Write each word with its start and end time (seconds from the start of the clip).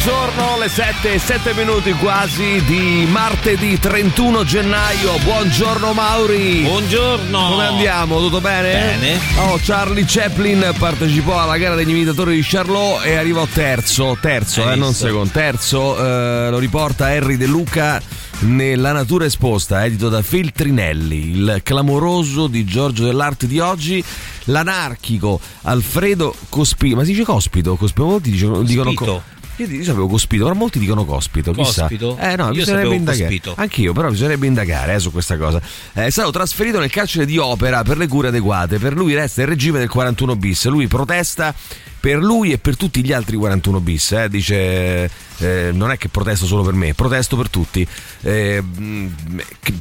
Buongiorno, 0.00 0.58
le 0.58 0.68
7 0.68 1.12
e 1.14 1.18
7 1.18 1.54
minuti 1.54 1.92
quasi 1.94 2.62
di 2.64 3.04
martedì 3.10 3.80
31 3.80 4.44
gennaio. 4.44 5.18
Buongiorno 5.24 5.92
Mauri. 5.92 6.62
Buongiorno. 6.62 7.48
Come 7.48 7.66
andiamo? 7.66 8.20
Tutto 8.20 8.40
bene? 8.40 8.70
Bene. 8.70 9.18
Oh, 9.38 9.58
Charlie 9.60 10.04
Chaplin 10.06 10.72
partecipò 10.78 11.40
alla 11.40 11.58
gara 11.58 11.74
degli 11.74 11.90
imitatori 11.90 12.36
di 12.36 12.42
Charlot 12.42 13.04
e 13.06 13.16
arrivò 13.16 13.44
terzo. 13.52 14.16
Terzo, 14.20 14.64
Hai 14.64 14.74
eh, 14.74 14.76
non 14.76 14.94
secondo. 14.94 15.30
Terzo, 15.32 15.98
eh, 15.98 16.48
lo 16.48 16.58
riporta 16.58 17.06
Harry 17.06 17.36
De 17.36 17.46
Luca 17.46 18.00
nella 18.40 18.92
natura 18.92 19.24
esposta, 19.24 19.84
edito 19.84 20.08
da 20.08 20.22
Feltrinelli, 20.22 21.30
il 21.30 21.60
clamoroso 21.64 22.46
di 22.46 22.64
Giorgio 22.64 23.04
dell'Arte 23.04 23.48
di 23.48 23.58
oggi, 23.58 24.02
l'anarchico 24.44 25.40
Alfredo 25.62 26.32
Cospito. 26.48 26.94
Ma 26.94 27.02
si 27.02 27.10
dice 27.10 27.24
Cospito? 27.24 27.74
Cospito, 27.74 28.20
dicono, 28.20 28.62
dicono. 28.62 29.36
Io 29.58 29.66
io 29.68 29.84
sapevo 29.84 30.06
Cospito, 30.06 30.44
però 30.44 30.54
molti 30.56 30.78
dicono 30.78 31.04
Cospito. 31.04 31.52
chissà. 31.52 31.82
Cospito? 31.82 32.16
Eh 32.18 32.36
no, 32.36 32.46
Io 32.46 32.52
bisognerebbe 32.52 32.94
indagare. 32.94 33.24
Cospito. 33.24 33.54
Anch'io, 33.56 33.92
però 33.92 34.08
bisognerebbe 34.10 34.46
indagare 34.46 34.94
eh, 34.94 34.98
su 34.98 35.10
questa 35.10 35.36
cosa. 35.36 35.60
Eh, 35.94 36.06
È 36.06 36.10
stato 36.10 36.30
trasferito 36.30 36.78
nel 36.78 36.90
carcere 36.90 37.26
di 37.26 37.38
Opera 37.38 37.82
per 37.82 37.96
le 37.98 38.06
cure 38.08 38.28
adeguate. 38.28 38.78
Per 38.78 38.94
lui 38.94 39.14
resta 39.14 39.42
il 39.42 39.48
regime 39.48 39.78
del 39.78 39.88
41 39.88 40.36
bis. 40.36 40.66
Lui 40.68 40.86
protesta 40.86 41.54
per 42.00 42.18
lui 42.18 42.52
e 42.52 42.58
per 42.58 42.76
tutti 42.76 43.04
gli 43.04 43.12
altri 43.12 43.36
41 43.36 43.80
bis. 43.80 44.12
eh. 44.12 44.28
Dice: 44.28 45.10
eh, 45.38 45.70
Non 45.72 45.90
è 45.90 45.96
che 45.96 46.08
protesto 46.08 46.46
solo 46.46 46.62
per 46.62 46.74
me, 46.74 46.94
protesto 46.94 47.36
per 47.36 47.48
tutti. 47.48 47.86
Eh, 48.22 48.60
mh, 48.62 49.06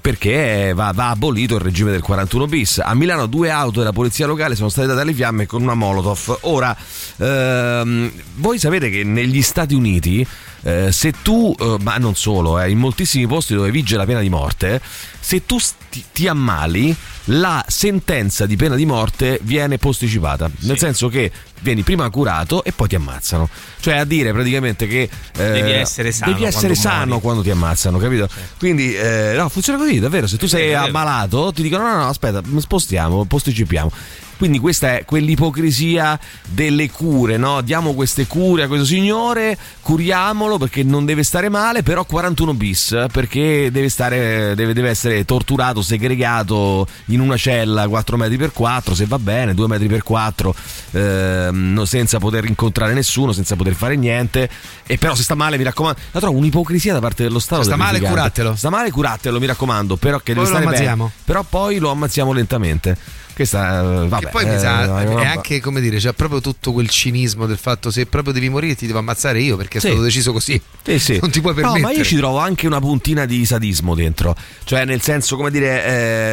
perché 0.02 0.72
va, 0.74 0.92
va 0.94 1.10
abolito 1.10 1.56
il 1.56 1.62
regime 1.62 1.92
del 1.92 2.02
41 2.02 2.48
bis. 2.48 2.80
A 2.80 2.94
Milano 2.96 3.26
due 3.26 3.50
auto 3.50 3.80
della 3.80 3.94
polizia 3.94 4.26
locale 4.26 4.56
sono 4.56 4.70
state 4.70 4.88
date 4.88 5.02
alle 5.02 5.14
fiamme 5.14 5.46
con 5.46 5.62
una 5.62 5.74
Molotov. 5.74 6.40
Ora, 6.42 6.76
ehm, 7.18 8.12
voi 8.36 8.60
sapete 8.60 8.90
che 8.90 9.04
negli 9.04 9.42
Stati 9.42 9.74
Uniti. 9.74 10.26
Eh, 10.68 10.92
se 10.92 11.14
tu, 11.22 11.56
eh, 11.58 11.78
ma 11.82 11.96
non 11.96 12.14
solo, 12.16 12.60
eh, 12.60 12.70
in 12.70 12.78
moltissimi 12.78 13.26
posti 13.26 13.54
dove 13.54 13.72
vige 13.72 13.96
la 13.96 14.06
pena 14.06 14.20
di 14.20 14.28
morte, 14.28 14.82
se 15.18 15.46
tu 15.46 15.58
sti- 15.58 16.04
ti 16.12 16.28
ammali, 16.28 16.94
la 17.26 17.64
sentenza 17.66 18.46
di 18.46 18.58
pena 18.58 18.76
di 18.76 18.86
morte 18.86 19.40
viene 19.44 19.78
posticipata. 19.78 20.52
Nel 20.60 20.78
senso 20.78 21.08
che 21.08 21.32
vieni 21.62 21.84
prima 21.84 22.10
curato 22.10 22.66
e 22.66 22.74
poi 22.74 22.90
ti 22.90 22.96
ammazzano. 22.96 23.48
Cioè 23.80 23.96
a 23.96 24.04
dire 24.04 24.34
praticamente 24.34 24.88
che 24.88 25.04
eh, 25.38 25.52
Devi 25.52 25.72
essere 25.72 26.12
sano 26.12 26.34
devi 26.34 26.44
essere 26.44 26.74
quando 26.74 26.82
sano 26.82 27.20
quando 27.20 27.42
ti 27.44 27.50
ammazzano, 27.50 27.98
capito? 27.98 28.28
Quindi 28.60 28.94
eh, 28.94 29.36
no, 29.38 29.48
funziona 29.48 29.80
così, 29.80 30.00
davvero. 30.00 30.28
Se 30.28 30.36
tu 30.36 30.48
sei 30.48 30.74
ammalato, 30.74 31.54
ti 31.54 31.62
dicono: 31.62 31.88
no, 31.88 31.96
no, 31.96 32.08
aspetta, 32.10 32.42
spostiamo, 32.58 33.24
posticipiamo. 33.24 33.92
Quindi 34.38 34.60
questa 34.60 34.98
è 34.98 35.06
quell'ipocrisia 35.06 36.20
delle 36.48 36.90
cure, 36.92 37.38
no? 37.38 37.62
Diamo 37.62 37.94
queste 37.94 38.28
cure 38.28 38.64
a 38.64 38.68
questo 38.68 38.86
signore, 38.86 39.58
curiamolo 39.82 40.58
perché 40.60 40.84
non 40.84 41.06
deve 41.06 41.24
stare 41.24 41.50
male, 41.50 41.82
però 41.82 42.06
41 42.06 42.54
bis, 42.54 43.06
perché 43.12 43.70
deve, 43.72 43.90
stare, 43.90 44.54
deve, 44.56 44.74
deve 44.74 44.90
essere 44.90 45.26
torturato, 45.26 45.82
segregato 45.82 46.88
in 47.06 47.20
una 47.20 47.36
cella 47.36 47.88
4 47.88 48.18
metri 48.18 48.38
per 48.38 48.54
4, 48.54 48.94
se 48.94 49.06
va 49.06 49.18
bene, 49.18 49.56
2 49.56 49.68
metri 49.68 49.88
per 49.88 50.04
4, 50.04 50.56
ehm, 50.92 51.84
senza 51.84 52.20
poter 52.20 52.46
incontrare 52.46 52.94
nessuno, 52.94 53.32
senza 53.32 53.56
poter 53.56 53.74
fare 53.74 53.96
niente. 53.96 54.48
E 54.86 54.98
però 55.00 55.16
se 55.16 55.24
sta 55.24 55.34
male, 55.34 55.58
mi 55.58 55.64
raccomando, 55.64 56.00
la 56.12 56.20
trovo 56.20 56.38
un'ipocrisia 56.38 56.94
da 56.94 57.00
parte 57.00 57.24
dello 57.24 57.40
Stato. 57.40 57.64
Se 57.64 57.70
sta 57.70 57.76
male, 57.76 58.00
curatelo. 58.00 58.56
Sta 58.56 58.70
male, 58.70 58.92
curatelo, 58.92 59.40
mi 59.40 59.48
raccomando, 59.48 59.96
però 59.96 60.20
che 60.20 60.34
Poi 60.34 60.46
deve 60.46 60.64
stare 60.64 60.78
bene. 60.78 61.12
Però 61.26 61.44
poi 61.44 61.80
lo 61.80 61.90
ammazziamo 61.90 62.32
lentamente. 62.32 63.26
Questa, 63.38 63.82
eh, 63.82 64.08
vabbè, 64.08 64.26
Che 64.26 64.32
poi 64.32 64.46
mi 64.46 64.56
eh, 64.56 64.58
sa, 64.58 65.00
è 65.00 65.06
una 65.06 65.22
è 65.22 65.26
anche 65.28 65.60
come 65.62 65.80
dire, 65.80 65.98
c'è 66.00 66.12
proprio 66.14 66.42
tutto 66.42 66.72
quel 66.72 66.90
cinismo 66.90 67.46
del 67.46 67.58
fatto 67.60 67.92
se 67.92 68.08
proprio 68.08 68.34
devi 68.34 68.50
morire 68.50 68.74
ti 68.74 68.88
devo 68.88 68.98
ammazzare 68.98 69.40
io 69.40 69.56
perché 69.56 69.78
è 69.78 69.82
Sì. 69.82 69.88
stato 69.90 70.02
deciso 70.02 70.32
così. 70.32 70.60
Sì, 70.84 70.98
sì. 70.98 71.18
Non 71.22 71.30
ti 71.30 71.40
puoi 71.40 71.54
No, 71.54 71.62
permettere. 71.62 71.84
ma 71.84 71.92
io 71.92 72.04
ci 72.04 72.16
trovo 72.16 72.40
anche 72.40 72.66
una 72.66 72.80
puntina 72.80 73.26
di 73.26 73.46
sadismo 73.46 73.94
dentro. 73.94 74.36
Cioè, 74.64 74.86
nel 74.86 75.02
senso, 75.04 75.36
come 75.36 75.52
dire, 75.52 75.86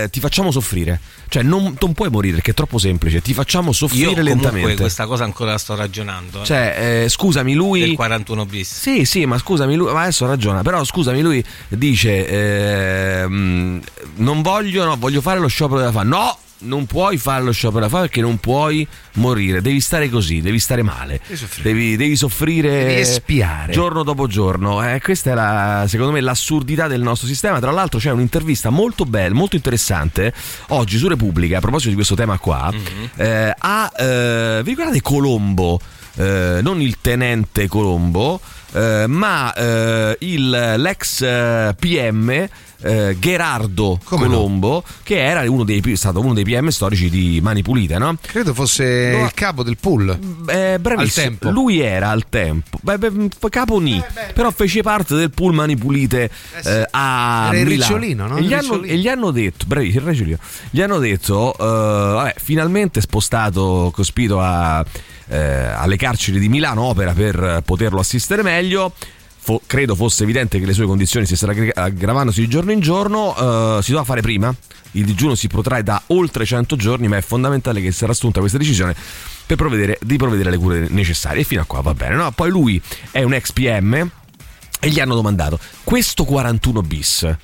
eh, 0.05 0.09
ti 0.11 0.19
facciamo 0.19 0.51
soffrire. 0.51 0.99
Cioè, 1.29 1.43
non, 1.43 1.77
non 1.79 1.93
puoi 1.93 2.09
morire 2.09 2.37
perché 2.37 2.53
è 2.53 2.55
troppo 2.55 2.79
semplice. 2.79 3.21
Ti 3.21 3.35
facciamo 3.35 3.67
Io 3.69 3.73
soffrire 3.75 4.07
comunque 4.15 4.23
lentamente. 4.33 4.77
questa 4.81 5.05
cosa 5.05 5.25
ancora 5.25 5.51
la 5.51 5.59
sto 5.59 5.75
ragionando. 5.75 6.41
eh, 6.41 6.45
Cioè, 6.47 7.03
eh, 7.05 7.09
scusami, 7.11 7.53
lui. 7.53 7.81
del 7.81 7.95
41 7.97 8.47
bis. 8.47 8.81
Sì, 8.81 9.05
sì, 9.05 9.27
ma 9.27 9.37
scusami, 9.37 9.75
lui, 9.75 9.93
ma 9.93 10.01
adesso 10.03 10.25
ragiona, 10.27 10.63
però 10.63 10.83
scusami, 10.83 11.21
lui 11.21 11.45
dice, 11.69 12.27
ehm, 12.27 13.81
non 14.17 14.41
voglio, 14.43 14.85
no, 14.85 14.97
voglio 14.99 15.21
fare 15.21 15.39
lo 15.41 15.49
sciopero 15.49 15.81
della 15.81 15.93
fame. 15.93 16.09
No, 16.09 16.39
non 16.65 16.87
puoi 16.87 17.17
fare 17.17 17.43
lo 17.45 17.53
sciopero 17.53 17.81
della 17.81 17.91
fame 17.91 18.03
perché 18.07 18.21
non 18.21 18.39
puoi 18.39 18.87
morire, 19.15 19.61
devi 19.63 19.81
stare 19.81 20.09
così, 20.09 20.41
devi 20.41 20.59
stare 20.59 20.83
male, 20.83 21.21
Devi 21.27 21.37
soffrire. 21.37 21.73
devi, 21.73 21.97
devi 21.97 22.17
soffrire 22.17 22.69
Devi 22.85 23.01
espiare. 23.01 23.73
giorno 23.73 24.03
dopo 24.03 24.27
giorno. 24.27 24.83
Eh, 24.87 25.01
questa 25.01 25.31
è 25.31 25.35
la, 25.35 25.85
secondo 25.89 26.13
me 26.13 26.21
l'assurdità 26.21 26.87
del 26.89 27.01
nostro 27.03 27.27
sistema. 27.29 27.61
Tra 27.61 27.71
l'altro 27.71 27.99
c'è 27.99 28.11
un'intervista 28.11 28.71
molto 28.71 29.05
bella, 29.05 29.35
molto 29.35 29.57
interessante, 29.57 30.33
oggi 30.69 30.99
su 30.99 31.09
Repubblica, 31.09 31.59
a 31.59 31.61
proposito 31.61 31.89
di 31.91 31.95
questo 31.95 32.15
tema 32.15 32.39
qua, 32.39 32.73
eh, 33.17 33.55
a, 33.57 33.93
eh, 33.97 34.61
vi 34.63 34.71
ricordate 34.71 35.01
Colombo? 35.01 35.81
Eh, 36.17 36.61
non 36.63 36.81
il 36.81 36.99
tenente 37.01 37.67
Colombo, 37.67 38.41
eh, 38.73 39.05
ma 39.09 39.53
eh, 39.53 40.17
il, 40.21 40.75
l'ex 40.77 41.21
eh, 41.23 41.75
PM 41.79 42.49
eh, 42.85 43.17
Gerardo 43.19 43.99
Come 44.05 44.27
no? 44.27 44.35
Colombo, 44.35 44.85
che 45.03 45.25
era 45.25 45.51
uno 45.51 45.65
dei, 45.65 45.83
stato 45.97 46.21
uno 46.21 46.35
dei 46.35 46.45
PM 46.45 46.69
storici 46.69 47.09
di 47.09 47.41
Mani 47.43 47.63
Pulite, 47.63 47.99
no? 47.99 48.17
Credo 48.21 48.53
fosse 48.55 49.13
No. 49.17 49.25
il 49.25 49.33
capo 49.35 49.63
del 49.63 49.77
pool. 49.79 50.19
Eh, 50.47 50.79
bravissimo. 50.79 51.27
Al 51.27 51.31
tempo. 51.39 51.51
Lui 51.51 51.81
era 51.81 52.11
al 52.11 52.27
tempo. 52.29 52.79
Beh, 52.83 52.99
beh, 52.99 53.29
capo 53.49 53.79
ni. 53.79 54.03
però 54.35 54.51
fece 54.51 54.83
parte 54.83 55.15
del 55.15 55.31
pool 55.31 55.55
Mani 55.55 55.77
Pulite 55.77 56.31
sì. 56.61 56.69
eh, 56.69 56.87
a 56.91 57.49
Era 57.49 57.59
il 57.59 57.67
Milano. 57.67 57.97
Ricciolino, 57.97 58.27
no? 58.27 58.37
E 58.37 58.43
gli, 58.43 58.53
hanno, 58.53 58.83
e 58.83 58.97
gli 58.97 59.09
hanno 59.09 59.31
detto, 59.31 59.65
bravi. 59.67 60.03
Gli 60.71 60.81
hanno 60.81 60.99
detto, 60.99 61.53
eh, 61.55 61.57
vabbè, 61.65 62.35
finalmente 62.39 63.01
spostato 63.01 63.91
Cospito 63.95 64.41
a, 64.41 64.85
eh, 65.29 65.39
alle 65.39 65.97
carceri 65.97 66.39
di 66.39 66.49
Milano 66.49 66.83
Opera 66.83 67.13
per 67.13 67.63
poterlo 67.65 68.01
assistere 68.01 68.43
meglio. 68.43 68.93
Fo- 69.45 69.61
credo 69.67 69.95
fosse 69.95 70.23
evidente 70.23 70.59
che 70.59 70.65
le 70.65 70.73
sue 70.73 70.87
condizioni 70.87 71.27
si 71.27 71.35
aggra- 71.45 71.71
aggravandosi 71.75 72.41
di 72.41 72.49
giorno 72.49 72.73
in 72.73 72.81
giorno. 72.81 73.35
eh, 73.37 73.83
si 73.83 73.91
doveva 73.91 74.07
fare 74.07 74.23
prima. 74.23 74.55
Il 74.93 75.05
digiuno 75.05 75.35
si 75.35 75.49
protrae 75.49 75.83
da 75.83 76.01
oltre 76.07 76.47
100 76.47 76.77
giorni, 76.77 77.09
ma 77.09 77.19
è 77.19 77.21
fondamentale 77.21 77.83
che 77.83 77.93
sarà 77.93 78.13
assunta 78.13 78.41
questa 78.41 78.57
decisione 78.57 78.95
per 79.45 79.59
provvedere, 79.59 79.99
di 80.01 80.17
provvedere 80.17 80.49
alle 80.49 80.57
cure 80.57 80.87
necessarie. 80.89 81.43
E 81.43 81.45
fino 81.45 81.61
a 81.61 81.65
qua 81.67 81.83
va 81.83 81.93
bene. 81.93 82.15
No? 82.15 82.31
Poi 82.31 82.49
lui 82.49 82.81
è 83.11 83.23
un 83.23 83.35
ex 83.35 83.53
PM 83.53 84.11
e 84.81 84.89
gli 84.89 84.99
hanno 84.99 85.15
domandato: 85.15 85.59
questo 85.83 86.25
41 86.25 86.81
bis 86.81 87.37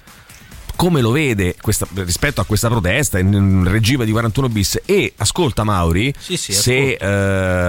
come 0.80 1.02
lo 1.02 1.10
vede 1.10 1.56
questa- 1.60 1.86
rispetto 1.92 2.40
a 2.40 2.44
questa 2.46 2.68
protesta 2.68 3.18
in 3.18 3.68
regime 3.68 4.06
di 4.06 4.12
41 4.12 4.48
bis 4.48 4.80
e 4.86 5.12
ascolta 5.18 5.62
Mauri 5.62 6.10
Sì, 6.18 6.38
sì, 6.38 6.54
se, 6.54 6.92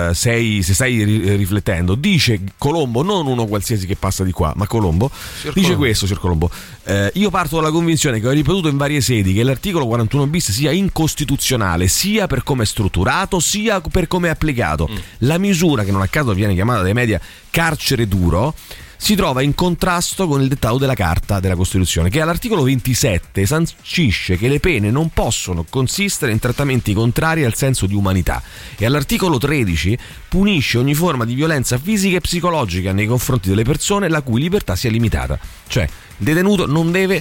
eh, 0.09 0.13
sei, 0.13 0.63
se 0.63 0.73
stai 0.73 1.03
ri- 1.03 1.35
riflettendo 1.35 1.95
dice 1.95 2.39
Colombo 2.57 3.03
non 3.03 3.27
uno 3.27 3.47
qualsiasi 3.47 3.85
che 3.85 3.97
passa 3.97 4.23
di 4.23 4.31
qua 4.31 4.53
ma 4.55 4.65
Colombo 4.65 5.11
dice 5.41 5.51
Colombo. 5.51 5.75
questo 5.77 6.05
signor 6.05 6.21
Colombo 6.21 6.49
eh, 6.85 7.11
io 7.15 7.29
parto 7.29 7.57
dalla 7.57 7.71
convinzione 7.71 8.21
che 8.21 8.27
ho 8.29 8.31
ripetuto 8.31 8.69
in 8.69 8.77
varie 8.77 9.01
sedi 9.01 9.33
che 9.33 9.43
l'articolo 9.43 9.85
41 9.87 10.27
bis 10.27 10.49
sia 10.51 10.71
incostituzionale 10.71 11.89
sia 11.89 12.27
per 12.27 12.43
come 12.43 12.63
è 12.63 12.65
strutturato 12.65 13.41
sia 13.41 13.81
per 13.81 14.07
come 14.07 14.29
è 14.29 14.31
applicato. 14.31 14.89
La 15.19 15.37
misura 15.37 15.83
che 15.83 15.91
non 15.91 16.01
a 16.01 16.07
caso 16.07 16.33
viene 16.33 16.53
chiamata 16.53 16.81
dai 16.81 16.93
media 16.93 17.19
carcere 17.49 18.07
duro 18.07 18.53
si 19.03 19.15
trova 19.15 19.41
in 19.41 19.55
contrasto 19.55 20.27
con 20.27 20.43
il 20.43 20.47
dettato 20.47 20.77
della 20.77 20.93
Carta 20.93 21.39
della 21.39 21.55
Costituzione, 21.55 22.11
che 22.11 22.21
all'articolo 22.21 22.61
27 22.61 23.47
sancisce 23.47 24.37
che 24.37 24.47
le 24.47 24.59
pene 24.59 24.91
non 24.91 25.09
possono 25.09 25.65
consistere 25.67 26.31
in 26.31 26.37
trattamenti 26.37 26.93
contrari 26.93 27.43
al 27.43 27.55
senso 27.55 27.87
di 27.87 27.95
umanità 27.95 28.43
e 28.77 28.85
all'articolo 28.85 29.39
13 29.39 29.97
punisce 30.29 30.77
ogni 30.77 30.93
forma 30.93 31.25
di 31.25 31.33
violenza 31.33 31.79
fisica 31.79 32.17
e 32.17 32.21
psicologica 32.21 32.93
nei 32.93 33.07
confronti 33.07 33.49
delle 33.49 33.63
persone 33.63 34.07
la 34.07 34.21
cui 34.21 34.39
libertà 34.39 34.75
sia 34.75 34.91
limitata. 34.91 35.39
Cioè, 35.67 35.81
il 35.81 36.23
detenuto 36.23 36.67
non 36.67 36.91
deve 36.91 37.19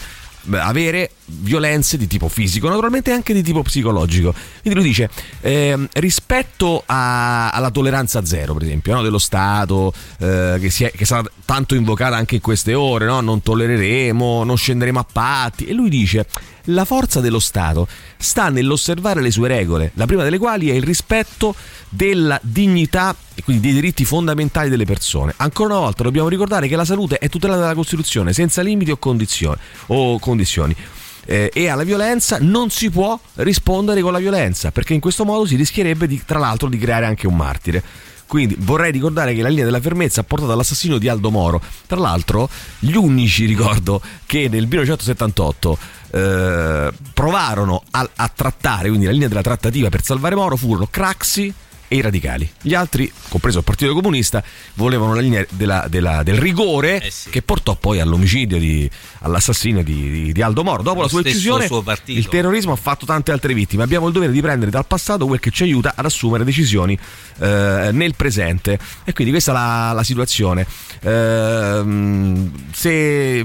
avere 0.53 1.11
violenze 1.27 1.97
di 1.97 2.07
tipo 2.07 2.29
fisico, 2.29 2.69
naturalmente 2.69 3.13
anche 3.13 3.33
di 3.33 3.43
tipo 3.43 3.63
psicologico. 3.63 4.35
Quindi 4.63 4.79
lui 4.81 4.89
dice, 4.89 5.09
ehm, 5.41 5.89
rispetto 5.95 6.83
a- 6.87 7.51
alla 7.51 7.71
tolleranza 7.71 8.25
zero, 8.25 8.55
per 8.55 8.65
esempio, 8.65 8.95
no, 8.95 9.03
dello 9.03 9.19
Stato, 9.19 9.93
eh, 10.19 10.59
che, 10.61 10.71
si 10.71 10.85
è, 10.85 10.91
che 10.91 11.05
sarà 11.05 11.23
tanto 11.45 11.75
invocata 11.75 12.17
anche 12.17 12.37
in 12.37 12.41
queste 12.41 12.75
ore, 12.75 13.07
no? 13.07 13.21
non 13.21 13.43
tollereremo, 13.43 14.45
non 14.45 14.57
scenderemo 14.57 14.99
a 14.99 15.07
patti, 15.11 15.67
e 15.67 15.73
lui 15.73 15.89
dice, 15.89 16.27
La 16.65 16.85
forza 16.85 17.21
dello 17.21 17.39
Stato 17.39 17.89
sta 18.19 18.49
nell'osservare 18.49 19.21
le 19.21 19.31
sue 19.31 19.49
regole, 19.49 19.93
la 19.95 20.07
prima 20.07 20.23
delle 20.23 20.39
quali 20.39 20.71
è 20.71 20.75
il 20.75 20.83
rispetto 20.83 21.55
della 21.89 22.39
dignità 22.43 23.15
e 23.35 23.43
quindi 23.43 23.63
dei 23.63 23.73
diritti 23.73 24.05
fondamentali 24.05 24.69
delle 24.69 24.85
persone. 24.85 25.33
Ancora 25.37 25.75
una 25.75 25.85
volta 25.85 26.03
dobbiamo 26.03 26.29
ricordare 26.29 26.69
che 26.69 26.77
la 26.77 26.85
salute 26.85 27.19
è 27.19 27.29
tutelata 27.29 27.61
dalla 27.61 27.75
Costituzione 27.75 28.33
senza 28.33 28.63
limiti 28.63 28.91
o 28.91 28.97
condizioni. 28.97 29.57
O 29.87 30.19
condizioni. 30.19 30.77
Eh, 31.27 31.51
e 31.53 31.69
alla 31.69 31.85
violenza 31.85 32.39
non 32.41 32.71
si 32.71 32.91
può 32.91 33.19
rispondere 33.35 34.01
con 34.01 34.13
la 34.13 34.19
violenza 34.19 34.71
perché 34.71 34.95
in 34.95 35.01
questo 35.01 35.25
modo 35.25 35.45
si 35.47 35.55
rischierebbe 35.55 36.07
di, 36.07 36.23
tra 36.25 36.39
l'altro 36.39 36.69
di 36.69 36.79
creare 36.79 37.07
anche 37.07 37.27
un 37.27 37.37
martire. 37.37 37.83
Quindi 38.31 38.55
vorrei 38.61 38.93
ricordare 38.93 39.35
che 39.35 39.43
la 39.43 39.49
linea 39.49 39.65
della 39.65 39.81
fermezza 39.81 40.21
ha 40.21 40.23
portato 40.23 40.53
all'assassinio 40.53 40.99
di 40.99 41.09
Aldo 41.09 41.33
Moro. 41.33 41.61
Tra 41.85 41.99
l'altro, 41.99 42.49
gli 42.79 42.95
unici, 42.95 43.45
ricordo, 43.45 44.01
che 44.25 44.43
nel 44.49 44.69
1978 44.69 45.79
eh, 46.13 46.93
provarono 47.13 47.83
a, 47.91 48.09
a 48.15 48.31
trattare, 48.33 48.87
quindi 48.87 49.07
la 49.07 49.11
linea 49.11 49.27
della 49.27 49.43
trattativa 49.43 49.89
per 49.89 50.05
salvare 50.05 50.37
Moro, 50.37 50.55
furono 50.55 50.87
Craxi 50.89 51.53
e 51.93 51.97
i 51.97 52.01
radicali. 52.03 52.49
Gli 52.63 52.73
altri, 52.73 53.11
compreso 53.29 53.59
il 53.59 53.65
Partito 53.65 53.93
Comunista, 53.95 54.41
volevano 54.75 55.13
la 55.13 55.21
linea 55.21 55.45
della, 55.51 55.87
della, 55.89 56.23
del 56.23 56.37
rigore 56.37 57.03
Eh 57.03 57.11
sì. 57.11 57.31
che 57.31 57.43
portò 57.43 57.75
poi 57.75 57.99
all'omicidio, 57.99 58.59
di, 58.61 58.89
all'assassinio 59.23 59.83
di, 59.83 60.11
di- 60.11 60.33
di 60.33 60.41
Aldo 60.41 60.63
Moro. 60.63 60.85
Dopo 60.85 60.99
Lo 60.99 61.03
la 61.03 61.09
sua 61.09 61.23
decisione, 61.23 61.69
il 62.05 62.29
terrorismo 62.29 62.71
ha 62.71 62.77
fatto 62.77 63.07
tante 63.07 63.33
altre 63.33 63.55
vittime. 63.55 63.83
Abbiamo 63.83 64.07
il 64.07 64.13
dovere 64.13 64.31
di 64.31 64.41
prendere 64.41 64.71
dal 64.71 64.87
passato 64.87 65.27
quel 65.27 65.41
che 65.41 65.51
ci 65.51 65.65
aiuta 65.65 65.95
ad 65.97 66.05
assumere 66.05 66.45
decisioni 66.45 66.97
eh, 67.41 67.91
nel 67.93 68.15
presente. 68.15 68.79
E 69.03 69.13
quindi 69.13 69.33
questa 69.33 69.51
è 69.51 69.55
la, 69.55 69.91
la 69.93 70.05
situazione. 70.05 70.65
Ehm, 71.01 72.53
se 72.73 73.39
eh, 73.41 73.45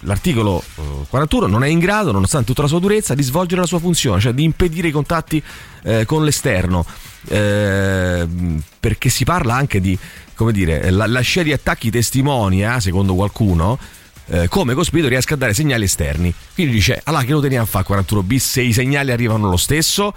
l'articolo 0.00 0.64
eh, 0.76 0.82
41 1.08 1.46
non 1.46 1.62
è 1.62 1.68
in 1.68 1.78
grado, 1.78 2.10
nonostante 2.10 2.46
tutta 2.46 2.62
la 2.62 2.68
sua 2.68 2.80
durezza, 2.80 3.14
di 3.14 3.22
svolgere 3.22 3.60
la 3.60 3.66
sua 3.68 3.78
funzione, 3.78 4.20
cioè 4.20 4.32
di 4.32 4.42
impedire 4.42 4.88
i 4.88 4.90
contatti 4.90 5.40
eh, 5.84 6.04
con 6.06 6.24
l'esterno, 6.24 6.84
Ehm, 7.28 8.62
perché 8.80 9.08
si 9.08 9.24
parla 9.24 9.54
anche 9.54 9.80
di, 9.80 9.98
come 10.34 10.52
dire, 10.52 10.90
la, 10.90 11.06
la 11.06 11.20
scia 11.20 11.42
di 11.42 11.52
attacchi 11.52 11.90
testimonia, 11.90 12.80
secondo 12.80 13.14
qualcuno, 13.14 13.78
eh, 14.26 14.48
come 14.48 14.74
Cospito 14.74 15.08
riesca 15.08 15.34
a 15.34 15.36
dare 15.36 15.54
segnali 15.54 15.84
esterni. 15.84 16.32
Quindi 16.54 16.72
dice, 16.72 17.00
allora 17.04 17.24
che 17.24 17.32
lo 17.32 17.40
teniamo 17.40 17.64
a 17.64 17.66
fare 17.66 17.84
41 17.84 18.22
bis 18.22 18.50
se 18.50 18.62
i 18.62 18.72
segnali 18.72 19.10
arrivano 19.10 19.48
lo 19.48 19.56
stesso? 19.56 20.14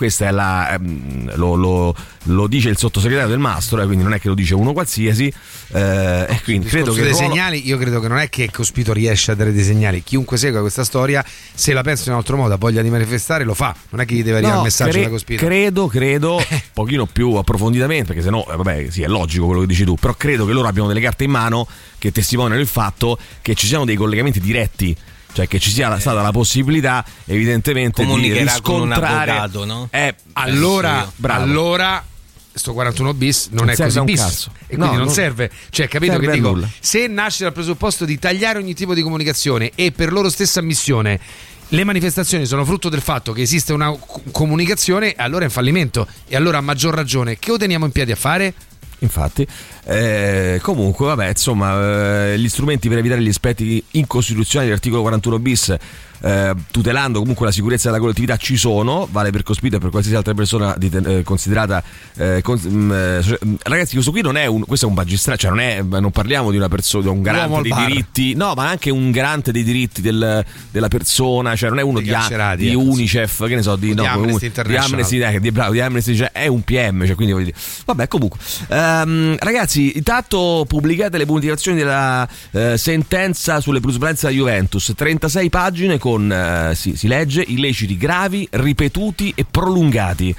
Questa 0.00 0.28
è 0.28 0.30
la, 0.30 0.72
ehm, 0.72 1.36
lo, 1.36 1.56
lo- 1.56 1.94
lo 2.22 2.46
dice 2.46 2.70
il 2.70 2.78
sottosegretario 2.78 3.28
del 3.28 3.38
Mastro, 3.38 3.82
eh, 3.82 3.84
quindi 3.84 4.02
non 4.02 4.14
è 4.14 4.18
che 4.18 4.28
lo 4.28 4.34
dice 4.34 4.54
uno 4.54 4.72
qualsiasi. 4.72 5.30
eh, 5.72 6.24
e 6.26 6.40
quindi 6.42 6.68
credo 6.68 6.92
che 6.94 7.02
dei 7.02 7.10
ruolo- 7.12 7.28
segnali, 7.28 7.66
io 7.68 7.76
credo 7.76 8.00
che 8.00 8.08
non 8.08 8.16
è 8.16 8.30
che 8.30 8.48
Cospito 8.50 8.94
riesce 8.94 9.30
a 9.32 9.34
dare 9.34 9.52
dei 9.52 9.62
segnali. 9.62 10.02
Chiunque 10.02 10.38
segua 10.38 10.60
questa 10.60 10.84
storia, 10.84 11.22
se 11.52 11.74
la 11.74 11.82
pensa 11.82 12.04
in 12.06 12.12
un 12.12 12.16
altro 12.16 12.38
modo, 12.38 12.54
ha 12.54 12.56
voglia 12.56 12.80
di 12.80 12.88
manifestare, 12.88 13.44
lo 13.44 13.52
fa. 13.52 13.76
Non 13.90 14.00
è 14.00 14.06
che 14.06 14.14
gli 14.14 14.22
deve 14.22 14.36
arrivare 14.38 14.54
No, 14.54 14.60
il 14.60 14.64
messaggio 14.68 14.90
cre- 14.92 15.02
da 15.02 15.08
Cospito. 15.10 15.44
Credo, 15.44 15.86
credo, 15.88 16.36
un 16.48 16.60
pochino 16.72 17.04
più 17.04 17.34
approfonditamente, 17.34 18.06
perché 18.06 18.22
sennò, 18.22 18.42
eh, 18.50 18.56
vabbè, 18.56 18.86
sì, 18.88 19.02
è 19.02 19.06
logico 19.06 19.44
quello 19.44 19.60
che 19.60 19.66
dici 19.66 19.84
tu, 19.84 19.96
però 19.96 20.14
credo 20.14 20.46
che 20.46 20.52
loro 20.54 20.66
abbiano 20.66 20.88
delle 20.88 21.00
carte 21.02 21.24
in 21.24 21.30
mano 21.30 21.66
che 21.98 22.10
testimoniano 22.10 22.58
il 22.58 22.66
fatto 22.68 23.18
che 23.42 23.54
ci 23.54 23.66
siano 23.66 23.84
dei 23.84 23.96
collegamenti 23.96 24.40
diretti. 24.40 24.96
Cioè 25.32 25.46
che 25.46 25.58
ci 25.60 25.70
sia 25.70 25.98
stata 26.00 26.22
la 26.22 26.32
possibilità 26.32 27.04
evidentemente 27.26 28.02
di 28.02 28.08
Comunicherà 28.08 28.60
con 28.60 28.80
un 28.82 28.86
riscontrare 28.88 29.30
avvocato, 29.30 29.64
no? 29.64 29.88
Eh, 29.90 30.14
allora, 30.32 30.92
Penso 30.94 31.12
bravo. 31.16 31.42
allora 31.44 32.04
sto 32.52 32.72
41 32.72 33.14
bis 33.14 33.46
non, 33.52 33.64
Non 33.66 33.74
è 33.74 33.76
così 33.76 33.98
un 33.98 34.04
bis 34.06 34.20
cazzo. 34.20 34.50
e 34.66 34.72
No, 34.76 34.78
quindi 34.78 34.96
non 34.96 35.04
non- 35.06 35.14
serve 35.14 35.50
cioè 35.70 35.86
capito 35.86 36.12
serve 36.14 36.26
che 36.26 36.32
dico 36.32 36.48
nulla. 36.50 36.68
se 36.80 37.06
nasce 37.06 37.44
dal 37.44 37.52
presupposto 37.52 38.04
di 38.04 38.18
tagliare 38.18 38.58
ogni 38.58 38.74
tipo 38.74 38.92
di 38.92 39.02
comunicazione 39.02 39.70
e 39.76 39.92
per 39.92 40.10
loro 40.12 40.28
stessa 40.28 40.58
ammissione 40.58 41.20
le 41.68 41.84
manifestazioni 41.84 42.44
sono 42.46 42.64
frutto 42.64 42.88
del 42.88 43.00
fatto 43.02 43.32
che 43.32 43.42
esiste 43.42 43.72
una 43.72 43.90
co- 43.92 44.20
comunicazione 44.32 45.14
allora 45.16 45.42
è 45.42 45.46
un 45.46 45.52
fallimento 45.52 46.08
e 46.26 46.34
allora 46.34 46.58
a 46.58 46.60
maggior 46.60 46.92
ragione 46.92 47.38
che 47.38 47.50
lo 47.50 47.56
teniamo 47.56 47.84
in 47.84 47.92
piedi 47.92 48.10
a 48.10 48.16
fare? 48.16 48.52
Infatti, 49.00 49.46
Eh, 49.84 50.58
comunque, 50.62 51.06
vabbè, 51.06 51.28
insomma, 51.28 52.32
eh, 52.32 52.38
gli 52.38 52.48
strumenti 52.48 52.88
per 52.88 52.98
evitare 52.98 53.20
gli 53.22 53.28
aspetti 53.28 53.82
incostituzionali 53.92 54.68
dell'articolo 54.68 55.02
41 55.02 55.38
bis. 55.38 55.74
Eh, 56.22 56.52
tutelando 56.70 57.18
comunque 57.20 57.46
la 57.46 57.52
sicurezza 57.52 57.88
della 57.88 58.00
collettività 58.00 58.36
ci 58.36 58.56
sono, 58.56 59.08
vale 59.10 59.30
per 59.30 59.42
Cospito 59.42 59.76
e 59.76 59.78
per 59.78 59.90
qualsiasi 59.90 60.16
altra 60.16 60.34
persona 60.34 60.74
di- 60.76 60.90
eh, 61.04 61.22
considerata 61.22 61.82
eh, 62.16 62.40
con- 62.42 62.60
mm, 62.66 62.92
eh, 62.92 63.38
mm, 63.46 63.54
ragazzi 63.62 63.92
questo 63.94 64.10
qui 64.10 64.20
non 64.22 64.36
è 64.36 64.46
un 64.46 64.64
questo 64.66 64.86
è 64.86 64.88
un 64.88 64.94
magistrato 64.94 65.38
cioè 65.40 65.50
non, 65.50 65.60
è, 65.60 65.82
non 65.82 66.10
parliamo 66.10 66.50
di 66.50 66.56
una 66.56 66.68
persona 66.68 67.02
di 67.04 67.08
un 67.08 67.22
garante 67.22 67.62
dei 67.62 67.70
bar. 67.70 67.86
diritti 67.86 68.34
no 68.34 68.52
ma 68.54 68.68
anche 68.68 68.90
un 68.90 69.10
garante 69.10 69.52
dei 69.52 69.62
diritti 69.62 70.00
del- 70.02 70.44
della 70.70 70.88
persona 70.88 71.54
cioè 71.56 71.68
non 71.70 71.78
è 71.78 71.82
uno 71.82 72.00
di, 72.00 72.08
carcerati, 72.08 72.62
di 72.62 72.70
ecco. 72.70 72.80
Unicef 72.80 73.46
che 73.46 73.54
ne 73.54 73.62
so 73.62 73.76
di, 73.76 73.94
no, 73.94 74.02
di 74.02 74.08
Amnesty 74.08 74.46
un- 74.54 74.62
di. 74.66 74.76
Amnesty 74.76 75.18
eh, 75.22 75.40
di, 75.40 75.50
bravo, 75.52 75.72
di 75.72 75.80
Amnesty 75.80 76.14
cioè, 76.16 76.32
è 76.32 76.46
un 76.46 76.62
PM 76.62 77.06
cioè, 77.06 77.14
quindi 77.14 77.32
voglio 77.32 77.46
dire. 77.46 77.56
vabbè 77.86 78.08
comunque 78.08 78.38
Ehm, 78.68 79.36
ragazzi 79.38 79.96
intanto 79.96 80.64
pubblicate 80.66 81.18
le 81.18 81.26
motivazioni 81.26 81.78
della 81.78 82.28
eh, 82.52 82.76
sentenza 82.76 83.60
sulle 83.60 83.80
plusvalenze 83.80 84.26
della 84.26 84.38
Juventus 84.38 84.92
36 84.96 85.48
pagine 85.50 85.98
con 85.98 86.09
eh, 86.18 86.74
si, 86.74 86.96
si 86.96 87.06
legge 87.06 87.42
illeciti 87.46 87.96
gravi 87.96 88.46
ripetuti 88.50 89.32
e 89.36 89.44
prolungati 89.48 90.34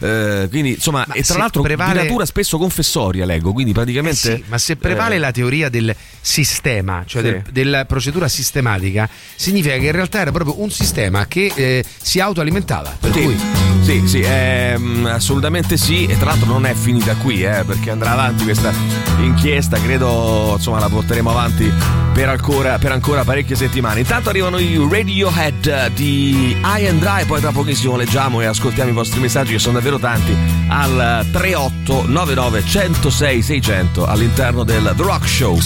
Eh, 0.00 0.46
quindi 0.50 0.70
insomma 0.72 1.04
Ma 1.06 1.14
e 1.14 1.22
tra 1.22 1.38
l'altro 1.38 1.62
prevale- 1.62 1.92
di 2.00 2.06
natura 2.06 2.26
spesso 2.26 2.58
confessoria 2.58 3.24
leggo 3.24 3.52
quindi 3.52 3.70
Eh 3.70 3.74
praticamente 3.74 4.16
sì, 4.36 4.44
ma 4.48 4.58
se 4.58 4.76
prevale 4.76 5.14
eh, 5.14 5.18
la 5.18 5.30
teoria 5.30 5.68
del 5.68 5.94
sistema, 6.20 7.04
cioè 7.06 7.22
Sì. 7.22 7.28
del- 7.30 7.42
della 7.52 7.84
procedura 7.84 8.26
sistematica, 8.28 9.08
significa 9.36 9.76
che 9.76 9.86
in 9.86 9.92
realtà 9.92 10.20
era 10.20 10.32
proprio 10.32 10.60
un 10.60 10.70
sistema 10.70 11.26
che 11.26 11.52
eh, 11.54 11.84
si 12.02 12.18
autoalimentava. 12.20 12.96
Per 12.98 13.12
Sì, 13.12 13.22
cui 13.22 13.36
sì, 13.82 14.02
sì, 14.06 14.22
ehm, 14.24 15.06
assolutamente 15.06 15.76
sì. 15.76 16.06
E 16.06 16.16
tra 16.16 16.30
l'altro 16.30 16.46
non 16.46 16.66
è 16.66 16.74
finita 16.74 17.14
qui, 17.16 17.44
eh, 17.44 17.62
perché 17.66 17.90
andrà 17.90 18.12
avanti 18.12 18.44
questa 18.44 18.72
inchiesta. 19.18 19.78
Credo 19.78 20.54
insomma 20.56 20.78
la 20.80 20.88
porteremo 20.88 21.30
avanti 21.30 21.70
per 22.14 22.28
ancora, 22.28 22.78
per 22.78 22.92
ancora 22.92 23.22
parecchie 23.24 23.56
settimane. 23.56 24.00
Intanto 24.00 24.28
arrivano 24.30 24.58
i 24.58 24.76
Radiohead 24.90 25.90
di 25.94 26.56
I 26.62 26.86
and 26.86 27.00
Dry, 27.00 27.24
poi 27.26 27.40
tra 27.40 27.52
pochissimo 27.52 27.96
leggiamo 27.96 28.40
e 28.40 28.46
ascoltiamo 28.46 28.90
i 28.90 28.92
vostri 28.94 29.20
messaggi, 29.20 29.52
che 29.52 29.58
sono 29.58 29.74
davvero 29.74 29.93
tanti, 29.98 30.36
al 30.68 31.26
3899 31.30 32.64
106 32.64 33.42
600 33.42 34.06
all'interno 34.06 34.64
del 34.64 34.92
The 34.96 35.02
Rock 35.02 35.26
Show. 35.26 35.58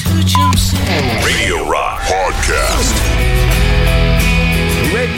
Radio 1.22 1.68
Rock 1.68 2.00
Podcast. 2.06 3.67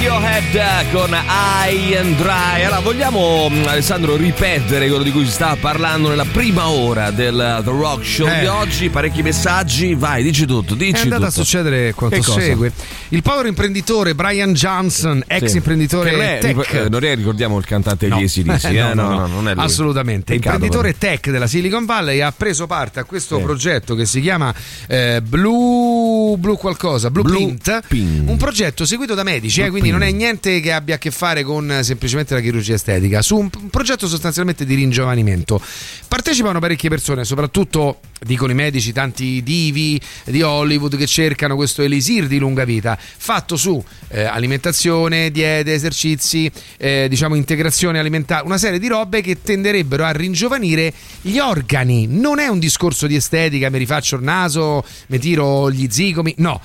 Radiohead 0.05 0.91
con 0.93 1.11
I 1.13 1.95
and 1.95 2.17
Dry. 2.17 2.63
Allora, 2.65 2.81
vogliamo 2.81 3.51
mh, 3.51 3.67
Alessandro 3.67 4.17
ripetere 4.17 4.89
quello 4.89 5.03
di 5.03 5.13
cui 5.13 5.27
si 5.27 5.31
stava 5.31 5.57
parlando 5.57 6.09
nella 6.09 6.25
prima 6.25 6.69
ora 6.71 7.11
del 7.11 7.61
The 7.63 7.71
Rock 7.71 8.07
Show 8.07 8.27
Eh. 8.27 8.41
di 8.41 8.47
oggi? 8.47 8.89
Parecchi 8.89 9.23
messaggi, 9.23 9.95
vai, 9.95 10.23
dici 10.23 10.47
tutto, 10.47 10.75
dici 10.75 10.93
è 10.93 11.01
andata 11.03 11.27
a 11.27 11.29
tutto. 11.29 11.43
succedere 11.45 11.93
quanto 11.93 12.23
segue. 12.23 12.73
Il 13.11 13.21
povero 13.21 13.47
imprenditore 13.49 14.15
Brian 14.15 14.55
Johnson, 14.55 15.23
ex 15.27 15.45
Sì. 15.51 15.57
imprenditore 15.59 16.13
non 16.13 16.23
è- 16.23 16.39
tech. 16.41 16.73
eh, 16.73 16.89
non 16.89 17.05
è, 17.05 17.15
ricordiamo 17.15 17.59
il 17.59 17.67
cantante 17.67 18.09
No. 18.09 18.17
degli 18.17 18.25
ACDC, 18.57 18.65
eh? 18.65 18.95
No, 18.95 18.95
no, 18.95 19.11
no. 19.19 19.27
non 19.27 19.49
è 19.51 19.55
lui. 19.55 19.63
Assolutamente. 19.63 20.33
Peccato, 20.33 20.55
Imprenditore 20.65 20.97
tech 20.97 21.29
della 21.31 21.47
Silicon 21.47 21.85
Valley 21.85 22.21
ha 22.23 22.33
preso 22.35 22.67
parte 22.67 23.01
a 23.01 23.05
questo 23.05 23.37
Sì. 23.37 23.43
progetto 23.43 23.95
che 23.95 24.07
si 24.07 24.23
chiama 24.23 24.55
eh, 24.87 25.21
Blue, 25.21 26.39
Blue 26.39 26.57
qualcosa, 26.57 27.11
Blueprint, 27.11 27.65
Blueprint. 27.87 28.29
un 28.31 28.37
progetto 28.39 28.87
seguito 28.87 29.13
da 29.13 29.25
medici, 29.25 29.61
eh, 29.61 29.69
quindi 29.69 29.89
non 29.91 30.03
è 30.03 30.11
niente 30.11 30.61
che 30.61 30.73
abbia 30.73 30.97
a 30.97 30.99
che 30.99 31.11
fare 31.11 31.43
con 31.43 31.71
eh, 31.71 31.83
semplicemente 31.83 32.35
la 32.35 32.41
chirurgia 32.41 32.75
estetica, 32.75 33.23
su 33.23 33.37
un, 33.37 33.49
un 33.61 33.71
progetto 33.71 34.09
sostanzialmente 34.09 34.65
di 34.65 34.75
ringiovanimento. 34.75 35.61
Partecipano 36.09 36.59
parecchie 36.59 36.89
persone, 36.89 37.25
soprattutto 37.25 38.01
dicono 38.25 38.53
i 38.53 38.55
medici, 38.55 38.93
tanti 38.93 39.43
divi 39.43 40.01
di 40.25 40.43
Hollywood 40.43 40.97
che 40.97 41.07
cercano 41.07 41.57
questo 41.57 41.83
elisir 41.83 42.27
di 42.27 42.39
lunga 42.39 42.65
vita, 42.65 42.99
fatto 42.99 43.57
su 43.57 43.83
eh, 44.09 44.25
alimentazione, 44.25 45.31
diete, 45.31 45.73
esercizi, 45.73 46.51
eh, 46.77 47.07
diciamo 47.09 47.35
integrazione 47.35 47.99
alimentare, 47.99 48.45
una 48.45 48.59
serie 48.59 48.79
di 48.79 48.89
robe 48.89 49.21
che 49.21 49.41
tenderebbero 49.43 50.05
a 50.05 50.11
ringiovanire 50.11 50.93
gli 51.21 51.39
organi. 51.39 52.07
Non 52.07 52.39
è 52.39 52.49
un 52.49 52.59
discorso 52.59 53.07
di 53.07 53.15
estetica, 53.17 53.71
mi 53.71 53.79
rifaccio 53.79 54.17
il 54.17 54.23
naso, 54.23 54.85
mi 55.07 55.19
tiro 55.19 55.71
gli 55.71 55.87
zigomi, 55.91 56.35
no. 56.39 56.61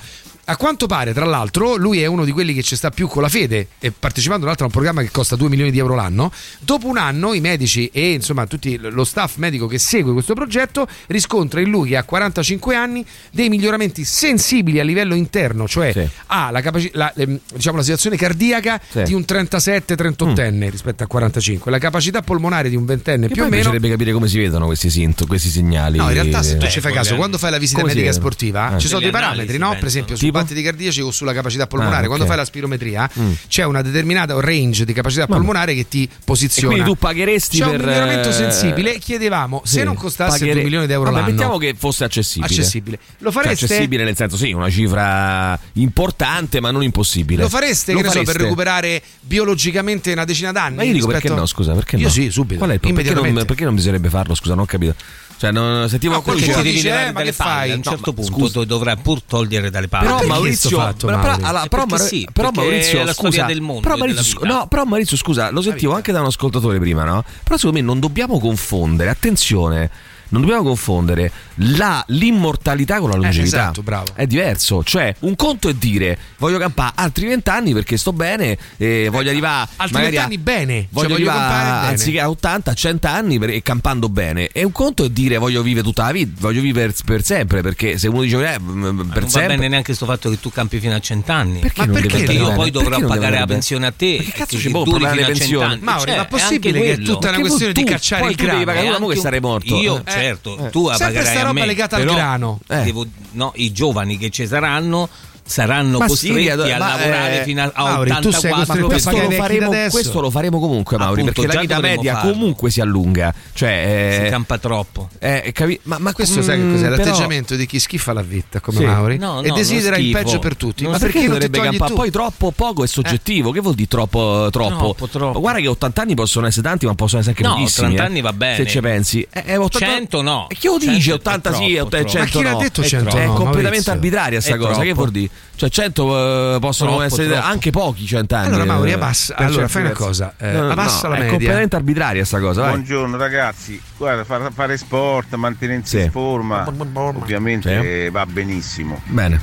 A 0.48 0.56
quanto 0.56 0.86
pare, 0.86 1.12
tra 1.12 1.24
l'altro, 1.24 1.74
lui 1.74 2.00
è 2.02 2.06
uno 2.06 2.24
di 2.24 2.30
quelli 2.30 2.54
che 2.54 2.62
ci 2.62 2.76
sta 2.76 2.90
più 2.90 3.08
con 3.08 3.20
la 3.20 3.28
fede 3.28 3.66
e 3.80 3.90
partecipando 3.90 4.42
tra 4.42 4.50
l'altro 4.50 4.66
a 4.66 4.68
un 4.68 4.72
programma 4.74 5.02
che 5.02 5.10
costa 5.10 5.34
2 5.34 5.48
milioni 5.48 5.72
di 5.72 5.78
euro 5.80 5.96
l'anno. 5.96 6.30
Dopo 6.60 6.86
un 6.86 6.98
anno 6.98 7.34
i 7.34 7.40
medici 7.40 7.90
e 7.92 8.12
insomma 8.12 8.46
tutti 8.46 8.76
lo 8.78 9.02
staff 9.02 9.38
medico 9.38 9.66
che 9.66 9.78
segue 9.80 10.12
questo 10.12 10.34
progetto 10.34 10.86
riscontra 11.08 11.58
in 11.60 11.68
lui 11.70 11.88
che 11.88 11.96
a 11.96 12.04
45 12.04 12.76
anni 12.76 13.04
dei 13.32 13.48
miglioramenti 13.48 14.04
sensibili 14.04 14.78
a 14.78 14.84
livello 14.84 15.16
interno, 15.16 15.66
cioè 15.66 15.90
Sì. 15.92 16.08
ha 16.26 16.52
la, 16.52 16.60
capaci- 16.60 16.90
la, 16.94 17.12
ehm, 17.16 17.40
diciamo, 17.52 17.78
la 17.78 17.82
situazione 17.82 18.16
cardiaca 18.16 18.80
Sì. 18.88 19.02
di 19.02 19.14
un 19.14 19.24
37-38enne 19.26 20.70
rispetto 20.70 21.02
a 21.02 21.06
45, 21.08 21.72
la 21.72 21.78
capacità 21.78 22.22
polmonare 22.22 22.68
di 22.68 22.76
un 22.76 22.84
ventenne 22.84 23.26
Che 23.26 23.32
più 23.32 23.42
o 23.42 23.46
meno. 23.46 23.56
piacerebbe 23.62 23.88
capire 23.88 24.12
come 24.12 24.28
si 24.28 24.38
vedono 24.38 24.66
questi 24.66 24.90
sintomi, 24.90 25.28
questi 25.28 25.48
segnali. 25.48 25.98
No, 25.98 26.04
in 26.06 26.12
realtà 26.14 26.42
se 26.44 26.52
tu 26.56 26.64
Beh, 26.66 26.70
ci 26.70 26.80
fai 26.80 26.92
poi 26.92 27.00
caso, 27.02 27.16
quando 27.16 27.36
fai 27.36 27.50
la 27.50 27.58
visita 27.58 27.82
medica 27.84 28.12
sportiva 28.12 28.76
Eh. 28.76 28.78
ci 28.78 28.86
sono 28.86 29.00
dei 29.00 29.10
parametri, 29.10 29.58
no? 29.58 29.70
penso. 29.70 29.78
Per 29.80 29.88
esempio, 29.88 30.14
sul 30.16 30.24
Tipo 30.26 30.35
battiti 30.42 30.62
cardiaci 30.62 31.00
o 31.00 31.10
sulla 31.10 31.32
capacità 31.32 31.66
polmonare. 31.66 32.04
Ah, 32.04 32.06
Quando 32.06 32.24
ok. 32.24 32.30
fai 32.30 32.38
la 32.38 32.44
spirometria 32.44 33.10
Mm. 33.18 33.32
c'è 33.48 33.64
una 33.64 33.82
determinata 33.82 34.38
range 34.40 34.84
di 34.84 34.92
capacità 34.92 35.26
polmonare 35.26 35.74
che 35.74 35.88
ti 35.88 36.04
E 36.04 36.08
posiziona. 36.24 36.74
quindi 36.74 36.90
tu 36.90 36.96
pagheresti 36.96 37.58
C'è 37.58 37.64
per 37.70 37.80
un 37.80 37.86
miglioramento 37.86 38.28
eh, 38.28 38.32
sensibile. 38.32 38.98
Chiedevamo 38.98 39.62
se 39.64 39.78
sì, 39.78 39.84
non 39.84 39.94
costasse 39.94 40.30
paghere- 40.38 40.52
2 40.54 40.62
milioni 40.62 40.86
di 40.86 40.92
euro 40.92 41.04
Vabbè, 41.10 41.16
l'anno. 41.22 41.30
mettiamo 41.32 41.58
che 41.58 41.74
fosse 41.76 42.04
accessibile. 42.04 42.46
accessibile. 42.52 42.98
Lo 43.18 43.30
Cioè, 43.32 43.42
fareste? 43.42 43.64
accessibile 43.66 44.04
nel 44.04 44.16
senso, 44.16 44.36
sì, 44.36 44.52
una 44.52 44.70
cifra 44.70 45.58
importante, 45.74 46.60
ma 46.60 46.70
non 46.70 46.82
impossibile. 46.82 47.42
Lo 47.42 47.48
fareste, 47.48 47.92
Lo 47.92 48.00
ne 48.00 48.04
so, 48.08 48.12
per 48.14 48.24
fareste? 48.24 48.42
recuperare 48.42 49.02
biologicamente 49.20 50.12
una 50.12 50.24
decina 50.24 50.52
d'anni? 50.52 50.76
Ma 50.76 50.82
io 50.82 50.92
dico 50.92 51.06
rispetto- 51.06 51.26
perché 51.28 51.40
no, 51.40 51.46
scusa, 51.46 51.72
perché 51.74 51.96
Io 51.96 52.06
no? 52.06 52.12
sì, 52.12 52.30
subito. 52.30 52.58
Qual 52.58 52.70
è 52.70 52.74
il 52.74 52.80
problema? 52.80 53.02
Perché 53.12 53.30
non, 53.32 53.44
perché 53.46 53.64
non 53.64 53.74
bisognerebbe 53.74 54.08
farlo? 54.08 54.34
Scusa, 54.34 54.54
non 54.54 54.64
ho 54.64 54.66
capito. 54.66 54.94
Cioè, 55.38 55.50
non, 55.52 55.86
sentivo 55.90 56.14
No, 56.14 56.22
qualcuno 56.22 56.46
qualcuno 56.46 56.62
dice- 56.72 56.76
dice, 56.76 56.88
levare 56.88 57.08
eh, 57.08 57.12
ma 57.12 57.22
che 57.22 57.32
fai? 57.32 57.70
A 57.70 57.74
un 57.74 57.80
No, 57.84 57.90
certo 57.90 58.10
ma 58.12 58.22
punto 58.22 58.32
scusa. 58.32 58.52
tu 58.60 58.64
dovrai 58.64 58.96
pur 58.96 59.22
togliere 59.22 59.68
dalle 59.70 59.88
palle. 59.88 60.06
Però 60.08 60.26
Maurizio, 60.26 60.78
fatto, 60.78 61.06
però, 61.06 61.18
Mauri? 61.18 61.42
allora, 61.42 61.64
Eh, 61.64 61.68
però, 61.68 61.84
sì, 61.98 62.26
Maurizio, 62.54 63.00
è 63.00 63.04
la 63.04 63.12
scusa, 63.12 63.44
del 63.44 63.60
mondo, 63.60 63.82
però 63.82 63.96
Maurizio, 63.96 64.40
vita. 64.40 64.52
no, 64.54 64.66
però 64.66 64.84
Maurizio, 64.84 65.16
scusa, 65.18 65.50
lo 65.50 65.60
sentivo 65.60 65.94
anche 65.94 66.10
da 66.12 66.20
un 66.20 66.26
ascoltatore 66.26 66.78
prima, 66.78 67.04
no? 67.04 67.22
Però 67.44 67.56
secondo 67.58 67.78
me 67.78 67.84
non 67.84 68.00
dobbiamo 68.00 68.38
confondere, 68.40 69.10
attenzione, 69.10 69.90
non 70.30 70.40
dobbiamo 70.40 70.62
confondere 70.62 71.30
la, 71.60 72.04
l'immortalità 72.08 72.98
con 72.98 73.10
la 73.10 73.16
longevità. 73.16 73.56
esatto, 73.62 73.82
bravo. 73.82 74.06
È 74.14 74.26
diverso, 74.26 74.82
cioè 74.84 75.14
un 75.20 75.34
conto 75.36 75.68
è 75.68 75.74
dire 75.74 76.18
voglio 76.38 76.58
campare 76.58 76.92
altri 76.96 77.26
vent'anni 77.26 77.72
perché 77.72 77.96
sto 77.96 78.12
bene 78.12 78.56
e 78.76 79.08
voglio 79.10 79.30
arrivare 79.30 79.68
altri 79.76 80.02
vent'anni 80.02 80.38
bene, 80.38 80.86
Voglio 80.90 81.08
cioè, 81.08 81.18
voglio 81.18 81.30
arrivare 81.30 81.38
campare 81.54 81.80
bene. 81.80 81.88
anziché 81.92 82.20
a 82.20 82.28
80, 82.28 82.70
a 82.70 82.74
100 82.74 83.06
anni 83.06 83.38
per- 83.38 83.50
e 83.50 83.62
campando 83.62 84.08
bene. 84.08 84.48
E 84.52 84.64
un 84.64 84.72
conto 84.72 85.04
è 85.04 85.10
dire 85.10 85.38
voglio 85.38 85.62
vivere 85.62 85.84
tutta 85.84 86.04
la 86.04 86.12
vita, 86.12 86.32
voglio 86.40 86.60
vivere 86.60 86.92
per 87.04 87.22
sempre, 87.24 87.62
perché 87.62 87.98
se 87.98 88.08
uno 88.08 88.22
dice 88.22 88.36
eh, 88.54 88.58
m- 88.58 88.64
m- 88.70 88.94
Ma 88.96 89.12
per 89.12 89.22
non 89.22 89.22
va 89.24 89.28
sempre 89.28 89.54
bene 89.56 89.68
neanche 89.68 89.86
questo 89.86 90.06
fatto 90.06 90.28
che 90.30 90.38
tu 90.40 90.50
campi 90.50 90.78
fino 90.78 90.94
a 90.94 91.00
cent'anni. 91.00 91.60
perché 91.60 91.80
Ma 91.80 91.86
non 91.86 91.94
perché 92.00 92.32
Io 92.32 92.52
poi 92.52 92.70
dovrò 92.70 92.98
non 92.98 93.08
pagare 93.08 93.38
la 93.38 93.46
pensione 93.46 93.86
a 93.86 93.92
te. 93.96 94.16
Ma 94.18 94.24
che 94.24 94.32
cazzo 94.32 94.58
ci 94.58 94.70
può 94.70 94.82
pagare 94.84 95.16
le 95.16 95.24
pensioni? 95.26 95.78
Mauri, 95.80 96.06
Cioè, 96.06 96.16
ma 96.16 96.22
è 96.24 96.26
possibile 96.28 96.80
che 96.80 96.92
è 96.92 96.98
tutta 96.98 97.28
una 97.30 97.38
questione 97.40 97.72
di 97.72 97.84
tu- 97.84 97.90
cacciare 97.90 98.28
il 98.30 98.36
tu 98.36 98.44
devi 98.44 98.64
grano? 98.64 98.64
pagare 98.64 98.96
uno 98.96 99.06
che 99.06 99.16
sarei 99.16 99.40
morto. 99.40 99.76
Io, 99.76 100.02
Eh. 100.04 100.10
certo, 100.10 100.58
Eh. 100.66 100.70
tu 100.70 100.88
Sempre 100.88 101.06
pagherai 101.06 101.26
sta 101.36 101.40
a 101.45 101.45
roba 101.48 101.60
me. 101.60 101.66
legata 101.66 101.96
al 101.96 102.04
grano. 102.04 102.60
Eh. 102.68 102.82
devo- 102.82 103.06
no, 103.32 103.52
I 103.56 103.72
giovani 103.72 104.16
che 104.18 104.30
ci 104.30 104.46
saranno 104.46 105.08
saranno 105.46 105.98
Ma 105.98 106.08
sì, 106.08 106.28
costretti 106.28 106.48
a 106.70 106.78
ma, 106.78 106.88
lavorare 106.88 107.40
eh, 107.40 107.44
fino 107.44 107.62
a, 107.62 107.70
a 107.72 107.82
Mauri, 107.84 108.10
tu 108.20 108.30
sei 108.30 108.50
84 108.52 108.86
costretto 108.86 108.86
a 108.86 108.88
questo 108.88 109.10
lo, 109.10 109.30
faremo, 109.30 109.70
questo 109.90 110.20
lo 110.20 110.30
faremo 110.30 110.60
comunque, 110.60 110.98
Mauri, 110.98 111.20
Appunto, 111.20 111.40
perché 111.42 111.54
la 111.56 111.60
vita 111.60 111.80
media 111.80 112.14
farlo. 112.16 112.32
comunque 112.32 112.70
si 112.70 112.80
allunga. 112.80 113.32
Cioè, 113.52 114.16
si 114.20 114.26
eh, 114.26 114.30
campa 114.30 114.58
troppo. 114.58 115.08
eh, 115.18 115.50
capi- 115.52 115.78
ma, 115.84 115.98
ma 115.98 116.12
Questo 116.12 116.42
sai 116.42 116.58
che 116.58 116.70
cos'è? 116.70 116.88
mm, 116.88 116.90
L'atteggiamento 116.90 117.54
di 117.56 117.66
chi 117.66 117.78
schifa 117.78 118.12
la 118.12 118.22
vita 118.22 118.60
come 118.60 118.78
Sì. 118.78 118.84
Mauri 118.84 119.18
No, 119.18 119.40
e 119.42 119.48
no, 119.48 119.54
desidera 119.54 119.96
non 119.96 120.04
il 120.04 120.12
peggio 120.12 120.38
per 120.38 120.56
tutti. 120.56 120.82
Non 120.82 120.92
ma 120.92 120.98
perché 120.98 121.18
perché 121.20 121.32
dovrebbe 121.32 121.60
campare? 121.60 121.94
Poi 121.94 122.10
troppo 122.10 122.50
poco 122.50 122.84
è 122.84 122.86
soggettivo. 122.86 123.50
Che 123.52 123.60
vuol 123.60 123.74
dire 123.74 123.88
troppo? 123.88 124.48
Troppo? 124.50 124.76
Troppo, 124.76 125.08
troppo. 125.08 125.40
Guarda 125.40 125.60
che 125.60 125.68
80 125.68 126.02
anni 126.02 126.14
possono 126.14 126.46
essere 126.46 126.66
tanti, 126.66 126.86
ma 126.86 126.94
possono 126.94 127.20
essere 127.20 127.36
anche 127.36 127.48
No, 127.48 127.54
pochissimi. 127.54 127.86
80 127.94 128.02
eh, 128.02 128.06
anni 128.06 128.20
va 128.20 128.32
bene. 128.32 128.56
Se 128.56 128.66
ci 128.66 128.80
pensi. 128.80 129.26
Eh, 129.30 129.42
eh, 129.46 129.56
80 129.56 129.86
100 129.86 130.22
no. 130.22 130.46
E 130.48 130.54
chi 130.56 130.66
lo 130.66 130.78
100 130.78 130.92
dice? 130.94 131.10
è 131.10 131.14
80 131.14 131.52
sì, 131.52 131.74
troppo, 131.74 131.86
80 131.86 132.08
troppo. 132.10 132.18
Ma 132.18 132.24
chi 132.26 132.42
l'ha 132.42 132.50
no. 132.50 132.58
detto 132.58 132.80
È 132.80 132.84
100 132.84 133.08
troppo. 133.08 133.22
È 133.22 133.26
no, 133.26 133.32
completamente 133.34 133.90
arbitraria 133.90 134.40
sta 134.40 134.56
cosa. 134.56 134.80
Che 134.82 134.92
vuol 134.92 135.10
dire? 135.10 135.30
Cioè 135.56 135.70
100 135.70 136.56
eh, 136.56 136.58
possono 136.60 136.90
Troppo, 136.90 137.04
essere 137.04 137.28
troppo. 137.28 137.46
anche 137.46 137.70
pochi 137.70 138.04
100 138.06 138.34
anni. 138.34 138.46
Allora, 138.48 138.64
Mauri, 138.66 138.90
eh, 138.90 138.94
abbassa- 138.94 139.34
allora, 139.36 139.68
fai 139.68 139.82
una 139.84 139.92
cosa, 139.92 140.34
eh, 140.38 140.54
abbassa 140.54 141.08
la 141.08 141.14
È 141.14 141.18
media. 141.18 141.30
completamente 141.32 141.76
arbitraria 141.76 142.24
sta 142.26 142.40
cosa. 142.40 142.60
vai. 142.60 142.70
Buongiorno 142.72 143.16
ragazzi, 143.16 143.80
guarda, 143.96 144.24
far- 144.24 144.52
fare 144.52 144.76
sport, 144.76 145.34
mantenersi 145.36 145.98
Sì. 145.98 146.04
in 146.04 146.10
forma, 146.10 146.66
ovviamente 146.94 148.10
va 148.10 148.26
benissimo. 148.26 149.00
Bene. 149.06 149.40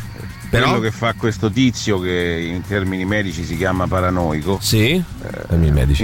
Però 0.53 0.67
Quello 0.67 0.81
che 0.81 0.91
fa 0.91 1.13
questo 1.13 1.49
tizio, 1.49 1.99
che 1.99 2.47
in 2.47 2.61
termini 2.61 3.05
medici 3.05 3.43
si 3.43 3.57
chiama 3.57 3.87
paranoico, 3.87 4.59
Sì, 4.61 5.03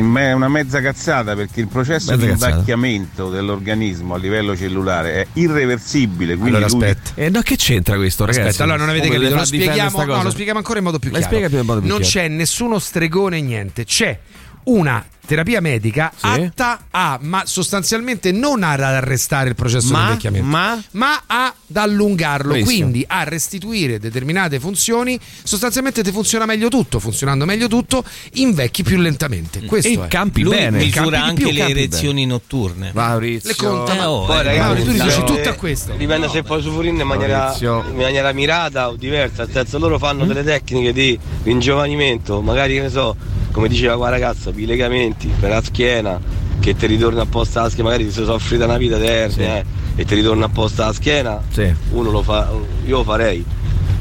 me- 0.01 0.24
è 0.29 0.32
una 0.34 0.48
mezza 0.48 0.82
cazzata 0.82 1.36
perché 1.36 1.60
il 1.60 1.68
processo 1.68 2.15
Mezza 2.15 2.25
di 2.25 2.32
invecchiamento 2.32 3.29
dell'organismo 3.29 4.15
a 4.15 4.18
livello 4.18 4.58
cellulare 4.58 5.13
è 5.13 5.27
irreversibile. 5.34 6.36
Quindi 6.36 6.56
Allora 6.58 6.72
lui- 6.72 6.84
aspetta. 6.84 7.12
Eh, 7.22 7.29
no, 7.29 7.41
che 7.41 7.58
c'entra 7.58 7.96
questo, 7.98 8.25
ragazzi? 8.25 8.48
Aspetta, 8.48 8.63
allora 8.63 8.79
non 8.79 8.89
avete 8.89 9.06
Come 9.06 9.20
capito, 9.20 9.36
lo 9.36 9.46
spieghiamo, 9.46 10.03
no, 10.06 10.24
lo 10.24 10.29
spieghiamo 10.32 10.58
ancora 10.58 10.79
in 10.79 10.86
modo 10.86 10.98
più 10.98 11.12
chiaro. 11.12 11.63
modo 11.63 11.79
più 11.82 11.89
non 11.89 12.00
chiaro. 12.00 12.03
c'è 12.03 12.27
nessuno 12.27 12.79
stregone 12.79 13.41
niente, 13.41 13.86
c'è 13.86 14.18
una 14.63 15.06
terapia 15.30 15.62
medica 15.62 16.12
Sì. 16.16 16.26
atta 16.26 16.86
a, 16.90 17.20
ma 17.22 17.44
sostanzialmente 17.46 18.32
non 18.32 18.64
ad 18.64 18.80
arrestare 18.82 19.50
il 19.50 19.56
processo 19.56 19.92
Ma- 19.92 20.00
di 20.00 20.06
invecchiamento, 20.08 20.48
ma- 20.48 20.84
ma 20.94 21.22
ad 21.28 21.54
allungarlo, 21.76 22.54
Bravissimo. 22.54 22.80
quindi 22.88 23.06
a 23.08 23.24
restituire 23.26 24.00
determinate 24.00 24.60
funzioni. 24.60 25.20
Sostanzialmente 25.44 26.02
ti 26.02 26.12
funziona 26.12 26.46
meglio 26.48 26.68
tutto, 26.70 26.98
funzionando 27.00 27.46
meglio 27.46 27.68
tutto, 27.68 28.04
invecchi 28.34 28.82
più 28.82 28.98
lentamente. 28.98 29.62
Questo 29.66 30.02
E 30.02 30.06
è. 30.06 30.08
campi 30.08 30.42
Lui 30.42 30.56
bene. 30.56 30.80
misura 30.80 31.04
campi 31.04 31.16
anche 31.16 31.44
più, 31.44 31.52
le 31.52 31.68
erezioni 31.70 32.26
notturne. 32.26 32.92
Maurizio. 32.96 33.50
Le 33.50 33.56
conta, 33.56 33.96
Eh, 33.98 34.06
oh, 34.06 34.26
Poi, 34.26 34.40
eh, 34.40 34.44
ragazzi, 34.44 34.84
tu 34.84 34.92
dici 34.94 35.24
tutto 35.26 35.50
a 35.50 35.54
questo. 35.54 35.94
Dipende 35.94 36.28
se 36.30 36.42
puoi 36.42 36.58
usufruirne 36.58 37.02
in 37.04 37.08
maniera, 37.08 37.56
in 37.60 37.94
maniera 37.96 38.32
mirata 38.34 38.90
o 38.90 38.96
diversa. 38.96 39.44
Nel 39.44 39.52
senso, 39.54 39.78
loro 39.78 39.98
Mm. 39.98 40.00
fanno 40.00 40.26
delle 40.26 40.44
tecniche 40.44 40.92
di 40.92 41.18
ringiovanimento, 41.44 42.42
magari 42.42 42.74
che 42.76 42.82
ne 42.82 42.90
so, 42.90 43.16
come 43.51 43.68
diceva 43.68 43.96
qua 43.98 44.10
ragazza, 44.10 44.51
i 44.56 44.65
legamenti 44.65 45.32
per 45.39 45.50
la 45.50 45.62
schiena, 45.63 46.20
che 46.60 46.75
ti 46.75 46.86
ritorna 46.88 47.22
apposta 47.24 47.62
alla 47.62 47.70
schiena, 47.70 47.89
magari 47.89 48.08
ti 48.08 48.13
sei 48.13 48.25
soffrita 48.25 48.65
una 48.65 48.77
vita 48.77 48.98
di 48.98 49.06
ernia 49.08 49.58
eh, 49.58 49.65
e 49.96 50.06
ti 50.06 50.15
ritorna 50.15 50.46
apposta 50.46 50.84
alla 50.84 50.94
schiena. 50.94 51.41
Sì. 51.51 51.74
Uno 51.91 52.12
lo 52.12 52.22
fa, 52.24 52.51
io 52.86 52.98
lo 52.98 53.03
farei 53.03 53.44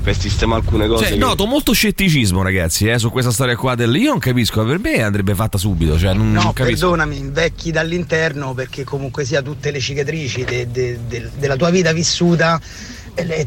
per 0.02 0.16
sistemare 0.16 0.60
alcune 0.62 0.86
cose. 0.86 1.04
Cioè, 1.04 1.12
che- 1.14 1.18
noto 1.18 1.44
molto 1.46 1.72
scetticismo, 1.72 2.42
ragazzi, 2.42 2.86
eh, 2.86 2.98
su 2.98 3.10
questa 3.10 3.30
storia 3.30 3.56
qua 3.56 3.74
del. 3.74 3.94
Io 3.96 4.10
non 4.10 4.18
capisco, 4.18 4.64
per 4.64 4.78
me 4.78 5.02
andrebbe 5.02 5.34
fatta 5.34 5.58
subito. 5.58 5.98
Cioè, 5.98 6.14
non, 6.14 6.32
No, 6.32 6.42
non 6.44 6.52
perdonami, 6.52 7.18
invecchi 7.18 7.70
dall'interno 7.72 8.54
perché 8.54 8.84
comunque 8.84 9.24
sia 9.24 9.42
tutte 9.42 9.70
le 9.70 9.80
cicatrici 9.80 10.44
de- 10.44 10.68
de- 10.70 10.98
de- 11.06 11.30
della 11.38 11.56
tua 11.56 11.70
vita 11.70 11.92
vissuta 11.92 12.58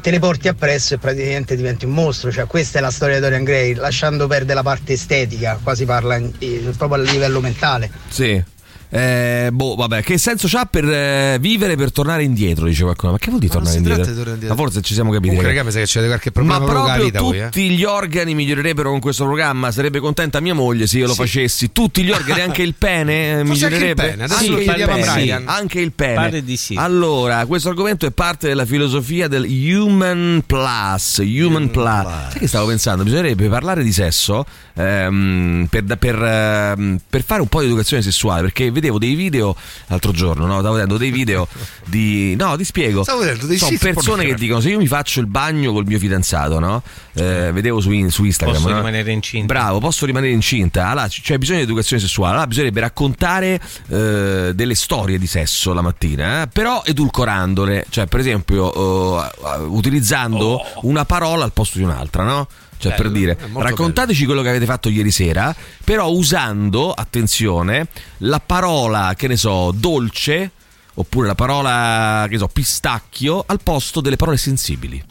te 0.02 0.12
le 0.12 0.20
porti 0.20 0.48
appresso 0.48 0.94
e 0.96 0.98
praticamente 0.98 1.56
diventi 1.56 1.86
un 1.86 1.92
mostro. 1.92 2.32
Cioè, 2.32 2.46
questa 2.46 2.80
è 2.80 2.82
la 2.82 2.92
storia 2.92 3.16
di 3.16 3.22
Dorian 3.22 3.44
Gray, 3.44 3.74
lasciando 3.74 4.28
perdere 4.28 4.56
la 4.56 4.64
parte 4.64 4.94
estetica, 4.94 5.60
qua 5.62 5.76
si 5.76 5.86
parla 5.86 6.16
in- 6.18 6.32
eh, 6.40 6.72
proprio 6.78 7.02
a 7.02 7.06
livello 7.06 7.40
mentale. 7.42 7.90
Sì. 8.10 8.44
Eh, 8.94 9.50
boh, 9.54 9.76
vabbè, 9.76 10.04
che 10.04 10.18
senso 10.18 10.50
c'ha 10.50 10.66
per 10.66 10.84
eh, 10.84 11.38
vivere 11.40 11.78
per 11.78 11.94
tornare 11.94 12.24
indietro? 12.24 12.66
Dice 12.66 12.84
qualcuno. 12.84 13.14
Ma 13.14 13.18
che 13.18 13.30
vuol 13.30 13.40
dire 13.40 13.54
tornare 13.54 13.78
indietro? 13.78 14.02
di 14.02 14.08
tornare 14.10 14.32
indietro. 14.32 14.56
Ma 14.56 14.62
forse 14.62 14.82
ci 14.82 14.94
siamo 14.94 15.12
capiti. 15.12 15.30
Comunque, 15.34 15.54
ragazzi. 15.54 15.76
raga, 15.78 15.80
mi 15.80 15.86
sa 15.88 15.94
che 15.94 16.00
c'è 16.02 16.08
qualche 16.08 16.32
problema 16.32 16.60
Ma 16.60 16.66
proprio 16.66 16.82
con 16.84 16.90
la 16.92 16.98
proprio 16.98 17.12
vita 17.12 17.22
voi, 17.22 17.40
eh. 17.40 17.46
tutti 17.52 17.70
gli 17.70 17.84
organi 17.86 18.36
migliorerebbero 18.36 18.90
con 18.90 19.00
questo 19.00 19.24
programma. 19.24 19.72
Sarebbe 19.72 20.00
contenta 20.00 20.42
mia 20.42 20.54
moglie 20.54 20.88
se 20.88 20.98
io 20.98 21.08
lo 21.08 21.14
facessi. 21.14 21.72
Tutti 21.72 22.04
gli 22.04 22.12
organi, 22.12 22.42
anche 22.42 22.64
il 22.64 22.74
pene, 22.78 23.40
eh, 23.40 23.46
Forse 23.46 23.66
anche 23.66 23.76
il 23.78 23.82
migliorerebbe. 23.96 24.10
pene, 24.10 24.24
adesso 24.24 24.40
Anche 24.40 24.52
lo 24.52 24.58
il 24.58 24.64
chiediamo 24.66 24.92
a 24.92 24.96
pene, 24.96 25.12
Brian. 25.14 25.42
sì. 25.42 25.48
Anche 25.48 25.80
il 25.80 25.92
pene. 25.94 26.16
Pare 26.16 26.44
di 26.44 26.58
sì. 26.58 26.76
Allora, 26.78 27.46
questo 27.46 27.70
argomento 27.70 28.06
è 28.06 28.12
parte 28.12 28.48
della 28.50 28.66
filosofia 28.66 29.30
del 29.30 29.46
Human 29.46 30.44
Plus. 30.46 31.22
Human 31.24 31.72
Plus. 31.72 32.30
Sai 32.32 32.40
che 32.40 32.48
stavo 32.48 32.68
pensando? 32.68 33.04
Bisognerebbe 33.04 33.48
parlare 33.48 33.84
di 33.84 33.94
sesso 33.94 34.46
ehm, 34.74 35.68
per, 35.70 35.84
per, 35.98 36.22
ehm, 36.22 37.00
per 37.10 37.24
fare 37.24 37.42
un 37.42 37.48
po' 37.48 37.62
di 37.62 37.68
educazione 37.68 38.04
sessuale. 38.04 38.42
Perché 38.42 38.70
vedevo 38.82 38.98
dei 38.98 39.14
video 39.16 39.56
l'altro 39.88 40.12
giorno, 40.12 40.46
no? 40.46 40.60
Stavo 40.60 40.74
vedendo 40.74 40.98
dei 40.98 41.12
video 41.12 41.48
di. 41.86 42.36
No, 42.36 42.58
ti 42.58 42.66
spiego. 42.66 43.04
Stavo 43.04 43.20
vedendo 43.20 43.46
dei 43.46 43.58
Sono 43.58 43.78
persone 43.80 44.26
che 44.26 44.34
dicono: 44.34 44.60
se 44.60 44.70
io 44.70 44.78
mi 44.80 44.88
faccio 44.88 45.20
il 45.20 45.28
bagno 45.28 45.72
col 45.72 45.86
mio 45.86 46.00
fidanzato, 46.00 46.60
no? 46.60 46.82
Eh, 47.14 47.52
vedevo 47.54 47.80
su, 47.80 47.92
in- 47.92 48.10
su 48.10 48.24
Instagram. 48.26 48.58
Posso 48.58 48.70
no? 48.70 48.78
rimanere 48.78 49.12
incinta. 49.12 49.54
Bravo, 49.54 49.80
posso 49.80 50.06
rimanere 50.06 50.34
incinta. 50.34 50.88
Allora, 50.88 51.08
c- 51.08 51.22
c'è 51.22 51.38
bisogno 51.38 51.60
di 51.60 51.64
educazione 51.66 52.02
sessuale. 52.02 52.32
Allora, 52.34 52.48
bisognerebbe 52.48 52.80
raccontare 52.82 53.62
eh, 53.90 54.52
delle 54.54 54.76
storie 54.76 55.20
di 55.20 55.28
sesso 55.28 55.74
la 55.74 55.82
mattina, 55.82 56.42
eh, 56.42 56.48
però 56.48 56.82
edulcorandole. 56.84 57.86
Cioè, 57.90 58.08
per 58.08 58.20
esempio, 58.20 59.24
eh, 59.24 59.30
utilizzando 59.68 60.60
una 60.82 61.06
parola 61.06 61.44
al 61.44 61.54
posto 61.54 61.78
di 61.78 61.84
un'altra, 61.84 62.24
no? 62.24 62.48
Cioè, 62.82 62.96
per 62.96 63.12
dire, 63.12 63.38
raccontateci 63.54 64.26
quello 64.26 64.42
che 64.42 64.50
avete 64.50 64.66
fatto 64.66 64.90
ieri 64.90 65.12
sera, 65.12 65.56
però 65.84 66.10
usando, 66.10 66.92
attenzione, 66.92 67.88
la 68.20 68.42
parola, 68.44 69.14
che 69.16 69.28
ne 69.28 69.38
so, 69.38 69.72
dolce, 69.74 70.52
oppure 70.96 71.28
la 71.28 71.36
parola, 71.36 72.26
che 72.26 72.34
ne 72.34 72.40
so, 72.40 72.48
pistacchio, 72.48 73.44
al 73.46 73.60
posto 73.62 74.02
delle 74.02 74.16
parole 74.16 74.38
sensibili. 74.38 75.04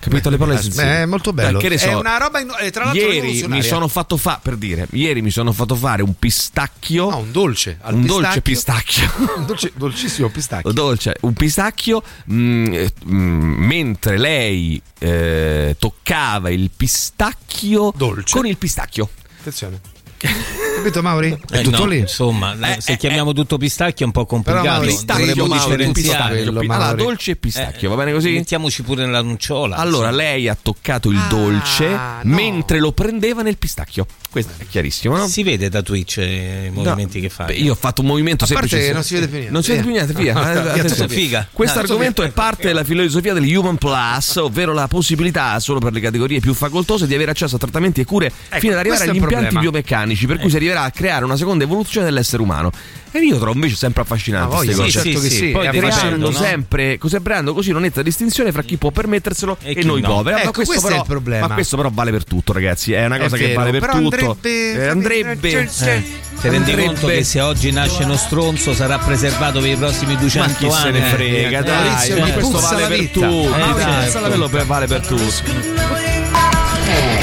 Capito? 0.00 0.30
Le 0.30 0.36
parole 0.36 0.56
Beh, 0.56 0.62
sensibili. 0.62 0.90
è 0.92 1.04
molto 1.06 1.32
bello. 1.32 1.58
Che 1.58 1.68
ne 1.68 1.74
È 1.74 1.78
so, 1.78 1.98
una 1.98 2.16
roba 2.18 2.38
in- 2.40 2.54
eh, 2.60 2.70
tra 2.70 2.84
l'altro 2.84 3.10
Ieri 3.10 3.46
mi 3.48 3.62
sono 3.62 3.88
fatto 3.88 4.16
fare, 4.16 4.38
per 4.42 4.56
dire, 4.56 4.86
ieri 4.92 5.22
mi 5.22 5.30
sono 5.30 5.52
fatto 5.52 5.74
fare 5.74 6.02
un 6.02 6.14
pistacchio. 6.18 7.10
No, 7.10 7.18
un 7.18 7.32
dolce. 7.32 7.78
un 7.84 8.06
dolce 8.06 8.40
pistacchio. 8.40 9.06
pistacchio. 9.08 9.34
un 9.38 9.46
dolce, 9.46 9.72
dolcissimo 9.74 10.28
pistacchio. 10.28 10.72
dolce, 10.72 11.16
un 11.22 11.32
pistacchio 11.32 12.02
mm, 12.32 12.72
eh, 12.74 12.92
mm, 13.06 13.64
mentre 13.64 14.18
lei 14.18 14.80
eh, 14.98 15.76
toccava 15.78 16.50
il 16.50 16.70
pistacchio 16.74 17.92
Dolce. 17.96 18.36
con 18.36 18.46
il 18.46 18.56
pistacchio. 18.56 19.08
Attenzione. 19.40 19.80
Capito 20.78 21.02
Mauri? 21.02 21.36
È 21.50 21.58
Eh, 21.58 21.62
tutto 21.62 21.78
no, 21.78 21.84
lì. 21.86 21.98
Insomma, 21.98 22.54
Eh, 22.76 22.80
se 22.80 22.92
eh, 22.92 22.96
chiamiamo 22.96 23.32
tutto 23.32 23.58
pistacchio 23.58 24.04
è 24.04 24.06
un 24.06 24.12
po' 24.12 24.26
complicato. 24.26 24.62
Però, 24.62 24.74
Mauri, 24.76 24.88
Pistacchio, 24.88 25.46
Mauri, 25.46 25.58
differenziare. 25.58 26.42
quello, 26.42 26.60
Allora, 26.60 26.78
Mauri. 26.78 27.02
dolce 27.02 27.30
e 27.32 27.36
pistacchio, 27.36 27.90
va 27.90 27.96
bene 27.96 28.12
così? 28.12 28.30
Mettiamoci 28.32 28.82
pure 28.82 29.04
nella 29.04 29.22
nocciola. 29.22 29.76
Allora, 29.76 30.10
lei 30.10 30.48
ha 30.48 30.56
toccato 30.60 31.10
il 31.10 31.16
Ah, 31.18 31.26
dolce 31.28 31.88
no. 31.88 32.20
mentre 32.22 32.78
lo 32.78 32.92
prendeva 32.92 33.42
nel 33.42 33.58
pistacchio. 33.58 34.06
Questo 34.30 34.52
è 34.58 34.66
chiarissimo, 34.68 35.16
no? 35.16 35.26
si 35.26 35.42
vede 35.42 35.68
da 35.68 35.82
Twitch 35.82 36.18
eh, 36.18 36.66
i 36.66 36.70
movimenti 36.70 37.18
che 37.20 37.28
fai. 37.28 37.46
Beh, 37.46 37.54
io 37.54 37.72
ho 37.72 37.76
fatto 37.76 38.02
un 38.02 38.06
movimento 38.08 38.44
A 38.44 38.48
parte 38.48 38.68
semplice. 38.68 38.86
che 38.88 38.92
non 38.94 39.02
si 39.02 39.14
vede 39.14 39.26
più 39.26 39.34
niente. 39.36 39.52
Non 39.52 39.62
si 39.62 39.70
vede 39.70 39.82
più 39.82 39.90
niente, 39.90 40.12
via. 40.12 40.74
Eh, 40.74 40.84
tutto 40.84 41.08
figa. 41.08 41.48
Questo 41.50 41.78
Ah, 41.78 41.82
argomento 41.82 42.22
è 42.22 42.28
parte 42.30 42.66
della 42.68 42.84
filosofia 42.84 43.32
del 43.34 43.44
Human 43.56 43.76
Plus, 43.78 44.36
ovvero 44.36 44.72
la 44.72 44.86
possibilità 44.86 45.58
solo 45.60 45.80
per 45.80 45.92
le 45.92 46.00
categorie 46.00 46.40
più 46.40 46.52
facoltose 46.54 47.06
di 47.06 47.14
avere 47.14 47.30
accesso 47.32 47.56
a 47.56 47.58
trattamenti 47.58 48.00
e 48.02 48.04
cure 48.04 48.30
fino 48.58 48.72
ad 48.74 48.78
arrivare 48.78 49.04
agli 49.08 49.16
impianti 49.16 49.58
biomeccanici, 49.58 50.26
per 50.26 50.38
cui 50.38 50.50
si 50.50 50.56
arriverà 50.68 50.82
a 50.82 50.90
creare 50.90 51.24
una 51.24 51.36
seconda 51.36 51.64
evoluzione 51.64 52.06
dell'essere 52.06 52.42
umano. 52.42 52.70
E 53.10 53.20
io 53.20 53.38
trovo 53.38 53.54
invece 53.54 53.74
sempre 53.74 54.02
affascinante 54.02 54.54
Ah, 54.54 54.56
queste 54.58 54.74
voglio, 54.74 54.92
cose. 54.92 55.02
certo 55.02 55.20
che 55.20 55.30
sì. 55.30 55.46
Poi 55.48 55.66
è 55.66 55.70
creando 55.70 56.30
no? 56.30 56.36
sempre, 56.36 56.98
sembrando 57.06 57.54
così 57.54 57.70
una 57.70 57.78
netta 57.80 58.02
distinzione 58.02 58.52
fra 58.52 58.60
chi 58.62 58.76
può 58.76 58.90
permetterselo 58.90 59.56
E 59.62 59.70
e, 59.70 59.74
chi 59.76 59.86
noi 59.86 60.02
no. 60.02 60.08
poveri. 60.08 60.36
Ah, 60.36 60.38
Ecco, 60.40 60.46
ma 60.46 60.52
questo, 60.52 60.72
questo 60.74 60.88
è 60.88 60.90
però, 60.90 61.02
il 61.02 61.08
problema. 61.08 61.46
Ma 61.48 61.54
questo 61.54 61.76
però 61.76 61.90
vale 61.92 62.10
per 62.10 62.24
tutto, 62.24 62.52
ragazzi. 62.52 62.92
È 62.92 63.06
una 63.06 63.16
È 63.16 63.18
cosa 63.18 63.36
che 63.38 63.46
vero, 63.46 63.58
vale 63.60 63.70
per 63.70 63.80
però 63.80 63.92
tutto. 63.94 64.14
andrebbe- 64.30 64.72
Eh, 64.72 64.86
andrebbe. 64.88 65.48
Eh, 65.62 65.66
ti 65.68 66.48
rendi 66.48 66.56
andrebbe- 66.70 66.84
conto 66.84 67.06
che 67.06 67.24
se 67.24 67.40
oggi 67.40 67.70
nasce 67.72 68.02
uno 68.04 68.16
stronzo 68.16 68.74
sarà 68.74 68.98
preservato 68.98 69.60
per 69.60 69.70
i 69.70 69.76
prossimi 69.76 70.16
200 70.16 70.50
Ma 70.50 70.54
chi 70.58 70.66
anni? 70.66 70.82
se 70.82 70.90
ne 70.90 71.08
frega, 71.08 71.58
Eh, 71.58 71.62
dai, 71.62 71.84
Maurizio, 71.88 72.18
ma 72.18 72.30
questo 72.32 72.60
vale 72.60 72.86
per 72.86 72.98
vita. 72.98 73.12
tutti. 73.12 73.46
Eh, 73.46 74.10
certo. 74.10 74.64
vale 74.66 74.86
per 74.86 75.06
tutti. 75.06 75.42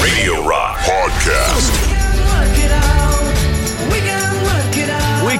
Radio 0.00 0.42
Rock 0.42 0.84
Podcast. 0.84 1.75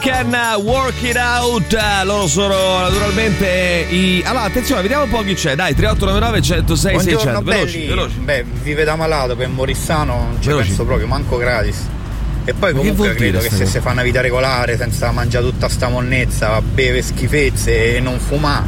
Can 0.07 0.63
work 0.63 1.03
it 1.03 1.17
out. 1.17 1.77
Loro 2.05 2.29
sono 2.29 2.81
naturalmente 2.81 3.87
i. 3.91 4.23
Allora, 4.25 4.45
attenzione, 4.45 4.81
vediamo 4.83 5.03
un 5.03 5.11
po' 5.11 5.23
chi 5.23 5.35
c'è. 5.35 5.57
Dai, 5.57 5.75
3899 5.75 6.43
106 6.43 6.93
Buongiorno 6.93 7.19
600. 7.21 7.43
Veloci, 7.43 7.73
belli, 7.79 7.87
veloci. 7.89 8.19
beh 8.19 8.45
vive 8.63 8.85
da 8.85 8.95
malato 8.95 9.35
per 9.35 9.49
Morissano 9.49 10.15
non 10.15 10.37
ci 10.41 10.47
Veloci. 10.49 10.69
penso 10.69 10.85
proprio, 10.85 11.09
manco 11.09 11.37
gratis. 11.37 11.89
E 12.45 12.53
poi 12.55 12.73
Ma 12.73 12.81
che 12.81 12.87
comunque 12.87 13.15
dire 13.17 13.17
credo 13.17 13.39
che 13.41 13.51
se 13.51 13.67
si 13.67 13.81
fa 13.81 13.91
una 13.91 14.03
vita 14.03 14.21
regolare 14.21 14.77
senza 14.77 15.11
mangiare 15.11 15.45
tutta 15.45 15.69
sta 15.69 15.89
monnezza, 15.89 16.61
bere 16.61 17.03
schifezze 17.03 17.97
e 17.97 18.01
non 18.01 18.21
fumare, 18.21 18.65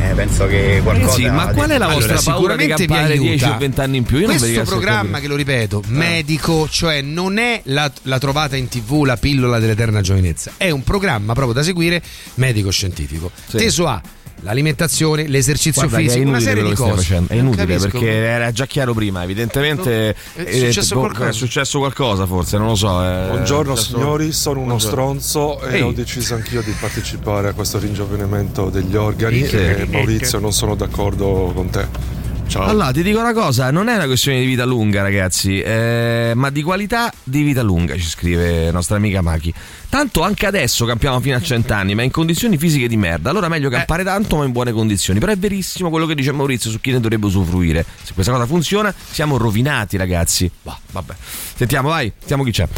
eh, 0.00 0.14
penso 0.14 0.46
che 0.46 0.80
qualcosa... 0.82 1.16
Ragazzi, 1.16 1.30
ma 1.30 1.46
qual 1.52 1.70
è 1.70 1.78
la 1.78 1.86
Allora, 1.86 2.06
vostra 2.06 2.32
paura 2.32 2.56
di 2.56 2.62
sicuramente 2.62 2.82
vi 2.86 2.86
campare 2.86 3.12
aiuta. 3.12 3.28
10 3.30 3.44
o 3.48 3.58
20 3.58 3.80
anni 3.80 3.96
in 3.98 4.04
più? 4.04 4.18
Io 4.18 4.26
Questo 4.26 4.62
programma, 4.62 5.20
che 5.20 5.26
lo 5.28 5.36
ripeto, 5.36 5.82
medico, 5.88 6.68
cioè 6.68 7.00
non 7.02 7.38
è 7.38 7.60
la, 7.64 7.90
la 8.02 8.18
trovata 8.18 8.56
in 8.56 8.68
tv, 8.68 9.02
la 9.04 9.16
pillola 9.16 9.58
dell'eterna 9.58 10.00
giovinezza, 10.00 10.52
è 10.56 10.70
un 10.70 10.82
programma 10.82 11.32
proprio 11.32 11.54
da 11.54 11.62
seguire 11.62 12.02
medico-scientifico, 12.34 13.30
Sì. 13.48 13.56
teso 13.58 13.86
a 13.86 14.00
l'alimentazione, 14.40 15.26
l'esercizio 15.26 15.82
Guarda 15.88 15.98
è 15.98 16.02
fisico, 16.08 16.28
una 16.28 16.40
serie 16.40 16.62
di 16.62 16.72
cose. 16.74 16.94
facendo. 16.94 17.32
È 17.32 17.36
inutile 17.36 17.66
capisco. 17.66 17.88
perché 17.98 18.10
era 18.16 18.50
già 18.52 18.66
chiaro 18.66 18.94
prima. 18.94 19.22
Evidentemente 19.22 20.14
È 20.34 20.40
eh, 20.42 20.66
successo 20.66 20.94
boh, 20.94 21.00
qualcosa. 21.00 21.28
è 21.28 21.32
successo 21.32 21.78
qualcosa, 21.78 22.26
forse, 22.26 22.58
non 22.58 22.68
lo 22.68 22.74
so. 22.74 23.02
eh, 23.04 23.26
Buongiorno 23.28 23.76
signori, 23.76 24.32
sono 24.32 24.60
uno 24.60 24.76
Buongiorno. 24.76 25.18
stronzo 25.20 25.60
e 25.66 25.74
Ehi. 25.76 25.82
ho 25.82 25.92
deciso 25.92 26.34
anch'io 26.34 26.62
di 26.62 26.74
partecipare 26.78 27.48
a 27.48 27.52
questo 27.52 27.78
ringiovanimento 27.78 28.68
degli 28.70 28.94
organi 28.96 29.42
e 29.42 29.86
Maurizio 29.90 30.38
non 30.38 30.52
sono 30.52 30.74
d'accordo 30.74 31.52
con 31.54 31.70
te. 31.70 32.16
Ciao. 32.48 32.62
Allora, 32.64 32.90
ti 32.92 33.02
dico 33.02 33.20
una 33.20 33.34
cosa, 33.34 33.70
non 33.70 33.88
è 33.88 33.94
una 33.94 34.06
questione 34.06 34.38
di 34.40 34.46
vita 34.46 34.64
lunga, 34.64 35.02
ragazzi, 35.02 35.60
eh, 35.60 36.32
ma 36.34 36.48
di 36.48 36.62
qualità 36.62 37.12
di 37.22 37.42
vita 37.42 37.60
lunga, 37.60 37.94
ci 37.94 38.00
scrive 38.08 38.70
nostra 38.70 38.96
amica 38.96 39.20
Maki. 39.20 39.52
Tanto 39.90 40.22
anche 40.22 40.44
adesso 40.44 40.84
campiamo 40.84 41.18
fino 41.18 41.36
a 41.36 41.40
100 41.40 41.72
anni, 41.72 41.94
ma 41.94 42.02
in 42.02 42.10
condizioni 42.10 42.58
fisiche 42.58 42.88
di 42.88 42.96
merda. 42.98 43.30
Allora 43.30 43.48
meglio 43.48 43.70
campare 43.70 44.04
tanto, 44.04 44.36
ma 44.36 44.44
in 44.44 44.52
buone 44.52 44.70
condizioni. 44.70 45.18
Però 45.18 45.32
è 45.32 45.36
verissimo 45.36 45.88
quello 45.88 46.04
che 46.04 46.14
dice 46.14 46.30
Maurizio 46.30 46.70
su 46.70 46.78
chi 46.78 46.92
ne 46.92 47.00
dovrebbe 47.00 47.24
usufruire. 47.24 47.86
Se 48.02 48.12
questa 48.12 48.30
cosa 48.30 48.44
funziona, 48.44 48.94
siamo 49.10 49.38
rovinati, 49.38 49.96
ragazzi. 49.96 50.50
Bah, 50.62 50.78
vabbè. 50.92 51.14
Sentiamo, 51.56 51.88
vai, 51.88 52.12
sentiamo 52.18 52.44
chi 52.44 52.50
c'è. 52.50 52.68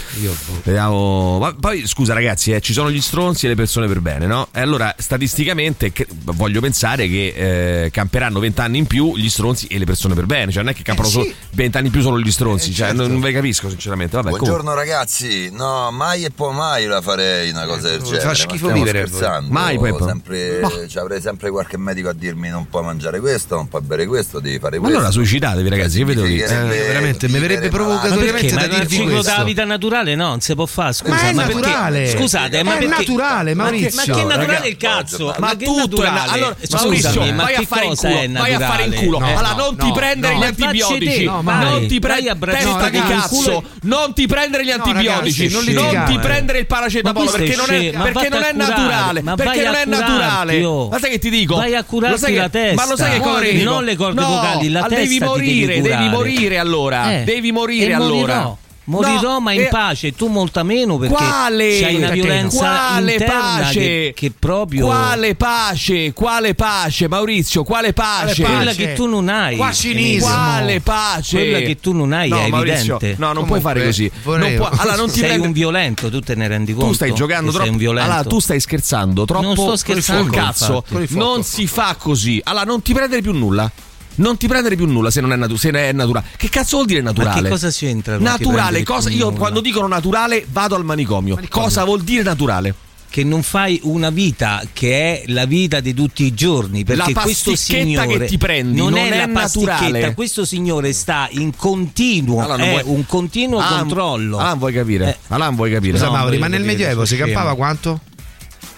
Vediamo. 0.62 1.38
ma 1.38 1.52
poi, 1.52 1.86
scusa, 1.86 2.14
ragazzi, 2.14 2.52
eh, 2.52 2.60
ci 2.60 2.72
sono 2.72 2.90
gli 2.90 3.00
stronzi 3.00 3.46
e 3.46 3.48
le 3.48 3.54
persone 3.56 3.88
per 3.88 4.00
bene, 4.00 4.26
no? 4.26 4.48
E 4.52 4.60
allora, 4.60 4.94
statisticamente, 4.96 5.92
cre- 5.92 6.06
voglio 6.08 6.60
pensare 6.60 7.08
che 7.08 7.84
eh, 7.84 7.90
camperanno 7.90 8.38
20 8.38 8.60
anni 8.60 8.78
in 8.78 8.86
più 8.86 9.16
gli 9.16 9.28
stronzi 9.28 9.66
e 9.66 9.78
le 9.78 9.84
persone 9.84 10.14
per 10.14 10.26
bene. 10.26 10.52
Cioè, 10.52 10.62
non 10.62 10.72
è 10.72 10.74
che 10.74 10.82
campano 10.82 11.08
sì. 11.08 11.14
solo 11.14 11.30
20 11.50 11.76
anni 11.76 11.86
in 11.88 11.92
più 11.92 12.02
solo 12.02 12.20
gli 12.20 12.30
stronzi. 12.30 12.70
Eh, 12.70 12.72
cioè, 12.72 12.86
certo. 12.86 13.02
non, 13.02 13.10
non 13.10 13.20
ve 13.20 13.32
capisco, 13.32 13.68
sinceramente. 13.68 14.16
Vabbè, 14.16 14.30
comunque. 14.30 14.48
Buongiorno 14.48 14.74
ragazzi, 14.74 15.50
no, 15.50 15.90
mai 15.90 16.24
e 16.24 16.30
poi 16.30 16.54
mai 16.54 16.86
la 16.86 16.99
farei 17.00 17.50
una 17.50 17.64
cosa 17.66 17.88
del 17.90 18.00
fa 18.00 18.06
genere. 18.06 18.26
ma 18.26 18.34
schifo 18.34 18.72
vivere. 18.72 19.08
Mai, 19.48 19.76
poi, 19.78 19.94
sempre, 20.04 20.86
ci 20.88 20.98
avrei 20.98 21.20
sempre 21.20 21.50
qualche 21.50 21.76
medico 21.78 22.08
a 22.08 22.12
dirmi 22.12 22.48
non 22.48 22.68
puoi 22.68 22.82
mangiare 22.84 23.20
questo, 23.20 23.54
non 23.56 23.68
puoi 23.68 23.82
bere 23.82 24.06
questo, 24.06 24.40
devi 24.40 24.58
fare 24.58 24.76
Ma 24.76 24.82
questo. 24.82 24.98
allora 24.98 25.12
suicidatevi, 25.12 25.68
ragazzi, 25.68 25.98
che 25.98 26.04
vedo 26.04 26.22
lì. 26.22 26.28
Significherebbe 26.38 26.82
Eh, 26.84 26.86
veramente, 26.88 27.28
mi 27.28 27.38
verrebbe. 27.38 27.70
Ma 27.70 27.76
provocatoriamente 27.76 28.40
perché? 28.40 28.54
Ma 28.54 28.60
da 28.60 28.66
il 28.66 28.80
dirvi 28.80 28.94
ciclo 28.96 29.10
questo. 29.12 29.30
della 29.30 29.44
vita 29.44 29.64
naturale 29.64 30.14
no, 30.14 30.28
non 30.28 30.40
si 30.40 30.54
può 30.54 30.66
fare, 30.66 30.92
scusa. 30.92 31.14
Ma 31.14 31.20
è 31.20 31.34
perché- 31.34 31.54
naturale. 31.54 32.08
Scusate, 32.08 32.62
ma 32.62 32.74
È 32.74 32.78
perché- 32.78 32.94
naturale, 32.96 33.54
ma 33.54 33.64
che- 33.64 33.70
Maurizio. 33.70 34.14
Ma 34.14 34.18
che 34.20 34.24
naturale 34.36 34.68
il 34.68 34.76
cazzo? 34.76 35.24
ma 35.26 35.34
Ma 35.38 35.56
che 35.56 35.64
tutto 35.64 36.02
è 36.02 36.04
na- 36.04 36.10
naturale? 36.12 36.32
allora, 36.32 36.56
Scusami, 36.60 36.82
Maurizio, 36.84 37.20
ma 37.34 37.42
vai 37.42 37.54
a 37.54 37.58
che 37.58 37.66
fare 37.66 37.84
in 37.86 37.96
culo, 37.96 38.38
vai 38.38 38.54
a 38.54 38.58
fare 38.60 38.84
in 38.84 38.94
culo. 38.94 39.16
Allora, 39.18 39.40
no, 39.52 39.56
non 39.56 39.76
ti 39.76 39.92
prendere 39.92 40.34
gli 40.34 40.38
Ma 40.38 40.46
antibiotici. 40.46 41.24
ma 41.42 41.62
non 41.62 41.86
ti 41.86 41.98
prendere 41.98 42.52
testa 42.52 42.84
il 42.86 42.90
di 42.90 43.02
cazzo. 43.02 43.62
Non 43.82 44.12
ti 44.14 44.26
prendere 44.26 44.64
gli 44.64 44.70
antibiotici. 44.70 45.48
non 45.50 45.62
litigare. 45.64 46.12
ti 46.12 46.18
prendere 46.18 46.58
il 46.58 46.66
paracetamolo 46.66 46.88
Ma 47.02 47.12
perché 47.12 47.30
questo 47.30 47.66
non 47.66 47.74
è 47.74 47.90
perché 47.90 48.28
non 48.28 48.42
è 48.42 48.52
naturale. 48.52 49.22
Ma 49.22 49.34
Perché 49.34 49.62
non 49.62 49.74
è 49.74 49.84
naturale. 49.86 50.64
oh. 50.64 50.88
Ma 50.88 50.98
sai 50.98 51.10
che 51.10 51.18
ti 51.18 51.30
dico? 51.30 51.56
Vai 51.56 51.74
a 51.74 51.84
curarti 51.84 52.34
la 52.34 52.48
testa. 52.48 52.82
Ma 52.82 52.88
lo 52.88 52.96
sai 52.96 53.12
che 53.12 53.20
cosa 53.20 53.64
non 53.64 53.84
le 53.84 53.96
corde 53.96 54.20
No, 54.20 54.26
vocali, 54.28 54.70
la 54.70 54.80
ah, 54.80 54.88
testa 54.88 54.96
devi 54.96 55.08
ti 55.08 55.18
devi 55.18 55.24
morire, 55.30 55.80
devi 55.80 56.08
morire 56.08 56.58
allora. 56.58 57.20
Eh, 57.20 57.24
Devi 57.24 57.52
morire 57.52 57.92
allora. 57.94 58.34
morirò. 58.34 58.56
Morirò 58.84 59.32
No, 59.34 59.40
ma 59.40 59.52
in 59.52 59.60
eh, 59.60 59.68
pace, 59.68 60.14
tu 60.14 60.26
molta 60.26 60.62
meno 60.62 60.96
perché 60.98 61.14
Quale? 61.14 61.78
c'hai 61.80 61.94
una 61.94 62.10
violenza 62.10 62.58
Quale 62.58 63.12
interna 63.12 63.40
pace? 63.58 63.78
che, 63.78 64.12
che 64.16 64.32
proprio 64.36 64.86
Quale 64.86 65.34
pace? 65.36 66.12
Quale 66.12 66.54
pace, 66.54 67.06
Maurizio? 67.06 67.62
Quale 67.62 67.92
pace? 67.92 68.42
quella 68.42 68.64
pace? 68.64 68.76
che 68.76 68.92
tu 68.94 69.06
non 69.06 69.28
hai. 69.28 69.56
Qua 69.56 69.70
cinismo. 69.72 70.26
Quale 70.26 70.80
pace? 70.80 71.36
Quella 71.36 71.58
che 71.60 71.78
tu 71.78 71.92
non 71.92 72.12
hai, 72.12 72.28
no, 72.30 72.40
è 72.40 72.48
Maurizio, 72.48 72.96
evidente. 72.96 73.16
No, 73.20 73.26
non 73.32 73.44
Comunque, 73.44 73.60
puoi 73.60 73.72
fare 73.74 73.84
così. 73.84 74.10
Non 74.24 74.54
puoi- 74.56 74.68
allora, 74.80 74.96
non 74.96 75.06
ti 75.10 75.18
sei 75.18 75.28
prendi- 75.28 75.46
un 75.46 75.52
violento, 75.52 76.10
tu 76.10 76.20
te 76.20 76.34
ne 76.34 76.48
rendi 76.48 76.72
conto? 76.72 76.88
Tu 76.88 76.94
stai 76.94 77.14
giocando 77.14 77.50
troppo. 77.50 77.64
Sei 77.64 77.72
un 77.72 77.78
violento. 77.78 78.10
Allora, 78.10 78.28
tu 78.28 78.40
stai 78.40 78.58
scherzando 78.60 79.24
troppo. 79.24 79.42
Non 79.44 79.56
sto 79.56 79.76
scherzando, 79.76 80.22
Col 80.30 80.32
cazzo. 80.32 80.84
Non 81.10 81.44
si 81.44 81.66
fa 81.68 81.94
così. 81.96 82.40
Allora, 82.42 82.64
non 82.64 82.82
ti 82.82 82.92
prendere 82.92 83.22
più 83.22 83.32
nulla. 83.32 83.70
Non 84.20 84.36
ti 84.36 84.46
prendere 84.46 84.76
più 84.76 84.86
nulla 84.86 85.10
se 85.10 85.20
non 85.20 85.32
è, 85.32 85.36
natu- 85.36 85.56
se 85.56 85.70
è 85.70 85.92
naturale. 85.92 86.26
Che 86.36 86.48
cazzo 86.48 86.76
vuol 86.76 86.86
dire 86.88 87.00
naturale? 87.00 87.36
Ma 87.36 87.42
che 87.42 87.48
cosa 87.48 87.70
c'entra? 87.70 88.18
Naturale, 88.18 88.82
cosa, 88.82 89.10
io 89.10 89.26
nulla? 89.26 89.38
quando 89.38 89.60
dicono 89.60 89.86
naturale 89.86 90.46
vado 90.50 90.74
al 90.74 90.84
manicomio. 90.84 91.38
Cosa 91.48 91.84
vuol 91.84 92.02
dire 92.02 92.22
naturale? 92.22 92.74
che 93.10 93.24
non 93.24 93.42
fai 93.42 93.80
una 93.82 94.08
vita 94.10 94.62
che 94.72 94.92
è 94.92 95.24
la 95.32 95.44
vita 95.44 95.80
di 95.80 95.92
tutti 95.94 96.22
i 96.22 96.32
giorni 96.32 96.84
perché 96.84 97.12
La 97.12 97.22
questo 97.22 97.56
signore 97.56 98.06
che 98.18 98.24
ti 98.26 98.38
prendi 98.38 98.76
non, 98.76 98.90
non 98.90 98.98
è, 99.00 99.10
è 99.10 99.16
la 99.18 99.26
naturale. 99.26 100.14
questo 100.14 100.44
signore 100.44 100.92
sta 100.92 101.26
in 101.32 101.56
continuo 101.56 102.40
Allora, 102.40 102.62
è 102.62 102.70
vuoi- 102.70 102.82
un 102.84 103.04
continuo 103.06 103.58
Alan- 103.58 103.78
controllo 103.80 104.38
Alan, 104.38 104.58
vuoi 104.58 104.72
capire? 104.72 105.08
Eh. 105.08 105.16
Alan, 105.34 105.56
vuoi 105.56 105.72
capire? 105.72 105.98
Scusa 105.98 106.06
No, 106.08 106.18
Mauri, 106.18 106.38
ma 106.38 106.46
nel 106.46 106.62
Medioevo 106.62 107.04
si 107.04 107.16
campava 107.16 107.56
quanto? 107.56 108.00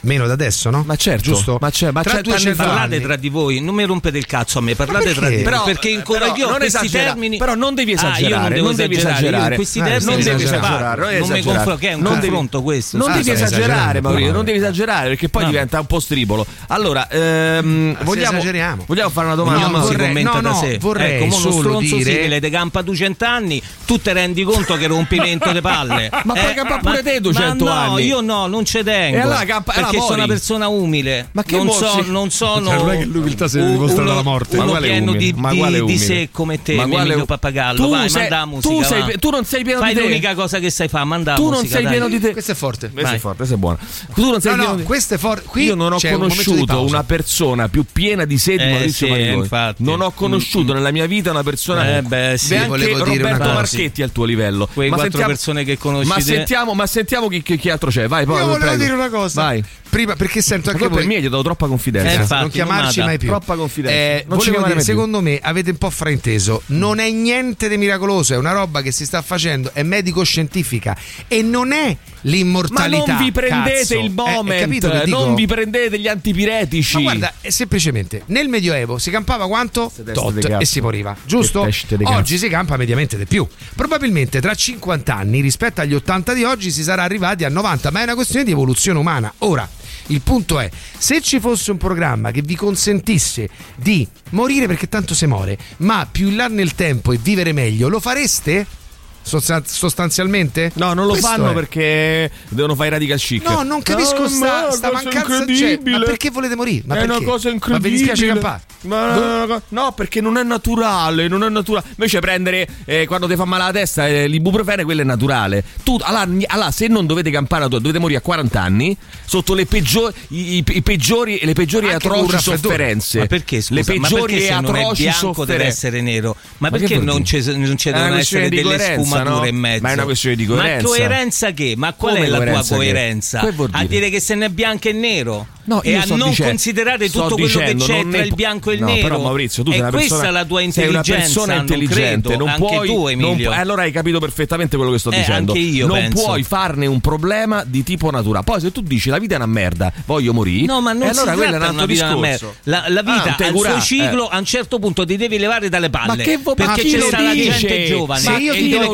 Meno 0.04 0.26
da 0.26 0.32
adesso, 0.32 0.68
no? 0.70 0.82
Ma 0.84 0.96
certo, 0.96 1.22
giusto? 1.22 1.58
ma 1.60 1.70
c'è- 1.70 1.92
ma 1.92 2.02
Tra 2.02 2.14
c'è 2.16 2.20
200 2.22 2.44
tanti 2.44 2.56
fa- 2.58 2.64
parlate 2.66 2.94
anni. 2.96 3.04
tra 3.04 3.16
di 3.16 3.28
voi 3.28 3.60
non 3.60 3.74
mi 3.74 3.84
rompete 3.84 4.18
il 4.18 4.26
cazzo 4.26 4.58
a 4.58 4.60
me 4.62 4.74
parlate 4.74 5.04
perché? 5.04 5.18
tra 5.20 5.28
di 5.28 5.34
voi 5.36 5.44
Però- 5.44 5.62
perché 5.64 5.90
eh, 5.90 5.94
ancora 5.96 6.18
però 6.20 6.34
io 6.36 6.48
non 6.48 6.58
questi 6.58 6.76
esagera- 6.86 7.04
termini 7.04 7.36
però 7.36 7.54
non 7.54 7.74
devi 7.74 7.92
Ah, 7.92 7.94
io 7.94 8.08
esagerare, 8.08 8.40
non 8.42 8.52
devo 8.52 8.66
non 8.66 8.74
devi 8.76 8.96
esagerare, 8.96 9.54
questi 9.54 9.78
Eh, 9.78 9.82
termini 9.84 10.04
non 10.04 10.22
devi 10.24 10.42
esagerare, 10.42 11.18
non 11.20 11.28
mi 11.30 11.42
confronto 11.42 11.76
che 11.76 11.88
è 11.88 11.92
un 11.92 12.00
Non 12.02 12.12
devi- 12.14 12.26
confronto 12.26 12.62
questo 12.62 12.96
Non 12.96 13.10
Ah, 13.10 13.16
devi 13.16 13.30
esagerare, 13.30 14.00
Maurizio, 14.00 14.32
non 14.32 14.44
devi 14.44 14.58
esagerare 14.58 15.08
perché 15.08 15.28
poi 15.28 15.44
diventa 15.44 15.78
un 15.80 15.86
po' 15.86 16.00
stribolo. 16.00 16.46
Allora, 16.68 17.06
ehm, 17.08 17.96
vogliamo, 18.02 18.38
esageriamo. 18.38 18.84
vogliamo 18.86 19.10
fare 19.10 19.26
una 19.26 19.36
domanda? 19.36 19.66
No, 19.68 19.82
si 19.84 19.90
vorrei- 19.92 20.06
commenta 20.08 20.40
no, 20.40 20.40
da 20.40 20.54
sé. 20.54 20.78
vorrei 20.80 21.14
ecco, 21.22 21.24
uno 21.36 21.50
stronzo 21.52 21.96
simile 22.00 22.40
te 22.40 22.50
campa 22.50 22.82
200 22.82 23.24
anni, 23.24 23.62
tu 23.86 24.00
ti 24.00 24.12
rendi 24.12 24.42
conto 24.42 24.76
che 24.76 24.86
rompimento 24.88 25.52
di 25.52 25.60
palle. 25.60 26.10
Ma 26.24 26.32
puoi 26.34 26.54
campare 26.54 26.80
pure 26.80 27.02
te 27.04 27.20
200 27.20 27.64
ma 27.64 27.86
no, 27.86 27.92
anni. 27.92 28.04
io 28.06 28.20
no, 28.20 28.46
non 28.48 28.64
ci 28.64 28.82
tengo. 28.82 29.16
E 29.16 29.20
allora 29.20 29.44
campa- 29.44 29.90
perché 29.92 30.06
sono 30.06 30.18
una 30.18 30.26
persona 30.26 30.68
umile. 30.68 31.28
Ma 31.32 31.42
che 31.42 31.56
non, 31.56 31.70
so, 31.70 32.02
non 32.06 32.30
sono. 32.30 32.66
Cioè, 32.68 32.76
non 32.76 32.90
è 32.90 32.98
che 32.98 33.04
l'umiltà 33.04 33.48
si 33.48 33.58
dimostra 33.64 34.02
uno- 34.02 34.10
dalla 34.10 34.22
morte. 34.22 34.56
Uno 34.56 34.64
Ma 34.64 34.70
quale 34.72 34.86
pieno 34.88 35.10
umile? 35.12 35.18
di, 35.32 35.32
Ma 35.40 35.50
di- 35.50 35.56
quale 35.58 35.74
di 35.76 35.80
umile? 35.82 35.98
sé 35.98 36.28
come 36.32 36.62
te, 36.62 36.74
Ma 36.74 36.86
quale- 36.86 37.04
Emilio 37.06 37.24
Pappagallo. 37.26 37.82
Tu 37.84 37.90
Vai, 37.90 38.08
sei- 38.08 38.20
manda 38.22 38.36
la 38.38 38.46
musica. 38.46 38.74
tu 38.74 38.82
sei- 38.82 39.18
tu 39.18 39.30
non 39.30 39.44
sei 39.44 39.62
pieno 39.64 39.80
Fai 39.80 39.94
di 39.94 40.00
te. 40.00 40.06
l'unica 40.06 40.34
cosa 40.34 40.58
che 40.58 40.70
sai 40.70 40.88
fare, 40.88 41.04
manda 41.04 41.30
la 41.32 41.36
Tu 41.36 41.42
non 41.44 41.52
musica, 41.52 41.72
sei 41.74 41.82
dai. 41.82 41.90
pieno 41.92 42.08
di 42.08 42.20
te. 42.20 42.32
Questo 42.32 42.52
è 42.52 42.54
forte. 42.54 42.90
Questo 42.90 43.14
è 43.14 43.18
forte, 43.18 43.36
questo 43.36 43.54
è 43.54 43.58
buono. 43.58 43.78
Tu 44.14 44.30
non 44.30 44.40
sei 44.40 44.50
No, 44.52 44.56
pieno 44.56 44.72
no, 44.72 44.76
di 44.78 44.82
questo 44.84 45.14
è 45.14 45.18
forte. 45.18 45.42
Qui 45.46 45.64
Io 45.64 45.74
non 45.74 45.92
ho 45.92 45.96
un 45.96 46.00
di 46.02 46.10
conosciuto 46.10 46.82
una 46.84 47.04
persona 47.04 47.68
più 47.68 47.84
piena 47.90 48.24
di 48.24 48.38
sé 48.38 48.56
di 48.56 48.62
Eh, 48.62 48.70
Maurizio 48.70 49.14
sì, 49.14 49.20
infatti. 49.22 49.82
Non 49.84 50.00
ho 50.00 50.10
conosciuto 50.12 50.72
nella 50.72 50.90
mia 50.90 51.06
vita 51.06 51.30
una 51.30 51.42
persona 51.42 51.96
Eh, 51.98 52.02
beh, 52.02 52.34
sì. 52.38 52.50
Neanche 52.54 52.92
Roberto. 52.92 53.52
Marchetti 53.52 54.02
al 54.02 54.12
tuo 54.12 54.24
livello. 54.24 54.68
Quei 54.72 54.88
ma 54.88 54.96
quattro 54.96 55.10
sentiamo, 55.12 55.32
persone 55.34 55.64
che 55.64 55.78
conosci 55.78 56.08
ma 56.08 56.20
sentiamo, 56.20 56.74
ma 56.74 56.86
sentiamo 56.86 57.28
chi, 57.28 57.42
chi- 57.42 57.70
altro 57.70 57.90
c'è. 57.90 58.08
Vai, 58.08 58.24
poi 58.26 58.38
Io 58.40 58.46
volevo 58.46 58.76
dire 58.76 58.92
una 58.92 59.08
cosa. 59.08 59.42
Vai. 59.42 59.64
Prima, 59.92 60.16
perché 60.16 60.40
sento 60.40 60.70
Ma 60.70 60.72
anche 60.72 60.88
poi 60.88 60.96
per 60.96 61.06
voi. 61.06 61.14
me 61.16 61.20
gli 61.22 61.28
do 61.28 61.42
troppa 61.42 61.66
confidenza. 61.66 62.10
Eh, 62.12 62.14
infatti, 62.14 62.40
non 62.40 62.50
chiamarci 62.50 62.98
non 63.00 63.08
mai 63.08 63.18
più. 63.18 63.28
Troppa 63.28 63.56
confidenza. 63.56 63.94
Eh, 63.94 64.24
dire, 64.66 64.80
secondo 64.80 65.20
me 65.20 65.38
avete 65.42 65.68
un 65.68 65.76
po' 65.76 65.90
frainteso. 65.90 66.62
Non 66.68 66.98
è 66.98 67.10
niente 67.10 67.68
di 67.68 67.76
miracoloso, 67.76 68.32
è 68.32 68.38
una 68.38 68.52
roba 68.52 68.80
che 68.80 68.90
si 68.90 69.04
sta 69.04 69.20
facendo, 69.20 69.70
è 69.74 69.82
medico-scientifica 69.82 70.96
e 71.28 71.42
non 71.42 71.72
è 71.72 71.88
Ma 71.88 71.96
l'immortalità. 72.22 73.04
non 73.12 73.22
vi 73.22 73.32
prendete 73.32 73.78
cazzo. 73.80 73.98
il 73.98 74.06
Eh, 74.06 74.08
moment, 74.08 74.60
capito 74.60 74.88
dico? 75.04 75.18
non 75.18 75.34
vi 75.34 75.46
prendete 75.46 75.98
gli 75.98 76.08
antipiretici. 76.08 76.94
Ma 76.96 77.02
guarda, 77.02 77.34
è 77.42 77.50
semplicemente 77.50 78.22
nel 78.28 78.48
Medioevo 78.48 78.96
si 78.96 79.10
campava 79.10 79.46
quanto? 79.46 79.92
Tot 80.14 80.42
e 80.58 80.64
si 80.64 80.80
moriva, 80.80 81.14
giusto? 81.26 81.68
Oggi 82.04 82.38
si 82.38 82.48
campa 82.48 82.78
mediamente 82.78 83.18
di 83.18 83.26
più. 83.26 83.46
Probabilmente 83.76 84.40
tra 84.40 84.54
50 84.54 85.14
anni 85.14 85.42
rispetto 85.42 85.82
agli 85.82 85.92
80 85.94 86.32
di 86.32 86.44
oggi 86.44 86.70
si 86.70 86.82
sarà 86.82 87.02
arrivati 87.02 87.44
a 87.44 87.50
90, 87.50 87.90
ma 87.90 88.00
è 88.00 88.04
una 88.04 88.14
questione 88.14 88.46
di 88.46 88.52
evoluzione 88.52 88.98
umana. 88.98 89.30
Ora, 89.38 89.68
il 90.08 90.20
punto 90.20 90.58
è, 90.58 90.70
se 90.98 91.20
ci 91.20 91.40
fosse 91.40 91.70
un 91.70 91.76
programma 91.76 92.30
che 92.30 92.42
vi 92.42 92.56
consentisse 92.56 93.48
di 93.76 94.06
morire 94.30 94.66
perché 94.66 94.88
tanto 94.88 95.14
si 95.14 95.26
muore, 95.26 95.58
ma 95.78 96.06
più 96.10 96.28
in 96.28 96.36
là 96.36 96.48
nel 96.48 96.74
tempo 96.74 97.12
e 97.12 97.18
vivere 97.20 97.52
meglio, 97.52 97.88
lo 97.88 98.00
fareste? 98.00 98.80
Sostan- 99.22 99.62
sostanzialmente? 99.66 100.72
No, 100.74 100.92
non 100.94 101.04
lo 101.06 101.12
Questo 101.12 101.28
fanno 101.28 101.50
è. 101.50 101.54
perché 101.54 102.30
devono 102.48 102.74
fare 102.74 102.88
i 102.88 102.90
radical 102.90 103.18
chic. 103.18 103.48
No, 103.48 103.62
non 103.62 103.82
capisco 103.82 104.22
No, 104.22 104.28
sta, 104.28 104.46
ma 104.66 104.70
sta 104.72 104.90
mancanza. 104.92 105.28
Cioè, 105.28 105.38
incredibile. 105.38 105.98
ma 105.98 106.04
perché 106.04 106.30
volete 106.30 106.56
morire? 106.56 106.82
Ma 106.86 106.94
è 106.96 106.98
perché? 107.06 107.16
una 107.16 107.24
cosa 107.24 107.44
Ma 107.44 107.48
vi 107.50 107.54
incredibile. 107.54 107.90
dispiace 107.96 108.26
campare? 108.26 108.62
Ma- 108.82 109.62
no, 109.68 109.92
perché 109.92 110.20
non 110.20 110.36
è 110.36 110.42
naturale, 110.42 111.28
non 111.28 111.44
è 111.44 111.48
naturale. 111.48 111.86
Invece 111.90 112.18
prendere 112.18 112.66
eh, 112.84 113.06
quando 113.06 113.28
ti 113.28 113.36
fa 113.36 113.44
male 113.44 113.62
la 113.64 113.70
testa 113.72 114.08
eh, 114.08 114.26
l'ibuprofene, 114.26 114.82
quello 114.84 115.02
è 115.02 115.04
naturale. 115.04 115.62
Tu, 115.84 115.96
allora, 116.02 116.26
allora, 116.48 116.70
se 116.72 116.88
non 116.88 117.06
dovete 117.06 117.30
campare, 117.30 117.68
dovete 117.68 117.98
morire 118.00 118.18
a 118.18 118.22
40 118.22 118.60
anni 118.60 118.96
sotto 119.24 119.54
le 119.54 119.66
peggiori, 119.66 120.12
i, 120.28 120.64
i- 120.66 120.82
peggiori 120.82 121.38
le 121.42 121.52
peggiori 121.52 121.86
e 121.88 121.92
Anche 121.92 122.08
atroci 122.08 122.38
sofferenze. 122.38 123.18
Ma 123.20 123.26
perché 123.26 123.60
scusa? 123.60 123.74
Le 123.74 123.98
ma 123.98 124.08
peggiori 124.08 124.32
perché 124.32 124.36
e 124.44 124.46
se 124.48 124.52
non 124.60 124.64
è 124.64 124.80
atroci 124.80 125.02
bianco 125.02 125.20
deve 125.20 125.34
sofferenze. 125.34 125.66
essere 125.68 126.00
nero? 126.00 126.36
Ma, 126.58 126.68
Ma 126.70 126.76
perché 126.76 126.98
non 126.98 127.24
ci, 127.24 127.36
non 127.56 127.76
ci 127.76 127.88
una 127.88 127.98
devono 127.98 128.18
essere 128.20 128.48
delle 128.48 128.76
coerenza, 129.20 129.30
no? 129.30 129.78
Ma 129.80 129.90
è 129.90 129.92
una 129.92 130.04
questione 130.04 130.36
di 130.36 130.46
coerenza. 130.46 130.82
Ma 130.88 130.88
coerenza 130.96 131.50
che? 131.52 131.74
Ma 131.76 131.92
qual 131.94 132.14
Come 132.14 132.26
è 132.26 132.28
la 132.28 132.36
tua 132.36 132.44
coerenza 132.46 132.68
che? 132.68 132.74
coerenza? 132.76 133.40
Che 133.40 133.54
A 133.72 133.84
dire? 133.84 134.10
che 134.10 134.20
se 134.20 134.34
n'è 134.34 134.48
bianco 134.48 134.88
e 134.88 134.92
nero? 134.92 135.46
No, 135.64 135.80
e 135.82 135.94
a 135.94 136.04
non 136.06 136.18
dicendo- 136.28 136.44
considerare 136.50 137.08
sto 137.08 137.22
tutto 137.22 137.34
quello 137.34 137.46
dicendo, 137.46 137.84
che 137.84 137.92
c'è 137.92 138.02
non 138.02 138.10
tra 138.10 138.20
ne 138.20 138.26
il 138.26 138.34
bianco 138.34 138.70
e 138.70 138.74
il 138.74 138.80
no, 138.80 138.86
nero. 138.86 139.02
però 139.08 139.20
Maurizio, 139.22 139.62
tu 139.62 139.70
sei 139.70 139.80
una 139.80 139.90
questa 139.90 140.08
persona, 140.16 140.28
è 140.28 140.32
la 140.32 140.44
tua 140.44 140.56
sei 140.58 140.66
intelligenza, 140.66 141.12
una 141.12 141.20
persona 141.22 141.52
non 141.54 141.62
intelligente, 141.62 142.28
credo. 142.28 142.38
non 142.44 142.48
anche 142.48 142.60
puoi, 142.66 142.86
tu, 142.88 142.96
non 143.02 143.10
Emilio. 143.10 143.50
pu- 143.50 143.56
allora 143.58 143.82
hai 143.82 143.92
capito 143.92 144.18
perfettamente 144.18 144.76
quello 144.76 144.90
che 144.92 144.98
sto 144.98 145.10
Eh, 145.12 145.16
dicendo. 145.18 145.52
anche 145.52 145.64
io 145.64 145.86
non 145.86 145.96
penso. 145.98 146.22
puoi 146.24 146.42
farne 146.42 146.86
un 146.86 147.00
problema 147.00 147.62
di 147.66 147.82
tipo 147.82 148.10
natura. 148.10 148.42
Poi 148.42 148.60
se 148.60 148.72
tu 148.72 148.80
dici 148.82 149.08
la 149.10 149.18
vita 149.18 149.34
è 149.34 149.36
una 149.36 149.46
merda, 149.46 149.92
voglio 150.06 150.32
morire. 150.32 150.66
No, 150.66 150.80
ma 150.80 150.92
non 150.92 151.02
e 151.02 151.08
allora 151.10 151.30
si 151.32 151.36
quello 151.36 151.42
è 151.42 151.54
un 151.54 151.58
tratta 151.60 151.70
altro 151.80 151.86
discorso. 151.86 152.54
La, 152.64 152.84
la 152.88 153.00
Ah, 153.00 153.02
vita 153.02 153.36
non 153.38 153.48
il 153.48 153.54
cura- 153.54 153.70
suo 153.72 153.80
ciclo, 153.80 154.30
eh. 154.30 154.34
a 154.34 154.38
un 154.38 154.44
certo 154.44 154.78
punto 154.78 155.04
ti 155.06 155.16
devi 155.16 155.38
levare 155.38 155.68
dalle 155.68 155.90
palle. 155.90 156.06
Ma 156.06 156.16
che 156.16 156.38
vo- 156.38 156.54
ma 156.56 156.64
perché 156.74 156.82
c'è 156.90 156.98
la 156.98 157.32
gente 157.34 157.84
giovane 157.86 158.20
Se 158.20 158.32
io 158.32 158.52
ti 158.54 158.68
do 158.68 158.90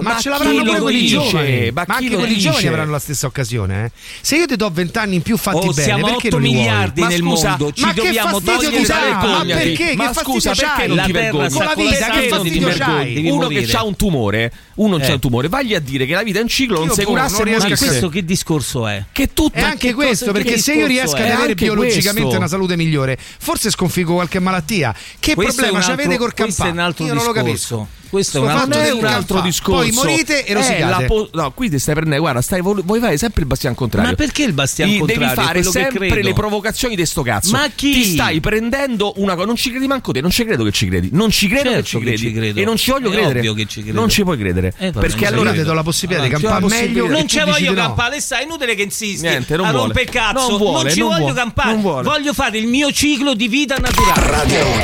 Ma 0.00 0.20
ce 0.20 0.28
l'avranno 0.28 0.62
pure 0.62 0.80
quelli 0.80 1.06
giovani. 1.06 1.70
Ma 1.72 1.84
Ma, 1.86 1.94
anche 1.96 2.14
quelli 2.14 2.36
giovani 2.38 2.66
avranno 2.66 2.90
la 2.90 2.98
stessa 2.98 3.26
occasione. 3.26 3.84
eh. 3.86 3.90
Se 4.20 4.36
io 4.36 4.46
ti 4.46 4.56
do 4.56 4.70
20 4.70 4.98
anni 4.98 5.14
in 5.16 5.22
più 5.22 5.36
fatti 5.36 5.56
Oh, 5.68 5.72
bene, 5.72 5.82
8 6.16 6.28
non 6.30 6.40
li 6.42 6.48
vuoi? 6.52 6.58
miliardi 6.64 7.02
nel 7.02 7.18
scusa, 7.20 7.48
mondo, 7.48 7.72
ci 7.72 7.82
ma 7.84 7.92
che 7.92 8.02
dobbiamo 8.02 8.40
togliere 8.40 8.82
dalle 8.82 9.44
perché? 9.54 9.92
Ma 9.96 10.08
Che 10.10 10.20
scusa, 10.20 10.52
perché 10.54 10.86
non 10.86 11.02
ti 11.04 11.12
vergogni? 11.12 11.50
Con 11.50 11.64
la 11.64 11.74
vita, 11.76 12.10
che 12.10 12.28
fastidio 12.28 12.68
c'hai? 12.76 13.30
Uno 13.30 13.46
che 13.48 13.68
ha 13.72 13.84
un 13.84 13.96
tumore, 13.96 14.52
uno 14.76 14.96
Eh. 14.96 15.00
c'ha 15.00 15.12
un 15.14 15.18
tumore, 15.20 15.48
vagli 15.48 15.74
a 15.74 15.80
dire 15.80 16.06
che 16.06 16.14
la 16.14 16.22
vita 16.22 16.38
è 16.38 16.42
un 16.42 16.48
ciclo, 16.48 16.78
non 16.78 16.88
boh, 16.88 16.94
curasse 17.04 17.34
non 17.36 17.44
riesco 17.44 17.66
a 17.66 17.68
Ma 17.70 17.76
questo 17.76 18.08
che 18.08 18.24
discorso 18.24 18.86
è? 18.86 19.04
Che 19.12 19.32
tutto 19.32 19.58
E 19.58 19.62
anche 19.62 19.88
che 19.88 19.94
questo, 19.94 20.32
perché 20.32 20.52
che 20.52 20.58
se 20.58 20.74
io 20.74 20.86
riesco 20.86 21.16
è? 21.16 21.28
ad 21.30 21.36
avere 21.36 21.54
biologicamente 21.54 22.36
una 22.36 22.48
salute 22.48 22.76
migliore, 22.76 23.16
forse 23.38 23.70
sconfiggo 23.70 24.14
qualche 24.14 24.38
malattia. 24.40 24.94
Che 25.18 25.32
è 25.32 25.34
problema 25.34 25.80
ci 25.80 25.90
avete 25.90 26.16
col 26.16 26.32
questo 26.34 26.62
è 26.62 26.64
campà? 26.66 26.80
un 26.80 26.86
altro 26.86 27.04
Io 27.06 27.14
non 27.14 27.24
lo 27.24 27.32
discorso. 27.32 27.76
capisco. 27.78 27.88
Questo 28.10 28.38
è 28.38 28.40
un 28.40 28.48
altro- 28.48 28.80
è 28.80 28.90
un 28.92 29.04
altro 29.04 29.40
discorso. 29.40 29.80
Poi 29.82 29.92
morite 29.92 30.44
e 30.44 30.50
È 30.50 30.54
rosicate. 30.54 31.06
po- 31.06 31.28
no, 31.32 31.50
qui 31.52 31.70
ti 31.70 31.78
stai 31.78 31.94
prendendo, 31.94 32.20
guarda, 32.22 32.40
stai, 32.42 32.60
vuoi 32.60 33.00
fare 33.00 33.16
sempre 33.16 33.42
il 33.42 33.46
bastian 33.46 33.74
contrario. 33.74 34.10
Ma 34.10 34.16
perché 34.16 34.42
il 34.42 34.52
bastian 34.52 34.88
I- 34.88 34.98
contrario? 34.98 35.26
Devi 35.28 35.34
fare 35.46 35.62
sempre 35.62 36.08
credo. 36.08 36.26
le 36.28 36.34
provocazioni 36.34 36.96
di 36.96 37.06
sto 37.06 37.22
cazzo. 37.22 37.52
Ma 37.52 37.68
chi? 37.74 37.92
Ti 37.92 38.04
stai 38.04 38.40
prendendo 38.40 39.12
una 39.16 39.34
cosa, 39.34 39.46
non 39.46 39.56
ci 39.56 39.70
credi 39.70 39.86
manco 39.86 40.10
te, 40.12 40.20
non 40.20 40.30
ci 40.30 40.44
credo 40.44 40.64
che 40.64 40.72
ci 40.72 40.86
credi. 40.88 41.10
Non 41.12 41.30
ci 41.30 41.46
credo 41.48 41.70
Certo 41.70 41.80
che 41.80 41.86
ci 41.86 41.98
che 41.98 42.02
credi. 42.04 42.18
ci 42.18 42.32
credo. 42.32 42.60
E 42.60 42.64
non 42.64 42.76
ci 42.76 42.90
voglio 42.90 43.08
È 43.10 43.12
credere. 43.12 43.38
ovvio 43.38 43.54
che 43.54 43.66
ci 43.66 43.82
credo. 43.82 43.98
Non 44.00 44.08
ci 44.08 44.22
puoi 44.24 44.36
credere. 44.38 44.74
Eh, 44.78 44.90
vabbè, 44.90 45.06
perché 45.06 45.26
allora 45.26 45.50
Io 45.50 45.56
ti 45.56 45.62
do 45.62 45.72
la 45.72 45.82
possibilità 45.82 46.26
di 46.26 46.34
Allora, 46.34 46.50
campare 46.54 46.66
c'è 46.74 46.80
la 46.80 46.86
meglio. 46.88 47.06
Non 47.08 47.28
ci 47.28 47.38
voglio 47.38 47.56
di 47.58 47.66
no. 47.66 47.74
campare, 47.86 48.20
sai, 48.20 48.40
è 48.40 48.44
inutile 48.44 48.74
che 48.74 48.82
insisti. 48.82 49.26
Niente, 49.26 49.56
non 49.56 49.66
a 49.66 49.70
vuole. 49.70 49.84
rompe 49.86 50.02
il 50.02 50.10
cazzo. 50.10 50.48
Non 50.48 50.58
vuole, 50.58 50.90
ci 50.90 50.98
non 50.98 51.08
voglio 51.10 51.20
vuole, 51.20 51.34
campare. 51.34 51.72
non 51.72 51.80
vuole. 51.80 52.02
Voglio 52.02 52.32
fare 52.34 52.58
il 52.58 52.66
mio 52.66 52.90
ciclo 52.90 53.34
di 53.34 53.46
vita 53.46 53.76
naturale. 53.76 54.28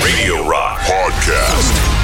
Radio 0.01 0.43
Rock 0.49 0.87
Podcast. 0.87 1.96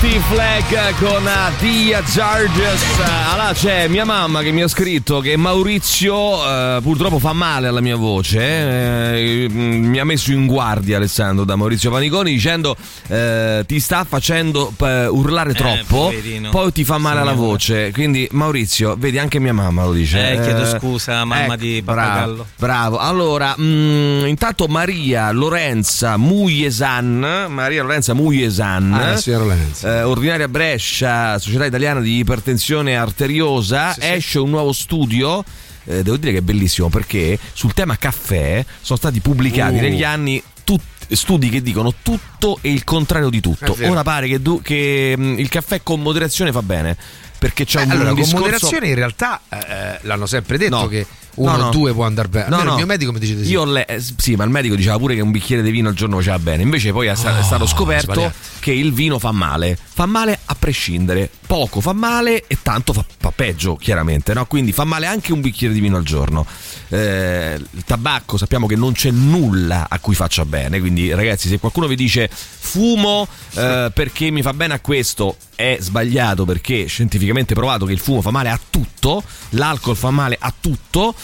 Anti-flag 0.00 0.94
con 1.00 1.28
Dia 1.58 2.00
Zarges. 2.06 2.84
Allora 3.32 3.52
c'è 3.52 3.88
mia 3.88 4.04
mamma 4.04 4.42
che 4.42 4.52
mi 4.52 4.62
ha 4.62 4.68
scritto 4.68 5.18
che 5.18 5.36
Maurizio 5.36 6.76
eh, 6.76 6.78
purtroppo 6.82 7.18
fa 7.18 7.32
male 7.32 7.66
alla 7.66 7.80
mia 7.80 7.96
voce. 7.96 8.38
eh, 8.38 9.48
mm, 9.50 9.86
mi 9.86 9.98
ha 9.98 10.04
messo 10.04 10.30
in 10.30 10.46
guardia 10.46 10.98
Alessandro 10.98 11.44
da 11.44 11.56
Maurizio 11.56 11.90
Paniconi 11.90 12.30
dicendo 12.30 12.76
eh, 13.08 13.64
ti 13.66 13.80
sta 13.80 14.04
facendo 14.08 14.72
eh, 14.80 15.06
urlare 15.08 15.52
troppo, 15.54 16.04
poverino. 16.10 16.50
poi 16.50 16.70
ti 16.70 16.84
fa 16.84 16.98
male 16.98 17.18
alla 17.18 17.32
voce. 17.32 17.90
Quindi 17.90 18.28
Maurizio, 18.30 18.94
vedi 18.96 19.18
anche 19.18 19.40
mia 19.40 19.52
mamma 19.52 19.82
lo 19.84 19.92
dice. 19.92 20.30
Eh, 20.30 20.40
chiedo 20.42 20.64
scusa, 20.64 21.24
mamma 21.24 21.56
di 21.56 21.82
Pappagallo. 21.84 22.46
Bravo, 22.56 22.96
bravo. 22.96 22.98
Allora, 22.98 23.52
mm, 23.60 24.26
intanto 24.26 24.68
Maria 24.68 25.32
Lorenza 25.32 26.16
Muyesan, 26.16 27.46
Maria 27.48 27.82
Lorenza 27.82 28.14
Muyesan, 28.14 28.94
Ah, 28.94 29.16
signora 29.16 29.42
Lorenza. 29.44 29.86
Eh, 29.88 30.02
ordinaria 30.02 30.48
Brescia, 30.48 31.38
Società 31.38 31.64
Italiana 31.66 32.00
di 32.00 32.18
Ipertensione 32.18 32.96
Arteriosa, 32.96 33.96
esce 33.98 34.38
un 34.38 34.50
nuovo 34.50 34.72
studio. 34.72 35.42
eh, 35.84 36.02
devo 36.02 36.16
dire 36.18 36.32
che 36.32 36.38
è 36.38 36.42
bellissimo 36.42 36.88
perché 36.90 37.38
sul 37.54 37.72
tema 37.72 37.96
caffè 37.96 38.64
sono 38.82 38.98
stati 38.98 39.20
pubblicati 39.20 39.76
Uh. 39.76 39.80
negli 39.80 40.04
anni 40.04 40.42
tutti 40.64 41.16
studi 41.16 41.48
che 41.48 41.62
dicono 41.62 41.94
tutto 42.02 42.58
e 42.60 42.70
il 42.70 42.84
contrario 42.84 43.30
di 43.30 43.40
tutto. 43.40 43.74
Ora 43.82 44.02
pare 44.02 44.28
che, 44.28 44.42
du- 44.42 44.60
che, 44.60 45.14
mm, 45.16 45.38
il 45.38 45.48
caffè 45.48 45.82
con 45.82 46.00
moderazione 46.02 46.52
fa 46.52 46.60
bene. 46.62 46.94
Perché 47.38 47.64
c'è 47.64 47.80
Eh, 47.80 47.84
un, 47.84 47.90
allora, 47.92 48.08
un 48.10 48.14
con 48.16 48.24
discorso... 48.24 48.44
moderazione 48.44 48.88
in 48.88 48.94
realtà 48.96 49.40
eh, 49.48 49.98
l'hanno 50.02 50.26
sempre 50.26 50.58
detto 50.58 50.76
No. 50.76 50.86
che 50.88 51.06
uno 51.38 51.50
No, 51.52 51.56
no. 51.56 51.66
o 51.68 51.70
due 51.70 51.92
può 51.92 52.04
andare 52.04 52.28
bene. 52.28 52.48
No, 52.48 52.62
no. 52.62 52.70
Il 52.70 52.76
mio 52.76 52.86
medico 52.86 53.12
mi 53.12 53.18
dice 53.18 53.34
di 53.36 53.44
sì. 53.44 53.50
Io 53.50 53.64
le- 53.64 53.86
eh, 53.86 54.02
sì, 54.16 54.34
ma 54.36 54.44
il 54.44 54.50
medico 54.50 54.74
diceva 54.74 54.98
pure 54.98 55.14
che 55.14 55.20
un 55.20 55.30
bicchiere 55.30 55.62
di 55.62 55.70
vino 55.70 55.88
al 55.88 55.94
giorno 55.94 56.16
faceva 56.16 56.38
bene. 56.38 56.62
Invece 56.62 56.92
poi 56.92 57.06
è, 57.08 57.14
sta- 57.14 57.38
è 57.38 57.42
stato 57.42 57.66
scoperto 57.66 58.12
sbagliato. 58.12 58.34
che 58.60 58.72
il 58.72 58.92
vino 58.92 59.18
fa 59.18 59.32
male. 59.32 59.76
Fa 59.94 60.06
male 60.06 60.38
a 60.44 60.54
prescindere. 60.58 61.30
Poco 61.46 61.80
fa 61.80 61.92
male 61.92 62.44
e 62.46 62.58
tanto 62.62 62.92
fa, 62.92 63.04
fa 63.18 63.30
peggio, 63.30 63.76
chiaramente. 63.76 64.34
No? 64.34 64.46
Quindi 64.46 64.72
fa 64.72 64.84
male 64.84 65.06
anche 65.06 65.32
un 65.32 65.40
bicchiere 65.40 65.72
di 65.74 65.80
vino 65.80 65.96
al 65.96 66.04
giorno. 66.04 66.46
Eh, 66.88 67.54
il 67.70 67.84
tabacco 67.84 68.36
sappiamo 68.36 68.66
che 68.66 68.76
non 68.76 68.92
c'è 68.92 69.10
nulla 69.10 69.86
a 69.88 69.98
cui 69.98 70.14
faccia 70.14 70.44
bene. 70.44 70.80
Quindi, 70.80 71.12
ragazzi, 71.12 71.48
se 71.48 71.58
qualcuno 71.58 71.86
vi 71.86 71.96
dice 71.96 72.28
fumo 72.32 73.26
eh, 73.54 73.90
perché 73.94 74.30
mi 74.30 74.42
fa 74.42 74.52
bene 74.52 74.74
a 74.74 74.80
questo, 74.80 75.36
è 75.54 75.76
sbagliato 75.80 76.44
perché 76.44 76.86
scientificamente 76.86 77.54
provato 77.54 77.84
che 77.86 77.92
il 77.92 77.98
fumo 77.98 78.20
fa 78.20 78.30
male 78.30 78.50
a 78.50 78.60
tutto. 78.70 79.22
L'alcol 79.50 79.96
fa 79.96 80.10
male 80.10 80.36
a 80.38 80.52
tutto. 80.58 81.14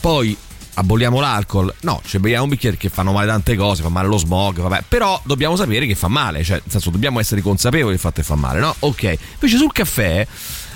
Poi 0.00 0.36
aboliamo 0.78 1.20
l'alcol. 1.20 1.72
No, 1.80 2.00
ci 2.04 2.18
beviamo 2.18 2.44
un 2.44 2.50
bicchiere 2.50 2.76
che 2.76 2.88
fanno 2.88 3.12
male 3.12 3.26
tante 3.26 3.56
cose, 3.56 3.82
fa 3.82 3.88
male 3.88 4.08
lo 4.08 4.16
smog, 4.16 4.60
vabbè. 4.60 4.84
Però 4.88 5.20
dobbiamo 5.24 5.56
sapere 5.56 5.86
che 5.86 5.94
fa 5.94 6.08
male, 6.08 6.42
cioè, 6.42 6.56
nel 6.62 6.70
senso, 6.70 6.90
dobbiamo 6.90 7.20
essere 7.20 7.40
consapevoli 7.40 7.92
del 7.92 8.00
fatto 8.00 8.20
che 8.20 8.26
fa 8.26 8.36
male, 8.36 8.60
no? 8.60 8.74
Ok. 8.80 9.02
Invece 9.34 9.56
sul 9.56 9.72
caffè. 9.72 10.26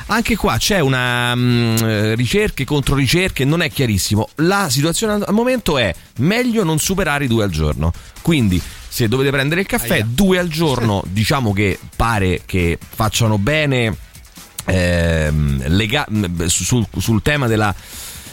Anche 0.07 0.37
qua 0.37 0.59
c'è 0.59 0.81
una 0.81 1.35
mm, 1.35 1.77
eh, 1.77 2.15
ricerca 2.17 2.63
e 2.63 2.67
controricerche, 2.67 3.45
non 3.45 3.63
è 3.63 3.71
chiarissimo. 3.71 4.29
La 4.37 4.69
situazione 4.69 5.15
al 5.15 5.25
al 5.27 5.33
momento 5.33 5.79
è 5.79 5.95
meglio 6.19 6.65
non 6.65 6.79
superare 6.79 7.25
i 7.25 7.29
due 7.29 7.45
al 7.45 7.51
giorno. 7.51 7.93
Quindi, 8.21 8.61
se 8.89 9.09
dovete 9.09 9.31
prendere 9.31 9.61
il 9.63 9.67
caffè, 9.67 9.95
Aia. 9.95 10.07
due 10.07 10.39
al 10.39 10.49
giorno, 10.49 11.03
diciamo 11.09 11.53
che 11.53 11.79
pare 11.97 12.43
che 12.45 12.79
facciano 12.95 13.39
bene 13.39 13.97
ehm, 14.67 15.69
lega- 15.69 16.07
sul, 16.47 16.87
sul 16.99 17.23
tema 17.23 17.47
della 17.47 17.75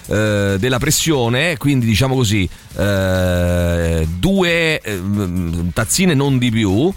eh, 0.09 0.55
della 0.59 0.79
pressione, 0.79 1.57
quindi 1.57 1.85
diciamo 1.85 2.15
così, 2.15 2.49
eh, 2.77 4.07
due 4.17 4.81
eh, 4.81 5.01
tazzine 5.73 6.13
non 6.13 6.37
di 6.37 6.49
più. 6.49 6.91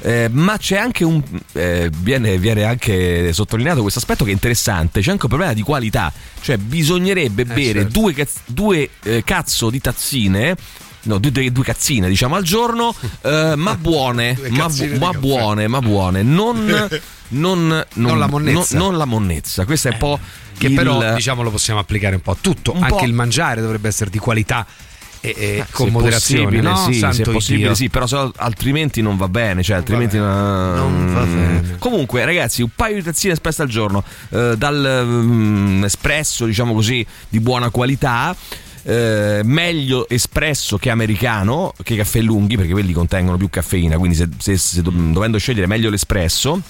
Eh, 0.00 0.28
ma 0.30 0.58
c'è 0.58 0.76
anche 0.76 1.04
un 1.04 1.22
eh, 1.52 1.90
viene, 2.00 2.36
viene 2.36 2.64
anche 2.64 3.32
sottolineato 3.32 3.80
questo 3.80 3.98
aspetto 3.98 4.24
che 4.24 4.30
è 4.30 4.34
interessante 4.34 5.00
c'è 5.00 5.10
anche 5.10 5.22
un 5.22 5.30
problema 5.30 5.54
di 5.54 5.62
qualità 5.62 6.12
cioè 6.42 6.58
bisognerebbe 6.58 7.46
bere 7.46 7.80
certo. 7.80 8.00
due, 8.00 8.28
due, 8.44 8.90
eh, 9.04 9.24
cazzo 9.24 9.70
di 9.70 9.80
tazzine 9.80 10.54
No, 11.06 11.18
due, 11.18 11.30
due- 11.30 11.52
due 11.52 11.64
cazzine 11.64 12.08
diciamo 12.08 12.34
al 12.36 12.42
giorno, 12.42 12.94
eh, 13.22 13.54
ma 13.56 13.74
buone, 13.80 14.36
ma, 14.50 14.68
ma 14.98 15.10
buone, 15.12 15.68
ma 15.68 15.80
buone, 15.80 16.22
non, 16.22 16.88
non, 17.28 17.84
non- 17.94 18.18
la 18.18 18.26
monnezza. 18.26 18.76
non- 18.76 18.88
non 18.88 18.96
la 18.98 19.04
monnezza. 19.04 19.64
Questo 19.64 19.88
è 19.88 19.92
un 19.92 19.98
po' 19.98 20.18
Che 20.58 20.66
il- 20.66 20.74
però 20.74 21.14
diciamo 21.14 21.42
lo 21.42 21.50
possiamo 21.50 21.78
applicare 21.80 22.16
un 22.16 22.22
po' 22.22 22.32
a 22.32 22.36
tutto, 22.40 22.72
Un 22.74 22.82
anche 22.82 22.96
po'. 22.96 23.04
il 23.04 23.12
mangiare 23.12 23.60
dovrebbe 23.60 23.88
essere 23.88 24.10
di 24.10 24.18
qualità 24.18 24.66
e, 25.20 25.34
e 25.36 25.64
con 25.70 25.86
se 25.86 25.92
moderazione. 25.92 26.60
no? 26.60 26.76
sì, 26.76 26.92
se 26.94 26.98
Santo 27.00 27.30
è 27.30 27.32
possibile, 27.32 27.66
Dio. 27.66 27.74
sì, 27.74 27.88
però 27.88 28.06
se 28.06 28.16
no- 28.16 28.32
altrimenti 28.36 29.00
non 29.02 29.16
va 29.16 29.28
bene. 29.28 29.62
Cioè, 29.62 29.76
altrimenti 29.76 30.16
no- 30.18 30.74
Non 30.74 31.14
va 31.14 31.22
bene. 31.24 31.76
Comunque, 31.78 32.24
ragazzi, 32.24 32.62
un 32.62 32.70
paio 32.74 32.94
di 32.96 33.02
tazzine 33.02 33.32
espresse 33.32 33.62
al 33.62 33.68
giorno, 33.68 34.02
eh, 34.30 34.54
dal 34.56 35.02
mm, 35.04 35.84
espresso, 35.84 36.46
diciamo 36.46 36.74
così, 36.74 37.04
di 37.28 37.40
buona 37.40 37.70
qualità. 37.70 38.34
Eh, 38.86 39.40
meglio 39.44 40.08
espresso 40.08 40.78
che 40.78 40.90
americano, 40.90 41.72
che 41.82 41.96
caffè 41.96 42.20
lunghi, 42.20 42.56
perché 42.56 42.70
quelli 42.72 42.92
contengono 42.92 43.36
più 43.36 43.50
caffeina. 43.50 43.98
Quindi, 43.98 44.16
se, 44.16 44.28
se- 44.38 44.56
se 44.56 44.82
do- 44.82 44.90
dovendo 44.90 45.38
scegliere, 45.38 45.66
meglio 45.66 45.90
l'espresso. 45.90 46.60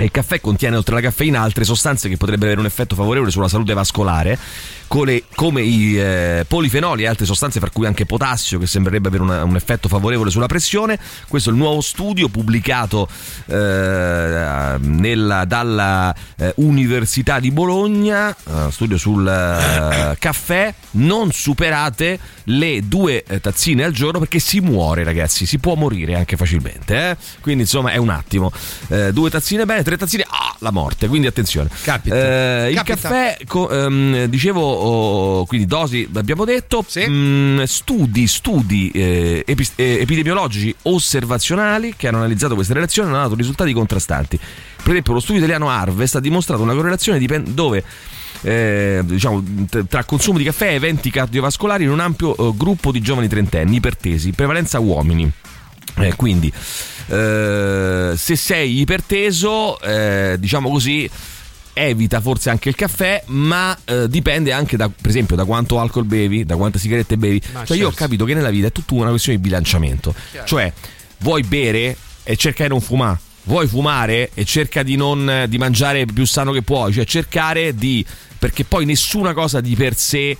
Il 0.00 0.12
caffè 0.12 0.40
contiene 0.40 0.76
oltre 0.76 0.94
alla 0.94 1.02
caffeina 1.02 1.40
altre 1.42 1.64
sostanze 1.64 2.08
che 2.08 2.16
potrebbero 2.16 2.46
avere 2.46 2.60
un 2.60 2.66
effetto 2.66 2.94
favorevole 2.94 3.32
sulla 3.32 3.48
salute 3.48 3.74
vascolare, 3.74 4.38
come, 4.86 5.22
i 5.60 5.98
eh, 5.98 6.44
polifenoli 6.46 7.02
e 7.02 7.08
altre 7.08 7.26
sostanze, 7.26 7.58
fra 7.58 7.68
cui 7.70 7.84
anche 7.84 8.06
potassio, 8.06 8.58
che 8.60 8.66
sembrerebbe 8.66 9.08
avere 9.08 9.22
una- 9.24 9.42
un 9.44 9.56
effetto 9.56 9.88
favorevole 9.88 10.30
sulla 10.30 10.46
pressione. 10.46 10.98
Questo 11.26 11.50
è 11.50 11.52
il 11.52 11.58
nuovo 11.58 11.80
studio 11.80 12.28
pubblicato 12.28 13.08
eh, 13.46 14.76
nella- 14.78 15.44
dalla 15.44 16.14
eh, 16.36 16.52
Università 16.56 17.40
di 17.40 17.50
Bologna, 17.50 18.30
eh, 18.30 18.70
studio 18.70 18.96
sul 18.96 19.26
eh, 19.26 20.16
caffè. 20.18 20.72
Non 20.92 21.32
superate 21.32 22.18
le 22.44 22.80
due 22.86 23.24
eh, 23.24 23.40
tazzine 23.40 23.84
al 23.84 23.92
giorno 23.92 24.20
perché 24.20 24.38
si 24.38 24.60
muore, 24.60 25.02
ragazzi. 25.02 25.44
Si 25.44 25.58
può 25.58 25.74
morire 25.74 26.14
anche 26.14 26.36
facilmente. 26.36 27.16
Quindi, 27.40 27.62
insomma, 27.62 27.90
è 27.90 27.96
un 27.96 28.10
attimo. 28.10 28.52
Due 28.88 29.30
tazzine 29.30 29.64
bene, 29.66 29.82
tre 29.88 29.96
tazzine, 29.96 30.24
ah, 30.28 30.54
la 30.58 30.70
morte. 30.70 31.08
Quindi, 31.08 31.26
attenzione. 31.26 31.70
Capita. 31.82 32.14
Eh, 32.64 32.68
il 32.70 32.76
Capita. 32.76 32.96
caffè, 32.96 33.38
co- 33.46 33.70
ehm, 33.70 34.24
dicevo, 34.26 34.60
oh, 34.60 35.46
quindi 35.46 35.66
dosi, 35.66 36.06
abbiamo 36.14 36.44
detto, 36.44 36.84
Mm, 37.08 37.62
studi, 37.62 38.26
studi 38.26 38.90
eh, 38.90 39.42
epi- 39.46 39.68
eh, 39.76 39.98
epidemiologici 40.00 40.74
osservazionali 40.82 41.94
che 41.96 42.08
hanno 42.08 42.18
analizzato 42.18 42.54
queste 42.54 42.74
relazioni 42.74 43.08
hanno 43.08 43.22
dato 43.22 43.34
risultati 43.34 43.72
contrastanti. 43.72 44.36
Per 44.38 44.90
esempio, 44.90 45.12
lo 45.12 45.20
studio 45.20 45.38
italiano 45.38 45.70
Harvest 45.70 46.16
ha 46.16 46.20
dimostrato 46.20 46.62
una 46.62 46.74
correlazione 46.74 47.18
dipen- 47.18 47.54
dove 47.54 47.82
eh, 48.42 49.00
diciamo, 49.04 49.42
tra 49.88 50.04
consumo 50.04 50.38
di 50.38 50.44
caffè 50.44 50.68
e 50.68 50.74
eventi 50.74 51.10
cardiovascolari 51.10 51.84
in 51.84 51.90
un 51.90 52.00
ampio 52.00 52.36
eh, 52.36 52.52
gruppo 52.56 52.92
di 52.92 53.00
giovani 53.00 53.28
trentenni, 53.28 53.76
ipertesi, 53.76 54.32
prevalenza 54.32 54.78
uomini. 54.78 55.30
Eh, 56.00 56.16
quindi, 56.16 56.52
eh, 57.08 58.12
se 58.16 58.36
sei 58.36 58.80
iperteso, 58.80 59.80
eh, 59.80 60.36
diciamo 60.38 60.70
così, 60.70 61.08
evita 61.72 62.20
forse 62.20 62.50
anche 62.50 62.68
il 62.68 62.74
caffè, 62.74 63.22
ma 63.26 63.76
eh, 63.84 64.08
dipende 64.08 64.52
anche 64.52 64.76
da, 64.76 64.88
per 64.88 65.08
esempio, 65.08 65.36
da 65.36 65.44
quanto 65.44 65.78
alcol 65.78 66.04
bevi, 66.04 66.44
da 66.44 66.56
quante 66.56 66.78
sigarette 66.78 67.16
bevi. 67.16 67.40
Ma 67.52 67.64
cioè, 67.64 67.76
io 67.76 67.86
ho 67.86 67.88
certo. 67.90 68.04
capito 68.04 68.24
che 68.24 68.34
nella 68.34 68.50
vita 68.50 68.66
è 68.66 68.72
tutta 68.72 68.94
una 68.94 69.10
questione 69.10 69.38
di 69.38 69.44
bilanciamento. 69.44 70.14
Cioè, 70.44 70.72
vuoi 71.18 71.42
bere 71.42 71.96
e 72.24 72.36
cerca 72.36 72.64
di 72.64 72.68
non 72.70 72.80
fumare. 72.80 73.18
Vuoi 73.44 73.66
fumare 73.66 74.30
e 74.34 74.44
cerca 74.44 74.82
di 74.82 74.96
non 74.96 75.46
di 75.48 75.56
mangiare 75.56 76.04
più 76.04 76.26
sano 76.26 76.52
che 76.52 76.60
puoi, 76.60 76.92
cioè 76.92 77.06
cercare 77.06 77.74
di 77.74 78.04
perché 78.38 78.64
poi 78.64 78.84
nessuna 78.84 79.32
cosa 79.32 79.62
di 79.62 79.74
per 79.74 79.96
sé 79.96 80.36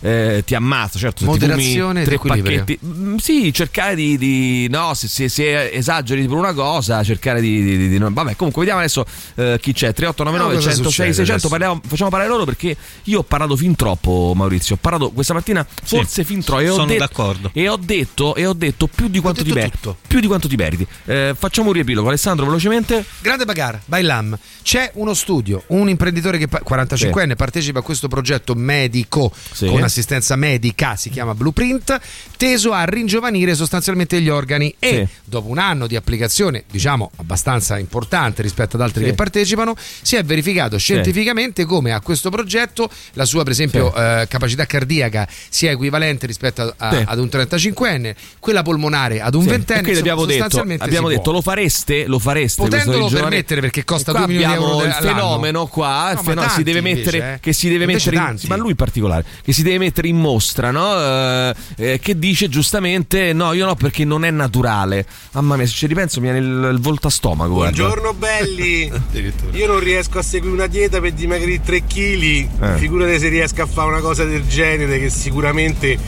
eh, 0.00 0.42
ti 0.46 0.54
ammazza, 0.54 0.98
certo. 0.98 1.24
Moderazione 1.24 2.04
tre 2.04 2.18
pacchetti, 2.18 2.78
Mm, 2.84 3.16
sì, 3.16 3.52
cercare 3.52 3.94
di, 3.94 4.16
di- 4.18 4.68
no, 4.70 4.94
se, 4.94 5.08
se- 5.08 5.28
se 5.28 5.70
esageri 5.72 6.26
per 6.26 6.36
una 6.36 6.52
cosa, 6.52 7.02
cercare 7.02 7.40
di, 7.40 7.62
di- 7.62 7.76
di- 7.76 7.88
di 7.88 7.98
non. 7.98 8.12
Vabbè, 8.12 8.36
comunque 8.36 8.60
vediamo 8.62 8.80
adesso 8.80 9.04
eh, 9.34 9.58
chi 9.60 9.72
c'è. 9.72 9.92
3899 9.92 10.54
Vediamo 10.54 10.54
cosa 10.54 10.70
106 10.70 10.84
succede 10.92 11.12
600. 11.14 11.32
adesso. 11.32 11.48
Parliamo- 11.48 11.80
facciamo 11.86 12.10
parlare 12.10 12.30
loro 12.30 12.44
perché 12.44 12.76
io 13.04 13.18
ho 13.20 13.22
parlato 13.22 13.56
fin 13.56 13.74
troppo, 13.76 14.32
Maurizio. 14.34 14.74
Ho 14.76 14.78
parlato 14.80 15.10
questa 15.10 15.34
mattina, 15.34 15.66
forse 15.84 16.24
fin 16.24 16.42
troppo. 16.42 16.60
E 16.60 16.68
ho 16.68 16.74
sono 16.74 16.86
detto- 16.86 16.98
d'accordo. 16.98 17.50
E 17.52 17.68
ho 17.68 17.76
detto, 17.76 18.34
e 18.34 18.46
ho 18.46 18.52
detto 18.52 18.86
più 18.86 19.08
di 19.08 19.18
quanto 19.20 19.42
ti 19.42 19.52
meriti. 19.52 19.94
Più 20.06 20.20
di 20.20 20.26
quanto 20.26 20.48
ti 20.48 20.56
meriti. 20.56 20.86
Eh, 21.06 21.34
facciamo 21.36 21.68
un 21.68 21.74
riepilogo. 21.74 22.08
Alessandro, 22.08 22.46
velocemente. 22.46 23.04
Grande 23.20 23.44
Bagar, 23.44 23.80
Bailam. 23.84 24.38
C'è 24.62 24.90
uno 24.94 25.14
studio, 25.14 25.62
un 25.68 25.88
imprenditore 25.88 26.36
che 26.38 26.46
pa- 26.48 26.60
45enne 26.66 27.36
partecipa 27.36 27.78
a 27.78 27.82
questo 27.82 28.08
progetto 28.08 28.54
medico 28.54 29.32
Sì. 29.52 29.66
con 29.66 29.80
assistenza 29.88 30.36
medica, 30.36 30.96
si 30.96 31.10
chiama 31.10 31.34
Blueprint, 31.34 31.98
teso 32.36 32.72
a 32.72 32.84
ringiovanire 32.84 33.54
sostanzialmente 33.54 34.20
gli 34.20 34.28
organi 34.28 34.74
e 34.78 34.88
Sì. 34.88 35.16
dopo 35.24 35.48
un 35.48 35.58
anno 35.58 35.86
di 35.86 35.96
applicazione, 35.96 36.64
diciamo 36.70 37.10
abbastanza 37.16 37.78
importante 37.78 38.42
rispetto 38.42 38.76
ad 38.76 38.82
altri 38.82 39.02
Sì. 39.02 39.10
che 39.10 39.14
partecipano, 39.14 39.74
si 40.02 40.16
è 40.16 40.24
verificato 40.24 40.78
scientificamente 40.78 41.64
come 41.64 41.92
a 41.92 42.00
questo 42.00 42.30
progetto 42.30 42.88
la 43.14 43.24
sua 43.24 43.42
per 43.42 43.52
esempio 43.52 43.92
eh, 43.94 44.26
capacità 44.28 44.64
cardiaca 44.66 45.26
sia 45.48 45.70
equivalente 45.72 46.26
rispetto 46.26 46.62
a- 46.62 46.74
a- 46.88 46.96
Sì. 46.96 47.04
ad 47.06 47.18
un 47.18 47.28
35enne, 47.28 48.14
quella 48.38 48.62
polmonare 48.62 49.20
ad 49.20 49.34
un 49.34 49.42
Sì. 49.42 49.48
ventenne, 49.48 49.98
abbiamo 49.98 50.24
detto, 50.24 50.60
abbiamo 50.78 51.08
detto 51.08 51.32
lo 51.32 51.40
fareste, 51.42 52.06
lo 52.06 52.18
fareste 52.18 52.62
Potendolo 52.62 53.08
permettere 53.08 53.60
perché 53.60 53.84
costa 53.84 54.10
E 54.10 54.14
qua 54.14 54.24
2 54.26 54.34
milioni 54.34 54.56
di 54.56 54.62
euro 54.62 54.84
il 54.84 54.92
fenomeno 54.92 55.66
qua, 55.66 56.10
il 56.10 56.16
No, 56.16 56.22
ma 56.22 56.28
fenomeno- 56.30 56.52
si 56.52 56.62
deve 56.62 56.80
mettere 56.80 57.16
invece, 57.18 57.34
eh. 57.34 57.40
che 57.40 57.52
si 57.52 57.68
deve 57.68 57.84
Invece 57.84 58.10
mettere 58.10 58.16
in, 58.16 58.22
tanti. 58.36 58.46
ma 58.48 58.56
lui 58.56 58.70
in 58.70 58.76
particolare 58.76 59.24
che 59.42 59.52
si 59.52 59.62
deve 59.62 59.77
mettere 59.78 60.08
in 60.08 60.16
mostra, 60.16 60.70
no? 60.70 60.98
Eh, 60.98 61.54
eh, 61.76 61.98
che 62.00 62.18
dice 62.18 62.48
giustamente 62.48 63.32
no, 63.32 63.52
io 63.52 63.66
no 63.66 63.74
perché 63.74 64.04
non 64.04 64.24
è 64.24 64.30
naturale. 64.30 65.06
Mamma 65.32 65.56
mia, 65.56 65.66
se 65.66 65.72
ci 65.72 65.86
ripenso 65.86 66.20
mi 66.20 66.30
viene 66.30 66.44
il, 66.46 66.70
il 66.74 66.80
volto 66.80 67.06
a 67.06 67.10
stomaco, 67.10 67.52
guarda. 67.52 67.76
Buongiorno 67.76 68.14
belli, 68.14 68.90
io 69.52 69.66
non 69.66 69.80
riesco 69.80 70.18
a 70.18 70.22
seguire 70.22 70.54
una 70.54 70.66
dieta 70.66 71.00
per 71.00 71.12
dimagrire 71.12 71.62
3 71.62 71.84
kg, 71.84 72.48
Eh. 72.62 72.76
figurate 72.78 73.18
se 73.18 73.28
riesco 73.28 73.62
a 73.62 73.66
fare 73.66 73.88
una 73.88 74.00
cosa 74.00 74.24
del 74.24 74.46
genere 74.46 74.98
che 74.98 75.10
sicuramente 75.10 75.98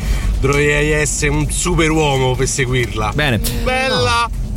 dovrei 0.40 0.90
essere 0.90 1.30
un 1.30 1.50
super 1.50 1.90
uomo 1.90 2.34
per 2.34 2.48
seguirla. 2.48 3.12
Bene. 3.14 3.40
Bella! 3.62 4.28
Mm, 4.28 4.49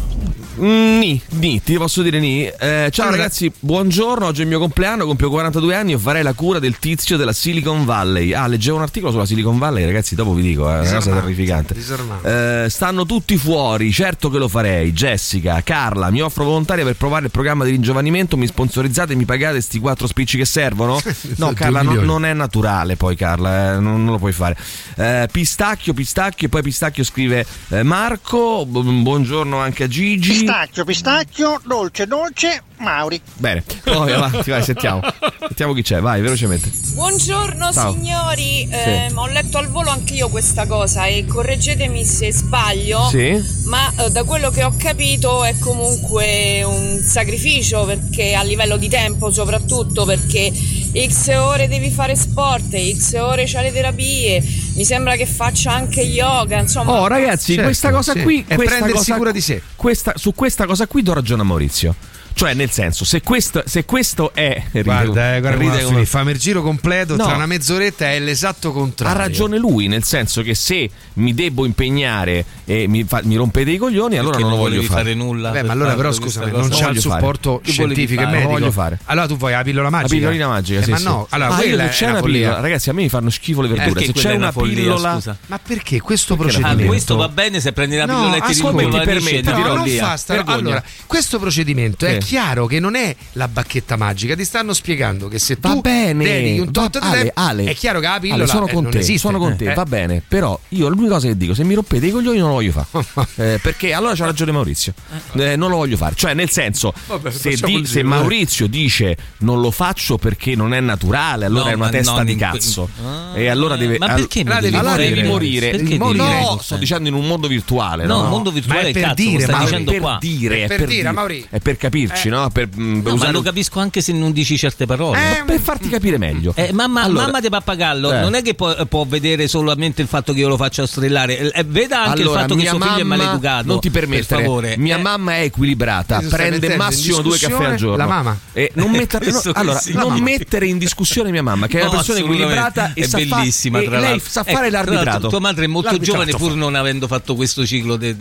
Ni, 0.56 1.20
ni, 1.32 1.63
ti 1.63 1.76
posso 1.78 2.04
dire 2.04 2.20
ni. 2.20 2.46
Eh, 2.46 2.89
ciao 2.92 3.10
ragazzi, 3.10 3.52
buongiorno. 3.58 4.28
Oggi 4.28 4.42
è 4.42 4.44
il 4.44 4.50
mio 4.50 4.60
compleanno, 4.60 5.08
compio 5.08 5.30
42 5.30 5.76
anni 5.76 5.94
e 5.94 5.98
farei 5.98 6.22
la 6.22 6.34
cura 6.34 6.60
del 6.60 6.78
tizio 6.78 7.18
della 7.18 7.34
Silicon 7.34 7.86
Valley. 7.86 8.34
Ah, 8.34 8.46
leggevo 8.46 8.78
un 8.78 8.84
articolo 8.84 9.12
sulla 9.12 9.26
Silicon 9.26 9.58
Valley, 9.58 9.84
ragazzi, 9.84 10.13
dopo 10.13 10.34
vi 10.34 10.44
dico, 10.44 10.70
è 10.70 10.82
una 10.82 10.94
cosa 10.94 11.12
terrificante. 11.12 11.76
Eh, 12.24 12.70
stanno 12.70 13.06
tutti 13.08 13.36
fuori, 13.36 13.92
certo 13.92 14.30
che 14.30 14.38
lo 14.38 14.48
farei. 14.48 14.94
Jessica, 14.94 15.62
Carla, 15.63 16.12
mi 16.12 16.22
offro 16.22 16.44
volontaria 16.44 16.84
per 16.84 16.98
provare 16.98 17.26
il 17.26 17.32
programma 17.32 17.63
di 17.63 17.72
ringiovanimento, 17.72 18.38
mi 18.38 18.46
sponsorizzate 18.46 19.13
e 19.13 19.16
mi 19.16 19.26
pagate 19.26 19.60
sti 19.60 19.80
quattro 19.80 20.06
spicci 20.06 20.38
che 20.38 20.46
servono? 20.46 21.02
No, 21.36 21.52
Carla, 21.54 21.82
non, 21.82 22.04
non 22.06 22.26
è 22.26 22.34
naturale 22.34 22.96
poi 22.96 23.16
Carla, 23.16 23.74
eh, 23.74 23.80
non, 23.80 24.04
non 24.04 24.13
lo 24.13 24.18
puoi 24.20 24.34
fare. 24.34 24.56
Eh, 24.96 25.28
pistacchio, 25.32 25.94
pistacchio, 25.94 26.48
e 26.48 26.50
poi 26.50 26.62
pistacchio 26.62 27.04
scrive 27.04 27.46
eh, 27.70 27.82
Marco, 27.84 28.66
bu- 28.66 28.84
buongiorno 28.84 29.58
anche 29.58 29.86
a 29.86 29.88
Gigi. 29.88 30.46
Pistacchio, 30.54 30.86
pistacchio, 30.86 31.62
dolce, 31.66 32.06
dolce, 32.06 32.62
Mauri. 32.78 33.20
Bene, 33.38 33.63
poi 33.84 34.12
avanti, 34.13 34.52
vai, 34.52 34.62
sentiamo. 34.62 35.02
Sentiamo 35.39 35.74
chi 35.74 35.82
c'è, 35.82 36.00
vai, 36.00 36.22
velocemente. 36.22 36.70
Buongiorno 36.94 37.72
Ciao. 37.74 37.92
signori, 37.92 38.68
Ehm, 38.70 39.18
ho 39.18 39.26
letto 39.26 39.58
al 39.58 39.70
volo 39.70 39.89
anche 39.89 40.13
io 40.13 40.30
questa 40.30 40.68
cosa 40.68 41.06
e 41.08 41.26
correggetemi 41.26 42.06
se 42.06 42.32
sbaglio, 42.32 43.08
Sì. 43.10 43.44
ma 43.66 43.92
eh, 43.98 44.12
da 44.12 44.24
quello 44.26 44.52
che 44.52 44.63
ho 44.63 44.76
capito 44.78 45.44
è 45.44 45.58
comunque 45.58 46.62
un 46.63 47.02
sacrificio 47.04 47.86
perché 47.86 48.36
a 48.36 48.44
livello 48.44 48.78
di 48.78 48.89
tempo 48.89 49.32
soprattutto 49.32 50.06
perché 50.06 50.54
x 50.95 51.27
ore 51.36 51.67
devi 51.67 51.89
fare 51.89 52.15
sport, 52.15 52.75
x 52.77 53.13
ore 53.13 53.45
c'hai 53.45 53.63
le 53.63 53.71
terapie, 53.71 54.43
mi 54.75 54.86
sembra 54.86 55.15
che 55.15 55.25
faccia 55.25 55.71
anche 55.73 56.01
yoga, 56.01 56.60
insomma... 56.60 56.91
Oh, 56.99 57.08
ragazzi, 57.08 57.53
Certo, 57.53 57.63
questa 57.63 57.91
cosa 57.91 58.13
sì. 58.13 58.21
qui. 58.21 58.43
È 58.47 58.56
questa 58.56 58.75
prendersi 58.77 59.06
cosa- 59.06 59.17
cura 59.17 59.32
di 59.32 59.41
sé. 59.41 59.62
questa- 59.75 60.13
su 60.15 60.34
questa 60.34 60.65
cosa 60.65 60.88
qui 60.88 61.01
do 61.03 61.13
ragione 61.13 61.41
a 61.41 61.45
Maurizio. 61.45 61.95
Cioè, 62.36 62.54
nel 62.54 62.72
senso, 62.72 63.06
se 63.06 63.22
questo, 63.22 63.63
se 63.65 63.86
questo 63.86 64.34
è. 64.34 64.62
ride- 64.72 64.84
Guarda, 64.84 65.36
eh, 65.36 65.39
guarda 65.39 65.58
ride 65.60 65.84
come 65.84 66.06
fammi 66.06 66.32
il 66.32 66.39
giro 66.39 66.62
completo 66.62 67.15
No. 67.15 67.26
tra 67.26 67.36
una 67.36 67.46
mezz'oretta 67.46 68.10
è 68.12 68.19
l'esatto 68.19 68.69
Ha 68.69 68.72
contrario. 68.74 69.17
ragione 69.17 69.58
lui, 69.58 69.88
nel 69.88 70.04
senso 70.04 70.41
che 70.41 70.56
se 70.56 70.89
mi 71.13 71.34
debbo 71.34 71.65
impegnare 71.65 72.43
e 72.65 72.88
mi, 72.88 73.04
fa- 73.04 73.22
mi 73.24 73.36
rompete 73.36 73.72
i 73.72 73.78
coglioni, 73.78 74.17
allora 74.17 74.39
non 74.39 74.50
lo 74.52 74.56
voglio 74.58 74.82
fare. 74.82 75.02
fare 75.02 75.13
nulla. 75.13 75.52
Beh, 75.52 75.63
ma 75.63 75.72
allora 75.74 75.89
fare 75.91 76.02
però 76.02 76.12
scusami, 76.12 76.52
non 76.52 76.69
c'ha 76.69 76.76
il 76.76 76.82
fare. 76.82 77.00
supporto 77.00 77.50
volevi 77.52 77.72
scientifico 77.72 78.22
e 78.22 78.24
fare? 78.24 78.32
medico. 78.36 78.52
Non 78.52 78.60
voglio 78.60 78.72
fare. 78.72 79.00
Allora 79.06 79.28
tu 79.28 79.38
vuoi 79.38 79.52
la 79.52 79.63
pillola 79.63 79.84
La 79.84 79.89
magica? 79.89 80.15
pillolina 80.15 80.48
magica, 80.48 80.80
Eh, 80.80 80.84
sì, 80.84 80.89
ma 80.91 80.98
sì. 80.98 81.04
no, 81.04 81.28
allora 81.30 81.50
io 81.56 81.56
quella 81.67 81.88
c'è 81.89 82.10
una 82.10 82.22
pillola, 82.22 82.60
ragazzi, 82.60 82.89
a 82.89 82.93
me 82.93 83.02
mi 83.04 83.10
fanno 83.10 83.30
schifo 83.30 83.62
le 83.62 83.67
verdure. 83.67 83.91
Perché 83.93 84.06
se 84.08 84.13
c'è 84.13 84.34
una 84.36 84.52
pillola? 84.52 85.22
Ma 85.48 85.60
perché 85.60 86.02
questo 86.02 86.36
Perché 86.36 86.52
la 86.54 86.58
Ah, 86.58 86.62
procedimento? 86.62 86.91
questo 86.91 87.15
va 87.15 87.30
bene 87.30 87.60
se 87.60 87.72
prendi 87.74 87.96
la 87.96 88.06
No, 88.06 88.15
pillola 88.15 88.36
e 88.38 88.41
ti 88.41 88.46
ti 88.48 88.54
rincoglionisci 88.54 89.06
permette, 89.06 89.41
ti 89.41 89.50
No, 89.50 89.56
dirò 89.56 89.76
non 89.76 89.88
fa 89.88 90.17
sta 90.17 90.34
Vergogna. 90.34 90.58
Allora, 90.58 90.84
questo 91.06 91.39
procedimento 91.39 92.06
è. 92.06 92.17
Chiaro 92.24 92.66
che 92.66 92.80
non 92.80 92.96
è 92.96 93.16
la 93.34 93.48
bacchetta 93.48 93.96
magica. 93.96 94.36
Ti 94.36 94.44
stanno 94.46 94.74
spiegando 94.74 95.28
che 95.28 95.40
se 95.40 95.58
Va 95.60 95.70
tu 95.72 95.82
bene, 95.82 96.24
dedichi 96.24 96.60
un 96.60 96.66
va- 96.72 96.72
tot 96.90 97.00
di 97.00 97.06
Ale, 97.06 97.18
tempo, 97.24 97.32
Ale, 97.40 97.64
è 97.66 97.76
chiaro 97.76 98.00
che 98.00 98.08
la 98.08 98.20
pillola 98.20 98.44
Ale, 98.44 98.52
sono 98.52 98.68
eh, 98.68 98.74
con 98.74 98.84
non 98.84 98.92
te, 98.92 99.00
esiste. 99.00 99.20
sono 99.20 99.38
con 99.38 99.56
te, 99.56 99.72
Eh. 99.72 99.74
va 99.74 99.84
bene, 99.86 100.22
però 100.28 100.60
io 100.70 100.88
l'unica 100.90 101.14
cosa 101.14 101.28
che 101.28 101.38
dico, 101.38 101.54
se 101.54 101.64
mi 101.64 101.74
rompete 101.74 102.06
i 102.08 102.12
coglioni 102.12 102.38
non 102.40 102.48
lo 102.50 102.54
voglio 102.56 102.72
fare. 102.72 103.32
Eh, 103.54 103.60
perché 103.62 103.94
allora 103.94 104.14
c'ha 104.16 104.26
ragione 104.26 104.52
Maurizio. 104.52 104.94
Eh, 105.34 105.56
non 105.56 105.70
lo 105.70 105.78
voglio 105.78 105.98
fare. 105.98 106.14
Cioè, 106.16 106.34
nel 106.34 106.50
senso, 106.50 106.94
Vabbè, 107.08 107.32
se, 107.32 107.56
di- 107.64 107.86
se 107.86 108.04
Maurizio 108.04 108.68
dice 108.68 109.18
non 109.40 109.60
lo 109.62 109.72
faccio 109.72 110.18
perché 110.18 110.56
non 110.56 110.74
è 110.74 110.80
naturale, 110.80 111.46
allora 111.46 111.66
No, 111.66 111.70
è 111.70 111.74
una 111.74 111.86
ma 111.86 111.92
testa 111.92 112.24
di 112.24 112.32
in 112.34 112.38
que- 112.38 112.48
cazzo. 112.48 112.90
Ah, 113.04 113.32
e 113.38 113.48
allora 113.48 113.76
deve. 113.76 113.98
ma 113.98 114.08
all- 114.08 114.16
perché 114.16 114.42
allora 114.42 114.60
devi 114.60 114.76
allora 114.76 114.92
morire? 114.96 115.14
devi 115.16 115.28
morire. 115.28 115.70
Perché 115.72 115.98
No, 115.98 116.06
devi 116.08 116.18
no, 116.18 116.24
morire? 116.26 116.64
sto 116.64 116.76
dicendo 116.78 117.10
in 117.10 117.16
un 117.16 117.26
mondo 117.28 117.48
virtuale. 117.48 118.06
No, 118.06 118.18
no? 118.18 118.24
il 118.24 118.30
mondo 118.30 118.50
Ma 118.50 118.56
virtuale 118.56 118.82
è 118.82 118.90
è 118.90 118.92
per 118.94 119.02
cazzo, 119.02 119.14
dire, 119.16 119.46
dicendo 119.60 119.92
per 119.92 120.00
qua. 120.00 120.18
dire, 120.20 120.64
È 120.64 120.68
per 120.68 120.86
dire, 120.86 121.14
è 121.50 121.60
per 121.60 121.78
capirci, 121.78 122.12
no? 122.30 122.49
Per, 122.52 122.69
mm, 122.78 122.93
No, 122.95 123.02
ma 123.04 123.12
usare 123.13 123.32
lo 123.32 123.41
capisco 123.41 123.80
anche 123.80 124.02
se 124.02 124.12
non 124.13 124.32
dici 124.32 124.58
certe 124.58 124.86
parole. 124.86 125.39
Eh, 125.39 125.43
per 125.45 125.60
farti 125.60 125.89
capire 125.89 126.17
meglio. 126.17 126.54
Eh, 126.56 126.71
mamma, 126.73 127.02
Allora- 127.04 127.26
mamma 127.26 127.39
di 127.39 127.49
pappagallo 127.49 128.12
Eh. 128.13 128.19
non 128.19 128.36
è 128.36 128.41
che 128.41 128.54
può, 128.54 128.73
può 128.86 129.06
vedere 129.06 129.47
solamente 129.47 130.02
il 130.02 130.08
fatto 130.08 130.34
che 130.34 130.39
io 130.39 130.47
lo 130.47 130.58
faccia 130.58 130.86
strillare, 130.86 131.52
eh, 131.52 131.63
veda 131.63 132.04
anche 132.06 132.21
Allora, 132.21 132.36
il 132.41 132.41
fatto 132.41 132.56
che 132.56 132.62
mia 132.62 132.69
suo 132.71 132.80
figlio 132.80 132.95
è 132.99 133.04
mamma- 133.04 133.23
maleducato. 133.23 133.65
Non 133.67 133.80
ti 133.80 133.89
per 133.89 134.02
permettere. 134.08 134.41
favore. 134.43 134.78
Mia 134.78 134.97
Eh, 134.97 135.02
mamma 135.02 135.36
è 135.36 135.41
equilibrata, 135.41 136.21
prende 136.30 136.76
massimo 136.76 137.21
due 137.21 137.38
caffè 137.38 137.65
al 137.65 137.76
giorno. 137.76 137.97
la 137.97 138.06
mamma? 138.08 138.38
E 138.54 138.71
non, 138.76 138.91
mettere, 138.91 139.32
no, 139.32 139.41
allora, 139.54 139.80
sì. 139.80 139.93
non 139.93 140.19
mettere 140.19 140.65
in 140.67 140.78
discussione 140.78 141.32
mia 141.32 141.43
mamma, 141.43 141.67
che 141.67 141.80
è 141.80 141.84
No, 141.84 141.88
una 141.89 141.97
persona 141.97 142.19
equilibrata 142.19 142.91
e 142.93 143.04
è 143.04 143.08
sa 143.08 143.17
fa- 143.19 143.36
bellissima 143.38 143.80
e 143.80 143.86
tra 143.86 143.99
lei 143.99 144.10
l'altro. 144.10 144.30
sa 144.30 144.41
Ecco, 144.45 144.52
fare 144.52 144.69
l'arbitrato. 144.69 145.28
tua 145.30 145.39
madre 145.39 145.65
è 145.65 145.67
molto 145.67 145.89
L'arbitrato 145.89 146.26
giovane 146.26 146.38
pur 146.38 146.56
non 146.56 146.76
avendo 146.76 147.08
fatto 147.08 147.36
questo 147.36 147.65
ciclo 147.65 147.95
di 147.97 148.15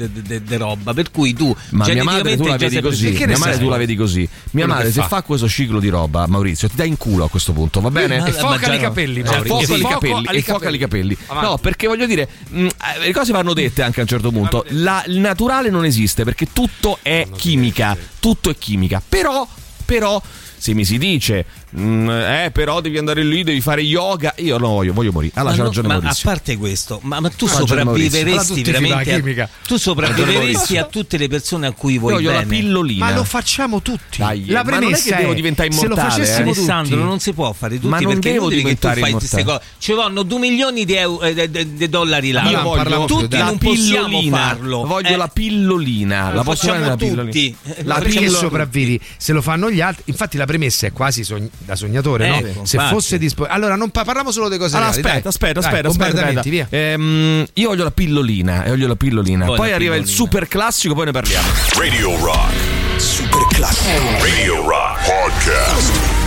roba 0.57 0.93
per 0.95 1.11
cui 1.11 1.33
tu 1.35 1.55
Ma 1.71 1.87
mia 1.87 2.03
madre 2.05 2.37
tu 2.37 2.47
la 2.47 2.57
geneticamente 2.57 2.57
già 2.57 2.57
vedi 2.57 2.73
sei 2.75 2.83
così, 3.27 3.39
madre 3.41 3.59
tu 3.59 3.69
la 3.69 3.77
vedi 3.83 3.97
così. 3.97 4.29
Mia 4.53 4.67
madre 4.67 4.91
se 4.91 5.01
fa. 5.03 5.09
fa 5.09 5.23
questo 5.23 5.49
ciclo 5.49 5.81
di 5.81 5.89
roba, 5.89 6.27
Maurizio, 6.27 6.69
ti 6.69 6.77
dà 6.77 6.85
in 6.85 6.97
culo 6.97 7.25
a 7.25 7.29
questo 7.29 7.53
punto, 7.53 7.81
va 7.81 7.91
bene? 7.91 8.17
E 8.17 8.21
ma 8.21 8.31
foca 8.31 8.73
i 8.73 8.77
no. 8.77 8.83
capelli, 8.83 9.21
Eh, 9.21 9.25
Mauri. 9.25 9.49
foca 9.49 9.65
Sì. 9.65 9.75
i 9.75 9.83
capelli, 9.83 10.27
ali 10.27 10.39
e 10.39 10.43
foca 10.43 10.69
i 10.69 10.79
capelli. 10.79 11.17
Avanti. 11.27 11.49
No, 11.49 11.59
perché 11.59 11.87
voglio 11.87 12.07
dire, 12.07 12.29
mh, 12.49 12.67
eh, 12.67 12.71
le 13.07 13.13
cose 13.13 13.33
vanno 13.33 13.53
dette 13.55 13.83
anche 13.83 14.01
a 14.01 14.03
un 14.03 14.09
certo 14.09 14.31
punto. 14.31 14.65
La- 14.69 15.03
il 15.07 15.19
naturale 15.19 15.71
non 15.71 15.85
esiste 15.85 16.25
perché 16.25 16.49
tutto 16.53 16.99
è 17.03 17.27
chimica, 17.35 17.97
tutto 18.21 18.51
è 18.51 18.57
chimica. 18.57 19.03
Però, 19.07 19.47
però, 19.85 20.21
se 20.57 20.75
mi 20.75 20.85
si 20.85 20.99
dice, 20.99 21.45
mh, 21.73 22.09
eh, 22.11 22.51
però 22.53 22.81
devi 22.81 22.99
andare 22.99 23.23
lì, 23.23 23.43
devi 23.43 23.61
fare 23.61 23.83
yoga, 23.83 24.35
io 24.39 24.59
no 24.59 24.69
voglio, 24.69 24.93
voglio 24.93 25.13
morire. 25.13 25.33
Allora 25.37 25.51
Ma 25.51 25.57
c'ha 25.57 25.63
no, 25.63 25.69
ragione 25.69 25.89
ma 25.89 26.09
a 26.11 26.17
parte 26.23 26.57
questo, 26.57 27.01
ma, 27.03 27.21
ma 27.21 27.29
tu. 27.31 27.47
Allora 27.47 27.59
sopravviveresti 27.67 28.61
a, 28.73 29.01
chimica. 29.03 29.49
tu 29.67 29.77
sopravviveresti 29.77 30.77
a 30.77 30.85
tutte 30.85 31.17
le 31.17 31.29
persone 31.29 31.67
a 31.67 31.73
cui 31.73 31.99
vuoi 31.99 32.13
Io 32.13 32.19
voglio 32.19 32.33
la 32.33 32.45
bene. 32.45 32.61
pillolina. 32.63 33.05
Ma 33.07 33.15
lo 33.15 33.25
facciamo 33.25 33.83
tutti. 33.83 34.19
Dai, 34.19 34.47
la 34.47 34.63
ma 34.65 34.71
non 34.71 34.75
è 34.75 34.79
premessa 34.87 35.17
che 35.17 35.23
devo 35.23 35.35
diventare 35.35 35.71
se 35.73 35.77
lo 35.79 35.85
immortale, 35.85 36.11
facessimo 36.11 36.39
eh. 36.39 36.45
tutti. 36.55 36.59
Alessandro, 36.59 37.05
non 37.05 37.19
si 37.21 37.33
può 37.33 37.53
fare 37.53 37.75
tutti 37.77 37.87
Ma 37.89 38.01
non 38.01 38.21
devo 38.21 38.49
che 38.49 38.57
diventare 38.57 39.01
fai 39.01 39.11
queste 39.13 39.41
immortale. 39.41 39.59
cose. 39.67 39.75
Ci 39.79 39.93
vogliono 39.93 40.23
2 40.23 40.39
milioni 40.39 40.85
di, 40.85 40.95
euro- 40.95 41.23
eh, 41.23 41.35
de- 41.35 41.51
de- 41.51 41.75
de 41.75 41.89
dollari 41.89 42.33
Ma 42.33 42.43
l'anno. 42.43 42.51
io 42.51 42.63
voglio 42.63 43.05
tutti 43.07 43.37
la 43.37 43.45
non 43.45 43.59
possiamo 43.59 44.07
pillolina. 44.09 44.37
farlo. 44.39 44.85
Voglio 44.85 45.09
Eh, 45.09 45.17
la 45.17 45.29
pillolina. 45.29 46.29
lo 46.31 46.37
La 46.37 46.43
posso 46.43 46.67
facciamo 46.67 46.79
fare 46.79 46.91
la 46.91 46.97
pillolina? 46.97 47.25
tutti. 47.25 47.57
La 47.85 47.95
perché 47.97 48.19
pillola- 48.19 48.39
sopravvivi 48.39 49.01
se 49.17 49.33
lo 49.33 49.43
fanno 49.43 49.71
gli 49.71 49.81
altri 49.81 50.03
infatti 50.07 50.37
la 50.37 50.45
premessa 50.47 50.87
è 50.87 50.93
quasi 50.93 51.25
sogn- 51.25 51.49
da 51.65 51.75
sognatore 51.77 52.27
Eh, 52.27 52.29
no? 52.31 52.37
infatti. 52.49 52.67
se 52.67 52.79
fosse 52.89 53.19
disponibile 53.19 53.57
allora 53.57 53.77
non 53.77 53.91
pa- 53.91 54.05
parliamo 54.05 54.31
solo 54.31 54.49
di 54.49 54.57
cose 54.59 54.77
Allora, 54.77 54.91
reali, 54.93 55.01
aspetta, 55.07 55.21
dai. 55.21 55.29
aspetta, 55.29 55.61
Dai, 55.61 55.69
aspetta, 55.81 55.89
aspetta, 55.89 56.43
via 56.49 56.67
Ehm, 56.71 57.47
io 57.55 57.69
voglio 57.69 57.85
la 57.85 57.91
pillolina, 57.91 58.65
e 58.65 58.69
voglio 58.71 58.89
la 58.89 58.97
pillolina. 58.97 59.45
Poi 59.47 59.57
Poi, 59.57 59.69
la 59.71 59.75
arriva 59.75 59.95
il 59.97 60.03
pillolina. 60.03 60.25
super 60.29 60.49
classico, 60.49 60.95
poi 60.95 61.05
ne 61.07 61.11
parliamo. 61.13 61.49
Radio 61.77 62.17
Rock. 62.25 62.53
Super 62.97 63.47
classico. 63.51 64.01
Radio 64.21 64.67
Rock 64.69 65.05
Podcast. 65.07 66.22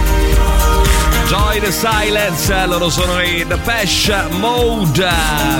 Joy 1.38 1.60
the 1.60 1.70
Silence, 1.72 2.66
loro 2.66 2.90
sono 2.90 3.20
i 3.22 3.44
The 3.46 3.58
Pesh 3.58 4.10
Mode. 4.40 5.06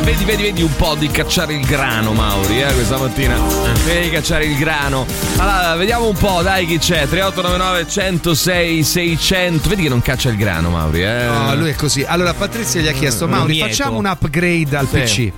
Vedi, 0.04 0.24
vedi, 0.24 0.44
vedi 0.44 0.62
un 0.62 0.74
po' 0.78 0.96
di 0.96 1.10
cacciare 1.10 1.54
il 1.54 1.66
grano, 1.66 2.14
Mauri, 2.14 2.62
eh, 2.62 2.74
questa 2.74 2.98
mattina. 2.98 3.36
Vedi 3.86 4.10
cacciare 4.10 4.46
il 4.46 4.56
grano. 4.56 5.06
Allora, 5.36 5.76
vediamo 5.76 6.08
un 6.08 6.16
po', 6.16 6.42
dai, 6.42 6.66
chi 6.66 6.78
c'è. 6.78 7.08
3899 7.10 7.88
106 7.90 8.84
600. 8.84 9.68
Vedi 9.68 9.84
che 9.84 9.90
non 9.90 10.02
caccia 10.02 10.30
il 10.30 10.38
grano, 10.38 10.70
Mauri, 10.70 11.04
eh. 11.04 11.26
No, 11.26 11.56
lui 11.56 11.72
è 11.72 11.76
così. 11.76 12.04
Allora, 12.08 12.34
Patrizia 12.34 12.80
gli 12.80 12.88
ha 12.88 12.94
chiesto: 12.94 13.28
Mauri, 13.28 13.54
Nieto. 13.56 13.68
facciamo 13.68 13.98
un 13.98 14.06
upgrade 14.06 14.78
al 14.78 14.88
Sì, 14.88 14.96
PC 14.98 15.12
sì. 15.14 15.32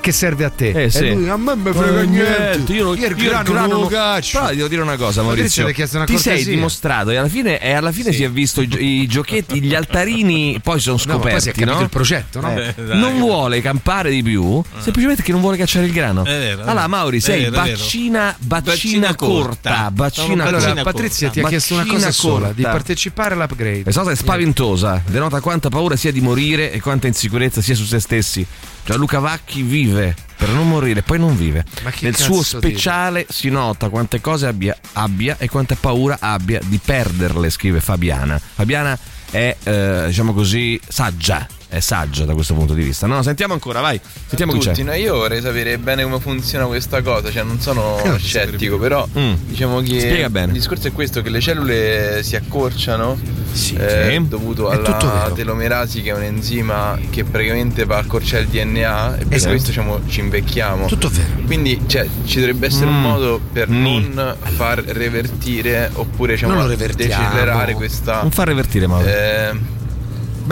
che 0.00 0.12
serve 0.12 0.44
a 0.44 0.50
te. 0.50 0.84
Eh, 0.84 0.90
sì. 0.90 0.98
E 1.08 1.12
lui, 1.14 1.28
a 1.28 1.36
me 1.36 1.56
me 1.56 1.72
frega 1.72 2.02
niente. 2.02 2.72
Io, 2.72 2.84
non- 2.84 2.96
Io 2.96 3.08
il 3.08 3.18
io 3.18 3.28
grano 3.30 3.66
non 3.66 3.80
lo 3.80 3.86
caccio. 3.88 4.38
Però 4.38 4.54
devo 4.54 4.68
dire 4.68 4.82
una 4.82 4.96
cosa, 4.96 5.22
Patrizia 5.22 5.64
Maurizio. 5.64 5.96
una 5.96 6.04
ti 6.04 6.16
sei 6.18 6.44
dimostrato 6.44 7.10
e 7.10 7.16
alla 7.16 7.28
fine, 7.28 7.58
e 7.60 7.72
alla 7.72 7.90
fine 7.90 8.12
si 8.12 8.22
è 8.22 8.30
visto 8.30 8.60
i, 8.60 8.68
i 9.02 9.06
giochetti, 9.08 9.60
gli 9.60 9.74
altarini 9.80 10.60
poi 10.62 10.78
sono 10.80 10.96
No, 10.96 11.02
scoperti. 11.02 11.30
poi 11.30 11.40
si 11.40 11.48
è 11.48 11.52
capito 11.52 11.72
no? 11.74 11.80
il 11.82 11.88
progetto, 11.88 12.40
no? 12.40 12.56
Eh, 12.56 12.74
Eh, 12.76 12.84
dai. 12.84 12.98
non 13.00 13.18
vuole 13.18 13.60
campare 13.60 14.10
di 14.10 14.22
più, 14.22 14.62
semplicemente 14.78 15.22
che 15.22 15.32
non 15.32 15.40
vuole 15.40 15.56
cacciare 15.56 15.86
il 15.86 15.92
grano. 15.92 16.22
È 16.24 16.28
vero, 16.30 16.60
è 16.64 16.68
allora. 16.68 16.86
Mauri, 16.86 17.20
sei 17.20 17.40
vero, 17.44 17.50
vero. 17.62 17.64
baccina, 17.76 18.34
baccina, 18.38 18.72
Baccina 18.72 19.14
corta. 19.14 19.70
corta. 19.70 19.90
Baccina 19.90 20.44
Allora, 20.44 20.64
Baccina 20.64 20.82
Patrizia 20.82 21.26
corta. 21.28 21.40
ti 21.40 21.46
ha 21.46 21.48
chiesto 21.50 21.74
una 21.74 21.86
cosa 21.86 22.10
sola: 22.12 22.48
di 22.52 22.54
corta. 22.62 22.70
partecipare 22.70 23.34
all'upgrade. 23.34 23.82
Questa 23.82 24.00
cosa 24.00 24.12
è 24.12 24.16
spaventosa, 24.16 25.02
denota 25.06 25.40
quanta 25.40 25.68
paura 25.68 25.96
sia 25.96 26.12
di 26.12 26.20
morire 26.20 26.72
e 26.72 26.80
quanta 26.80 27.06
insicurezza 27.06 27.60
sia 27.60 27.74
su 27.74 27.84
se 27.84 27.98
stessi. 28.00 28.46
Gianluca 28.84 29.18
Vacchi 29.18 29.62
vive 29.62 30.14
per 30.36 30.48
non 30.48 30.66
morire, 30.68 31.02
poi 31.02 31.18
non 31.18 31.36
vive. 31.36 31.64
Nel 32.00 32.16
suo 32.16 32.42
speciale 32.42 33.26
si 33.28 33.50
nota 33.50 33.88
quante 33.90 34.20
cose 34.22 34.46
abbia, 34.46 34.74
abbia 34.94 35.36
e 35.38 35.48
quanta 35.48 35.76
paura 35.78 36.16
abbia 36.18 36.60
di 36.64 36.80
perderle, 36.82 37.50
scrive 37.50 37.80
Fabiana. 37.80 38.40
Fabiana 38.54 38.98
è, 39.30 39.56
eh, 39.62 40.04
diciamo 40.06 40.32
così, 40.32 40.80
saggia. 40.86 41.59
È 41.72 41.78
saggia 41.78 42.24
da 42.24 42.34
questo 42.34 42.54
punto 42.54 42.74
di 42.74 42.82
vista. 42.82 43.06
No, 43.06 43.22
sentiamo 43.22 43.52
ancora, 43.52 43.78
vai. 43.80 44.00
Sentiamo 44.26 44.50
chi 44.52 44.58
c'è. 44.58 44.70
Tutti, 44.70 44.82
no, 44.82 44.92
io 44.94 45.14
vorrei 45.14 45.40
sapere 45.40 45.78
bene 45.78 46.02
come 46.02 46.18
funziona 46.18 46.64
questa 46.66 47.00
cosa, 47.00 47.30
cioè 47.30 47.44
non 47.44 47.60
sono 47.60 47.96
Eh, 48.02 48.18
scettico, 48.18 48.76
però 48.76 49.06
Mm. 49.16 49.34
diciamo 49.46 49.80
che 49.80 50.00
Spiega 50.00 50.28
bene. 50.30 50.46
il 50.48 50.52
discorso 50.54 50.88
è 50.88 50.92
questo, 50.92 51.22
che 51.22 51.30
le 51.30 51.40
cellule 51.40 52.22
si 52.24 52.34
accorciano 52.34 53.16
eh, 53.22 53.56
Sì. 53.56 53.78
dovuto 54.26 54.68
È 54.68 54.74
alla 54.74 55.30
telomerasi 55.32 56.02
che 56.02 56.10
è 56.10 56.14
un 56.14 56.22
enzima 56.24 56.98
che 57.08 57.22
praticamente 57.22 57.84
va 57.84 57.98
a 57.98 58.00
accorciare 58.00 58.42
il 58.42 58.48
DNA 58.48 59.18
e 59.18 59.24
per 59.26 59.36
Esatto. 59.36 59.50
questo 59.52 59.68
diciamo, 59.68 60.00
ci 60.08 60.18
invecchiamo. 60.20 60.86
Tutto 60.86 61.08
vero. 61.08 61.44
Quindi 61.46 61.80
cioè, 61.86 62.04
ci 62.24 62.40
dovrebbe 62.40 62.66
essere 62.66 62.86
un 62.86 62.98
Mm. 62.98 63.02
modo 63.02 63.40
per 63.52 63.68
Ni. 63.68 64.08
non 64.12 64.34
far 64.56 64.82
revertire 64.84 65.88
oppure 65.92 66.32
diciamo, 66.34 66.54
Non 66.54 66.74
decelerare 66.76 67.74
questa... 67.74 68.22
Non 68.22 68.32
fa 68.32 68.42
revertire, 68.42 68.88
Mauro. 68.88 69.06
eh, 69.06 69.78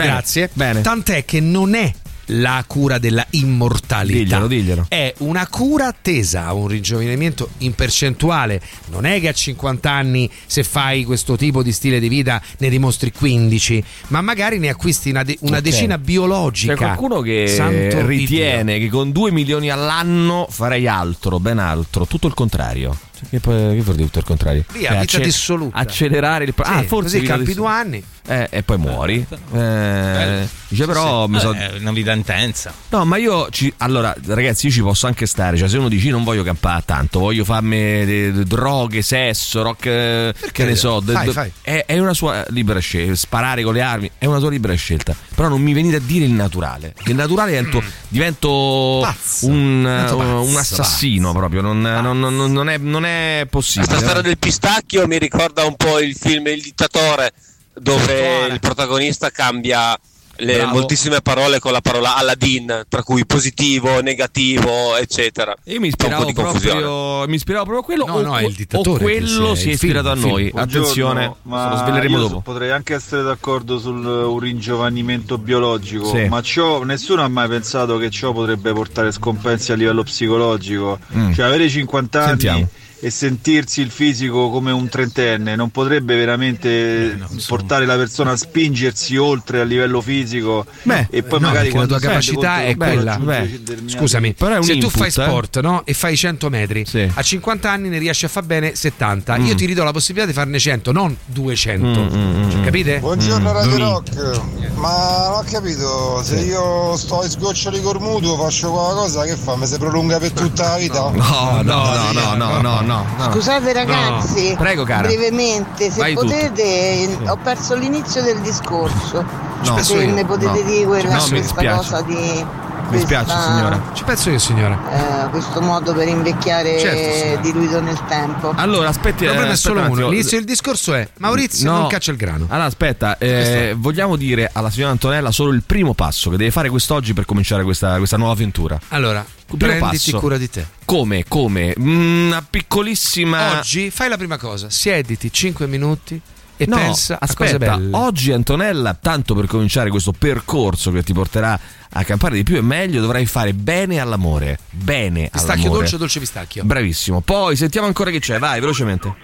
Bene, 0.03 0.11
Grazie. 0.11 0.49
Bene. 0.53 0.81
Tant'è 0.81 1.25
che 1.25 1.39
non 1.39 1.75
è 1.75 1.91
la 2.31 2.63
cura 2.67 2.99
della 2.99 3.25
immortalità. 3.31 4.19
Diglielo, 4.19 4.47
diglielo. 4.47 4.85
È 4.87 5.11
una 5.19 5.47
cura 5.47 5.93
tesa 5.99 6.45
a 6.45 6.53
un 6.53 6.67
ringiovanimento 6.67 7.49
in 7.59 7.73
percentuale. 7.73 8.61
Non 8.91 9.05
è 9.05 9.19
che 9.19 9.29
a 9.29 9.33
50 9.33 9.89
anni, 9.89 10.29
se 10.45 10.63
fai 10.63 11.03
questo 11.05 11.35
tipo 11.35 11.63
di 11.63 11.71
stile 11.71 11.99
di 11.99 12.07
vita, 12.07 12.39
ne 12.59 12.69
dimostri 12.69 13.11
15, 13.11 13.83
ma 14.09 14.21
magari 14.21 14.59
ne 14.59 14.69
acquisti 14.69 15.09
una, 15.09 15.23
de- 15.23 15.37
una 15.41 15.57
Ok. 15.57 15.63
decina 15.63 15.97
biologica. 15.97 16.73
C'è 16.73 16.77
qualcuno 16.79 17.21
che 17.21 17.47
Santo 17.47 18.05
ritiene 18.05 18.77
che 18.77 18.89
con 18.89 19.11
2 19.11 19.31
milioni 19.31 19.71
all'anno 19.71 20.45
farei 20.49 20.87
altro, 20.87 21.39
ben 21.39 21.57
altro, 21.57 22.05
tutto 22.05 22.27
il 22.27 22.35
contrario. 22.35 22.95
Cioè, 23.19 23.27
Che, 23.29 23.39
poi- 23.39 23.75
che 23.75 23.81
vuol 23.81 23.95
dire 23.95 24.05
tutto 24.07 24.19
il 24.19 24.25
contrario? 24.25 24.63
Via, 24.71 24.89
Cioè, 24.91 24.99
vita 24.99 25.19
dissoluta. 25.19 25.77
Accelerare 25.77 26.43
il 26.45 26.53
Sì, 26.55 26.61
Ah, 26.63 26.83
forse 26.83 27.17
così 27.17 27.27
campi 27.27 27.53
due 27.53 27.67
anni. 27.67 28.03
Eh, 28.29 28.47
e 28.51 28.61
poi 28.63 28.77
muori. 28.77 29.25
Eh, 29.53 30.47
dice 30.67 30.85
però 30.85 31.25
mi 31.27 31.39
so- 31.39 31.51
È 31.51 31.73
una 31.79 31.91
vita 31.91 32.11
intensa. 32.13 32.71
No, 32.89 33.03
ma 33.05 33.17
io 33.17 33.49
ci, 33.49 33.73
allora, 33.77 34.15
ragazzi, 34.27 34.67
io 34.67 34.71
ci 34.71 34.81
posso 34.81 35.07
anche 35.07 35.25
stare. 35.25 35.57
Cioè, 35.57 35.67
se 35.67 35.77
uno 35.79 35.89
dice 35.89 36.07
"Io 36.07 36.11
non 36.13 36.23
voglio 36.23 36.43
campare 36.43 36.83
tanto, 36.85 37.19
voglio 37.19 37.43
farmi 37.43 37.77
de- 38.05 38.31
de- 38.31 38.43
droghe, 38.43 39.01
sesso, 39.01 39.63
rock, 39.63 39.85
eh, 39.87 40.33
che 40.51 40.63
ne 40.65 40.75
so. 40.75 40.99
de- 40.99 41.13
Fai, 41.13 41.31
fai. 41.31 41.51
È, 41.61 41.83
è 41.87 41.97
una 41.97 42.13
sua 42.13 42.45
libera 42.49 42.79
scelta. 42.79 43.15
Sparare 43.15 43.63
con 43.63 43.73
le 43.73 43.81
armi 43.81 44.11
è 44.17 44.25
una 44.25 44.39
tua 44.39 44.49
libera 44.51 44.73
scelta. 44.75 45.15
Però 45.33 45.47
non 45.47 45.61
mi 45.61 45.73
venite 45.73 45.95
a 45.95 46.01
dire 46.03 46.25
il 46.25 46.31
naturale. 46.31 46.93
Che 47.01 47.09
il 47.11 47.15
naturale 47.17 47.49
divento, 47.51 47.81
divento 48.09 48.99
Pazzo. 49.01 49.47
un, 49.47 49.81
Divento 49.81 50.15
un- 50.17 50.21
pazzo, 50.21 50.41
un 50.49 50.55
assassino 50.55 51.31
proprio. 51.33 51.61
Non, 51.61 51.81
non- 51.81 52.19
non- 52.19 52.51
non 52.51 52.69
è, 52.69 52.77
non 52.77 53.05
è 53.05 53.47
possibile. 53.49 53.87
Questa 53.87 54.05
storia 54.05 54.21
del 54.21 54.37
pistacchio 54.37 55.07
mi 55.07 55.17
ricorda 55.17 55.65
un 55.65 55.75
po' 55.75 55.99
il 55.99 56.15
film 56.15 56.47
Il 56.47 56.61
dittatore, 56.61 57.31
dove 57.79 58.47
il 58.51 58.59
protagonista 58.59 59.29
cambia 59.29 59.97
le 60.41 60.55
Bravo. 60.55 60.71
moltissime 60.71 61.19
parole 61.19 61.59
con 61.59 61.73
la 61.73 61.81
parola 61.81 62.15
Aladdin, 62.15 62.85
tra 62.87 63.03
cui 63.03 63.25
positivo, 63.25 63.99
negativo, 63.99 64.95
eccetera. 64.95 65.53
Io 65.65 65.81
mi 65.81 65.87
un 65.87 65.93
ispiravo, 65.99 66.31
proprio, 66.31 67.27
mi 67.27 67.35
ispiravo 67.35 67.65
proprio 67.65 67.81
a 67.81 67.83
quello. 67.83 68.05
No, 68.05 68.13
o, 68.13 68.21
no, 68.21 68.37
è 68.37 68.43
il 68.43 68.45
o 68.45 68.53
dittatore 68.55 69.03
quello 69.03 69.49
che 69.49 69.55
si 69.57 69.61
si 69.63 69.67
è- 69.67 69.71
il 69.73 69.77
film, 69.77 69.91
ispirato 69.91 70.07
a 70.07 70.13
il 70.13 70.19
film. 70.19 70.31
noi. 70.31 70.51
Attenzione, 70.55 71.35
Buongiorno, 71.35 71.37
lo 71.43 71.49
ma 71.49 71.77
sveleremo 71.83 72.19
dopo. 72.19 72.39
Potrei 72.39 72.71
anche 72.71 72.93
essere 72.93 73.23
d'accordo 73.23 73.79
sul 73.79 74.05
uh, 74.05 74.39
ringiovanimento 74.39 75.37
biologico, 75.37 76.05
Sì. 76.09 76.27
ma 76.29 76.41
ciò, 76.41 76.83
nessuno 76.83 77.21
ha 77.21 77.27
mai 77.27 77.49
pensato 77.49 77.97
che 77.97 78.09
ciò 78.09 78.31
potrebbe 78.31 78.71
portare 78.71 79.11
scompensi 79.11 79.73
a 79.73 79.75
livello 79.75 80.03
psicologico. 80.03 80.99
Mm. 81.17 81.33
Cioè, 81.33 81.45
avere 81.47 81.67
50 81.67 82.17
anni 82.19 82.27
Sentiamo. 82.29 82.69
E 83.01 83.09
sentirsi 83.09 83.81
il 83.81 83.91
fisico 83.91 84.49
come 84.49 84.71
un 84.71 84.89
trentenne 84.89 85.55
non 85.55 85.69
potrebbe 85.69 86.17
veramente 86.17 87.17
portare 87.47 87.85
la 87.85 87.95
persona 87.95 88.31
a 88.31 88.35
spingersi 88.35 89.15
oltre 89.15 89.61
a 89.61 89.63
livello 89.63 90.01
fisico 90.01 90.65
Beh, 90.83 91.07
e 91.09 91.23
poi 91.23 91.39
no, 91.39 91.47
magari 91.47 91.71
la 91.71 91.85
tua 91.85 91.99
capacità 91.99 92.63
è 92.63 92.75
quella. 92.75 93.17
Beh, 93.17 93.61
scusami, 93.85 94.33
Però 94.33 94.55
è 94.55 94.57
un 94.57 94.63
se 94.63 94.77
tu 94.77 94.85
input, 94.85 94.97
fai 94.97 95.07
eh. 95.07 95.11
sport 95.11 95.59
no, 95.61 95.81
e 95.85 95.93
fai 95.93 96.17
100 96.17 96.49
metri, 96.49 96.85
Sì. 96.85 97.09
a 97.13 97.21
50 97.21 97.71
anni 97.71 97.89
ne 97.89 97.97
riesci 97.99 98.25
a 98.25 98.27
far 98.27 98.43
bene 98.43 98.75
70. 98.75 99.37
Mm. 99.37 99.45
Io 99.45 99.55
ti 99.55 99.65
ridò 99.65 99.83
la 99.83 99.91
possibilità 99.91 100.27
di 100.27 100.33
farne 100.33 100.59
100, 100.59 100.91
non 100.91 101.15
200. 101.25 101.85
Mm, 101.87 101.93
mm, 102.15 102.43
mm, 102.45 102.49
Cioè, 102.51 102.61
capite? 102.61 102.99
Buongiorno 102.99 103.51
Radio 103.51 103.67
Mm. 103.69 103.77
Rock, 103.79 104.41
ma 104.75 105.27
non 105.29 105.37
ho 105.37 105.43
capito, 105.49 106.21
se 106.23 106.39
io 106.39 106.95
sto 106.97 107.23
in 107.23 107.29
sgoccioli 107.29 107.81
col 107.81 107.99
mutuo 108.01 108.35
faccio 108.37 108.71
qualcosa 108.71 109.23
che 109.23 109.35
fa? 109.35 109.55
Mi 109.55 109.65
si 109.65 109.77
prolunga 109.77 110.17
per 110.19 110.31
tutta 110.31 110.69
la 110.69 110.77
vita? 110.77 111.09
No, 111.09 111.61
no, 111.63 111.93
no, 111.93 112.11
no, 112.11 112.35
no, 112.35 112.61
no, 112.61 112.81
no. 112.81 112.88
No. 112.95 113.31
Scusate 113.31 113.73
ragazzi, 113.73 114.49
No. 114.51 114.57
Prego, 114.57 114.83
cara. 114.83 115.07
brevemente, 115.07 115.91
se 115.91 115.99
Vai 115.99 116.13
potete, 116.13 117.17
ho 117.27 117.37
perso 117.37 117.75
l'inizio 117.75 118.21
del 118.21 118.39
discorso, 118.39 119.23
No. 119.63 119.77
se 119.83 120.05
ne 120.05 120.25
potete 120.25 120.63
dire 120.63 120.85
quella, 120.85 121.15
No, 121.17 121.25
questa 121.27 121.75
cosa 121.75 122.01
di... 122.01 122.45
Mi 122.89 122.99
spiace, 122.99 123.31
signora. 123.39 123.91
Ci 123.93 124.03
penso 124.03 124.29
io, 124.31 124.39
signora. 124.39 125.25
eh, 125.25 125.29
questo 125.29 125.61
modo 125.61 125.93
per 125.93 126.07
invecchiare 126.07 126.79
Certo, 126.79 127.41
diluito 127.41 127.79
nel 127.81 127.99
tempo. 128.07 128.51
Allora, 128.55 128.87
aspetti. 128.89 129.23
Il 129.23 129.29
problema 129.29 129.51
eh, 129.51 129.53
è 129.53 129.57
solo 129.57 129.81
uno. 129.81 130.09
L'inizio 130.09 130.37
del 130.37 130.45
discorso 130.45 130.93
è 130.95 131.07
Maurizio 131.17 131.69
No. 131.71 131.77
non 131.79 131.87
caccia 131.87 132.11
il 132.11 132.17
grano. 132.17 132.45
Allora, 132.49 132.65
aspetta, 132.65 133.17
eh, 133.19 133.75
vogliamo 133.77 134.15
dire 134.15 134.49
alla 134.51 134.69
signora 134.71 134.91
Antonella 134.91 135.31
solo 135.31 135.51
il 135.51 135.61
primo 135.65 135.93
passo 135.93 136.29
che 136.31 136.37
deve 136.37 136.51
fare 136.51 136.69
quest'oggi 136.69 137.13
per 137.13 137.25
cominciare 137.25 137.63
questa, 137.63 137.97
questa 137.97 138.17
nuova 138.17 138.33
avventura. 138.33 138.79
Allora, 138.89 139.23
prenditi 139.57 140.11
passo. 140.11 140.19
cura 140.19 140.37
di 140.37 140.49
te. 140.49 140.65
Come? 140.85 141.25
Come? 141.27 141.75
Mm, 141.79 142.27
Una 142.27 142.43
piccolissima. 142.47 143.59
Oggi 143.59 143.91
fai 143.91 144.09
la 144.09 144.17
prima 144.17 144.37
cosa, 144.37 144.69
siediti 144.69 145.31
5 145.31 145.67
minuti 145.67 146.19
e 146.61 146.65
no, 146.67 146.75
pensa 146.75 147.15
a 147.15 147.27
cose 147.33 147.55
aspetta, 147.55 147.77
belle. 147.77 147.95
oggi 147.95 148.33
Antonella, 148.33 148.93
tanto 148.93 149.33
per 149.33 149.47
cominciare 149.47 149.89
questo 149.89 150.11
percorso 150.11 150.91
che 150.91 151.03
ti 151.03 151.13
porterà 151.13 151.57
a 151.91 152.03
campare 152.03 152.35
di 152.35 152.43
più 152.43 152.57
e 152.57 152.61
meglio, 152.61 152.99
dovrai 152.99 153.25
fare 153.25 153.53
bene 153.53 154.01
all'amore. 154.01 154.59
Bene 154.69 155.29
Pistacchio 155.31 155.53
all'amore. 155.53 155.79
dolce 155.79 155.97
dolce 155.97 156.19
pistacchio? 156.19 156.63
Bravissimo. 156.65 157.21
Poi 157.21 157.55
sentiamo 157.55 157.87
ancora 157.87 158.11
che 158.11 158.19
c'è, 158.19 158.39
vai, 158.39 158.59
velocemente. 158.59 159.15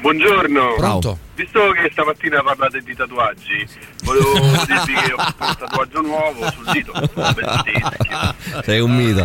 Buongiorno. 0.00 0.74
Pronto? 0.76 1.18
Visto 1.38 1.70
che 1.70 1.88
stamattina 1.92 2.42
parlate 2.42 2.80
di 2.80 2.96
tatuaggi, 2.96 3.64
volevo 4.02 4.32
dirvi 4.66 4.92
che 4.92 5.12
ho 5.12 5.18
fatto 5.18 5.44
un 5.44 5.56
tatuaggio 5.56 6.00
nuovo 6.00 6.50
sul 6.50 6.68
dito. 6.72 6.92
Sei 8.64 8.80
un 8.80 8.96
mito. 8.96 9.24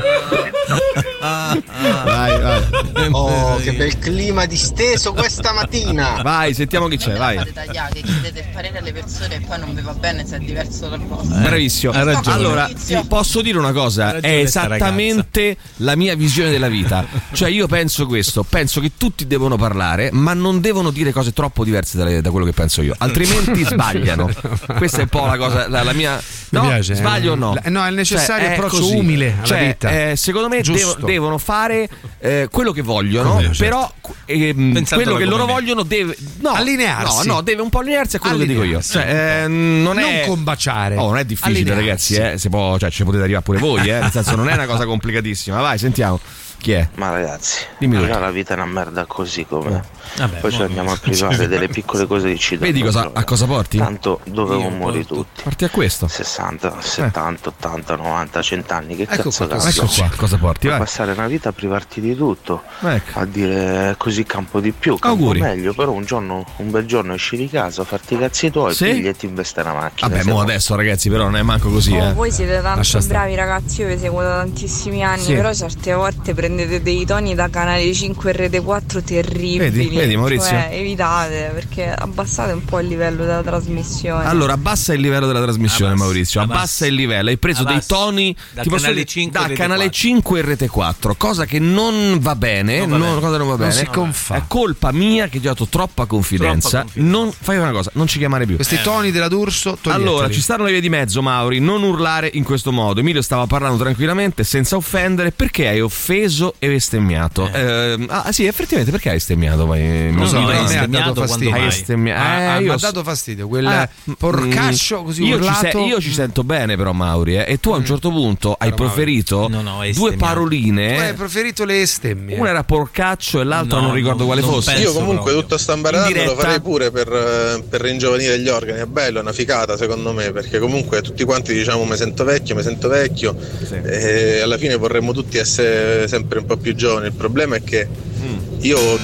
vai, 2.03 2.39
vai. 2.39 3.09
Oh, 3.09 3.55
che 3.55 3.73
bel 3.73 3.97
clima 3.97 4.45
disteso 4.45 5.13
questa 5.13 5.53
mattina. 5.53 6.21
Vai, 6.21 6.53
sentiamo 6.53 6.87
chi 6.87 6.97
c'è, 6.97 7.17
vai. 7.17 7.51
tagliate, 7.51 8.01
chiedete 8.01 8.39
il 8.41 8.45
parere 8.53 8.77
alle 8.77 8.93
persone 8.93 9.35
e 9.37 9.39
poi 9.39 9.57
non 9.57 9.73
vi 9.73 9.81
va 9.81 9.93
bene 9.93 10.23
se 10.27 10.35
è 10.35 10.39
diverso 10.39 10.89
dal 10.89 10.99
vostro. 10.99 11.35
Bravissimo. 11.39 11.93
ha 11.93 12.03
ragione. 12.03 12.35
Allora, 12.35 12.67
ti 12.67 12.95
posso 13.07 13.41
dire 13.41 13.57
una 13.57 13.71
cosa, 13.71 14.19
è 14.19 14.37
esattamente 14.37 15.57
la 15.77 15.95
mia 15.95 16.15
visione 16.15 16.51
della 16.51 16.69
vita. 16.69 17.03
Cioè 17.31 17.49
io 17.49 17.65
penso 17.65 18.05
questo, 18.05 18.43
penso 18.43 18.79
che 18.79 18.91
tutti 18.97 19.25
devono 19.25 19.55
parlare, 19.57 20.11
ma 20.11 20.35
non 20.35 20.61
devono 20.61 20.91
dire 20.91 21.11
cose 21.11 21.33
troppo 21.33 21.63
diverse 21.63 22.01
dalle- 22.03 22.21
da 22.21 22.29
quello 22.31 22.45
che 22.45 22.51
penso 22.53 22.81
io, 22.81 22.93
altrimenti 22.97 23.63
sbagliano. 23.65 24.29
Questa 24.77 24.97
è 24.99 25.01
un 25.03 25.07
po' 25.07 25.25
la 25.25 25.37
cosa, 25.37 25.67
la, 25.67 25.83
la 25.83 25.93
mia... 25.93 26.21
Mi 26.53 26.59
No, 26.59 26.67
piace, 26.67 26.91
eh. 26.93 26.95
sbaglio 26.97 27.31
o 27.31 27.35
no? 27.35 27.53
La- 27.55 27.69
no, 27.71 27.83
è 27.83 27.89
il 27.89 27.95
necessario 27.95 28.45
Cioè, 28.45 28.53
approccio 28.53 28.77
così. 28.81 28.95
umile 28.95 29.33
alla 29.37 29.43
Cioè, 29.43 29.65
vita. 29.65 30.09
eh, 30.11 30.15
secondo 30.15 30.49
me 30.49 30.61
Giusto. 30.61 30.93
devo- 30.97 31.07
devono 31.07 31.37
fare 31.39 31.89
eh, 32.19 32.47
quello 32.51 32.71
che 32.71 32.83
vogliono, 32.83 33.31
Come, 33.31 33.53
certo. 33.53 33.63
però 33.63 33.91
ehm, 34.25 34.73
Pensatela 34.73 35.01
quello 35.11 35.17
che 35.17 35.23
come 35.23 35.35
loro 35.35 35.45
me. 35.47 35.51
vogliono 35.53 35.81
deve... 35.81 36.15
No, 36.41 36.51
Allinearsi. 36.51 37.25
No, 37.27 37.33
no, 37.35 37.41
deve 37.41 37.63
un 37.63 37.69
po' 37.69 37.79
allinearsi 37.79 38.17
a 38.17 38.19
quello 38.19 38.37
che 38.37 38.45
dico 38.45 38.59
io. 38.63 38.77
Allinearsi. 38.77 38.91
Cioè, 38.91 39.43
eh, 39.43 39.47
non, 39.47 39.97
è... 39.97 40.17
Non 40.19 40.27
combaciare. 40.27 40.95
Oh, 40.97 41.07
non 41.07 41.17
è 41.17 41.25
difficile, 41.25 41.71
Allinearsi. 41.71 42.15
ragazzi, 42.17 42.33
eh. 42.35 42.37
Se 42.37 42.49
può, 42.49 42.77
cioè, 42.77 42.91
ci 42.91 43.03
potete 43.03 43.23
arrivare 43.23 43.43
pure 43.43 43.57
voi, 43.57 43.89
eh. 43.89 43.99
Nel 43.99 44.11
senso, 44.11 44.35
non 44.35 44.47
è 44.47 44.53
una 44.53 44.67
cosa 44.67 44.85
complicatissima. 44.85 45.59
Vai, 45.59 45.79
sentiamo. 45.79 46.19
Chi 46.63 46.71
è? 46.71 46.87
Ma 46.95 47.09
ragazzi, 47.09 47.65
Dimmi 47.77 47.97
tutto. 47.97 48.17
la 48.19 48.31
vita 48.31 48.53
è 48.53 48.55
una 48.55 48.65
merda 48.65 49.03
così 49.05 49.45
com'è. 49.45 49.81
Vabbè, 50.15 50.39
Poi 50.39 50.49
ci 50.51 50.59
mo- 50.59 50.63
andiamo 50.63 50.91
a 50.93 50.97
privare 50.97 51.47
delle 51.49 51.67
piccole 51.67 52.07
cose 52.07 52.29
che 52.31 52.37
ci 52.37 52.57
danno. 52.57 52.71
Vedi 52.71 52.81
cosa, 52.81 53.09
a 53.11 53.23
cosa 53.25 53.45
porti? 53.45 53.77
Tanto 53.79 54.21
dovevamo 54.23 54.69
Io 54.69 54.75
morire 54.75 55.05
tutti. 55.05 55.41
Porti 55.43 55.65
a 55.65 55.69
questo. 55.69 56.07
60, 56.07 56.79
70, 56.79 57.49
80, 57.49 57.95
90, 57.97 58.41
100 58.41 58.73
anni. 58.73 58.95
Che 58.95 59.01
Ecco 59.03 59.23
cazzo 59.23 59.45
qua, 59.47 59.57
cazzo? 59.57 59.81
Ecco 59.83 59.91
qua, 59.93 60.09
cosa 60.15 60.37
porti? 60.37 60.67
Vai. 60.69 60.77
passare 60.77 61.11
una 61.11 61.27
vita 61.27 61.49
a 61.49 61.51
privarti 61.51 61.99
di 61.99 62.15
tutto. 62.15 62.63
Ecco. 62.79 63.19
A 63.19 63.25
dire 63.25 63.95
così 63.97 64.23
campo 64.23 64.61
di 64.61 64.71
più, 64.71 64.97
campo 64.97 65.17
Auguri. 65.21 65.41
meglio. 65.41 65.73
Però 65.73 65.91
un 65.91 66.05
giorno, 66.05 66.45
un 66.57 66.71
bel 66.71 66.85
giorno 66.85 67.13
esci 67.15 67.35
di 67.35 67.49
casa, 67.49 67.83
farti 67.83 68.13
i 68.13 68.19
cazzi 68.19 68.49
tuoi, 68.51 68.73
Sì? 68.73 69.01
e 69.01 69.13
ti 69.17 69.25
investe 69.25 69.59
una 69.59 69.73
macchina. 69.73 70.07
Vabbè, 70.07 70.23
mo 70.23 70.39
adesso, 70.39 70.75
ragazzi, 70.75 71.09
però 71.09 71.25
non 71.25 71.35
è 71.35 71.41
manco 71.41 71.69
così, 71.69 71.91
Oh, 71.93 72.05
eh. 72.05 72.13
voi 72.13 72.31
siete 72.31 72.61
tanto 72.61 72.77
Lascia 72.77 73.01
stare. 73.01 73.19
bravi 73.19 73.35
ragazzi, 73.35 73.81
io 73.81 73.87
vi 73.87 73.97
seguo 73.97 74.21
da 74.21 74.35
tantissimi 74.37 75.03
anni, 75.03 75.23
Sì. 75.23 75.33
però 75.33 75.53
certe 75.53 75.91
volte 75.93 76.33
prendete 76.33 76.51
dei 76.55 77.05
toni 77.05 77.35
da 77.35 77.49
canale 77.49 77.91
5 77.93 78.29
e 78.29 78.33
rete 78.33 78.61
4 78.61 79.01
terribili. 79.01 79.57
Vedi? 79.57 79.87
Vedi, 79.89 80.15
Maurizio? 80.15 80.49
Cioè, 80.49 80.69
evitate 80.71 81.51
perché 81.53 81.89
abbassate 81.89 82.51
un 82.53 82.63
po' 82.65 82.79
il 82.79 82.87
livello 82.87 83.23
della 83.25 83.41
trasmissione. 83.41 84.25
Allora, 84.25 84.53
abbassa 84.53 84.93
il 84.93 85.01
livello 85.01 85.27
della 85.27 85.41
trasmissione, 85.41 85.91
Abbassa, 85.91 86.03
Maurizio. 86.05 86.41
Abbassa, 86.41 86.59
abbassa. 86.59 86.85
il 86.87 86.93
livello. 86.93 87.29
Hai 87.29 87.37
preso 87.37 87.63
dei 87.63 87.73
Abbassa. 87.75 87.95
toni 87.95 88.35
Da 88.51 88.63
canale 88.63 88.93
dire, 88.93 89.05
5 89.05 89.31
da 89.39 89.45
e 89.45 89.47
Rete 89.49 89.59
canale 89.61 89.83
4. 89.85 89.97
5 89.99 90.39
e 90.39 90.41
rete 90.41 90.67
4, 90.67 91.15
cosa 91.15 91.45
che 91.45 91.59
non 91.59 92.17
va 92.19 92.35
bene. 92.35 92.79
Non 92.79 92.89
va 92.89 92.97
non- 92.97 93.07
bene. 93.09 93.19
cosa 93.21 93.37
non 93.37 93.47
va 93.47 93.55
Non 93.55 93.67
bene. 93.67 93.71
si 93.71 93.85
confà. 93.85 94.35
È 94.35 94.43
colpa 94.47 94.91
mia 94.91 95.27
che 95.27 95.39
ti 95.39 95.47
ho 95.47 95.49
dato 95.49 95.67
troppa 95.67 96.05
confidenza. 96.05 96.69
Troppa 96.69 96.83
confidenza. 96.83 97.09
Non 97.19 97.31
fai 97.31 97.57
una 97.57 97.71
cosa, 97.71 97.91
non 97.93 98.07
ci 98.07 98.17
chiamare 98.17 98.45
più. 98.45 98.55
Questi 98.55 98.79
toni 98.81 99.11
della 99.11 99.27
D'Urso, 99.27 99.77
toglieteli. 99.81 100.07
Allora, 100.07 100.29
ci 100.29 100.41
stanno 100.41 100.63
le 100.65 100.71
vie 100.71 100.81
di 100.81 100.89
mezzo, 100.89 101.21
Mauri. 101.21 101.59
Non 101.59 101.83
urlare 101.83 102.29
in 102.33 102.43
questo 102.43 102.71
modo. 102.71 102.99
Emilio 102.99 103.21
stava 103.21 103.45
parlando 103.47 103.77
tranquillamente, 103.77 104.43
senza 104.43 104.75
offendere. 104.75 105.31
Perché 105.31 105.67
hai 105.67 105.79
offeso 105.81 106.42
e 106.59 106.67
bestemmiato? 106.67 107.49
Eh, 107.51 108.05
ah, 108.09 108.31
sì, 108.31 108.45
effettivamente, 108.45 108.91
perché 108.91 109.09
hai 109.09 109.15
bestemmiato? 109.15 109.65
Poi, 109.65 109.81
Non 110.11 110.15
Mi- 110.15 110.27
so, 110.27 110.37
a 110.37 110.87
me 110.87 110.97
ha 111.01 111.03
dato 111.03 111.21
fastidio. 111.21 111.53
Hai 111.53 111.59
mai? 111.59 111.69
bestemmiato. 111.69 112.21
Ah, 112.23 112.39
Eh, 112.61 112.67
ah, 112.69 112.73
ha 112.73 112.77
dato 112.77 113.03
fastidio 113.03 113.47
quel 113.47 113.65
Ah, 113.67 113.89
porcaccio 114.17 115.01
mm, 115.01 115.05
così 115.05 115.23
io 115.23 115.35
ci, 115.35 115.41
urlato. 115.43 115.67
se- 115.71 115.77
io 115.79 115.99
ci 116.01 116.11
sento 116.13 116.43
bene, 116.43 116.75
però, 116.75 116.91
Mauri. 116.93 117.35
eh, 117.37 117.45
e 117.47 117.59
tu 117.59 117.71
a 117.71 117.77
un 117.77 117.85
certo 117.85 118.09
punto 118.09 118.55
hai 118.57 118.69
Però, 118.71 118.83
Mauri, 118.83 118.93
preferito 118.95 119.47
no, 119.49 119.61
no, 119.61 119.79
hai 119.79 119.93
due 119.93 120.09
bestemmiato. 120.11 120.13
Tu 120.13 120.17
paroline. 120.17 121.07
hai 121.07 121.13
preferito 121.13 121.65
le 121.65 121.81
estemmie. 121.81 122.37
Una 122.37 122.49
era 122.49 122.63
porcaccio 122.63 123.41
e 123.41 123.43
l'altra 123.43 123.79
No, 123.79 123.87
non 123.87 123.95
ricordo 123.95 124.25
quale 124.25 124.41
non 124.41 124.49
fosse. 124.49 124.73
Io 124.73 124.91
comunque 124.93 125.15
proprio. 125.31 125.41
tutta 125.41 125.57
sta 125.57 125.73
imbaradando 125.73 126.17
In 126.17 126.25
lo 126.25 126.35
farei 126.35 126.61
pure 126.61 126.91
per, 126.91 127.07
eh, 127.11 127.63
per 127.69 127.81
ringiovanire 127.81 128.39
gli 128.39 128.47
organi, 128.49 128.79
è 128.79 128.85
bello, 128.85 129.19
è 129.19 129.21
una 129.21 129.33
ficata 129.33 129.77
secondo 129.77 130.13
me, 130.13 130.31
perché 130.31 130.59
comunque 130.59 131.01
tutti 131.01 131.23
quanti 131.23 131.53
diciamo 131.53 131.83
mi 131.85 131.95
sento 131.95 132.23
vecchio, 132.23 132.55
mi 132.55 132.61
sento 132.63 132.87
vecchio 132.87 133.35
e 133.83 134.41
alla 134.41 134.57
fine 134.57 134.75
vorremmo 134.75 135.13
tutti 135.13 135.37
essere 135.37 136.07
sempre 136.07 136.22
un 136.39 136.45
po' 136.45 136.57
più 136.57 136.73
giovani. 136.75 137.07
Il 137.07 137.13
problema 137.13 137.55
è 137.55 137.63
che 137.63 137.87
Mm. 138.23 138.37
io 138.61 138.97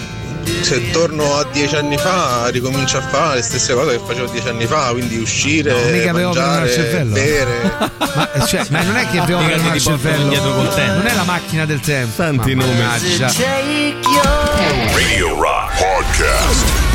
se 0.62 0.90
torno 0.92 1.36
a 1.38 1.46
dieci 1.52 1.76
anni 1.76 1.98
fa 1.98 2.48
ricomincio 2.50 2.98
a 2.98 3.02
fare 3.02 3.36
le 3.36 3.42
stesse 3.42 3.74
cose 3.74 3.98
che 3.98 4.02
facevo 4.06 4.32
dieci 4.32 4.48
anni 4.48 4.66
fa, 4.66 4.90
quindi 4.92 5.18
uscire, 5.18 5.72
No, 5.72 5.90
mica 5.92 6.14
mangiare, 6.14 6.72
cervello. 6.72 7.14
bere. 7.14 7.72
Ma, 8.16 8.46
cioè, 8.46 8.66
ma 8.70 8.82
non 8.84 8.96
è 8.96 9.08
che 9.10 9.20
al 9.20 9.28
portano 9.30 9.80
cervello. 9.80 10.22
indietro 10.24 10.54
col 10.54 10.74
tempo. 10.74 10.94
Non 10.94 11.06
è 11.08 11.14
la 11.16 11.24
macchina 11.24 11.66
del 11.66 11.80
tempo. 11.82 12.14
Tanti 12.16 12.56
nomi. 12.56 12.82
Radio 14.96 15.36
Rock 15.40 15.78
Podcast. 15.78 16.89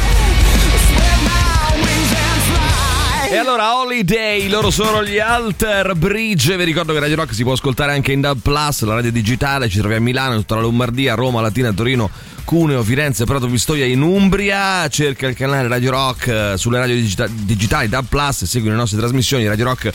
Allora 3.38 3.76
Holiday, 3.78 4.48
loro 4.48 4.70
sono 4.70 5.02
gli 5.04 5.18
Alter 5.18 5.94
Bridge. 5.94 6.56
Vi 6.56 6.64
ricordo 6.64 6.92
che 6.92 7.00
Radio 7.00 7.16
Rock 7.16 7.34
si 7.34 7.42
può 7.42 7.52
ascoltare 7.52 7.92
anche 7.92 8.12
in 8.12 8.20
Dub 8.20 8.38
Plus, 8.40 8.82
la 8.82 8.94
radio 8.94 9.10
digitale. 9.10 9.68
Ci 9.68 9.78
troviamo 9.78 10.02
a 10.02 10.04
Milano, 10.06 10.36
tutta 10.36 10.54
la 10.56 10.60
Lombardia, 10.60 11.14
Roma, 11.14 11.40
Latina, 11.40 11.72
Torino, 11.72 12.10
Cuneo, 12.44 12.82
Firenze, 12.82 13.24
Prato, 13.24 13.46
Pistoia 13.46 13.84
in 13.86 14.02
Umbria. 14.02 14.86
Cerca 14.88 15.26
il 15.26 15.34
canale 15.34 15.66
Radio 15.68 15.90
Rock 15.90 16.26
eh, 16.26 16.52
sulle 16.56 16.78
radio 16.78 16.94
digita- 16.94 17.26
digitali 17.28 17.88
Dub 17.88 18.06
Plus 18.08 18.42
e 18.42 18.46
segui 18.46 18.68
le 18.68 18.76
nostre 18.76 18.98
trasmissioni. 18.98 19.46
Radio 19.46 19.64
Rock 19.64 19.90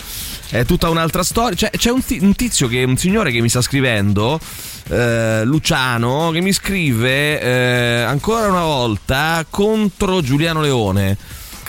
è 0.49 0.65
tutta 0.65 0.89
un'altra 0.89 1.23
storia. 1.23 1.55
C'è, 1.55 1.69
c'è 1.77 1.91
un, 1.91 2.03
ti- 2.03 2.19
un 2.21 2.33
tizio 2.35 2.67
che 2.67 2.83
un 2.83 2.97
signore 2.97 3.31
che 3.31 3.41
mi 3.41 3.49
sta 3.49 3.61
scrivendo. 3.61 4.39
eh, 4.89 5.43
Luciano 5.45 6.31
che 6.33 6.41
mi 6.41 6.51
scrive 6.51 7.39
eh, 7.39 8.01
ancora 8.01 8.47
una 8.47 8.63
volta 8.63 9.45
contro 9.49 10.21
Giuliano 10.21 10.61
Leone 10.61 11.17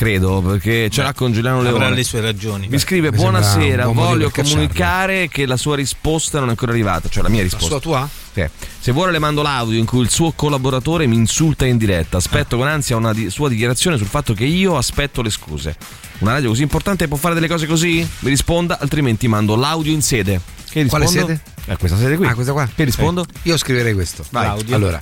credo 0.01 0.41
perché 0.41 0.89
ce 0.89 1.03
l'ha 1.03 1.13
con 1.13 1.31
Giuliano 1.31 1.61
Leone 1.61 1.77
Avrà 1.85 1.95
le 1.95 2.05
sue 2.05 2.23
ragioni. 2.23 2.69
mi 2.71 2.79
scrive 2.79 3.11
Mi 3.11 3.19
buonasera 3.19 3.85
voglio 3.89 4.25
per 4.31 4.33
cacciarlo." 4.33 4.51
comunicare 4.53 5.29
che 5.29 5.45
la 5.45 5.59
sua 5.59 5.77
risposta 5.77 6.39
non 6.39 6.49
è 6.49 6.51
ancora 6.53 6.73
arrivata 6.73 7.11
cioè 7.11 7.23
la 7.23 7.29
mia 7.29 7.43
risposta 7.43 7.67
sua 7.69 7.81
tua? 7.81 8.09
Sì. 8.33 8.45
se 8.79 8.93
vuole 8.93 9.11
le 9.13 9.19
mando 9.19 9.43
l'audio 9.43 9.79
in 9.79 9.85
cui 9.87 10.01
il 10.03 10.11
suo 10.11 10.33
collaboratore 10.33 11.07
mi 11.07 11.17
insulta 11.17 11.67
in 11.67 11.77
diretta 11.79 12.19
aspetto 12.19 12.57
con 12.57 12.69
ansia 12.69 12.97
una 12.97 13.13
di- 13.13 13.29
sua 13.31 13.49
dichiarazione 13.49 13.97
sul 13.97 14.07
fatto 14.07 14.35
che 14.35 14.45
io 14.45 14.77
aspetto 14.77 15.21
le 15.23 15.31
scuse 15.31 15.75
una 16.19 16.33
radio 16.33 16.51
così 16.51 16.63
importante 16.63 17.09
può 17.09 17.17
fare 17.17 17.35
delle 17.35 17.49
cose 17.49 17.67
così? 17.67 18.07
mi 18.21 18.29
risponda 18.31 18.79
altrimenti 18.81 19.27
mando 19.27 19.57
l'audio 19.57 19.93
in 19.93 20.03
sede 20.03 20.41
che 20.71 20.87
Quale 20.87 21.07
rispondo? 21.07 21.27
sede? 21.27 21.41
Eh, 21.73 21.77
questa 21.77 21.97
sede 21.97 22.17
qui 22.17 22.27
Ah, 22.29 22.35
questa 22.35 22.53
qua? 22.53 22.69
che 22.73 22.85
rispondo? 22.85 23.27
Io 23.43 23.57
scriverei 23.57 23.93
questo. 23.93 24.25
Vai. 24.31 24.47
L'audio. 24.47 24.77
Allora, 24.77 25.01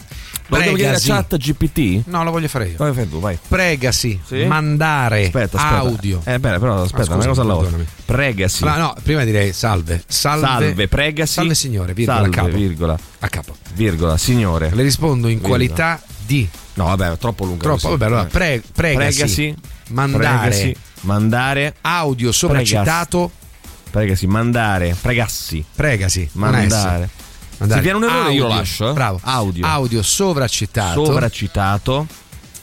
Lo 0.48 0.56
chiedere 0.56 0.70
a 0.70 0.74
pregasi. 0.98 1.08
chat 1.08 1.36
GPT? 1.36 2.06
No, 2.06 2.24
lo 2.24 2.30
voglio 2.30 2.48
fare 2.48 2.68
io. 2.68 2.76
Vai, 2.78 2.94
fai 2.94 3.06
tu, 3.06 3.20
vai. 3.20 3.38
Pregasi, 3.46 4.18
Sì? 4.24 4.44
mandare 4.46 5.24
Aspetta, 5.26 5.58
aspetta. 5.58 5.76
audio. 5.76 6.22
Eh, 6.24 6.38
bene, 6.38 6.58
però 6.58 6.80
aspetta, 6.82 7.02
scusa, 7.04 7.16
una 7.16 7.26
cosa 7.26 7.40
alla 7.42 7.52
volta. 7.52 7.68
perdonami. 7.68 7.90
Pregasi. 8.06 8.62
Allora, 8.62 8.78
no, 8.78 8.94
prima 9.02 9.24
direi 9.24 9.52
salve. 9.52 10.02
Salve, 10.06 10.46
Salve, 10.46 10.88
pregasi. 10.88 11.32
Salve 11.34 11.54
signore, 11.54 11.92
virgola, 11.92 12.18
Salve, 12.20 12.34
capo. 12.34 12.48
virgola. 12.56 12.98
A 13.20 13.28
capo. 13.28 13.56
Virgola, 13.74 14.16
signore. 14.16 14.70
Le 14.72 14.82
rispondo 14.82 15.26
in 15.28 15.34
Virgola. 15.38 15.48
qualità 15.56 16.00
di 16.24 16.48
No, 16.74 16.84
vabbè, 16.84 17.12
è 17.12 17.18
troppo 17.18 17.44
lungo. 17.44 17.62
Troppo, 17.62 17.88
vabbè, 17.90 18.04
allora 18.04 18.24
pre- 18.26 18.62
pregasi, 18.72 19.16
Pregasi. 19.16 19.54
mandare 19.88 20.48
Pregasi, 20.48 20.76
mandare. 21.00 21.74
audio 21.80 22.30
sopracitato. 22.30 23.32
Pregasi, 23.90 24.26
mandare. 24.28 24.96
Pregassi. 25.00 25.64
Pregasi, 25.74 26.28
Mandare. 26.32 27.08
Mandare 27.58 27.80
Se 27.80 27.80
viene 27.80 27.96
un 27.96 28.04
errore 28.04 28.32
io 28.32 28.42
lo 28.42 28.46
audio, 28.50 28.58
lascio. 28.60 28.90
eh. 28.90 28.92
Bravo. 28.92 29.20
Audio. 29.22 29.66
Audio 29.66 30.02
sovracitato. 30.02 31.04
Sovracitato. 31.04 32.06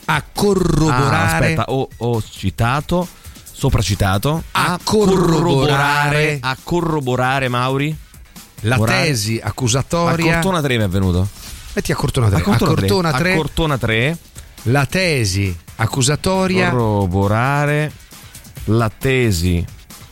a 0.05 0.23
corroborare. 0.33 1.15
Ah, 1.15 1.33
aspetta, 1.33 1.63
ho, 1.67 1.89
ho 1.97 2.23
citato. 2.23 3.05
Sopracitato. 3.51 4.43
A 4.51 4.79
corroborare. 4.81 6.37
A 6.41 6.55
corroborare, 6.63 7.49
Mauri. 7.49 7.97
La 8.61 8.75
Borare. 8.77 9.05
tesi 9.05 9.39
A 9.41 9.47
accusatoria. 9.49 10.33
Cortona 10.33 10.61
3 10.61 10.77
mi 10.77 10.83
è 10.83 10.87
venuto. 10.89 11.27
Metti 11.73 11.91
a 11.91 11.95
Cortona 11.95 12.27
3. 12.29 12.37
A 12.37 12.41
Cortona, 12.41 12.71
a 12.71 12.75
Cortona 12.75 13.11
3. 13.11 13.19
3. 13.19 13.31
A 13.31 13.35
Cortona 13.35 13.77
3. 13.77 14.17
la 14.63 14.85
tesi 14.85 15.57
accusatoria. 15.75 16.69
Corroborare 16.69 17.91
la 18.65 18.89
tesi 18.97 19.63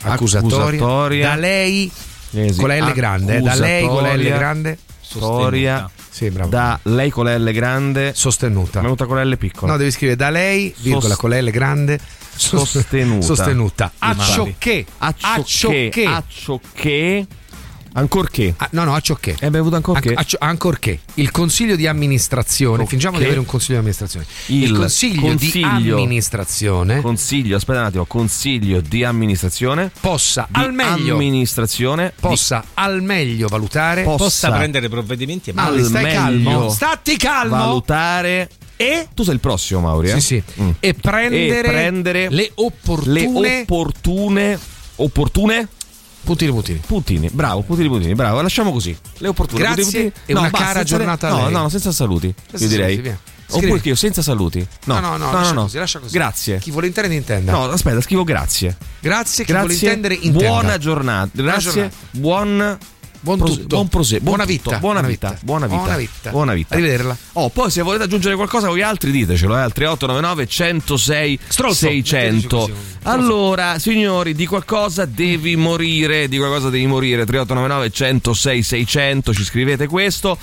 accusatoria. 0.02 0.58
accusatoria. 0.66 1.28
Da 1.30 1.36
lei 1.36 1.92
Tesi 2.30 2.60
con 2.60 2.68
la 2.68 2.78
L 2.80 2.92
grande. 2.94 3.38
eh, 3.38 3.42
Da 3.42 3.54
lei 3.56 3.88
con 3.88 4.04
la 4.04 4.16
L 4.16 4.24
grande. 4.24 4.78
Storia. 5.02 5.90
Sì, 6.10 6.30
bravo. 6.30 6.50
Da 6.50 6.80
lei 6.84 7.10
con 7.10 7.26
la 7.26 7.38
L 7.38 7.52
grande. 7.52 8.14
Sostenuta. 8.16 8.82
Venuta 8.82 9.06
con 9.06 9.16
la 9.18 9.24
L 9.24 9.38
piccola. 9.38 9.72
No, 9.72 9.78
devi 9.78 9.92
scrivere 9.92 10.18
da 10.18 10.30
lei, 10.30 10.74
virgola 10.80 11.08
Sost- 11.10 11.20
con 11.20 11.30
la 11.30 11.42
L 11.42 11.50
grande. 11.52 12.00
sostenuta. 12.36 13.26
Sostenuta. 13.26 13.92
Di 13.94 14.08
Mauri. 14.08 14.22
Acciocché. 14.22 14.86
Acciocché. 14.98 16.04
Acciocché. 16.06 17.28
Ancorché. 17.96 18.54
Ah, 18.58 18.68
no, 18.72 18.84
no, 18.86 18.94
acciocché. 18.96 19.36
È 19.40 19.50
bevuto 19.50 19.76
ancorché. 19.76 20.10
Anc- 20.10 20.20
accio- 20.20 20.38
ancorché 20.40 21.00
il 21.16 21.32
consiglio 21.32 21.76
di 21.76 21.86
amministrazione, 21.88 22.84
Ok. 22.84 22.90
fingiamo 22.90 23.18
di 23.18 23.24
avere 23.26 23.40
un 23.40 23.46
consiglio 23.46 23.74
di 23.74 23.80
amministrazione. 23.80 24.26
Il, 24.48 24.64
Il 24.64 24.76
consiglio, 24.76 25.22
consiglio- 25.22 25.78
di 25.78 25.92
amministrazione 25.92 27.02
Consiglio, 27.02 27.56
aspetta 27.56 27.80
un 27.80 27.86
attimo, 27.86 28.06
consiglio 28.06 28.82
di 28.82 29.04
amministrazione. 29.04 29.92
possa 30.00 30.48
Di 30.50 30.60
al 30.60 30.74
meglio 30.74 31.14
amministrazione. 31.16 32.14
possa 32.20 32.64
al 32.74 33.02
meglio 33.02 33.48
valutare 33.48 34.04
Possa 34.04 34.18
Possa 34.24 34.52
prendere 34.52 34.90
provvedimenti 34.90 35.52
e 35.52 35.54
al 35.56 35.84
stai 35.84 36.04
meglio 36.04 36.18
calmo. 36.20 36.70
Stati 36.70 37.18
calmo. 37.18 37.56
valutare. 37.58 38.50
e 38.76 39.08
Tu 39.14 39.24
sei 39.24 39.36
il 39.36 39.40
prossimo, 39.40 39.82
Mauri. 39.82 40.10
eh? 40.10 40.14
Sì, 40.14 40.22
sì. 40.22 40.44
Mm. 40.62 40.70
e 40.80 40.94
prendere, 40.96 41.60
E 41.60 41.62
prendere 41.62 42.30
le 42.30 42.52
opportune 42.56 43.40
le 43.40 43.60
opportune 43.62 44.60
opportune 44.96 45.68
puntini 46.24 46.52
puntini. 46.52 46.82
puntini 46.86 47.30
bravo 47.32 47.62
puntini 47.62 47.88
puntini 47.90 48.16
bravo. 48.16 48.42
Lasciamo 48.42 48.72
così. 48.72 48.96
Le 49.18 49.28
opportune 49.28 49.60
Grazie 49.62 49.84
puntini, 49.84 50.04
puntini. 50.12 50.26
e 50.26 50.34
una 50.40 50.50
basta, 50.50 50.58
cara 50.58 50.80
senza- 50.80 50.96
giornata 50.98 51.28
a 51.28 51.32
no 51.32 51.50
no 51.50 51.70
senza 51.70 51.92
saluti 51.92 52.34
Senza 52.50 52.64
io 52.64 52.70
direi. 52.70 52.96
saluti, 52.96 53.18
oppure 53.66 53.82
che 53.82 53.90
io 53.90 53.96
senza 53.96 54.22
saluti. 54.22 54.66
No. 54.86 55.00
No, 55.00 55.18
no, 55.18 55.18
no, 55.18 55.32
lascia 55.32 55.54
così, 55.54 55.78
lascia 55.78 56.00
così. 56.00 56.14
grazie. 56.14 56.58
Chi 56.60 56.72
vuole 56.72 56.88
intendere 56.88 57.16
intenda. 57.16 57.52
no 57.52 57.64
aspetta 57.70 58.02
scrivo 58.02 58.24
grazie. 58.24 58.76
Grazie, 59.00 59.46
chi 59.46 59.52
vuole 59.52 59.68
grazie 59.68 59.88
intendere 59.88 60.14
intenda. 60.16 60.48
buona 60.48 60.78
giornata. 60.78 61.30
Grazie 61.34 61.72
giornata. 61.72 61.96
buon 62.12 62.78
Buon 63.24 63.38
prose- 63.38 63.54
tutto. 63.62 63.76
buon 63.76 63.88
prose- 63.88 64.20
buon 64.20 64.36
Buona 64.36 64.44
tutto, 64.46 64.70
vita. 64.70 64.78
buona 64.80 65.00
Buona 65.00 65.08
vita, 65.08 65.38
buona 65.44 65.66
vita, 65.68 65.78
Buona 65.82 65.96
vita. 65.98 66.30
buona 66.32 66.54
vita. 66.54 66.74
Arrivederla. 66.76 67.18
Oh, 67.34 67.50
poi 67.50 67.72
se 67.72 67.82
volete 67.82 68.04
aggiungere 68.04 68.36
qualcosa 68.36 68.68
voi 68.68 68.82
altri 68.82 69.12
ditecelo, 69.12 69.56
eh, 69.58 69.62
al 69.62 69.72
3899 69.72 70.46
106 70.48 71.40
Strolzo. 71.48 71.88
600. 71.88 72.58
Metteci 72.58 72.72
così, 72.72 72.72
un- 72.72 73.12
Allora, 73.12 73.80
signori, 73.80 74.34
di 74.34 74.46
qualcosa 74.46 75.06
devi 75.06 75.56
morire, 75.56 76.28
di 76.28 76.38
qualcosa 76.38 76.70
devi 76.70 76.86
morire. 76.86 77.26
3899 77.26 77.90
106 77.92 78.62
600, 78.62 79.34
ci 79.34 79.44
scrivete 79.46 79.88
questo. 79.88 80.38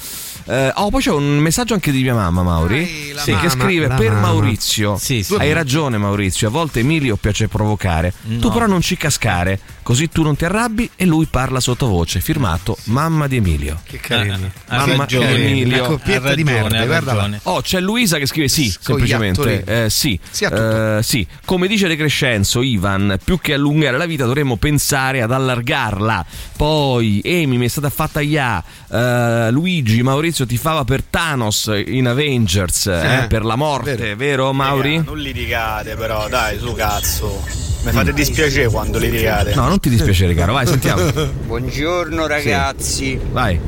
Eh, 0.46 0.72
oh, 0.76 0.88
poi 0.90 1.02
c'è 1.02 1.10
un 1.12 1.38
messaggio 1.38 1.74
anche 1.74 1.92
di 1.92 2.02
mia 2.02 2.14
mamma, 2.14 2.42
Mauri, 2.42 2.86
sì, 2.86 3.24
che 3.24 3.32
mamma, 3.32 3.48
scrive 3.50 3.86
la 3.88 3.94
per 3.94 4.12
mamma." 4.12 4.26
Maurizio. 4.28 4.96
Sì, 4.98 5.22
sì. 5.22 5.34
Hai 5.34 5.52
ragione, 5.52 5.98
Maurizio. 5.98 6.48
A 6.48 6.50
volte 6.50 6.80
Emilio 6.80 7.16
piace 7.16 7.46
provocare. 7.46 8.12
Tu 8.38 8.48
No. 8.48 8.50
però 8.52 8.66
non 8.66 8.80
ci 8.80 8.96
cascare, 8.96 9.58
così 9.90 10.08
tu 10.08 10.22
non 10.22 10.36
ti 10.36 10.44
arrabbi 10.44 10.88
e 10.94 11.04
lui 11.04 11.26
parla 11.26 11.58
sottovoce. 11.58 12.20
Firmato 12.20 12.76
mamma 12.84 13.26
di 13.26 13.36
Emilio. 13.38 13.80
Che 13.84 13.98
carini. 13.98 14.48
Ha 14.68 14.76
Mamma 14.86 14.98
ragione, 14.98 15.34
di 15.34 15.42
Emilio. 15.42 15.78
Una 15.78 15.86
coppietta 15.88 16.32
di 16.32 16.44
ragione, 16.44 16.78
merda, 16.78 16.80
ha 16.80 16.86
guarda. 17.14 17.40
Oh, 17.42 17.60
c'è 17.60 17.80
Luisa 17.80 18.16
che 18.18 18.26
scrive 18.26 18.46
sì, 18.46 18.72
semplicemente. 18.80 19.64
Eh, 19.64 19.90
sì. 19.90 20.16
Sì. 20.30 20.44
Eh, 20.44 21.00
sì. 21.02 21.26
Come 21.44 21.66
dice 21.66 21.88
De 21.88 21.96
Crescenzo, 21.96 22.62
Ivan, 22.62 23.18
più 23.24 23.40
che 23.40 23.54
allungare 23.54 23.98
la 23.98 24.06
vita 24.06 24.26
dovremmo 24.26 24.54
pensare 24.58 25.22
ad 25.22 25.32
allargarla. 25.32 26.24
Poi, 26.56 27.20
Amy 27.24 27.56
mi 27.56 27.64
è 27.64 27.68
stata 27.68 27.90
fatta 27.90 28.20
ya. 28.20 28.62
Eh, 28.88 29.48
Luigi, 29.50 30.02
Maurizio 30.04 30.46
tifava 30.46 30.84
per 30.84 31.02
Thanos 31.02 31.68
in 31.86 32.06
Avengers, 32.06 32.86
eh, 32.86 33.22
Eh, 33.22 33.26
per 33.26 33.44
la 33.44 33.56
morte, 33.56 33.96
vero. 33.96 34.16
vero, 34.16 34.52
Mauri? 34.52 35.02
Non 35.02 35.18
litigate 35.18 35.96
però, 35.96 36.28
dai, 36.28 36.60
su 36.60 36.72
cazzo. 36.74 37.68
Mi 37.82 37.92
fate 37.92 38.12
dispiacere 38.12 38.68
quando 38.68 38.98
litigate. 38.98 39.54
No, 39.54 39.66
non 39.66 39.79
ti 39.80 39.88
dispiacere, 39.88 40.34
caro, 40.34 40.52
vai, 40.52 40.66
sentiamo. 40.66 41.10
Buongiorno 41.46 42.26
ragazzi. 42.26 43.18
Vai. 43.32 43.58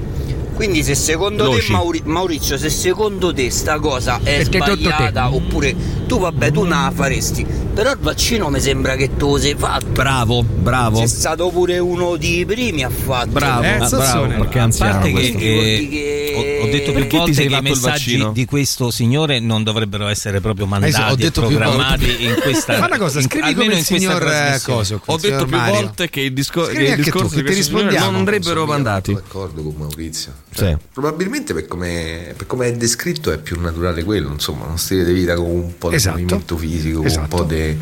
Quindi 0.62 0.84
se 0.84 0.94
secondo 0.94 1.42
Veloci. 1.48 1.66
te 1.66 1.72
Mauri- 1.72 2.02
Maurizio, 2.04 2.56
se 2.56 2.70
secondo 2.70 3.34
te 3.34 3.50
sta 3.50 3.80
cosa 3.80 4.20
è 4.22 4.36
Perché 4.36 4.58
sbagliata 4.58 5.34
oppure 5.34 5.74
tu 6.06 6.20
vabbè 6.20 6.52
tu 6.52 6.60
non 6.60 6.82
la 6.84 6.92
faresti, 6.94 7.44
però 7.74 7.90
il 7.90 7.98
vaccino 7.98 8.48
mi 8.48 8.60
sembra 8.60 8.94
che 8.94 9.16
tu 9.16 9.30
lo 9.32 9.38
sei 9.38 9.56
fatto. 9.58 9.86
Bravo, 9.86 10.44
bravo. 10.44 10.98
Sei 10.98 11.08
stato 11.08 11.48
pure 11.48 11.80
uno 11.80 12.16
dei 12.16 12.44
primi 12.46 12.84
a 12.84 12.90
fatto. 12.90 13.30
Bravo, 13.30 13.62
Eh, 13.64 13.76
bravo, 13.78 14.26
perché 14.28 14.58
è 14.58 14.60
A 14.60 14.62
anziano 14.62 14.92
parte 14.92 15.12
che, 15.12 15.20
eh, 15.20 15.88
che- 15.88 16.32
ho, 16.36 16.64
ho 16.64 16.70
detto 16.70 16.92
più 16.92 17.00
Perché 17.00 17.08
ti 17.08 17.16
volte 17.16 17.32
che 17.34 17.42
i 17.42 17.56
il 17.56 17.62
messaggi 17.62 18.28
di 18.32 18.44
questo 18.44 18.90
signore 18.92 19.40
non 19.40 19.64
dovrebbero 19.64 20.06
essere 20.06 20.40
proprio 20.40 20.66
mandati 20.66 20.94
ho 20.94 21.12
e 21.12 21.16
detto 21.16 21.40
più 21.46 21.56
programmati 21.56 22.06
volte. 22.06 22.22
in 22.22 22.34
questa 22.40 22.72
Fa 22.78 22.86
una 22.86 22.98
cosa, 22.98 23.18
in- 23.18 23.24
scrivi 23.26 23.46
almeno 23.48 23.62
come 23.70 23.72
il 23.72 23.78
in 23.80 23.84
questa 23.86 23.96
signor 23.98 24.32
eh. 24.32 24.60
Coso. 24.62 25.02
Ho 25.06 25.16
detto 25.16 25.44
più 25.44 25.56
Mario. 25.56 25.74
volte 25.74 26.08
che 26.08 26.20
i, 26.20 26.32
discor- 26.32 26.66
Scrivi 26.66 26.78
che 26.84 26.86
i 26.86 26.90
anche 26.92 27.02
tu, 27.02 27.10
discorsi 27.10 27.34
che 27.36 27.42
di 27.42 27.48
ti 27.48 27.54
rispondiamo. 27.56 28.04
non 28.06 28.14
andrebbero 28.16 28.60
Sono 28.60 28.66
mandati. 28.66 29.12
d'accordo 29.14 29.62
con 29.62 29.74
Maurizio. 29.78 30.32
Sì. 30.52 30.58
Cioè, 30.58 30.76
Probabilmente 30.92 31.54
per 31.54 31.66
come, 31.66 32.34
per 32.36 32.46
come 32.46 32.66
è 32.66 32.72
descritto 32.76 33.32
è 33.32 33.38
più 33.38 33.58
naturale 33.60 34.04
quello, 34.04 34.30
insomma, 34.30 34.66
uno 34.66 34.76
stile 34.76 35.04
di 35.04 35.12
vita 35.12 35.34
con 35.34 35.46
un 35.46 35.78
po' 35.78 35.88
di 35.88 35.94
Esatto. 35.96 36.18
movimento 36.18 36.56
fisico, 36.56 36.96
con 36.98 37.06
un 37.06 37.10
Esatto. 37.10 37.36
po' 37.36 37.42
di 37.44 37.78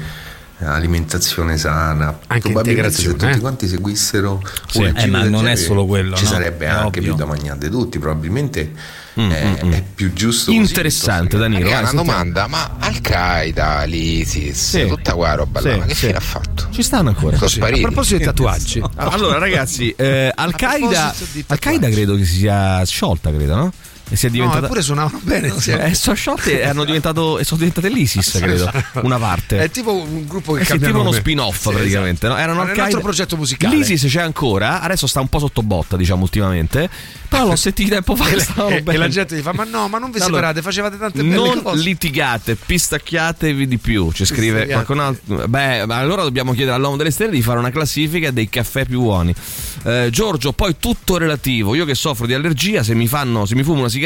alimentazione 0.63 1.57
sana. 1.57 2.19
Anche 2.27 2.51
Probabilmente 2.51 2.91
se 2.91 3.09
tutti 3.09 3.27
eh. 3.27 3.39
quanti 3.39 3.67
seguissero 3.69 4.43
Sì. 4.69 4.79
un 4.79 4.93
Eh, 4.97 5.07
ma 5.07 5.19
non 5.25 5.35
è 5.35 5.37
genere, 5.39 5.57
solo 5.57 5.87
quello, 5.87 6.17
ci 6.17 6.25
no? 6.25 6.31
sarebbe 6.31 6.67
È 6.67 6.69
anche 6.69 6.99
ovvio. 6.99 7.03
più 7.03 7.15
da 7.15 7.25
mangiare 7.27 7.59
di 7.59 7.69
tutti, 7.71 7.99
probabilmente 7.99 8.73
Mm, 9.21 9.31
è, 9.31 9.45
mm, 9.65 9.67
mm. 9.69 9.73
è 9.73 9.83
più 9.93 10.13
giusto 10.13 10.53
così, 10.53 10.63
Interessante, 10.63 11.31
che- 11.31 11.39
Danilo. 11.39 11.69
Vai, 11.69 11.81
una 11.83 11.93
domanda, 11.93 12.47
ma 12.47 12.77
Al-Qaeda, 12.79 13.83
l'ISIS, 13.83 14.69
Sì. 14.69 14.87
tutta 14.87 15.15
quella 15.15 15.35
roba 15.35 15.61
là, 15.61 15.73
Sì, 15.73 15.79
ma 15.79 15.85
che 15.85 15.95
sì. 15.95 16.07
fine 16.07 16.17
ha 16.17 16.21
fatto? 16.21 16.69
Ci 16.71 16.83
stanno 16.83 17.09
ancora. 17.09 17.37
Sono 17.37 17.67
A 17.67 17.71
proposito 17.81 18.17
dei 18.19 18.27
tatuaggi. 18.27 18.81
Allora, 18.97 19.39
ragazzi, 19.39 19.93
eh, 19.97 20.31
Al-Qaeda, 20.33 21.13
Al-Qaeda 21.49 21.89
credo 21.91 22.15
che 22.17 22.25
si 22.25 22.37
sia 22.37 22.85
sciolta, 22.85 23.33
credo, 23.33 23.55
no? 23.57 23.73
E 24.11 24.17
si 24.17 24.27
è 24.27 24.31
diventata... 24.31 24.59
No, 24.61 24.65
eppure 24.67 24.83
suonavano 24.83 25.21
bene 25.23 25.49
insieme. 25.55 25.87
Eh, 25.91 25.95
sono 25.95 26.17
sciolte 26.17 26.61
e 26.61 26.67
hanno 26.67 26.85
diventato 26.85 27.43
sono 27.45 27.59
diventate 27.61 27.89
l'ISIS, 27.89 28.39
credo. 28.41 28.71
Una 29.03 29.19
parte. 29.19 29.59
È 29.61 29.71
tipo 29.71 29.95
un 29.95 30.27
gruppo 30.27 30.53
che 30.55 30.63
Eh 30.63 30.65
cambia 30.65 30.87
tipo 30.89 30.99
uno 31.01 31.09
nome. 31.11 31.21
spin-off 31.21 31.63
Sì, 31.69 31.71
praticamente. 31.75 32.27
esatto. 32.27 32.41
no? 32.41 32.51
Nel 32.53 32.59
Al-Qaeda. 32.61 32.83
nostro 32.83 33.01
progetto 33.01 33.37
musicale. 33.37 33.77
L'ISIS 33.77 34.05
c'è 34.11 34.21
ancora, 34.21 34.81
adesso 34.81 35.07
sta 35.07 35.21
un 35.21 35.29
po' 35.29 35.39
sotto 35.39 35.63
botta, 35.63 35.97
diciamo, 35.97 36.23
ultimamente. 36.23 36.89
Però 37.29 37.47
l'ho 37.47 37.55
sentito 37.57 37.91
tempo 37.91 38.17
fa. 38.17 38.29
E, 38.29 38.83
e- 38.87 38.97
la 38.97 39.09
gente 39.09 39.37
gli 39.37 39.41
fa: 39.41 39.53
Ma 39.53 39.65
no, 39.65 39.87
ma 39.89 39.99
non 39.99 40.11
vi 40.11 40.19
Allora, 40.19 40.49
separate, 40.49 40.63
facevate 40.63 40.99
tante 40.99 41.23
belle 41.23 41.35
non 41.35 41.63
cose. 41.63 41.83
litigate, 41.83 42.57
pistacchiatevi 42.57 43.69
di 43.69 43.79
più. 43.79 44.11
Ci 44.13 44.25
scrive 44.25 44.67
qualcun 44.67 44.99
altro. 44.99 45.47
Beh, 45.47 45.87
ma 45.87 45.97
allora 45.99 46.23
dobbiamo 46.23 46.53
chiedere 46.53 46.77
all'uomo 46.77 46.97
delle 46.97 47.11
stelle 47.13 47.31
di 47.31 47.43
fare 47.43 47.59
una 47.59 47.71
classifica 47.71 48.31
dei 48.33 48.49
caffè 48.49 48.85
più 48.85 49.01
buoni. 49.01 49.33
Eh, 49.85 50.09
Giorgio, 50.11 50.53
poi 50.53 50.77
tutto 50.79 51.17
relativo. 51.17 51.75
Io 51.75 51.85
che 51.85 51.95
soffro 51.95 52.27
di 52.27 52.35
allergia, 52.35 52.83
se 52.83 52.95
mi 52.95 53.07
fanno, 53.07 53.47
se 53.47 53.55
mi 53.55 53.63
fumo 53.63 53.79
una 53.79 53.89
sigaretta, 53.89 53.99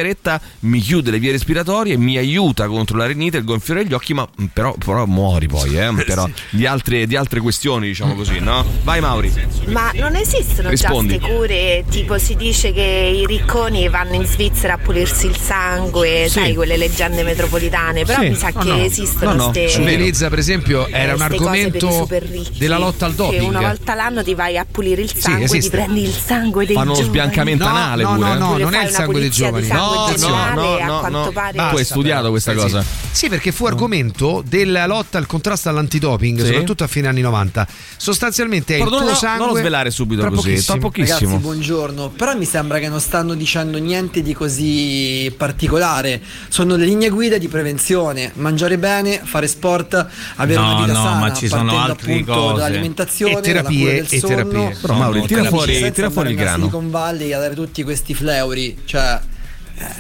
mi 0.61 0.80
chiude 0.80 1.11
le 1.11 1.18
vie 1.18 1.30
respiratorie, 1.32 1.97
mi 1.97 2.16
aiuta 2.16 2.66
contro 2.66 2.97
la 2.97 3.07
rinite, 3.07 3.36
il 3.38 3.45
gonfiore 3.45 3.82
degli 3.82 3.92
occhi, 3.92 4.14
ma 4.14 4.26
mm, 4.40 4.45
però, 4.53 4.74
però 4.82 5.05
muori 5.07 5.47
poi, 5.49 5.76
eh. 5.78 5.92
Però 6.05 6.28
di, 6.51 6.66
altre, 6.66 7.07
di 7.07 7.16
altre 7.16 7.40
questioni, 7.40 7.86
diciamo 7.88 8.14
così, 8.14 8.38
no? 8.40 8.64
Vai 8.82 9.01
Mauri. 9.01 9.32
Ma 9.66 9.90
non 9.95 10.14
esistono 10.16 10.68
Rispondi. 10.70 11.18
già 11.18 11.26
cure, 11.26 11.84
tipo 11.90 12.18
si 12.18 12.34
dice 12.36 12.72
che 12.72 12.82
i 13.22 13.26
ricconi 13.26 13.88
vanno 13.88 14.14
in 14.14 14.24
Svizzera 14.26 14.74
a 14.74 14.78
pulirsi 14.78 15.26
il 15.26 15.36
sangue, 15.36 16.24
Sì. 16.26 16.30
sai, 16.40 16.55
quelle 16.55 16.76
leggende 16.76 17.22
metropolitane, 17.22 18.05
però 18.05 18.20
Sì. 18.22 18.28
mi 18.28 18.34
sa 18.36 18.51
No, 18.55 18.61
che 18.62 18.68
no. 18.68 18.76
esistono 18.82 19.32
No, 19.34 19.45
no. 19.47 19.51
ste... 19.51 19.68
Su 19.68 19.82
Venezia, 19.82 20.28
per 20.28 20.38
esempio, 20.38 20.86
era 20.88 21.14
un 21.14 21.22
argomento 21.22 22.07
ricchi, 22.11 22.59
della 22.59 22.78
lotta 22.78 23.07
al 23.07 23.12
Che 23.12 23.16
doping. 23.16 23.42
una 23.49 23.61
volta 23.61 23.95
l'anno 23.95 24.22
ti 24.22 24.34
vai 24.34 24.57
a 24.59 24.66
pulire 24.70 25.03
il 25.03 25.12
sangue, 25.14 25.47
ti 25.47 25.57
esiste. 25.57 25.70
prendi 25.76 26.03
il 26.03 26.12
sangue 26.12 26.66
dei 26.66 26.74
Fanno 26.74 26.88
lo 26.90 26.95
giovani. 26.95 27.09
sbiancamento 27.11 27.64
No, 27.64 27.70
anale 27.70 28.03
no, 28.03 28.14
pure. 28.14 28.28
no, 28.28 28.34
no, 28.34 28.51
Pure 28.53 28.62
non 28.64 28.74
è 28.74 28.84
il 28.84 28.90
sangue 28.90 29.20
dei 29.20 29.30
giovani. 29.30 29.62
di 29.62 29.68
sangue 29.93 30.12
No, 30.12 30.16
generale, 30.16 30.61
no, 30.61 30.74
a 30.76 30.87
no, 30.87 30.99
quanto 31.01 31.18
no. 31.18 31.30
pare. 31.32 31.53
Basta, 31.55 31.70
Tu 31.72 31.76
hai 31.78 31.85
studiato 31.85 32.30
questa 32.30 32.53
stai 32.53 32.62
cosa? 32.62 32.82
zitto. 32.82 33.07
Sì, 33.14 33.28
perché 33.28 33.53
fu 33.53 33.66
argomento 33.66 34.43
della 34.47 34.87
lotta 34.87 35.18
al 35.18 35.26
contrasto 35.26 35.68
all'antidoping, 35.68 36.41
Sì. 36.41 36.47
soprattutto 36.47 36.85
a 36.85 36.87
fine 36.87 37.09
anni 37.09 37.20
90. 37.20 37.66
Sostanzialmente 37.97 38.74
è 38.74 38.78
Però 38.78 38.89
il 38.89 38.91
non 38.95 39.01
tuo 39.03 39.11
lo- 39.11 39.16
sangue. 39.16 39.39
non 39.45 39.55
lo 39.55 39.61
svelare 39.61 39.91
subito 39.91 40.20
tra 40.20 40.30
così, 40.30 40.43
pochissimo. 40.51 40.78
tra 40.78 40.89
pochissimo. 40.89 41.18
Ragazzi, 41.18 41.37
buongiorno. 41.43 42.09
Però 42.11 42.37
mi 42.37 42.45
sembra 42.45 42.78
che 42.78 42.89
non 42.89 43.01
stanno 43.01 43.35
dicendo 43.35 43.78
niente 43.78 44.22
di 44.22 44.35
così 44.35 45.32
particolare. 45.37 46.20
Sono 46.49 46.76
le 46.76 46.85
linee 46.85 47.09
guida 47.11 47.39
di 47.39 47.49
prevenzione: 47.49 48.32
mangiare 48.35 48.78
bene, 48.78 49.20
fare 49.24 49.47
sport, 49.47 50.07
avere 50.37 50.59
No, 50.61 50.66
una 50.72 50.80
vita 50.80 50.93
no, 50.93 51.03
sana, 51.05 51.18
ma 51.20 51.32
ci 51.32 51.49
sono 51.49 51.62
partendo 51.64 51.93
altre 51.93 52.12
appunto 52.12 52.32
cose. 52.32 52.55
dall'alimentazione, 52.61 53.39
E 53.39 53.41
terapie, 53.41 53.53
dalla 53.62 53.78
cura 53.78 53.93
del 53.93 54.07
e 54.11 54.18
sonno. 54.18 54.35
terapie. 54.35 54.76
Però, 54.80 54.95
Mauri, 54.95 55.18
Non 55.18 55.26
tira 55.26 55.45
fuori- 55.45 55.93
tira 55.93 56.11
fuori 56.11 56.30
il 56.30 56.37
grano. 56.37 56.57
Silicon 56.59 56.91
Valley 56.91 57.32
a 57.32 57.39
dare 57.39 57.55
tutti 57.55 57.82
questi 57.82 58.14
fleuri, 58.14 58.78
cioè 58.85 59.20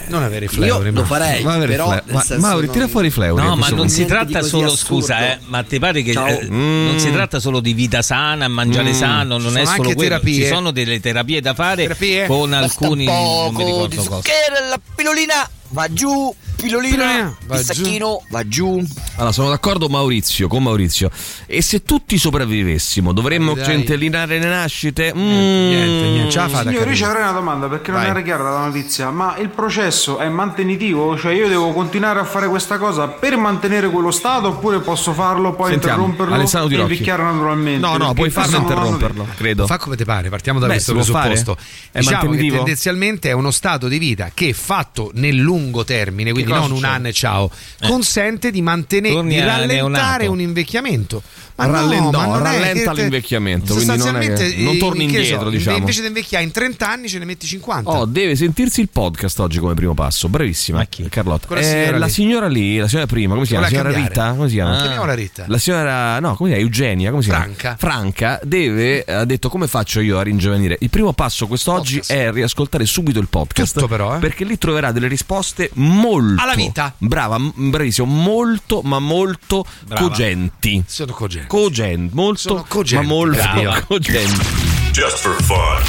Non 0.06 0.22
avere 0.22 0.44
i 0.44 0.48
io 0.48 0.54
fleuri, 0.54 0.90
lo 0.92 1.00
ma- 1.00 1.06
farei, 1.06 1.42
Ma 1.42 1.54
avere 1.54 1.72
però 1.72 1.90
fle- 1.90 2.02
ma- 2.12 2.24
Mauri, 2.38 2.66
non- 2.66 2.74
tira 2.74 2.88
fuori 2.88 3.06
i 3.08 3.10
fleuri. 3.10 3.42
No, 3.42 3.56
ma 3.56 3.68
non 3.70 3.88
si 3.88 4.04
tratta 4.04 4.42
solo, 4.42 4.66
assurdo. 4.72 4.76
scusa, 5.02 5.32
eh, 5.32 5.38
ma 5.46 5.62
ti 5.64 5.78
pare 5.78 6.02
che 6.02 6.12
eh, 6.12 6.48
Mm. 6.48 6.84
non 6.86 6.98
si 7.00 7.10
tratta 7.10 7.40
solo 7.40 7.60
di 7.60 7.72
vita 7.72 8.00
sana, 8.02 8.46
mangiare 8.48 8.90
Mm. 8.90 8.94
sano, 8.94 9.38
non 9.38 9.56
è 9.56 9.64
solo 9.64 9.70
anche 9.82 9.94
quello. 9.94 10.10
terapie. 10.10 10.42
Ci 10.42 10.46
sono 10.46 10.70
delle 10.70 11.00
terapie 11.00 11.40
da 11.40 11.54
fare 11.54 11.82
Terapie? 11.82 12.26
con 12.26 12.50
Basta 12.50 12.64
alcuni 12.84 13.04
non 13.06 13.14
mi 13.14 13.50
poco 13.50 13.58
di 13.58 13.64
ricordo 13.96 14.04
cosa. 14.04 14.28
la 14.70 14.80
pilolina 14.94 15.48
va 15.70 15.92
giù, 15.92 16.32
Pilolina, 16.64 17.36
va 17.46 17.58
il 17.58 17.64
giù. 17.64 17.72
sacchino 17.72 18.22
va 18.30 18.48
giù. 18.48 18.84
Allora, 19.16 19.32
sono 19.32 19.48
d'accordo 19.50 19.88
Maurizio, 19.88 20.48
con 20.48 20.62
Maurizio. 20.62 21.10
E 21.46 21.60
se 21.62 21.82
tutti 21.82 22.16
sopravvivessimo, 22.18 23.12
dovremmo 23.12 23.54
Dai. 23.54 23.64
centellinare 23.64 24.38
le 24.38 24.46
nascite? 24.48 25.12
Mm. 25.14 25.18
Niente, 25.18 26.08
niente, 26.08 26.30
ce 26.30 26.38
la 26.38 26.48
fate 26.48 26.68
a 26.68 26.70
Signori, 26.72 26.90
io 26.90 26.96
ci 26.96 27.04
avrei 27.04 27.22
una 27.22 27.32
domanda 27.32 27.68
perché 27.68 27.90
non 27.90 28.00
Vai. 28.00 28.10
era 28.10 28.22
chiara 28.22 28.50
la 28.50 28.64
notizia, 28.66 29.10
ma 29.10 29.36
il 29.38 29.48
processo 29.50 30.18
è 30.18 30.28
mantenitivo? 30.28 31.16
Cioè 31.18 31.32
io 31.34 31.48
devo 31.48 31.72
continuare 31.72 32.20
a 32.20 32.24
fare 32.24 32.48
questa 32.48 32.78
cosa 32.78 33.08
per 33.08 33.36
mantenere 33.36 33.90
quello 33.90 34.10
stato 34.10 34.48
oppure 34.48 34.80
posso 34.80 35.12
farlo, 35.12 35.52
poi 35.54 35.70
Sentiamo, 35.72 36.04
interromperlo 36.04 36.34
Alessandro 36.34 36.68
e 36.68 36.70
Tirocchi. 36.72 36.92
invecchiare 36.92 37.22
naturalmente? 37.22 37.86
No, 37.86 37.96
no, 37.96 38.12
puoi 38.14 38.30
farlo 38.30 38.56
interromperlo, 38.56 39.26
credo. 39.36 39.66
Fa 39.66 39.78
come 39.78 39.96
ti 39.96 40.04
pare, 40.04 40.28
partiamo 40.30 40.58
da 40.58 40.66
Beh, 40.66 40.72
questo 40.72 40.94
fare? 41.04 41.28
presupposto. 41.28 41.56
È 41.92 41.98
diciamo 41.98 42.18
che 42.20 42.26
mantenitivo? 42.26 42.56
tendenzialmente 42.56 43.28
è 43.28 43.32
uno 43.32 43.50
stato 43.50 43.88
di 43.88 43.98
vita 43.98 44.30
che 44.32 44.52
fatto 44.52 45.10
nel 45.14 45.36
lungo 45.36 45.84
termine, 45.84 46.32
quindi 46.32 46.50
non 46.60 46.70
un 46.70 46.76
succede? 46.76 46.94
anno 46.94 47.08
e 47.08 47.12
ciao, 47.12 47.50
consente 47.86 48.50
di 48.50 48.62
mantenere 48.62 49.14
Torni 49.14 49.34
di 49.34 49.40
rallentare 49.40 49.74
neonato. 49.74 50.30
un 50.30 50.40
invecchiamento. 50.40 51.22
Ma 51.56 51.66
Rallen- 51.66 52.02
no, 52.02 52.10
ma 52.10 52.38
rallenta 52.38 52.92
te- 52.92 53.00
l'invecchiamento, 53.02 53.74
quindi 53.74 53.96
non 53.96 54.18
che- 54.18 54.54
non 54.58 54.76
torni 54.78 55.04
indietro, 55.04 55.44
so, 55.44 55.50
diciamo. 55.50 55.76
Invece 55.76 56.00
di 56.00 56.08
invecchiare 56.08 56.42
in 56.44 56.50
30 56.50 56.90
anni 56.90 57.08
ce 57.08 57.18
ne 57.20 57.24
metti 57.24 57.46
50. 57.46 57.88
Oh, 57.90 58.04
deve 58.06 58.34
sentirsi 58.34 58.80
il 58.80 58.88
podcast 58.88 59.38
oggi 59.38 59.60
come 59.60 59.74
primo 59.74 59.94
passo. 59.94 60.28
Bravissima. 60.28 60.84
Carlotta. 61.08 61.46
Quella 61.46 61.62
Eh, 61.62 61.64
signora 61.64 61.98
la 61.98 62.06
lì. 62.06 62.10
signora 62.12 62.48
lì, 62.48 62.76
la 62.78 62.88
signora 62.88 63.06
prima, 63.06 63.34
come 63.34 63.44
si 63.44 63.50
chiama? 63.52 63.64
La 63.66 63.70
signora 63.70 63.90
cambiare? 63.92 64.08
Rita? 64.12 64.32
Come 64.32 64.48
si 64.48 64.54
chiama? 64.54 64.76
Chiamiamola 64.78 65.14
Rita. 65.14 65.44
La 65.46 65.58
signora, 65.58 66.18
no, 66.20 66.34
come 66.34 66.48
si 66.50 66.54
chiama? 66.56 66.68
Eugenia, 66.68 67.10
come 67.10 67.22
si 67.22 67.28
chiama? 67.28 67.44
Franca. 67.44 67.76
Franca 67.78 68.40
deve, 68.42 69.04
ha 69.04 69.24
detto 69.24 69.48
come 69.48 69.68
faccio 69.68 70.00
io 70.00 70.18
a 70.18 70.22
ringiovanire. 70.22 70.76
Il 70.80 70.90
primo 70.90 71.12
passo 71.12 71.46
quest'oggi 71.46 72.02
è 72.06 72.32
riascoltare 72.32 72.84
subito 72.84 73.20
il 73.20 73.28
podcast. 73.28 73.74
Tutto 73.74 73.86
però, 73.86 74.16
eh. 74.16 74.18
Perché 74.18 74.44
lì 74.44 74.58
troverà 74.58 74.90
delle 74.90 75.06
risposte 75.06 75.70
molto... 75.74 76.42
Alla 76.42 76.54
vita. 76.54 76.92
Brava, 76.98 77.38
bravissimo, 77.38 78.06
molto, 78.06 78.80
ma 78.82 78.98
molto 78.98 79.64
Brava. 79.86 80.00
cogenti. 80.08 80.82
Sono 80.86 81.12
cogenti. 81.12 81.42
Cogenti, 81.46 82.14
molto, 82.14 82.38
Sono 82.40 82.64
cogenti, 82.68 83.06
ma 83.06 83.12
molto 83.12 83.36
brava. 83.36 83.80
cogenti. 83.86 84.46
Just 84.92 85.18
for 85.18 85.36
fun. 85.42 85.82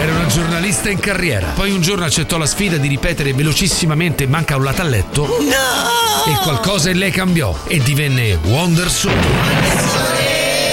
Era 0.00 0.12
una 0.14 0.26
giornalista 0.26 0.90
in 0.90 0.98
carriera. 1.00 1.48
Poi 1.48 1.70
un 1.72 1.80
giorno 1.80 2.04
accettò 2.04 2.38
la 2.38 2.46
sfida 2.46 2.76
di 2.76 2.88
ripetere 2.88 3.32
velocissimamente 3.32 4.26
manca 4.26 4.56
un 4.56 4.64
latalletto. 4.64 5.26
No! 5.26 6.32
E 6.32 6.36
qualcosa 6.42 6.90
in 6.90 6.98
lei 6.98 7.10
cambiò 7.10 7.56
e 7.66 7.78
divenne 7.78 8.38
Wonder 8.44 8.90
Soul. 8.90 9.14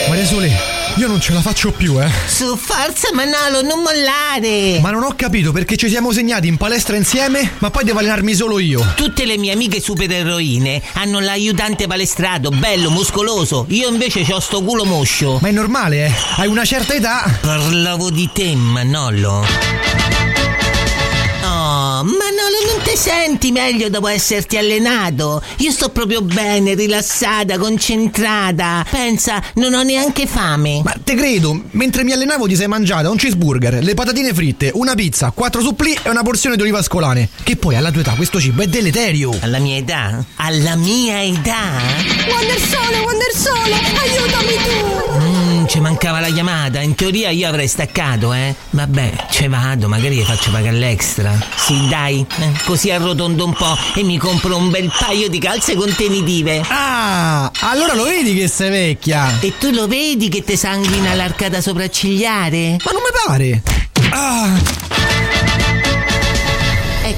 Maria 0.07 0.25
Sole, 0.25 0.51
io 0.97 1.07
non 1.07 1.19
ce 1.19 1.33
la 1.33 1.41
faccio 1.41 1.71
più, 1.71 2.01
eh. 2.01 2.09
Su, 2.27 2.55
forza 2.55 3.09
Manolo, 3.13 3.61
non 3.61 3.81
mollare! 3.81 4.79
Ma 4.79 4.91
non 4.91 5.03
ho 5.03 5.13
capito 5.15 5.51
perché 5.51 5.75
ci 5.75 5.89
siamo 5.89 6.13
segnati 6.13 6.47
in 6.47 6.55
palestra 6.55 6.95
insieme, 6.95 7.51
ma 7.57 7.69
poi 7.69 7.83
devo 7.83 7.99
allenarmi 7.99 8.33
solo 8.33 8.59
io. 8.59 8.93
Tutte 8.95 9.25
le 9.25 9.37
mie 9.37 9.51
amiche 9.51 9.81
supereroine 9.81 10.81
hanno 10.93 11.19
l'aiutante 11.19 11.85
palestrato, 11.85 12.49
bello, 12.49 12.89
muscoloso. 12.91 13.65
Io 13.69 13.89
invece 13.89 14.25
ho 14.31 14.39
sto 14.39 14.63
culo 14.63 14.85
moscio. 14.85 15.39
Ma 15.41 15.49
è 15.49 15.51
normale, 15.51 16.05
eh. 16.05 16.13
Hai 16.37 16.47
una 16.47 16.63
certa 16.63 16.93
età. 16.93 17.39
Parlavo 17.41 18.09
di 18.09 18.29
te, 18.31 18.55
Manolo. 18.55 19.45
Oh, 21.47 22.01
Manolo, 22.03 22.57
non 22.65 22.81
ti 22.83 22.97
senti 22.97 23.51
meglio 23.51 23.87
dopo 23.89 24.07
esserti 24.07 24.57
allenato? 24.57 25.43
Io 25.57 25.69
sto 25.69 25.89
proprio 25.89 26.21
bene, 26.21 26.73
rilassata, 26.73 27.59
concentrata. 27.59 28.83
Pensa, 28.89 29.39
non 29.55 29.73
ho 29.73 29.83
neanche 29.83 30.25
fame. 30.25 30.81
Ma 30.83 30.95
te 31.03 31.13
credo, 31.13 31.61
mentre 31.71 32.03
mi 32.03 32.13
allenavo 32.13 32.47
ti 32.47 32.55
sei 32.55 32.67
mangiata 32.67 33.11
un 33.11 33.17
cheeseburger, 33.17 33.83
le 33.83 33.93
patatine 33.93 34.33
fritte, 34.33 34.71
una 34.73 34.95
pizza, 34.95 35.31
quattro 35.35 35.61
supplì 35.61 35.95
e 36.01 36.09
una 36.09 36.23
porzione 36.23 36.55
di 36.55 36.63
olive 36.63 36.79
ascolane. 36.79 37.29
Che 37.43 37.55
poi 37.57 37.75
alla 37.75 37.91
tua 37.91 38.01
età 38.01 38.13
questo 38.13 38.39
cibo 38.39 38.63
è 38.63 38.67
deleterio. 38.67 39.37
Alla 39.41 39.59
mia 39.59 39.77
età? 39.77 40.25
Alla 40.37 40.75
mia 40.75 41.21
età? 41.21 41.79
Wonder 42.27 42.59
Sole, 42.59 42.99
Wonder 42.99 43.33
Sole, 43.35 43.64
mancava 46.05 46.19
la 46.19 46.31
chiamata. 46.31 46.81
In 46.81 46.93
teoria 46.93 47.29
io 47.31 47.47
avrei 47.47 47.67
staccato, 47.67 48.31
eh. 48.33 48.53
Vabbè, 48.69 49.27
ce 49.31 49.47
vado, 49.47 49.87
magari 49.87 50.23
faccio 50.23 50.51
pagare 50.51 50.77
l'extra. 50.77 51.35
Sì, 51.55 51.87
dai, 51.87 52.23
eh, 52.37 52.51
così 52.63 52.91
arrotondo 52.91 53.45
un 53.45 53.53
po' 53.53 53.75
e 53.95 54.03
mi 54.03 54.17
compro 54.17 54.55
un 54.55 54.69
bel 54.69 54.91
paio 54.99 55.29
di 55.29 55.39
calze 55.39 55.73
contenitive. 55.75 56.61
Ah, 56.67 57.49
allora 57.61 57.95
lo 57.95 58.03
vedi 58.03 58.35
che 58.35 58.47
sei 58.47 58.69
vecchia. 58.69 59.39
E 59.39 59.57
tu 59.57 59.71
lo 59.71 59.87
vedi 59.87 60.29
che 60.29 60.43
te 60.43 60.55
sanguina 60.55 61.15
l'arcata 61.15 61.59
sopraccigliare? 61.59 62.77
Ma 62.83 62.91
non 62.91 63.01
mi 63.01 63.25
pare. 63.25 63.61
Ah, 64.11 65.14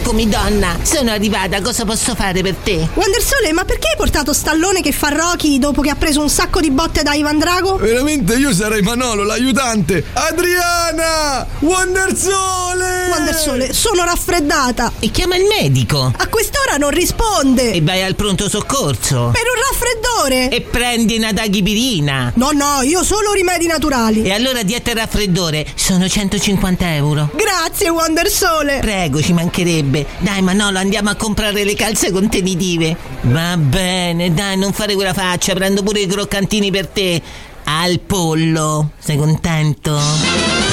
Eccomi 0.08 0.30
donna, 0.30 0.78
sono 0.84 1.12
arrivata, 1.12 1.62
cosa 1.62 1.84
posso 1.84 2.16
fare 2.16 2.42
per 2.42 2.56
te? 2.64 2.88
Wonder 2.94 3.22
Sole, 3.22 3.52
ma 3.52 3.66
perché 3.66 3.90
hai 3.90 3.98
portato 3.98 4.32
Stallone 4.32 4.82
che 4.82 4.94
fa 4.94 5.10
Rocky 5.10 5.60
dopo 5.60 5.82
che 5.82 5.90
ha 5.90 5.96
preso 5.96 6.22
un 6.22 6.30
sacco 6.30 6.62
di 6.62 6.72
botte 6.72 7.04
da 7.04 7.14
Ivan 7.14 7.38
Drago? 7.38 7.76
veramente 7.76 8.36
io 8.36 8.54
sarei 8.54 8.82
Manolo, 8.82 9.24
l'aiutante. 9.24 10.06
Adriana! 10.14 11.46
Wonder 11.60 12.16
Sole! 12.16 13.10
Wonder 13.12 13.36
Sole, 13.36 13.74
sono 13.74 14.06
raffreddata. 14.06 14.94
E 15.00 15.12
chiama 15.12 15.36
il 15.36 15.44
medico. 15.46 16.14
A 16.16 16.28
quest'ora 16.28 16.78
non 16.78 16.92
risponde. 16.92 17.74
E 17.74 17.82
vai 17.82 18.02
al 18.02 18.16
pronto 18.16 18.48
soccorso. 18.48 19.32
Per 19.34 19.44
un 19.44 19.62
raffreddore. 19.72 20.56
E 20.56 20.62
prendi 20.62 21.18
una 21.18 21.34
daghipirina. 21.34 22.32
No, 22.36 22.52
no, 22.52 22.82
io 22.82 23.04
solo 23.04 23.34
rimedi 23.34 23.68
naturali. 23.68 24.24
E 24.24 24.32
allora 24.32 24.64
dieta 24.64 24.92
e 24.92 24.94
raffreddore 24.94 25.66
sono 25.76 26.08
150 26.08 26.96
euro. 26.96 27.30
Grazie, 27.34 27.90
Wonder 27.90 28.30
Sole. 28.30 28.80
Prego, 28.80 29.22
ci 29.22 29.34
mancherebbe. 29.34 29.97
Dai, 30.20 30.42
Manolo, 30.42 30.78
andiamo 30.78 31.10
a 31.10 31.16
comprare 31.16 31.64
le 31.64 31.76
calze 31.76 32.12
contenitive. 32.12 32.96
Va 33.22 33.56
bene, 33.58 34.34
dai, 34.34 34.58
non 34.58 34.74
fare 34.74 34.96
quella 34.96 35.14
faccia, 35.14 35.54
prendo 35.54 35.84
pure 35.84 36.02
i 36.02 36.08
croccantini 36.08 36.72
per 36.72 36.88
te. 36.88 37.22
Al 37.64 38.00
pollo. 38.00 38.92
Sei 38.98 39.18
contento? 39.18 40.67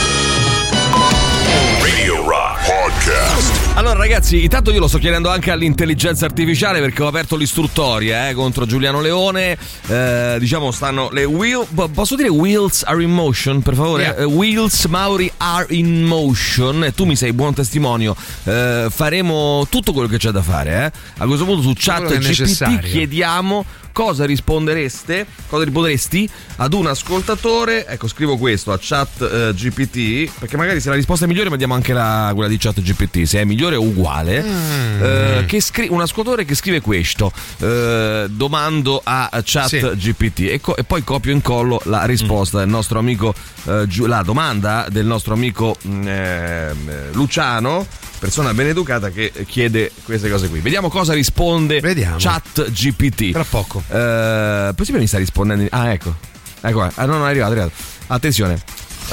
Allora 3.77 3.99
ragazzi, 3.99 4.45
intanto 4.45 4.71
io 4.71 4.79
lo 4.79 4.87
sto 4.87 4.99
chiedendo 4.99 5.29
anche 5.31 5.51
all'intelligenza 5.51 6.27
artificiale 6.27 6.79
perché 6.79 7.03
ho 7.03 7.09
aperto 7.09 7.35
l'istruttoria 7.35 8.29
eh, 8.29 8.33
contro 8.35 8.67
Giuliano 8.67 9.01
Leone. 9.01 9.59
Eh, 9.89 10.37
diciamo 10.39 10.71
stanno 10.71 11.09
le 11.11 11.25
wheel, 11.25 11.67
po- 11.75 11.89
posso 11.89 12.15
dire 12.15 12.29
wheels 12.29 12.85
are 12.85 13.03
in 13.03 13.11
motion 13.11 13.63
per 13.63 13.75
favore? 13.75 14.03
Yeah. 14.05 14.17
Eh, 14.19 14.25
wheels 14.25 14.85
Mauri 14.85 15.31
are 15.39 15.67
in 15.75 16.05
motion 16.05 16.85
e 16.85 16.95
tu 16.95 17.05
mi 17.05 17.17
sei 17.17 17.33
buon 17.33 17.53
testimonio. 17.53 18.15
Eh, 18.45 18.87
faremo 18.91 19.67
tutto 19.69 19.93
quello 19.93 20.07
che 20.07 20.19
c'è 20.19 20.31
da 20.31 20.43
fare. 20.43 20.85
eh. 20.85 21.23
A 21.23 21.27
questo 21.27 21.45
punto 21.45 21.63
su 21.63 21.73
chat 21.75 22.17
GPT 22.17 22.79
chiediamo 22.79 23.65
cosa 23.95 24.27
rispondereste, 24.27 25.25
cosa 25.47 25.63
risponderesti 25.63 26.29
ad 26.57 26.73
un 26.73 26.89
ascoltatore. 26.89 27.87
Ecco, 27.87 28.09
scrivo 28.09 28.37
questo 28.37 28.73
a 28.73 28.79
chat 28.81 29.23
eh, 29.23 29.55
GPT 29.55 30.33
perché 30.37 30.57
magari 30.57 30.81
se 30.81 30.89
la 30.89 30.97
risposta 30.97 31.27
è 31.27 31.29
migliore 31.29 31.49
mandiamo 31.49 31.75
anche 31.75 31.93
la, 31.93 32.33
quella 32.35 32.49
di 32.49 32.59
chat 32.59 32.81
GPT, 32.81 33.23
se 33.23 33.41
è 33.41 33.45
migliore 33.45 33.77
o 33.77 33.83
uguale. 33.83 34.43
Mm. 34.43 35.03
Eh, 35.03 35.45
che 35.47 35.61
scri- 35.61 35.89
un 35.89 36.01
ascoltatore 36.01 36.45
che 36.45 36.57
scrive 36.57 36.81
questo, 36.81 37.33
eh, 37.61 38.27
domando 38.29 39.01
a 39.03 39.31
chat 39.45 39.69
Sì. 39.69 39.79
GPT 39.79 40.41
e, 40.51 40.61
co- 40.61 40.77
e 40.77 40.83
poi 40.83 41.05
copio 41.05 41.31
e 41.31 41.35
incollo 41.35 41.81
la 41.85 42.05
risposta 42.05 42.59
del 42.59 42.69
nostro 42.69 42.99
amico, 42.99 43.33
eh, 43.67 43.85
Giu- 43.87 44.07
la 44.07 44.23
domanda 44.23 44.89
del 44.91 45.07
nostro 45.07 45.35
amico 45.35 45.77
mm, 45.87 46.09
ehm, 46.09 47.13
Luciano, 47.13 47.87
persona 48.25 48.55
ben 48.55 48.69
educata 48.69 49.11
che 49.11 49.31
chiede 49.47 49.93
queste 50.03 50.31
cose 50.31 50.49
qui. 50.49 50.61
Vediamo 50.61 50.89
cosa 50.89 51.13
risponde 51.13 51.81
Vediamo. 51.81 52.17
chat 52.19 52.71
GPT. 52.71 53.33
Tra 53.33 53.45
poco. 53.45 53.83
Eh, 53.87 54.73
possibile 54.75 55.03
mi 55.03 55.07
sta 55.07 55.19
rispondendo? 55.19 55.67
Ah, 55.71 55.93
ecco. 55.93 56.15
Ecco 56.63 56.79
qua. 56.79 56.91
Ah, 56.95 57.05
no, 57.05 57.19
no, 57.19 57.27
è 57.27 57.31
arrivato, 57.31 57.53
è 57.53 57.57
arrivato. 57.57 57.73
Attenzione. 58.07 58.63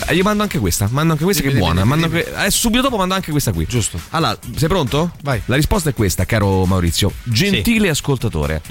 Eh, 0.07 0.15
Io 0.15 0.23
mando 0.23 0.43
anche 0.43 0.59
questa, 0.59 0.87
mando 0.89 1.11
anche 1.11 1.25
questa 1.25 1.41
Dimmi, 1.41 1.53
che 1.55 1.59
è 1.59 1.61
buona. 1.63 1.81
dimmi, 1.81 1.89
mando 1.89 2.07
dimmi. 2.07 2.19
anche- 2.21 2.35
Adesso 2.39 2.57
subito 2.57 2.81
dopo 2.83 2.95
mando 2.95 3.13
anche 3.13 3.31
questa 3.31 3.51
qui. 3.51 3.65
Giusto. 3.67 3.99
Allora, 4.11 4.37
sei 4.55 4.69
pronto? 4.69 5.11
Vai. 5.23 5.41
La 5.45 5.57
risposta 5.57 5.89
è 5.89 5.93
questa, 5.93 6.23
caro 6.25 6.63
Maurizio. 6.65 7.11
Gentile 7.23 7.89
ascoltatore. 7.89 8.61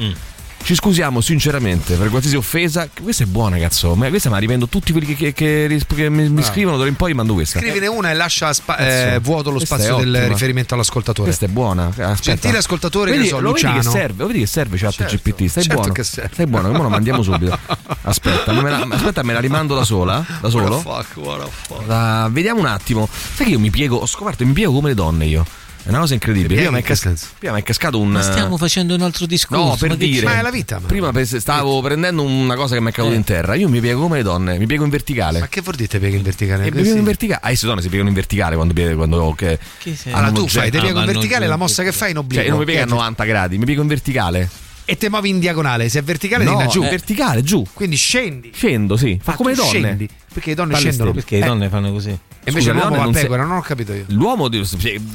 Ci 0.62 0.74
scusiamo 0.76 1.20
sinceramente 1.20 1.96
per 1.96 2.11
qualsiasi 2.11 2.36
offesa. 2.36 2.88
Questa 3.02 3.24
è 3.24 3.26
buona, 3.26 3.58
cazzo. 3.58 3.94
Ma 3.96 4.08
questa 4.08 4.28
me 4.28 4.34
la 4.36 4.40
rivendo 4.40 4.68
tutti 4.68 4.92
quelli 4.92 5.06
che, 5.06 5.14
che- 5.16 5.32
che 5.32 5.80
che 5.94 6.08
mi, 6.11 6.22
mi 6.24 6.28
Bravo. 6.28 6.46
scrivono. 6.48 6.76
D'ora 6.76 6.88
in 6.88 6.94
poi 6.94 7.12
mando 7.12 7.32
questa. 7.34 7.58
Scrivine 7.58 7.88
una 7.88 8.11
e 8.11 8.14
lascia 8.14 8.52
spa- 8.52 8.76
eh, 8.76 9.18
vuoto 9.20 9.50
lo 9.50 9.56
Questa 9.56 9.76
spazio 9.76 9.96
del 9.96 10.14
ottima. 10.14 10.28
riferimento 10.28 10.74
all'ascoltatore. 10.74 11.26
Questa 11.28 11.46
è 11.46 11.48
buona. 11.48 11.86
Aspetta. 11.88 12.14
Gentile 12.20 12.58
ascoltatore, 12.58 13.11
che 13.11 13.16
vedi, 13.16 13.30
ne 13.30 13.34
so, 13.36 13.40
lo 13.40 13.52
vedi 13.52 13.66
che 13.66 13.72
Luciano. 13.72 13.90
serve, 13.90 14.22
lo 14.22 14.26
vedi 14.28 14.38
che 14.40 14.46
serve 14.46 14.76
chat 14.76 14.92
Certo, 14.92 15.16
GPT. 15.16 15.46
Stai 15.48 15.62
certo 15.64 15.78
buono. 15.78 15.92
che 15.92 16.04
serve. 16.04 16.30
Stai 16.34 16.46
buono, 16.46 16.68
ora 16.68 16.78
la 16.82 16.88
mandiamo 16.88 17.22
subito. 17.22 17.58
Aspetta, 18.02 18.52
me 18.52 18.70
la, 18.70 18.86
aspetta, 18.90 19.22
me 19.24 19.32
la 19.32 19.40
rimando 19.40 19.74
da 19.74 19.84
sola. 19.84 20.24
Da 20.40 20.48
solo. 20.50 20.80
What 20.84 21.04
fuck, 21.04 21.16
what 21.26 21.48
fuck. 21.50 21.84
Da- 21.86 22.28
vediamo 22.30 22.61
un 22.61 22.66
attimo. 22.66 23.08
Sai 23.34 23.46
che 23.46 23.52
io 23.52 23.58
mi 23.58 23.70
piego, 23.70 23.96
ho 23.96 24.06
scoperto, 24.06 24.44
mi 24.46 24.52
piego 24.52 24.72
come 24.72 24.88
le 24.90 24.94
donne 24.94 25.24
io. 25.26 25.44
È 25.83 25.89
una 25.89 25.99
cosa 26.01 26.14
incredibile. 26.14 26.49
Ti 26.55 26.61
Prima 26.61 26.70
mi, 26.76 26.83
pieghi 26.83 27.01
è 27.01 27.07
in 27.07 27.12
cas- 27.14 27.28
prima 27.39 27.53
mi 27.55 27.61
è 27.61 27.62
cascato 27.62 27.99
un. 27.99 28.09
Ma 28.11 28.22
stiamo 28.22 28.57
facendo 28.59 28.95
un 28.95 29.01
altro 29.03 29.26
discorso. 29.26 29.64
No, 29.64 29.76
per 29.76 29.89
ma 29.89 29.95
dire. 29.95 30.26
Ma 30.26 30.39
è 30.39 30.43
la 30.43 30.51
vita, 30.51 30.78
ma- 30.78 30.87
Prima 30.87 31.11
stavo 31.24 31.81
prendendo 31.81 32.22
una 32.22 32.55
cosa 32.55 32.74
che 32.74 32.81
mi 32.81 32.91
è 32.91 32.93
caduta 32.93 33.14
Eh. 33.14 33.18
in 33.18 33.24
terra. 33.24 33.55
Io 33.55 33.68
mi 33.68 33.81
piego 33.81 34.03
come 34.03 34.18
le 34.18 34.22
donne, 34.22 34.59
mi 34.59 34.66
piego 34.66 34.85
in 34.85 34.91
verticale. 34.91 35.41
Ma 35.41 35.49
che 35.49 35.61
vuol 35.62 35.76
dire 35.76 35.89
te 35.89 35.99
pieghi 35.99 36.16
in 36.16 36.22
verticale? 36.22 36.66
E 36.66 36.70
mi 36.72 36.83
piego 36.83 36.99
in 36.99 37.05
verticale. 37.05 37.41
Ah, 37.43 37.47
queste 37.49 37.66
donne 37.66 37.81
si 37.83 37.89
piegano 37.89 38.09
in 38.11 38.14
verticale 38.14 38.55
quando 38.57 38.74
piegano. 38.74 38.97
Quando, 38.97 39.33
che, 39.37 39.59
Che? 39.78 39.97
Allora 40.11 40.33
tu 40.33 40.47
fai, 40.49 40.66
Ah, 40.68 40.70
piego 40.70 40.87
in 40.89 40.93
non 40.95 41.05
verticale, 41.07 41.47
la 41.47 41.57
mossa 41.57 41.83
che 41.83 41.93
fai 41.93 42.11
in 42.11 42.18
obliquo. 42.18 42.41
Cioè, 42.43 42.51
non 42.51 42.59
mi 42.59 42.64
piego 42.66 42.81
a 42.83 42.85
Che- 42.85 42.91
90 42.91 43.24
gradi, 43.24 43.59
mi 43.59 43.64
piego 43.64 43.83
in 43.83 43.89
verticale. 43.89 44.49
E 44.85 44.97
te 44.97 45.09
muovi 45.09 45.28
in 45.28 45.39
diagonale, 45.39 45.89
se 45.89 46.01
è 46.01 46.03
verticale 46.03 46.43
No, 46.45 46.59
ti 46.59 46.66
giù. 46.68 46.83
è 46.83 46.91
verticale, 46.91 47.43
giù. 47.43 47.64
Quindi 47.72 47.95
scendi. 47.97 48.51
Scendo, 48.53 48.97
sì. 48.97 49.18
Fa 49.22 49.33
Ah, 49.33 49.37
come 49.37 49.51
le 49.51 49.57
donne. 49.57 49.68
scendi, 49.68 50.09
perché 50.35 50.49
le 50.51 50.55
donne 50.57 50.74
scendono. 50.74 51.12
Perché 51.12 51.39
le 51.39 51.45
Eh, 51.45 51.49
donne 51.49 51.68
fanno 51.68 51.93
così? 51.93 52.18
E 52.43 52.49
invece 52.51 52.70
Scusa, 52.70 52.86
l'uomo 52.86 52.97
va 52.97 53.09
a 53.09 53.11
pecora, 53.12 53.45
non 53.45 53.57
ho 53.59 53.61
capito 53.61 53.93
io. 53.93 54.05
L'uomo, 54.09 54.49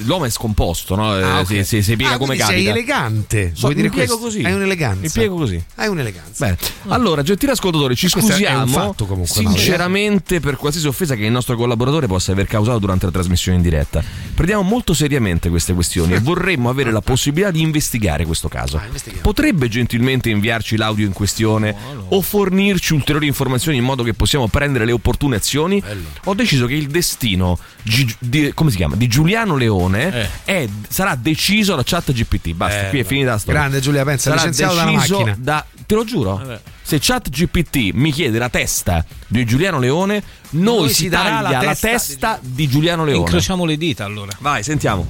l'uomo 0.04 0.26
è 0.26 0.30
scomposto, 0.30 0.96
no? 0.96 1.18
Eh, 1.18 1.24
Ah, 1.24 1.40
ok. 1.40 1.48
si, 1.48 1.64
si- 1.64 1.82
si 1.82 1.96
piega 1.96 2.14
Ah, 2.14 2.18
come 2.18 2.36
capita. 2.36 2.56
Sei 2.58 2.68
elegante. 2.68 3.50
So- 3.54 3.62
vuoi 3.62 3.74
dire 3.76 3.90
questo? 3.90 4.20
così. 4.20 4.44
Hai 4.44 4.54
un'eleganza. 4.54 5.00
Mi 5.02 5.10
piego 5.10 5.36
così. 5.36 5.62
Hai 5.76 5.88
un'eleganza. 5.88 6.46
Bene. 6.46 6.58
Allora, 6.90 7.24
gentile 7.24 7.54
ascoltatore, 7.54 7.96
ci 7.96 8.08
scusiamo 8.10 8.68
fatto 8.68 9.06
comunque, 9.08 9.34
sinceramente 9.34 10.40
per 10.40 10.56
qualsiasi 10.56 10.88
offesa 10.88 11.16
che 11.16 11.26
il 11.26 11.32
nostro 11.32 11.56
collaboratore 11.56 12.06
possa 12.06 12.32
aver 12.32 12.46
causato 12.46 12.78
durante 12.78 13.06
la 13.08 13.12
trasmissione 13.12 13.58
in 13.58 13.64
diretta. 13.64 14.04
Prendiamo 14.36 14.62
molto 14.62 14.94
seriamente 14.94 15.50
queste 15.50 15.74
questioni 15.74 16.14
e 16.14 16.20
vorremmo 16.22 16.70
avere 16.70 16.92
la 16.92 17.02
possibilità 17.02 17.50
di 17.50 17.62
investigare 17.62 18.26
questo 18.26 18.48
caso. 18.48 18.78
Ah. 18.78 18.84
Potrebbe 19.22 19.68
gentilmente 19.68 20.30
inviarci 20.30 20.78
l'audio 20.78 21.08
in 21.08 21.14
questione 21.14 21.76
o 22.10 22.22
fornirci 22.22 22.94
ulteriori 22.94 23.26
informazioni 23.26 23.78
in 23.78 23.84
modo 23.84 24.04
che 24.04 24.14
possiamo 24.14 24.48
prendere 24.48 24.86
le 24.86 24.92
opportune 24.92 25.38
azioni? 25.38 25.82
Ho 26.26 26.34
deciso 26.36 26.68
che 26.68 26.76
il 26.76 26.86
destino 26.88 27.14
Gi- 27.84 28.16
di, 28.20 28.52
come 28.54 28.70
si 28.72 28.78
chiama? 28.78 28.96
di 28.96 29.08
Giuliano 29.08 29.56
Leone 29.58 30.30
è- 30.44 30.68
sarà 30.88 31.16
deciso 31.16 31.76
da 31.76 31.82
chat 31.84 32.12
GPT. 32.12 32.54
Basta, 32.54 32.88
Eh, 32.88 32.90
qui 32.90 33.00
è 33.00 33.04
finita 33.04 33.32
la 33.32 33.38
storia. 33.38 33.60
grande 33.62 33.80
Giulia, 33.80 34.04
pensa, 34.04 34.24
sarà 34.30 34.36
licenziato 34.36 34.76
dalla 34.76 34.92
deciso 34.92 35.18
macchina. 35.20 35.36
da- 35.40 35.66
te 35.86 35.96
lo 35.96 36.04
giuro. 36.04 36.60
Se 36.84 37.00
chat 37.00 37.30
GPT 37.30 37.92
mi 37.94 38.12
chiede 38.12 38.38
la 38.38 38.50
testa 38.50 39.04
di 39.28 39.44
Giuliano 39.46 39.80
Leone, 39.80 40.22
noi, 40.52 40.76
Noi 40.82 40.90
si 40.94 41.10
taglia 41.10 41.42
la 41.42 41.50
la 41.62 41.76
testa 41.76 41.88
testa, 41.90 42.40
di 42.42 42.68
Giuliano 42.68 43.04
Leone. 43.06 43.20
Incrociamo 43.22 43.66
le 43.66 43.78
dita 43.78 44.04
allora. 44.06 44.32
Vai, 44.40 44.62
sentiamo. 44.64 45.08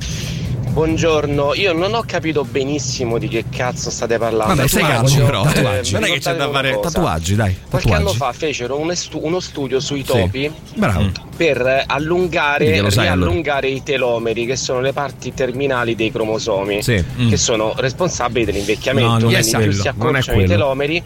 Buongiorno, 0.80 1.54
io 1.54 1.72
non 1.72 1.94
ho 1.94 2.04
capito 2.06 2.44
benissimo 2.44 3.18
di 3.18 3.30
che 3.30 3.46
cazzo 3.50 3.90
state 3.90 4.18
parlando. 4.18 4.56
Vabbè, 4.56 4.68
Tatuaggi, 4.68 5.16
calmo 5.16 5.26
però. 5.26 5.42
eh, 5.46 5.54
Tatuaggi. 5.54 5.94
mi 5.94 6.00
Non 6.02 6.10
è 6.10 6.12
che 6.12 6.20
c'è 6.20 6.36
da 6.36 6.50
fare 6.52 6.80
tatuaggi, 6.82 7.36
dai. 7.36 7.58
Qualche 7.70 7.88
Tatuaggi. 7.88 7.94
anno 7.94 8.10
fa 8.14 8.34
fecero 8.34 8.78
un 8.78 8.92
estu- 8.92 9.22
uno 9.24 9.40
studio 9.40 9.80
sui 9.80 10.00
Sì. 10.02 10.06
topi 10.06 10.52
Bravo. 10.74 11.12
per 11.38 11.66
eh, 11.66 11.84
allungare, 11.88 12.66
che 12.66 12.92
sai, 12.92 13.08
allora. 13.08 13.28
riallungare 13.30 13.70
i 13.70 13.84
telomeri, 13.84 14.46
che 14.46 14.58
sono 14.58 14.82
le 14.82 14.92
parti 14.92 15.34
terminali 15.34 15.96
dei 15.96 16.12
cromosomi, 16.12 16.84
Sì. 16.84 16.96
che 16.96 17.24
Mm. 17.24 17.34
sono 17.36 17.74
responsabili 17.78 18.44
dell'invecchiamento. 18.44 19.10
No, 19.12 19.18
non 19.20 19.34
è 19.34 19.40
Quindi 19.44 19.64
più 19.70 19.72
si 19.80 19.88
accorciano 19.88 20.42
i 20.42 20.46
telomeri 20.46 21.02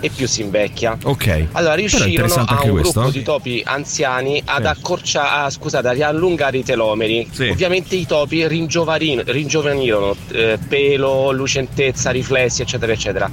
e 0.00 0.10
più 0.10 0.26
si 0.26 0.42
invecchia. 0.42 0.96
Ok. 1.02 1.48
Allora 1.52 1.74
riuscirono 1.74 2.34
a 2.34 2.62
un 2.62 2.70
questo. 2.70 3.00
gruppo 3.00 3.10
di 3.10 3.22
topi 3.22 3.62
anziani 3.64 4.40
ad 4.44 4.66
accorciare, 4.66 5.46
ah, 5.46 5.50
scusate, 5.50 5.88
a 5.88 5.92
riallungare 5.92 6.58
i 6.58 6.64
telomeri. 6.64 7.28
Sì. 7.30 7.48
Ovviamente 7.48 7.96
i 7.96 8.06
topi 8.06 8.46
ringiovanirono, 8.46 10.16
eh, 10.32 10.58
pelo, 10.68 11.32
lucentezza, 11.32 12.10
riflessi, 12.10 12.62
eccetera, 12.62 12.92
eccetera. 12.92 13.30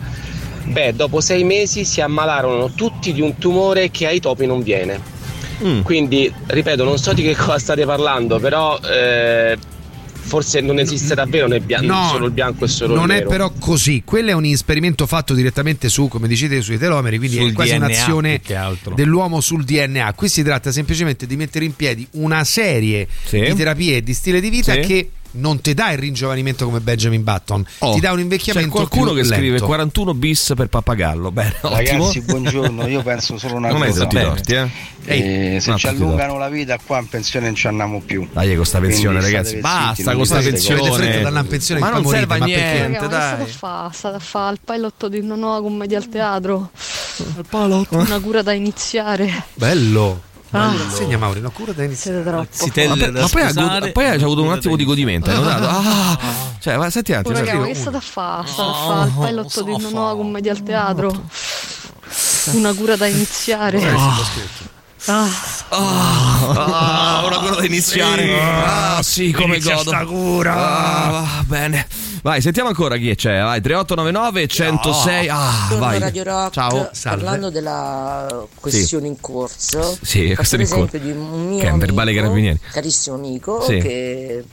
Beh, 0.64 0.96
dopo 0.96 1.22
sei 1.22 1.44
mesi 1.44 1.86
si 1.86 2.02
ammalarono 2.02 2.72
tutti 2.72 3.14
di 3.14 3.22
un 3.22 3.38
tumore 3.38 3.92
che 3.92 4.08
ai 4.08 4.20
topi 4.20 4.46
non 4.46 4.64
viene. 4.64 5.00
Mm. 5.64 5.82
Quindi, 5.82 6.34
ripeto, 6.48 6.84
non 6.84 6.98
so 6.98 7.14
di 7.14 7.22
che 7.22 7.36
cosa 7.36 7.60
state 7.60 7.86
parlando, 7.86 8.40
però 8.40 8.78
eh, 8.80 9.58
forse 10.26 10.60
non 10.62 10.80
esiste 10.80 11.14
davvero 11.14 11.48
né 11.48 11.60
bia- 11.60 11.80
No, 11.82 12.08
solo 12.10 12.26
il 12.26 12.32
bianco 12.32 12.66
e 12.66 12.68
solo 12.68 12.96
non 12.96 13.06
il 13.06 13.12
è 13.12 13.16
nero. 13.18 13.30
però 13.30 13.52
così. 13.60 14.02
Quello 14.04 14.30
è 14.32 14.34
un 14.34 14.46
esperimento 14.46 15.06
fatto 15.06 15.34
direttamente 15.34 15.88
su, 15.90 16.08
come 16.08 16.28
dicete, 16.28 16.62
sui 16.62 16.78
telomeri, 16.78 17.18
quindi 17.18 17.38
Sul 17.38 17.50
è 17.52 17.54
quasi 17.54 17.72
DNA, 17.76 17.86
un'azione 17.86 18.42
dell'uomo 18.96 19.40
sul 19.42 19.64
DNA. 19.64 20.14
Qui 20.14 20.28
si 20.30 20.44
tratta 20.44 20.72
semplicemente 20.72 21.26
di 21.28 21.36
mettere 21.36 21.66
in 21.66 21.76
piedi 21.76 22.08
una 22.12 22.44
serie 22.44 23.08
Sì. 23.26 23.40
di 23.42 23.54
terapie 23.54 23.98
e 23.98 24.04
di 24.04 24.14
stile 24.14 24.40
di 24.42 24.50
vita 24.50 24.74
Sì. 24.74 24.80
che 24.80 25.10
non 25.36 25.62
ti 25.62 25.74
dà 25.74 25.92
il 25.92 25.98
ringiovanimento 25.98 26.66
come 26.66 26.80
Benjamin 26.80 27.24
Button, 27.24 27.66
Oh, 27.80 27.94
ti 27.94 28.00
dà 28.00 28.12
un 28.12 28.20
invecchiamento 28.20 28.70
C'è 28.70 28.76
qualcuno 28.76 29.12
più 29.14 29.22
che 29.22 29.28
scrive 29.28 29.50
lento. 29.52 29.66
41 29.66 30.14
bis 30.14 30.54
per 30.56 30.68
pappagallo. 30.68 31.32
Bene, 31.32 31.56
Ragazzi, 31.62 31.96
ottimo. 31.96 32.26
buongiorno. 32.26 32.88
Io 32.88 33.02
penso 33.02 33.38
solo 33.38 33.56
una 33.56 33.70
Non 33.70 33.82
cosa. 33.82 34.06
torti, 34.08 34.54
eh? 34.54 34.70
Eh, 35.08 35.58
se 35.62 35.70
No, 35.70 35.78
ci 35.78 35.88
tutti 35.88 36.02
i 36.02 36.04
allungano 36.06 36.38
la 36.38 36.50
vita, 36.50 36.78
qua 36.84 37.00
in 37.00 37.08
pensione 37.08 37.46
non 37.46 37.56
ci 37.56 37.68
andiamo 37.68 38.02
più. 38.02 38.28
Dai, 38.34 38.56
con 38.56 38.66
sta 38.66 38.80
pensione, 38.80 39.18
Quindi 39.20 39.34
ragazzi. 39.36 39.58
Basta 39.58 40.14
con 40.16 40.26
sta 40.26 40.38
dite 40.40 40.50
queste 40.52 40.76
cose. 40.76 41.00
pensione. 41.00 41.44
Pensione 41.46 41.80
Ma 41.80 41.90
non 41.90 42.02
poi 42.02 42.12
serve 42.16 42.34
a 42.34 42.38
morite, 42.40 42.58
ma 42.58 42.64
perché? 42.66 42.88
niente, 42.88 43.06
a 43.06 43.08
dai. 43.08 43.48
fare? 43.48 43.94
State 43.94 44.16
a 44.16 44.20
fare 44.20 44.54
il 44.54 44.60
pilot 44.66 45.08
di 45.08 45.20
una 45.20 45.36
nuova 45.36 45.62
commedia 45.62 45.98
al 45.98 46.10
teatro. 46.10 46.72
Una 47.52 48.20
cura 48.20 48.42
da 48.42 48.54
iniziare. 48.54 49.46
Bello. 49.54 50.22
Ah. 50.58 50.74
Insegna 50.74 51.18
Mauri, 51.18 51.42
no, 51.42 51.52
cura 51.52 51.72
da 51.74 51.84
iniziare. 51.84 52.48
Siete 52.50 52.84
troppo. 52.86 52.96
Ma, 52.96 53.10
da 53.10 53.22
ma 53.22 53.28
poi, 53.28 53.54
god- 53.54 53.92
poi 53.92 54.06
ha 54.08 54.14
avuto 54.14 54.42
un 54.44 54.52
attimo 54.52 54.76
di 54.76 54.86
godimento. 54.86 55.30
hai 55.30 55.36
notato? 55.36 55.64
Ah, 55.86 56.18
cioè, 56.60 56.78
ma 56.78 56.90
senti 56.90 57.12
un 57.12 57.18
Oh, 57.18 57.20
attimo. 57.20 57.40
raga, 57.40 57.54
ma 57.60 57.66
che 57.68 57.76
state 57.76 57.98
a 57.98 58.00
fare? 58.00 58.48
State 58.48 58.70
a 58.70 58.74
fare 58.74 59.08
il 59.08 59.14
pilot 59.28 59.64
di 59.64 59.72
una 59.72 59.90
nuova 59.90 60.16
commedia 60.16 60.52
al 60.52 60.64
teatro. 60.64 61.24
Una 62.54 62.74
cura 62.74 62.96
da 62.96 63.08
iniziare. 63.08 63.80
Ah. 65.08 65.30
Ah, 65.70 67.24
una 67.26 67.56
da 67.56 67.64
iniziare. 67.66 68.40
Ah, 68.40 69.02
sì, 69.04 69.32
come 69.32 69.56
Inizia 69.56 69.76
godo. 69.76 69.90
sta 69.90 70.06
cura. 70.06 70.56
Ah, 70.56 71.44
bene. 71.46 71.86
Vai, 72.24 72.42
sentiamo 72.42 72.70
ancora 72.70 72.98
chi 72.98 73.14
c'è. 73.14 73.40
Vai, 73.42 73.62
3899 73.62 74.48
106. 74.48 75.28
Ah, 75.30 75.52
Buongiorno 75.68 75.86
vai. 75.86 76.00
Radio 76.00 76.24
Rock, 76.24 76.54
Ciao. 76.54 76.90
parlando 77.04 77.50
della 77.52 78.46
questione 78.60 79.08
in 79.08 79.20
corso, 79.20 79.96
Sì, 80.02 80.30
faccio 80.30 80.36
questione 80.58 80.64
in 80.64 80.70
corso. 80.70 80.98
di 80.98 81.12
un 81.12 81.48
mio 81.50 81.60
Che 81.60 81.68
è 81.68 81.72
un 81.72 81.78
verbale 81.80 82.10
amico, 82.10 82.24
carabinieri. 82.24 82.60
carissimo 82.72 83.16
amico, 83.16 83.62
Sì. 83.62 83.78
che 83.78 84.44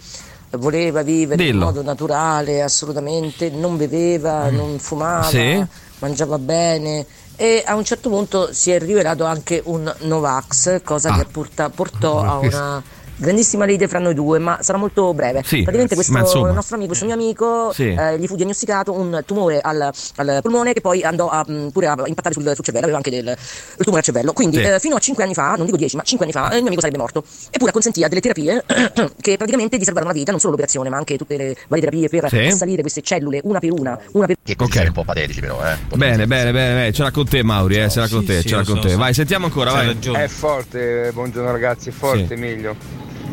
voleva 0.59 1.03
vivere 1.03 1.43
in 1.43 1.51
Dillo. 1.53 1.65
modo 1.65 1.83
naturale, 1.83 2.61
assolutamente, 2.63 3.49
non 3.49 3.79
beveva, 3.79 4.51
non 4.51 4.79
fumava, 4.79 5.23
Sì. 5.25 5.65
mangiava 6.01 6.39
bene 6.39 7.07
e 7.37 7.63
a 7.67 7.75
un 7.75 7.85
certo 7.85 8.09
punto 8.09 8.53
si 8.53 8.71
è 8.71 8.79
rivelato 8.79 9.25
anche 9.25 9.61
un 9.65 9.93
Novax, 10.01 10.83
cosa 10.85 11.13
Ah. 11.13 11.19
che 11.19 11.25
porta- 11.27 11.71
portò 11.71 12.21
a 12.25 12.37
una 12.39 12.83
grandissima 13.23 13.65
lite 13.65 13.89
fra 13.89 13.99
noi 13.99 14.15
due, 14.15 14.39
ma 14.39 14.59
sarà 14.61 14.79
molto 14.79 15.15
breve. 15.15 15.43
Sì, 15.45 15.59
Praticamente 15.63 15.95
questo 15.95 16.13
ma 16.13 16.21
insomma. 16.21 16.51
nostro 16.53 16.75
amico, 16.75 16.89
questo 16.91 17.07
mio 17.07 17.15
amico, 17.15 17.73
Sì. 17.73 17.89
eh, 17.95 18.19
gli 18.19 18.27
fu 18.27 18.37
diagnosticato 18.37 18.93
un 18.93 19.23
tumore 19.25 19.61
al, 19.61 19.91
al 20.17 20.39
polmone 20.43 20.73
che 20.73 20.81
poi 20.81 21.03
andò 21.03 21.29
a, 21.29 21.45
mh, 21.47 21.71
pure 21.73 21.87
a 21.87 21.97
impattare 22.07 22.35
sul, 22.35 22.43
sul 22.55 22.65
cervello, 22.65 22.85
aveva 22.85 22.99
anche 22.99 23.11
del, 23.11 23.27
il 23.29 23.77
tumore 23.85 23.99
al 23.99 24.05
cervello. 24.05 24.33
Quindi 24.33 24.57
Sì. 24.57 24.63
eh, 24.65 24.79
fino 24.81 24.97
a 24.97 24.99
5 24.99 25.23
anni 25.25 25.35
fa, 25.35 25.55
non 25.57 25.65
dico 25.67 25.77
10, 25.77 25.97
ma 25.97 26.03
5 26.03 26.25
anni 26.27 26.35
fa, 26.35 26.47
eh, 26.51 26.55
il 26.57 26.59
mio 26.59 26.67
amico 26.67 26.81
sarebbe 26.81 26.99
morto. 26.99 27.25
Eppure 27.51 27.73
consentiva 27.73 28.09
delle 28.09 28.21
terapie 28.21 28.65
che 29.21 29.37
praticamente 29.37 29.77
gli 29.79 29.85
salvarono 29.85 30.13
la 30.13 30.19
vita, 30.19 30.31
non 30.31 30.41
solo 30.41 30.53
l'operazione, 30.53 30.89
ma 30.89 30.97
anche 30.97 31.17
tutte 31.17 31.37
le 31.37 31.57
varie 31.69 31.85
terapie 31.85 32.09
per 32.09 32.29
Sì. 32.29 32.39
assalire 32.39 32.81
queste 32.83 33.03
cellule 33.03 33.41
una 33.45 33.59
per 33.61 33.73
una, 33.73 33.99
una 34.13 34.27
per 34.27 34.37
Che 34.43 34.57
così 34.57 34.79
un 34.79 34.93
po' 34.93 35.05
patetici 35.05 35.41
però, 35.41 35.61
eh. 35.65 35.77
Bene, 35.97 36.27
bene, 36.27 36.51
bene, 36.53 36.75
bene. 36.75 36.93
Ce 36.93 37.03
l'ha 37.03 37.11
con 37.11 37.29
te, 37.29 37.43
Mauri, 37.43 37.77
eh. 37.81 37.89
Ce 37.89 38.01
l'ha 38.01 38.09
con 38.09 38.25
te, 38.25 38.41
sì, 38.41 38.49
ce 38.49 38.55
l'ha 38.55 38.61
lo 38.61 38.67
con 38.67 38.77
so, 38.77 38.83
te. 38.83 38.89
so. 38.91 38.99
Vai, 38.99 39.15
sentiamo 39.15 39.47
ancora, 39.47 39.71
vai. 39.73 39.97
È 40.01 40.27
forte, 40.29 41.11
buongiorno 41.13 41.51
ragazzi, 41.53 41.89
è 41.91 41.93
forte 41.93 42.35
Emilio. 42.35 42.75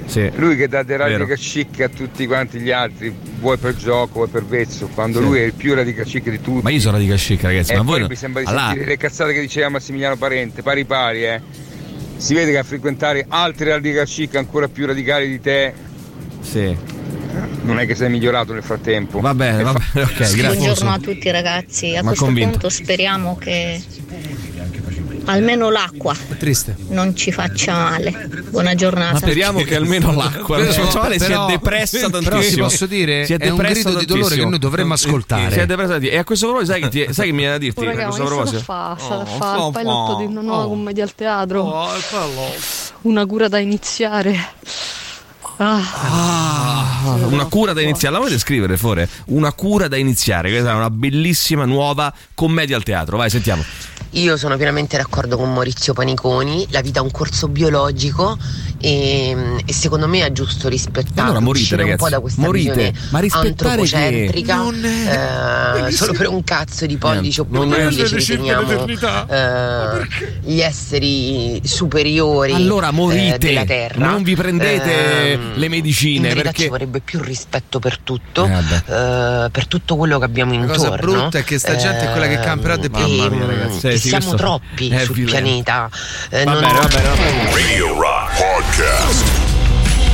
Sì. 0.09 0.27
Lui 0.37 0.55
che 0.55 0.67
dà 0.67 0.81
dei 0.81 0.97
chic 1.37 1.81
a 1.81 1.87
tutti 1.89 2.25
quanti 2.25 2.59
gli 2.59 2.71
altri, 2.71 3.13
vuoi 3.39 3.57
per 3.57 3.75
gioco, 3.75 4.13
vuoi 4.13 4.27
per 4.27 4.43
vezzo, 4.43 4.87
quando 4.87 5.19
Sì. 5.19 5.25
lui 5.25 5.39
è 5.39 5.43
il 5.43 5.53
più 5.53 5.75
radical 5.75 6.03
chic 6.05 6.29
di 6.31 6.41
tutti. 6.41 6.63
Ma 6.63 6.71
io 6.71 6.79
sono 6.79 6.97
radical 6.97 7.17
chic, 7.19 7.43
ragazzi. 7.43 7.73
e 7.73 7.75
ma 7.77 7.83
poi 7.83 7.99
voi. 7.99 8.09
mi 8.09 8.15
sembra 8.15 8.41
di 8.41 8.47
Allà- 8.47 8.65
sentire 8.69 8.85
le 8.85 8.97
cazzate 8.97 9.33
che 9.33 9.39
diceva 9.39 9.69
Massimiliano 9.69 10.15
Parente, 10.17 10.63
pari 10.63 10.83
pari, 10.85 11.25
eh. 11.25 11.41
Si 12.17 12.33
vede 12.33 12.51
che 12.51 12.57
a 12.57 12.63
frequentare 12.63 13.25
altri 13.29 13.69
radical 13.69 14.05
chic 14.07 14.35
ancora 14.35 14.67
più 14.67 14.87
radicali 14.87 15.29
di 15.29 15.39
te, 15.39 15.73
Sì. 16.41 16.75
non 17.61 17.77
è 17.79 17.85
che 17.85 17.93
sei 17.93 18.09
migliorato 18.09 18.51
nel 18.53 18.63
frattempo. 18.63 19.19
Va 19.19 19.35
bene, 19.35 19.61
va 19.61 19.73
bene, 19.73 20.05
ok, 20.07 20.15
grazie. 20.17 20.43
Buongiorno 20.43 20.89
a 20.91 20.97
tutti 20.99 21.29
ragazzi, 21.29 21.95
a 21.95 22.01
Ma 22.01 22.07
questo 22.07 22.25
convinto. 22.25 22.49
punto 22.51 22.69
speriamo 22.69 23.37
che 23.37 23.79
almeno 25.31 25.69
l'acqua 25.69 26.15
Triste. 26.37 26.75
non 26.89 27.15
ci 27.15 27.31
faccia 27.31 27.73
male. 27.73 28.27
Buona 28.49 28.73
giornata. 28.75 29.13
Ma 29.13 29.19
speriamo 29.19 29.59
che 29.61 29.75
almeno 29.75 30.11
l'acqua 30.13 30.57
non 30.57 30.71
ci 30.71 30.79
faccia 30.81 30.99
male, 31.01 31.19
si 31.19 31.31
è 31.31 31.37
depressa 31.47 32.09
tantissimo. 32.09 32.29
però 32.29 32.41
si 32.41 32.57
posso 32.57 32.85
dire, 32.85 33.25
Si 33.25 33.33
è 33.33 33.37
un 33.49 33.55
depressa 33.55 33.73
grido 33.73 33.99
di 33.99 34.05
dolore 34.05 34.05
tantissimo. 34.21 34.43
che 34.43 34.49
noi 34.49 34.59
dovremmo 34.59 34.93
ascoltare. 34.93 35.51
Si 35.51 35.59
è 35.59 35.65
depressa 35.65 35.91
tantissimo. 35.91 36.17
E 36.17 36.19
a 36.19 36.23
questo 36.23 36.45
proposito, 36.47 36.71
sai 36.73 36.81
che, 36.81 36.89
ti- 36.89 37.13
sai 37.13 37.25
che 37.27 37.31
mi 37.31 37.37
viene 37.37 37.51
da 37.53 37.57
dirti? 37.59 37.79
Oh, 37.79 37.83
raga, 37.85 38.01
a 38.01 38.07
ma 38.07 38.09
questo 38.09 38.25
proposito. 38.25 38.61
fa? 38.63 38.97
Sta 38.99 39.15
Oh, 39.17 39.25
fa 39.25 39.61
oh, 39.61 39.67
il 39.67 39.73
pilotto 39.77 40.11
oh, 40.11 40.17
di 40.17 40.25
una 40.25 40.41
nuova 40.41 40.63
oh. 40.65 40.69
commedia 40.69 41.03
al 41.03 41.15
teatro. 41.15 41.87
Una 43.01 43.25
cura 43.25 43.47
da 43.47 43.59
iniziare. 43.59 44.35
Ah. 45.61 45.81
Ah, 47.03 47.15
una 47.27 47.45
cura 47.45 47.73
da 47.73 47.81
iniziare, 47.81 48.13
la 48.13 48.19
volete 48.21 48.39
scrivere 48.39 48.77
fuori? 48.77 49.05
Una 49.27 49.51
cura 49.51 49.89
da 49.89 49.97
iniziare, 49.97 50.49
questa 50.49 50.71
è 50.71 50.73
una 50.73 50.89
bellissima 50.89 51.65
nuova 51.65 52.13
commedia 52.33 52.77
al 52.77 52.83
teatro. 52.83 53.17
Vai, 53.17 53.29
sentiamo. 53.29 53.63
Io 54.13 54.37
sono 54.37 54.57
pienamente 54.57 54.97
d'accordo 54.97 55.37
con 55.37 55.53
Maurizio 55.53 55.93
Paniconi, 55.93 56.65
la 56.71 56.81
vita 56.81 56.99
è 56.99 57.03
un 57.03 57.11
corso 57.11 57.47
biologico 57.47 58.39
e, 58.81 59.35
e 59.65 59.73
secondo 59.73 60.07
me 60.07 60.25
è 60.25 60.31
giusto 60.31 60.67
rispettare 60.69 61.21
Allora 61.21 61.39
morite, 61.39 61.75
un 61.81 61.95
po' 61.97 62.09
da 62.09 62.19
questa 62.19 62.41
morite. 62.41 62.71
visione 62.73 62.93
Ma 63.09 63.19
rispettare 63.19 63.53
che? 63.85 63.95
antropocentrica 63.95 64.55
Non 64.55 64.85
eh, 64.85 65.91
solo 65.91 66.13
per 66.13 66.27
un 66.29 66.43
cazzo 66.43 66.85
di 66.85 66.97
pollici 66.97 67.39
oppure 67.41 67.59
non 67.65 67.73
è- 67.73 67.83
invece 67.83 68.15
riteniamo 68.15 68.85
eh, 69.27 70.07
gli 70.41 70.61
esseri 70.61 71.61
superiori 71.65 72.53
Allora 72.53 72.89
eh, 72.89 72.91
morite, 72.91 73.37
della 73.37 73.65
terra 73.65 74.05
non 74.09 74.23
vi 74.23 74.35
prendete 74.35 74.77
Ehm, 75.31 75.51
le 75.55 75.67
medicine 75.67 76.29
in 76.29 76.33
perché 76.35 76.63
ci 76.63 76.67
vorrebbe 76.69 76.99
più 77.01 77.21
rispetto 77.21 77.79
per 77.79 77.97
tutto 77.99 78.45
eh, 78.47 79.49
per 79.51 79.67
tutto 79.67 79.95
quello 79.97 80.17
che 80.19 80.25
abbiamo 80.25 80.51
La 80.53 80.59
intorno 80.61 80.83
cosa 80.83 80.95
brutta 80.95 81.37
è 81.39 81.43
che 81.43 81.57
sta 81.59 81.75
gente 81.75 82.07
è 82.07 82.11
quella 82.11 82.27
che 82.27 82.39
camperà 82.39 82.75
di 82.77 82.89
più. 82.89 82.99
Ehm, 83.03 83.15
Mamma 83.17 83.35
mia, 83.35 83.45
ragazzi. 83.45 83.91
Sì, 83.91 83.97
sì, 83.99 84.07
siamo 84.09 84.33
troppi 84.35 84.89
è 84.89 85.03
sul 85.03 85.15
violento. 85.15 85.41
pianeta 85.41 85.89
Eh, 86.29 86.43
Va 86.43 86.51
non- 86.53 86.61
bene, 86.61 86.79
va 86.79 86.87
bene, 86.87 87.07
va 87.07 87.15
bene. 87.15 87.51
Radio 87.51 87.93
Rock 87.93 88.68
Podcast. 88.69 89.48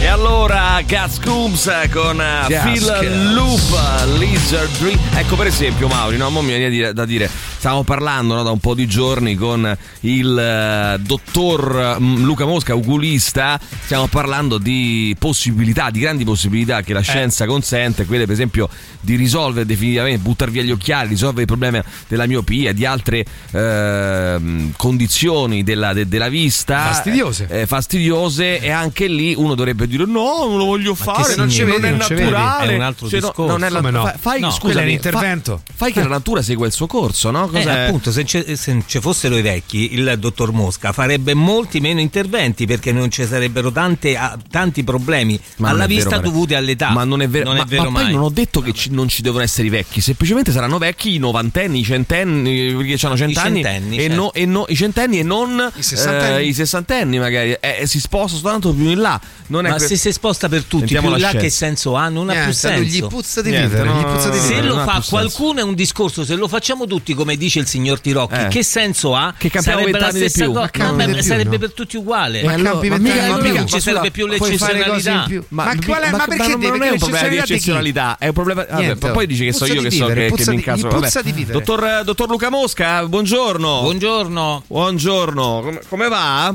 E 0.06 0.08
allora 0.08 0.80
Gas 0.86 1.20
Coombs 1.20 1.66
con 1.92 2.22
eh, 2.22 2.46
Gas 2.48 2.64
Phil. 2.64 3.34
Loop 3.34 4.20
Lizard 4.20 4.78
Dream. 4.78 5.00
Ecco 5.16 5.36
per 5.36 5.48
esempio 5.48 5.88
Mauri, 5.88 6.18
no? 6.18 6.30
Mo 6.30 6.42
mi 6.44 6.56
viene 6.56 6.94
da 6.94 7.06
dire- 7.06 7.28
stavamo 7.66 7.82
parlando 7.82 8.36
no, 8.36 8.44
da 8.44 8.52
un 8.52 8.60
po' 8.60 8.76
di 8.76 8.86
giorni 8.86 9.34
con 9.34 9.76
il 10.02 10.38
eh, 10.38 11.00
dottor 11.00 11.98
mm, 12.00 12.24
Luca 12.24 12.46
Mosca, 12.46 12.76
oculista, 12.76 13.60
stiamo 13.84 14.06
parlando 14.06 14.60
di 14.60 15.16
possibilità, 15.18 15.90
di 15.90 15.98
grandi 15.98 16.24
possibilità 16.24 16.84
che 16.84 16.94
la 16.94 17.02
scienza 17.02 17.48
consente, 17.48 18.06
quelle 18.06 18.26
per 18.26 18.34
esempio 18.34 18.70
di 19.02 19.16
risolvere 19.16 19.66
definitivamente, 19.66 20.20
buttare 20.22 20.52
via 20.52 20.62
gli 20.62 20.70
occhiali, 20.70 21.10
risolvere 21.10 21.42
il 21.42 21.48
problema 21.48 21.84
della 22.08 22.28
miopia, 22.28 22.72
di 22.72 22.86
altre 22.86 23.26
ehm, 23.50 24.74
condizioni 24.78 25.64
della, 25.64 25.94
de- 25.94 26.08
della 26.08 26.30
vista. 26.30 26.78
Fastidiose. 26.86 27.48
eh, 27.50 27.66
fastidiose 27.66 28.60
e 28.60 28.70
anche 28.70 29.08
lì 29.08 29.34
uno 29.36 29.56
dovrebbe 29.56 29.88
dire 29.98 30.10
no, 30.10 30.46
non 30.48 30.58
lo 30.58 30.66
voglio 30.66 30.96
fare, 30.96 31.34
che 31.34 31.36
non, 31.38 31.50
ci 31.50 31.58
significa? 31.58 31.80
non 31.82 31.86
è 31.88 31.98
Non 31.98 32.02
ci 32.08 32.14
vedi? 32.14 32.30
naturale. 32.32 32.72
È 32.72 32.76
un 32.76 32.82
altro 32.82 33.08
Cioè, 33.10 33.20
no- 33.20 33.28
discorso. 33.28 33.52
non 33.52 33.64
è 33.64 33.70
la- 33.70 33.82
no? 33.82 34.04
fa- 34.06 34.16
Fai, 34.20 34.40
No, 34.40 34.52
scusami, 34.52 34.80
un 34.80 34.86
fa- 34.86 34.90
intervento. 35.10 35.62
Fai, 35.74 35.92
che 35.92 36.02
la 36.02 36.08
natura 36.08 36.42
segua 36.42 36.66
il 36.66 36.72
suo 36.72 36.88
corso, 36.88 37.32
no? 37.32 37.46
Eh, 37.48 37.52
Cos'è? 37.52 37.80
appunto, 37.82 38.12
se, 38.12 38.26
ci 38.26 39.00
fossero 39.00 39.38
i 39.38 39.42
vecchi, 39.42 39.94
il 39.94 40.16
dottor 40.20 40.52
Mosca 40.52 40.92
farebbe 40.92 41.34
molti 41.34 41.80
meno 41.80 42.00
interventi 42.00 42.66
perché 42.66 42.92
non 42.92 43.10
ci 43.12 43.26
sarebbero 43.26 43.72
tante- 43.72 44.16
ah, 44.18 44.38
tanti 44.50 44.84
problemi 44.84 45.40
Ma 45.58 45.70
alla 45.70 45.84
è 45.86 45.88
vero, 45.88 46.00
vista 46.02 46.18
dovuti 46.20 46.54
all'età. 46.54 46.90
Ma 46.90 47.04
non 47.04 47.22
è 47.22 47.28
vero, 47.30 47.46
Non 47.50 47.58
ma, 47.58 47.64
è 47.64 47.66
vero 47.66 47.90
ma 47.90 48.02
poi 48.02 48.12
non 48.12 48.22
ho 48.24 48.30
detto 48.30 48.62
che 48.62 48.74
ci- 48.74 48.90
non 48.92 49.08
ci 49.08 49.22
devono 49.22 49.44
essere 49.44 49.68
i 49.68 49.70
vecchi, 49.70 50.02
semplicemente 50.02 50.52
saranno 50.52 50.78
vecchi 50.78 51.14
i 51.16 51.18
novantenni, 51.18 51.80
i 51.80 51.84
centenni, 51.84 52.74
perché 52.74 53.06
hanno 53.06 53.18
cent'anni 53.18 53.62
centenni, 53.64 53.98
e, 53.98 54.02
certo. 54.02 54.16
no- 54.16 54.34
e 54.34 54.46
no- 54.46 54.66
i 54.68 54.76
centenni 54.76 55.20
e 55.20 55.24
non 55.24 55.72
I 55.76 55.82
sessantenni. 55.84 56.38
eh, 56.38 56.48
i 56.48 56.54
sessantenni 56.54 57.20
magari. 57.20 57.56
Eh, 57.60 57.84
si 57.86 58.00
sposta 58.00 58.38
soltanto 58.38 58.74
più 58.74 58.90
in 58.90 59.00
là. 59.00 59.20
Non 59.48 59.66
è 59.66 59.70
Ma 59.78 59.88
se 59.88 59.96
si 59.96 60.12
sposta 60.12 60.48
per 60.50 60.64
tutti, 60.64 60.80
Sentiamo 60.88 61.08
più 61.08 61.16
in 61.18 61.22
là 61.22 61.32
che 61.32 61.50
senso 61.50 61.96
ha? 61.96 62.10
Non 62.10 62.30
ha 62.30 62.34
più 62.34 62.42
Niente, 62.44 62.68
a 62.68 62.76
lui 62.78 62.90
senso. 62.90 63.06
gli 63.06 63.10
puzza 63.10 63.42
di 63.42 63.50
vivere, 63.52 63.84
no, 63.84 64.00
gli 64.00 64.04
puzza 64.04 64.30
di 64.30 64.38
no, 64.38 64.42
Se 64.44 64.48
vivere. 64.50 64.68
lo 64.68 64.74
ha 64.76 64.84
fa 64.84 64.84
più 64.84 65.02
senso. 65.02 65.10
qualcuno 65.10 65.60
è 65.60 65.64
un 65.64 65.74
discorso, 65.76 66.26
se 66.26 66.36
lo 66.36 66.48
facciamo 66.48 66.86
tutti 66.86 67.14
come 67.14 67.36
dice 67.38 67.60
il 67.60 67.68
signor 67.68 68.00
Tirocchi, 68.00 68.36
Eh. 68.36 68.48
che 68.48 68.64
senso 68.64 69.16
ha? 69.16 69.34
Che 69.38 69.50
campiamo 69.50 69.80
sarebbe 69.80 70.00
la 70.00 70.10
stessa 70.12 70.44
più. 70.44 70.54
cosa. 70.54 70.70
Ma 70.94 71.06
più, 71.06 71.22
sarebbe 71.22 71.50
no? 71.52 71.58
per 71.60 71.74
tutti 71.74 71.98
uguale. 71.98 72.42
Eh, 72.42 72.48
allora- 72.48 72.74
ma 72.76 72.98
mica- 72.98 73.26
in 73.26 73.34
più. 73.40 73.52
che 73.52 73.58
non 73.58 73.68
ci 73.68 73.74
ma 73.76 73.80
sarebbe 73.80 74.12
più 74.12 74.26
in 74.26 74.32
l'eccezionalità. 74.32 75.24
più. 75.28 75.44
Ma, 75.50 75.64
Ma 75.66 75.74
ma 75.74 75.74
ma- 75.74 76.26
perché 76.26 76.38
ma 76.38 76.48
non, 76.68 76.82
è 76.84 76.90
un 76.92 76.98
problema 76.98 77.28
di 77.28 77.38
eccezionalità, 77.38 78.18
è 78.20 78.28
un 78.28 78.34
problema. 78.34 78.66
ma 78.70 79.10
poi 79.12 79.28
dici 79.28 79.46
che 79.46 79.54
so 79.54 79.66
io 79.66 79.82
che 79.82 79.92
so 79.92 80.06
che, 80.08 80.14
gli 80.14 80.82
vabbè. 80.82 80.88
puzza 80.88 81.22
di 81.22 81.32
vivere. 81.32 81.58
Dottor, 81.60 82.04
dottor 82.04 82.30
Luca 82.30 82.50
Mosca, 82.50 83.06
buongiorno. 83.08 83.82
Buongiorno. 83.82 84.64
Buongiorno, 84.68 85.62
come, 85.62 85.80
come 85.88 86.08
va? 86.08 86.54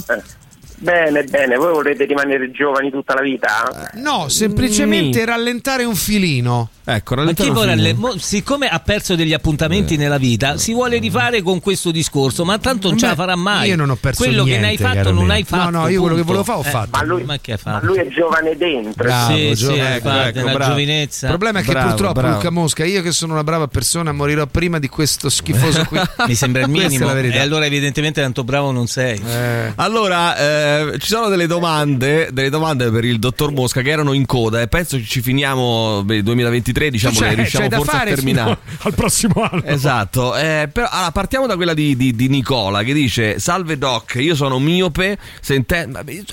Bene, 0.83 1.24
bene, 1.24 1.57
voi 1.57 1.74
volete 1.74 2.07
rimanere 2.07 2.51
giovani 2.53 2.91
tutta 2.91 3.12
la 3.12 3.20
vita? 3.20 3.91
No, 3.97 4.31
semplicemente 4.31 5.26
rallentare 5.26 5.85
un 5.85 5.95
filino. 5.95 6.70
Ecco, 6.95 7.14
Ma 7.14 7.32
chi 7.32 7.49
alle- 7.49 7.95
mo- 7.95 8.16
siccome 8.18 8.68
ha 8.68 8.80
perso 8.80 9.14
degli 9.14 9.32
appuntamenti 9.32 9.97
nella 9.97 10.18
vita, 10.18 10.57
si 10.57 10.72
vuole 10.72 10.99
rifare 10.99 11.43
con 11.43 11.61
questo 11.61 11.91
discorso, 11.91 12.45
ma 12.45 12.59
tanto 12.59 12.88
non 12.88 12.99
ce 12.99 13.07
la 13.07 13.14
farà 13.14 13.36
mai. 13.36 13.68
io 13.68 13.76
non 13.76 13.91
ho 13.91 13.97
perso 13.97 14.22
Quello 14.24 14.43
che 14.45 14.59
niente, 14.59 14.66
ne 14.66 14.88
hai 14.88 14.95
fatto 14.95 15.12
non 15.12 15.24
mio. 15.24 15.32
hai 15.32 15.45
fatto. 15.45 15.70
No, 15.70 15.80
no, 15.82 15.88
io 15.88 16.01
quello 16.01 16.16
che 16.16 16.22
punto. 16.24 16.43
volevo 16.43 16.45
fare 16.45 16.59
ho 16.59 16.68
Eh, 16.68 16.70
fatto. 16.70 16.99
Ma 16.99 17.05
lui, 17.05 17.22
ma 17.24 17.38
che 17.38 17.53
ha 17.53 17.59
ma 17.64 17.70
fatto? 17.72 17.86
lui 17.86 17.99
è 17.99 18.09
giovane 18.09 18.57
dentro. 18.57 19.05
Bravo, 19.05 19.36
Sì, 19.36 19.43
sì, 19.55 19.55
giovane, 19.55 19.95
infatti, 19.97 20.38
ecco, 20.38 20.51
bravo. 20.51 20.64
giovinezza. 20.70 21.26
Il 21.26 21.30
problema 21.32 21.59
è 21.59 21.62
che 21.62 21.70
Bravo, 21.72 21.88
purtroppo 21.88 22.20
bravo. 22.20 22.34
Luca 22.34 22.51
Mosca, 22.51 22.84
io 22.84 23.03
che 23.03 23.12
sono 23.12 23.32
una 23.34 23.45
brava 23.45 23.66
persona, 23.68 24.12
morirò 24.12 24.47
prima 24.47 24.78
di 24.78 24.88
questo 24.88 25.28
schifoso 25.30 25.84
qui. 25.84 26.01
Mi 26.26 26.34
sembra 26.34 26.62
il 26.62 26.68
minimo. 26.68 27.11
E 27.12 27.38
allora 27.38 27.64
evidentemente 27.66 28.20
tanto 28.20 28.45
bravo 28.45 28.70
non 28.72 28.86
sei. 28.86 29.20
Eh, 29.24 29.72
Allora, 29.76 30.36
eh, 30.36 30.99
ci 30.99 31.07
sono 31.09 31.28
delle 31.28 31.47
domande, 31.47 32.28
delle 32.32 32.51
domande 32.51 32.91
per 32.91 33.05
il 33.05 33.18
dottor 33.18 33.53
Mosca 33.53 33.80
che 33.82 33.91
erano 33.91 34.12
in 34.12 34.26
coda 34.26 34.61
e 34.61 34.66
penso 34.68 34.97
che 34.97 35.05
ci 35.05 35.20
finiamo 35.20 36.03
beh, 36.05 36.22
2023, 36.22 36.80
diciamo 36.89 37.18
C'è- 37.18 37.28
che 37.31 37.35
riusciamo 37.35 37.68
forse 37.70 37.97
a 37.97 38.05
terminare. 38.05 38.59
al 38.81 38.95
prossimo 38.95 39.43
anno. 39.51 39.62
Esatto, 39.64 40.35
eh, 40.37 40.68
però, 40.72 40.89
allora, 40.91 41.11
partiamo 41.12 41.47
da 41.47 41.57
quella 41.57 41.74
di, 41.74 41.97
di- 41.97 42.14
di 42.14 42.28
Nicola 42.28 42.83
che 42.83 42.93
dice 42.95 43.39
Salve 43.39 43.76
Doc, 43.76 44.14
io 44.20 44.35
sono 44.35 44.59
miope, 44.59 45.18
sente- 45.41 45.87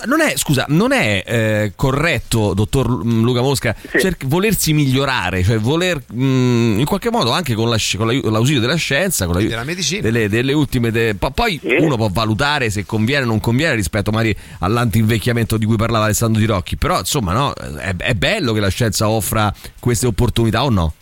non 0.05 0.21
è, 0.21 0.33
scusa, 0.37 0.65
non 0.69 0.91
è 0.93 1.23
eh, 1.25 1.71
corretto, 1.75 2.53
dottor 2.53 3.03
mm, 3.05 3.23
Luca 3.23 3.41
Mosca, 3.41 3.75
cer- 3.99 4.25
volersi 4.25 4.71
migliorare, 4.73 5.43
cioè 5.43 5.57
voler 5.59 6.01
mm, 6.13 6.79
in 6.79 6.85
qualche 6.85 7.09
modo 7.11 7.31
anche 7.31 7.53
con, 7.55 7.69
la 7.69 7.77
con 7.97 8.07
l'ausilio 8.31 8.61
della 8.61 8.75
scienza, 8.75 9.25
con 9.25 9.33
l'aiuto 9.33 9.51
Della 9.53 9.65
medicina. 9.65 10.01
delle, 10.01 10.29
delle 10.29 10.53
ultime... 10.53 10.91
de- 10.91 11.15
po- 11.15 11.31
poi 11.31 11.59
uno 11.79 11.95
può 11.97 12.09
valutare 12.11 12.69
se 12.69 12.85
conviene 12.85 13.23
o 13.23 13.27
non 13.27 13.39
conviene 13.39 13.75
rispetto 13.75 14.11
magari 14.11 14.35
all'antinvecchiamento 14.59 15.57
di 15.57 15.65
cui 15.65 15.75
parlava 15.75 16.05
Alessandro 16.05 16.39
Di 16.39 16.45
Rocchi, 16.45 16.77
però 16.77 16.99
insomma 16.99 17.33
no, 17.33 17.53
è, 17.53 17.95
è 17.97 18.13
bello 18.13 18.53
che 18.53 18.59
la 18.59 18.69
scienza 18.69 19.09
offra 19.09 19.53
queste 19.79 20.05
opportunità 20.05 20.35
o 20.41 20.69
no? 20.69 20.93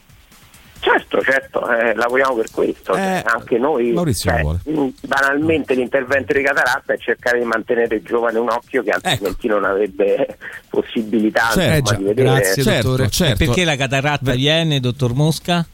Certo, 0.80 1.20
certo, 1.22 1.68
eh, 1.72 1.96
lavoriamo 1.96 2.36
per 2.36 2.52
questo. 2.52 2.94
Eh, 2.96 3.24
Anche 3.26 3.58
noi, 3.58 3.92
Maurizio 3.92 4.30
cioè, 4.30 4.42
vuole. 4.42 4.60
mh, 4.66 4.88
banalmente 5.08 5.74
l'intervento 5.74 6.34
di 6.34 6.44
cataratta 6.44 6.94
è 6.94 6.98
cercare 7.00 7.40
di 7.40 7.46
mantenere 7.46 8.04
giovane 8.04 8.38
un 8.38 8.50
occhio 8.50 8.84
che 8.84 8.92
altrimenti 8.92 9.48
non 9.48 9.64
avrebbe 9.66 10.38
possibilità 10.70 11.50
Certo. 11.54 11.60
insomma, 11.62 11.76
Eh 11.78 11.82
già, 11.82 11.96
di 11.96 12.04
vedere. 12.04 12.30
grazie, 12.30 12.64
dottore. 12.82 13.10
certo. 13.10 13.44
E 13.44 13.46
perché 13.48 13.64
la 13.66 13.76
cataratta 13.76 14.32
viene, 14.34 14.80
dottor 14.80 15.14
Mosca? 15.16 15.66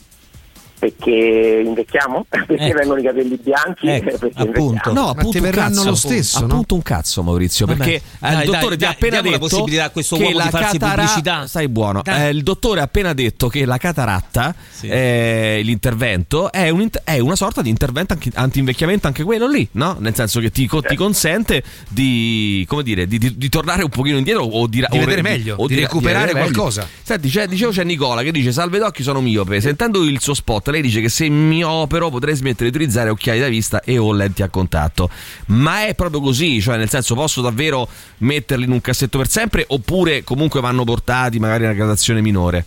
Perché 0.82 1.61
invecchiamo? 1.63 2.25
Perché 2.27 2.55
Ecco. 2.55 2.77
vengono 2.79 2.99
i 2.99 3.03
capelli 3.03 3.38
bianchi? 3.39 3.88
Ecco, 3.88 4.17
Perché 4.17 4.41
appunto. 4.41 4.91
No, 4.93 5.09
appunto 5.09 5.38
un 5.38 5.49
cazzo, 5.51 6.39
appunto 6.43 6.73
un 6.73 6.82
cazzo 6.82 7.21
Maurizio, 7.21 7.67
Vabbè. 7.67 7.77
perché 7.77 7.93
eh, 7.97 8.01
Dai, 8.17 8.34
il 8.45 8.45
dottore 8.51 8.75
dai, 8.75 8.77
ti 8.77 8.84
ha 8.84 8.88
dai, 8.88 8.95
appena 8.95 9.21
diamo 9.21 9.29
la 9.29 9.38
detto 9.38 9.47
possibilità 9.49 9.84
a 9.86 9.89
questo 9.91 10.15
che 10.17 10.23
uomo 10.23 10.38
la 10.39 10.43
di 10.45 10.49
farsi 10.49 10.77
catara- 10.79 10.95
pubblicità. 11.03 11.45
Stai 11.47 11.67
buono. 11.67 12.01
Dai. 12.01 12.21
Eh, 12.25 12.29
il 12.32 12.41
dottore 12.41 12.79
ha 12.79 12.84
appena 12.84 13.13
detto 13.13 13.47
che 13.47 13.63
la 13.65 13.77
cataratta, 13.77 14.55
eh, 14.82 15.61
l'intervento, 15.63 16.51
è, 16.51 16.69
un 16.69 16.89
è 17.03 17.19
una 17.19 17.36
sorta 17.36 17.61
di 17.61 17.69
intervento 17.69 18.17
anti-invecchiamento 18.34 19.05
anche 19.05 19.23
quello 19.23 19.47
lì, 19.47 19.67
no? 19.73 19.97
Nel 19.99 20.15
senso 20.15 20.39
che 20.39 20.49
ti, 20.49 20.67
ti 20.88 20.95
consente 20.95 21.61
di, 21.89 22.65
come 22.67 22.82
dire, 22.82 23.05
di, 23.07 23.19
di- 23.19 23.38
di 23.38 23.49
tornare 23.49 23.84
un 23.84 23.89
pochino 23.89 24.17
indietro 24.17 24.43
o 24.43 24.65
di, 24.65 24.79
Di 24.79 24.86
o 24.97 24.99
vedere 24.99 25.21
meglio, 25.21 25.55
di 25.67 25.75
ra- 25.75 25.82
recuperare 25.82 26.25
vedere 26.27 26.39
meglio. 26.39 26.53
qualcosa. 26.53 26.88
Senti, 27.03 27.29
c'è, 27.29 27.47
dicevo 27.47 27.71
c'è 27.71 27.84
Nicola 27.84 28.23
che 28.23 28.32
dice 28.32 28.51
salve 28.51 28.79
d'occhi 28.79 29.03
sono 29.03 29.21
miope. 29.21 29.61
Sentendo 29.61 30.03
il 30.03 30.19
suo 30.19 30.34
spot, 30.34 30.69
lei 30.72 30.82
dice 30.82 31.01
che 31.01 31.09
se 31.09 31.30
mi 31.30 31.63
opero 31.63 32.09
potrei 32.09 32.36
smettere 32.36 32.69
di 32.69 32.76
utilizzare 32.76 33.09
occhiali 33.09 33.39
da 33.39 33.47
vista 33.47 33.82
e 33.82 33.97
o 33.97 34.11
lenti 34.11 34.41
a 34.41 34.49
contatto. 34.49 35.09
Ma 35.47 35.86
è 35.86 35.93
proprio 35.95 36.22
così, 36.22 36.61
cioè 36.61 36.78
nel 36.78 36.89
senso 36.89 37.13
posso 37.15 37.41
davvero 37.41 37.88
metterli 38.19 38.65
in 38.65 38.72
un 38.72 38.82
cassetto 38.82 39.17
per 39.17 39.28
sempre 39.28 39.65
oppure 39.67 40.24
comunque 40.24 40.61
vanno 40.61 40.84
portati 40.84 41.39
magari 41.39 41.63
a 41.63 41.67
una 41.67 41.76
gradazione 41.76 42.22
minore? 42.22 42.65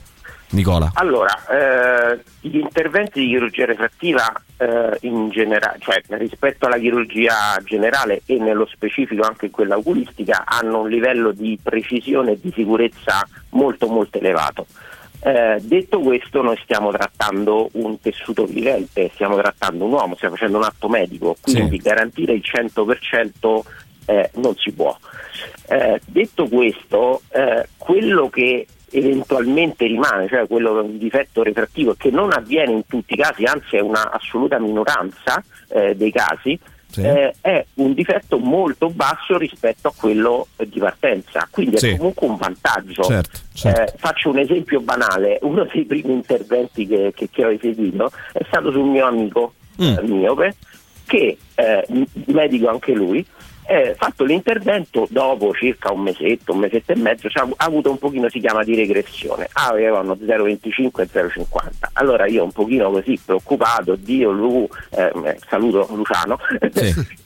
Nicola. 0.51 0.93
Allora, 0.95 1.45
eh, 1.47 2.21
gli 2.41 2.59
interventi 2.59 3.21
di 3.21 3.29
chirurgia 3.29 3.65
refrattiva 3.65 4.33
eh, 4.57 4.99
in 5.01 5.31
generale, 5.31 5.79
cioè 5.81 6.01
rispetto 6.11 6.67
alla 6.67 6.79
chirurgia 6.79 7.61
generale 7.65 8.23
e 8.27 8.39
nello 8.39 8.67
specifico 8.67 9.23
anche 9.25 9.51
quella 9.51 9.77
oculistica, 9.77 10.45
hanno 10.47 10.83
un 10.83 10.89
livello 10.89 11.33
di 11.33 11.59
precisione 11.61 12.33
e 12.33 12.39
di 12.41 12.53
sicurezza 12.55 13.27
molto 13.51 13.89
molto 13.89 14.19
elevato. 14.19 14.67
Eh, 15.27 15.59
detto 15.63 16.01
questo, 16.01 16.43
noi 16.43 16.59
stiamo 16.63 16.91
trattando 16.93 17.71
un 17.73 17.99
tessuto 17.99 18.45
vivente, 18.45 19.11
stiamo 19.15 19.37
trattando 19.37 19.87
un 19.87 19.93
uomo, 19.93 20.17
stiamo 20.17 20.35
facendo 20.35 20.59
un 20.59 20.65
atto 20.65 20.87
medico, 20.87 21.35
quindi 21.41 21.79
garantire 21.79 22.35
il 22.35 22.43
100% 22.45 23.61
eh, 24.05 24.31
non 24.35 24.55
si 24.57 24.71
può. 24.73 24.95
Eh, 25.69 25.99
detto 26.05 26.47
questo, 26.47 27.23
eh, 27.31 27.67
quello 27.79 28.29
che 28.29 28.67
eventualmente 28.91 29.87
rimane, 29.87 30.29
cioè 30.29 30.47
quello 30.47 30.83
un 30.83 30.99
difetto 30.99 31.43
refrattivo 31.43 31.95
che 31.95 32.11
non 32.11 32.31
avviene 32.31 32.73
in 32.73 32.87
tutti 32.87 33.15
i 33.15 33.17
casi, 33.17 33.45
anzi 33.45 33.77
è 33.77 33.81
una 33.81 34.11
assoluta 34.11 34.59
minoranza 34.59 35.43
eh, 35.69 35.97
dei 35.97 36.13
casi, 36.13 36.59
eh, 37.03 37.35
è 37.41 37.65
un 37.75 37.95
difetto 37.95 38.39
molto 38.39 38.91
basso 38.91 39.37
rispetto 39.39 39.89
a 39.89 39.93
quello 39.97 40.49
eh, 40.57 40.69
di 40.69 40.79
partenza, 40.79 41.47
quindi 41.51 41.79
Sì. 41.79 41.91
è 41.91 41.97
comunque 41.97 42.27
un 42.27 42.37
vantaggio. 42.37 43.03
Certo, 43.05 43.39
certo. 43.53 43.81
Eh, 43.81 43.95
faccio 43.99 44.31
un 44.31 44.39
esempio 44.39 44.81
banale, 44.81 45.39
uno 45.43 45.67
dei 45.73 45.85
primi 45.85 46.13
interventi 46.13 46.87
che, 46.87 47.13
che- 47.15 47.29
che 47.31 47.45
ho 47.45 47.51
eseguito 47.51 48.11
è 48.33 48.45
stato 48.47 48.71
sul 48.71 48.85
mio 48.89 49.07
amico 49.07 49.55
Mm. 49.83 49.97
eh, 49.99 50.03
miope, 50.03 50.57
che 51.05 51.37
eh, 51.57 51.87
medico 52.27 52.69
anche 52.69 52.93
lui, 52.93 53.27
eh, 53.67 53.95
fatto 53.97 54.25
l'intervento 54.25 55.07
dopo 55.11 55.53
circa 55.55 55.93
un 55.93 56.01
mesetto, 56.03 56.53
un 56.53 56.59
mesetto 56.59 56.93
e 56.93 56.97
mezzo, 56.97 57.29
cioè, 57.29 57.47
ha 57.57 57.65
avuto 57.65 57.91
un 57.91 57.99
pochino, 57.99 58.29
si 58.29 58.41
chiama 58.41 58.63
di 58.65 58.75
regressione, 58.75 59.49
Ah, 59.53 59.69
avevano 59.69 60.15
0,25 60.15 61.01
e 61.03 61.09
0,50. 61.11 61.91
Allora 61.95 62.27
io 62.27 62.45
un 62.45 62.53
pochino 62.53 62.91
così 62.91 63.19
preoccupato, 63.25 63.97
Dio, 63.97 64.31
Lu, 64.31 64.69
eh, 64.91 65.39
saluto 65.49 65.87
Luciano, 65.95 66.39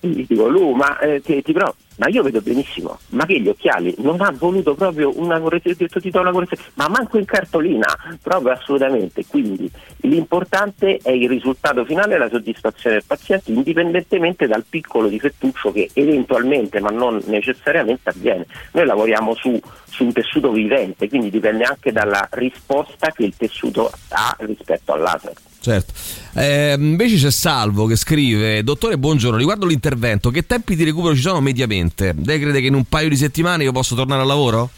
gli 0.00 0.24
dico 0.28 0.48
Lu, 0.48 0.72
ma 0.72 0.98
eh, 0.98 1.20
ti, 1.20 1.42
ti 1.42 1.52
pro- 1.52 1.74
ma 1.98 2.08
io 2.08 2.22
vedo 2.22 2.40
benissimo, 2.40 2.98
ma 3.10 3.26
che 3.26 3.40
gli 3.40 3.48
occhiali 3.48 3.94
non 3.98 4.20
ha 4.20 4.32
voluto 4.36 4.74
proprio 4.74 5.12
una 5.16 5.40
correzione, 5.40 5.76
una 6.14 6.46
ma 6.74 6.88
manco 6.88 7.18
in 7.18 7.24
cartolina, 7.24 7.86
proprio 8.22 8.52
assolutamente. 8.52 9.24
Quindi 9.26 9.70
l'importante 10.02 10.98
è 11.02 11.10
il 11.10 11.28
risultato 11.28 11.84
finale 11.84 12.18
la 12.18 12.28
soddisfazione 12.28 12.96
del 12.96 13.04
paziente, 13.06 13.50
indipendentemente 13.50 14.46
dal 14.46 14.64
piccolo 14.68 15.08
difettuccio 15.08 15.72
che 15.72 15.90
eventualmente, 15.94 16.80
ma 16.80 16.90
non 16.90 17.20
necessariamente, 17.26 18.10
avviene. 18.10 18.46
Noi 18.72 18.86
lavoriamo 18.86 19.34
su, 19.34 19.60
su 19.84 20.04
un 20.04 20.12
tessuto 20.12 20.52
vivente, 20.52 21.08
quindi 21.08 21.30
dipende 21.30 21.64
anche 21.64 21.92
dalla 21.92 22.26
risposta 22.32 23.10
che 23.10 23.24
il 23.24 23.36
tessuto 23.36 23.90
ha 24.10 24.36
rispetto 24.38 24.92
al 24.92 25.00
laser. 25.00 25.47
Certo. 25.60 25.92
Eh, 26.34 26.74
invece 26.78 27.16
c'è 27.16 27.30
Salvo 27.30 27.86
che 27.86 27.96
scrive: 27.96 28.62
Dottore, 28.62 28.96
buongiorno. 28.98 29.36
Riguardo 29.36 29.66
l'intervento, 29.66 30.30
che 30.30 30.46
tempi 30.46 30.76
di 30.76 30.84
recupero 30.84 31.14
ci 31.14 31.20
sono 31.20 31.40
mediamente? 31.40 32.14
Lei 32.24 32.38
crede 32.40 32.60
che 32.60 32.66
in 32.68 32.74
un 32.74 32.84
paio 32.84 33.08
di 33.08 33.16
settimane 33.16 33.64
io 33.64 33.72
posso 33.72 33.94
tornare 33.94 34.20
al 34.22 34.26
lavoro? 34.28 34.70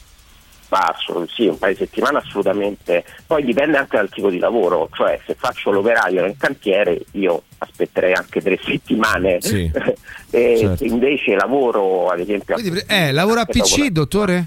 Ma 0.70 0.94
sì, 1.34 1.46
un 1.46 1.58
paio 1.58 1.72
di 1.72 1.78
settimane 1.80 2.18
assolutamente. 2.18 3.04
Poi 3.26 3.44
dipende 3.44 3.76
anche 3.76 3.96
dal 3.96 4.08
tipo 4.08 4.30
di 4.30 4.38
lavoro, 4.38 4.88
cioè 4.92 5.20
se 5.26 5.34
faccio 5.36 5.72
l'operaio 5.72 6.22
nel 6.22 6.36
cantiere 6.38 7.02
io 7.12 7.42
aspetterei 7.58 8.12
anche 8.12 8.40
tre 8.40 8.58
settimane. 8.64 9.38
Sì. 9.40 9.68
e 10.30 10.56
Certo. 10.58 10.76
se 10.76 10.84
invece 10.84 11.34
lavoro 11.34 12.08
ad 12.08 12.20
esempio... 12.20 12.54
Quindi, 12.54 12.82
eh, 12.86 13.10
lavora 13.10 13.40
a 13.42 13.46
PC, 13.46 13.88
dottore? 13.88 14.46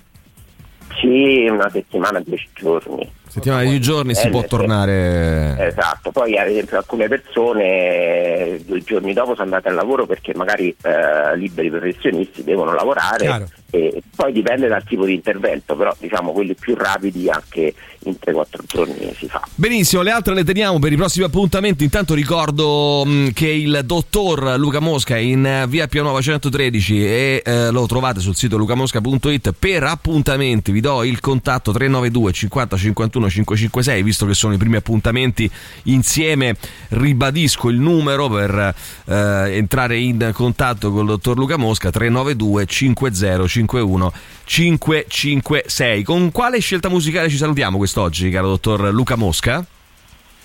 Sì, 1.00 1.46
una 1.50 1.70
settimana, 1.70 2.22
dieci 2.26 2.48
giorni. 2.54 3.12
Settimana 3.34 3.64
di 3.64 3.80
giorni 3.82 4.14
si 4.14 4.28
Eh, 4.28 4.30
può 4.30 4.42
sì. 4.42 4.48
tornare. 4.48 5.56
Esatto, 5.68 6.12
poi 6.12 6.38
ad 6.38 6.48
esempio 6.48 6.78
alcune 6.78 7.08
persone 7.08 8.60
due 8.66 8.82
giorni 8.84 9.14
dopo 9.14 9.32
sono 9.32 9.44
andate 9.44 9.70
al 9.70 9.76
lavoro 9.76 10.06
perché 10.06 10.34
magari 10.36 10.76
eh, 10.84 11.36
liberi 11.38 11.70
professionisti 11.70 12.44
devono 12.44 12.74
lavorare 12.74 13.26
Chiaro. 13.26 13.48
e 13.72 14.02
poi 14.16 14.32
dipende 14.32 14.68
dal 14.68 14.84
tipo 14.84 15.06
di 15.06 15.16
intervento, 15.16 15.76
però 15.76 15.96
diciamo 15.98 16.32
quelli 16.32 16.54
più 16.54 16.76
rapidi 16.76 17.30
anche 17.30 17.74
in 18.06 18.18
3-4 18.24 18.44
giorni 18.68 19.14
si 19.18 19.28
fa. 19.28 19.42
Benissimo, 19.56 20.02
le 20.02 20.12
altre 20.12 20.34
le 20.34 20.44
teniamo 20.44 20.78
per 20.80 20.92
i 20.92 20.96
prossimi 20.96 21.26
appuntamenti. 21.26 21.84
Intanto 21.86 22.14
ricordo 22.14 23.04
mh, 23.06 23.30
che 23.34 23.48
il 23.48 23.82
dottor 23.86 24.56
Luca 24.58 24.80
Mosca 24.80 25.16
è 25.16 25.20
in 25.20 25.46
eh, 25.46 25.66
via 25.68 25.88
Pia 25.88 26.02
Nuova 26.04 26.22
113 26.22 27.06
e 27.06 27.42
eh, 27.44 27.70
lo 27.72 27.86
trovate 27.88 28.20
sul 28.20 28.36
sito 28.36 28.58
lucamosca.it 28.58 29.54
per 29.58 29.84
appuntamenti. 29.84 30.72
Vi 30.72 30.82
do 30.82 31.04
il 31.04 31.20
contatto 31.20 31.72
392 31.72 32.32
50 32.32 32.78
51 32.78 33.23
556, 33.30 34.04
visto 34.04 34.26
che 34.26 34.34
sono 34.34 34.54
i 34.54 34.58
primi 34.58 34.76
appuntamenti 34.76 35.50
insieme. 35.84 36.56
Ribadisco 36.90 37.70
il 37.70 37.80
numero 37.80 38.30
per 38.30 38.76
eh, 39.06 39.14
entrare 39.56 39.98
in 39.98 40.32
contatto 40.34 40.92
con 40.92 41.02
il 41.02 41.08
dottor 41.08 41.38
Luca 41.38 41.58
Mosca 41.58 41.90
392 41.90 42.66
50 42.66 43.48
51 43.48 44.14
556. 44.46 46.04
Con 46.04 46.32
quale 46.32 46.60
scelta 46.60 46.90
musicale 46.90 47.30
ci 47.30 47.38
salutiamo 47.38 47.78
quest'oggi, 47.78 48.30
caro 48.30 48.50
dottor 48.50 48.94
Luca 48.94 49.16
Mosca? 49.16 49.66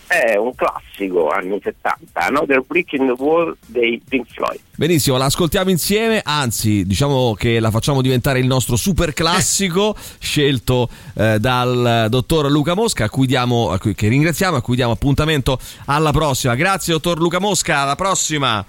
È 0.09 0.37
un 0.37 0.55
classico 0.55 1.29
anni 1.29 1.61
70, 1.63 2.19
Another 2.19 2.63
Brick 2.67 2.95
in 2.95 3.15
the 3.15 3.23
Wall 3.23 3.55
dei 3.67 4.01
Pink 4.09 4.27
Floyd. 4.33 4.59
Benissimo, 4.75 5.19
la 5.19 5.27
ascoltiamo 5.27 5.69
insieme, 5.69 6.23
anzi 6.25 6.87
diciamo 6.87 7.35
che 7.35 7.61
la 7.61 7.71
facciamo 7.71 8.01
diventare 8.01 8.39
il 8.39 8.47
nostro 8.47 8.77
super 8.77 9.13
classico 9.13 9.95
scelto 10.19 10.89
eh, 11.15 11.39
dal 11.39 12.07
dottor 12.09 12.51
Luca 12.51 12.73
Mosca, 12.73 13.05
a 13.05 13.11
cui 13.11 13.27
diamo, 13.27 13.71
a 13.71 13.79
cui, 13.79 13.95
che 13.95 14.09
ringraziamo 14.09 14.55
e 14.55 14.59
a 14.61 14.63
cui 14.63 14.77
diamo 14.77 14.93
appuntamento 14.93 15.59
alla 15.85 16.11
prossima. 16.11 16.55
Grazie 16.55 16.95
dottor 16.95 17.19
Luca 17.19 17.39
Mosca, 17.39 17.81
alla 17.81 17.97
prossima. 17.97 18.65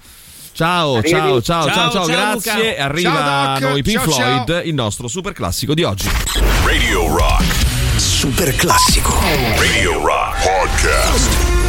Ciao, 0.52 1.00
ciao, 1.02 1.40
ciao, 1.40 1.64
ciao, 1.64 1.70
ciao, 1.70 1.90
Ciao, 1.90 2.06
grazie. 2.06 2.70
Luca. 2.70 2.84
Arriva 2.84 3.12
Ciao, 3.12 3.58
noi 3.60 3.82
Pink 3.82 4.02
Ciao, 4.02 4.12
ciao. 4.12 4.44
Floyd, 4.44 4.66
il 4.66 4.74
nostro 4.74 5.08
super 5.08 5.32
classico 5.32 5.72
di 5.72 5.84
oggi. 5.84 6.06
Radio 6.66 7.16
Rock. 7.16 7.69
Super 8.00 8.54
classico. 8.56 9.12
Radio 9.58 10.00
Rock 10.00 10.34
Podcast. 10.42 11.59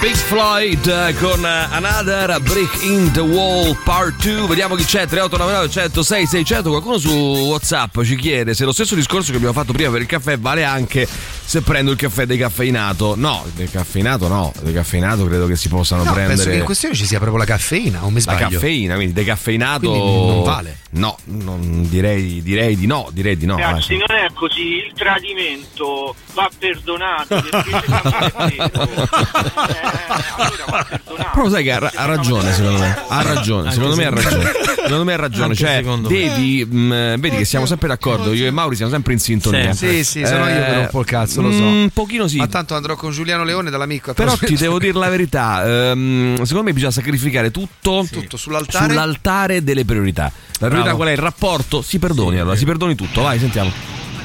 Pink 0.00 0.16
Floyd 0.16 0.86
eh, 0.86 1.14
con 1.20 1.44
eh, 1.44 1.66
Another 1.72 2.40
Brick 2.40 2.82
in 2.84 3.10
the 3.12 3.20
Wall 3.20 3.76
Part 3.84 4.22
2 4.22 4.46
Vediamo 4.46 4.74
chi 4.74 4.84
c'è 4.84 5.06
3899 5.06 5.68
106 5.68 6.26
600 6.26 6.70
Qualcuno 6.70 6.96
su 6.98 7.10
Whatsapp 7.10 8.00
ci 8.02 8.16
chiede 8.16 8.54
se 8.54 8.64
lo 8.64 8.72
stesso 8.72 8.94
discorso 8.94 9.30
che 9.30 9.36
abbiamo 9.36 9.52
fatto 9.52 9.72
prima 9.74 9.90
per 9.90 10.00
il 10.00 10.06
caffè 10.06 10.38
vale 10.38 10.64
anche 10.64 11.06
se 11.06 11.60
prendo 11.60 11.90
il 11.90 11.98
caffè 11.98 12.24
decaffeinato 12.24 13.14
No, 13.16 13.44
decaffeinato 13.54 14.26
no 14.28 14.52
Decaffeinato 14.62 15.26
credo 15.26 15.46
che 15.46 15.56
si 15.56 15.68
possano 15.68 16.02
No, 16.04 16.12
prendere 16.12 16.34
penso 16.36 16.50
che 16.50 16.56
in 16.56 16.64
questione 16.64 16.94
ci 16.94 17.04
sia 17.04 17.18
proprio 17.18 17.38
la 17.38 17.44
caffeina, 17.44 18.02
o 18.04 18.08
mi 18.08 18.14
la 18.14 18.20
sbaglio? 18.20 18.48
caffeina, 18.48 18.94
quindi 18.94 19.12
decaffeinato 19.12 19.90
Quindi 19.90 20.26
non 20.26 20.42
vale. 20.44 20.78
No, 20.92 21.16
non 21.24 21.86
direi, 21.88 22.40
direi 22.42 22.74
di 22.76 22.86
no 22.86 23.08
Direi 23.12 23.36
di 23.36 23.46
no 23.46 23.56
Ragazzi, 23.56 23.96
non 23.96 24.16
è 24.16 24.28
così, 24.32 24.76
il 24.86 24.92
tradimento 24.94 26.14
va 26.34 26.48
perdonato 26.58 27.40
perché 27.42 27.70
se 27.70 27.84
non 27.88 28.12
è 28.48 28.56
vero, 28.56 29.08
Però 31.32 31.48
sai 31.48 31.62
che 31.64 31.72
ha, 31.72 31.90
ha 31.94 32.04
ragione 32.06 32.52
secondo 32.52 32.78
me 32.78 32.96
Ha 33.08 33.22
ragione, 33.22 33.70
secondo 33.72 33.96
me 33.96 34.04
ha 34.06 34.10
ragione 34.10 34.50
Secondo 34.82 35.04
me 35.04 35.12
ha 35.12 35.16
ragione 35.16 35.54
Cioè 35.54 35.82
devi 35.82 36.64
mh, 36.64 37.18
Vedi 37.18 37.36
che 37.36 37.44
siamo 37.44 37.66
sempre 37.66 37.88
d'accordo 37.88 38.32
Io 38.32 38.46
e 38.46 38.50
Mauri 38.50 38.76
siamo 38.76 38.90
sempre 38.90 39.12
in 39.12 39.18
sintonia 39.18 39.72
Sì, 39.72 40.02
sì, 40.04 40.24
sono 40.24 40.46
io 40.48 40.54
che 40.54 40.66
Eh, 40.66 40.74
rompo 40.74 41.00
il 41.00 41.06
cazzo, 41.06 41.42
lo 41.42 41.52
so. 41.52 41.62
Un 41.62 41.90
pochino 41.92 42.26
sì 42.28 42.36
Ma 42.38 42.46
tanto 42.46 42.74
andrò 42.74 42.94
con 42.96 43.10
Giuliano 43.12 43.44
Leone 43.44 43.70
dall'amico. 43.70 44.10
a 44.10 44.14
Però 44.14 44.36
ti 44.36 44.56
devo 44.56 44.78
dire 44.80 44.98
la 44.98 45.08
verità 45.08 45.90
ehm, 45.90 46.42
Secondo 46.42 46.62
me 46.64 46.72
bisogna 46.72 46.92
sacrificare 46.92 47.50
tutto 47.50 48.06
Tutto 48.10 48.36
sull'altare. 48.36 48.88
Sull'altare 48.88 49.62
delle 49.62 49.84
priorità 49.84 50.24
La 50.24 50.66
priorità 50.68 50.82
Bravo. 50.82 50.96
qual 50.96 51.08
è? 51.08 51.12
Il 51.12 51.18
rapporto? 51.18 51.82
Si 51.82 51.98
perdoni 51.98 52.38
allora 52.38 52.56
Si 52.56 52.64
perdoni 52.64 52.94
tutto 52.94 53.22
Vai 53.22 53.38
sentiamo 53.38 53.70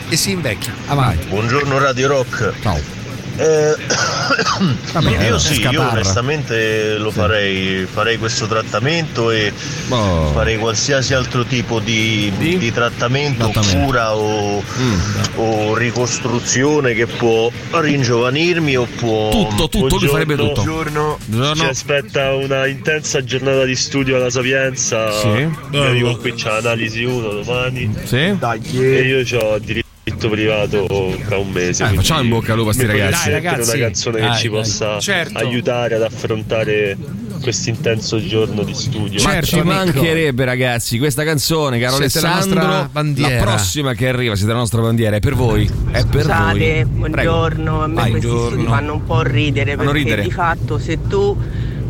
E 0.09 0.15
si 0.15 0.31
invecchia. 0.31 0.73
Avanti. 0.87 1.25
Buongiorno 1.27 1.77
Radio 1.79 2.07
Rock. 2.07 2.53
Ciao. 2.61 3.04
Eh, 3.37 3.75
Vabbè, 4.93 5.25
io 5.27 5.37
sì, 5.39 5.61
io 5.69 5.81
onestamente 5.89 6.97
lo 6.97 7.11
farei, 7.11 7.85
farei 7.91 8.17
questo 8.17 8.45
trattamento 8.47 9.29
e 9.31 9.51
Oh. 9.89 10.31
farei 10.33 10.57
qualsiasi 10.57 11.13
altro 11.13 11.43
tipo 11.43 11.79
di, 11.79 12.31
di 12.37 12.71
trattamento, 12.71 13.49
Trattamento. 13.49 13.85
cura 13.85 14.15
o, 14.15 14.63
Mm. 14.79 14.99
o 15.35 15.75
ricostruzione 15.75 16.93
che 16.93 17.05
può 17.07 17.51
ringiovanirmi 17.71 18.75
o 18.77 18.87
può... 18.97 19.29
Tutto, 19.29 19.69
tutto, 19.69 19.97
lui 19.97 20.07
farebbe 20.07 20.35
tutto. 20.35 20.53
Buongiorno. 20.63 21.19
Buongiorno. 21.25 21.61
Ci 21.63 21.69
aspetta 21.69 22.33
una 22.33 22.65
intensa 22.67 23.23
giornata 23.23 23.63
di 23.65 23.75
studio 23.75 24.15
alla 24.15 24.29
Sapienza. 24.29 25.11
Sì. 25.11 25.47
Io 25.71 25.83
arrivo 25.83 26.17
qui 26.17 26.33
c'è 26.33 26.49
analisi 26.57 27.03
1 27.03 27.27
domani. 27.43 27.93
Sì. 28.05 28.15
E 28.17 29.01
io 29.01 29.39
ho 29.39 29.59
diritto 29.59 29.84
privato 30.13 30.85
tra 31.27 31.37
un 31.37 31.49
mese. 31.51 31.83
Eh, 31.83 31.93
facciamo 31.95 32.21
in 32.21 32.29
bocca 32.29 32.51
al 32.51 32.57
lupo 32.59 32.69
a 32.69 32.73
sti 32.73 32.81
mi 32.83 32.87
potete 32.91 33.03
ragazzi. 33.05 33.29
Dai, 33.29 33.33
ragazzi. 33.41 33.69
una 33.75 33.85
canzone 33.85 34.19
che 34.19 34.25
Dai, 34.25 34.35
ci 34.37 34.49
dai. 34.49 34.57
possa 34.61 34.99
Certo. 34.99 35.37
aiutare 35.37 35.95
ad 35.95 36.01
affrontare 36.03 36.97
questo 37.41 37.69
intenso 37.69 38.23
giorno 38.25 38.63
di 38.63 38.73
studio. 38.73 39.21
Ma 39.23 39.41
ci 39.41 39.61
mancherebbe, 39.61 40.45
ragazzi, 40.45 40.97
questa 40.97 41.23
canzone, 41.23 41.79
caro 41.79 41.95
Siete 41.97 42.21
la 42.21 42.33
Alessandro. 42.33 42.59
nostra 42.65 42.89
bandiera. 42.91 43.35
La 43.35 43.41
prossima 43.51 43.93
che 43.93 44.07
arriva, 44.07 44.35
siete 44.35 44.51
la 44.51 44.57
nostra 44.59 44.81
bandiera, 44.81 45.15
è 45.15 45.19
per 45.19 45.33
voi. 45.35 45.65
È 45.91 46.05
per 46.05 46.21
Scusate, 46.21 46.83
voi. 46.83 46.85
buongiorno. 46.85 47.81
A 47.83 47.87
me 47.87 47.93
Vai. 47.95 48.11
questi 48.11 48.29
studi 48.29 48.65
fanno 48.65 48.93
un 48.93 49.03
po' 49.03 49.21
ridere 49.21 49.75
Fanno 49.75 49.91
perché 49.91 50.03
ridere. 50.03 50.21
di 50.23 50.31
fatto 50.31 50.77
se 50.79 50.99
tu 51.07 51.37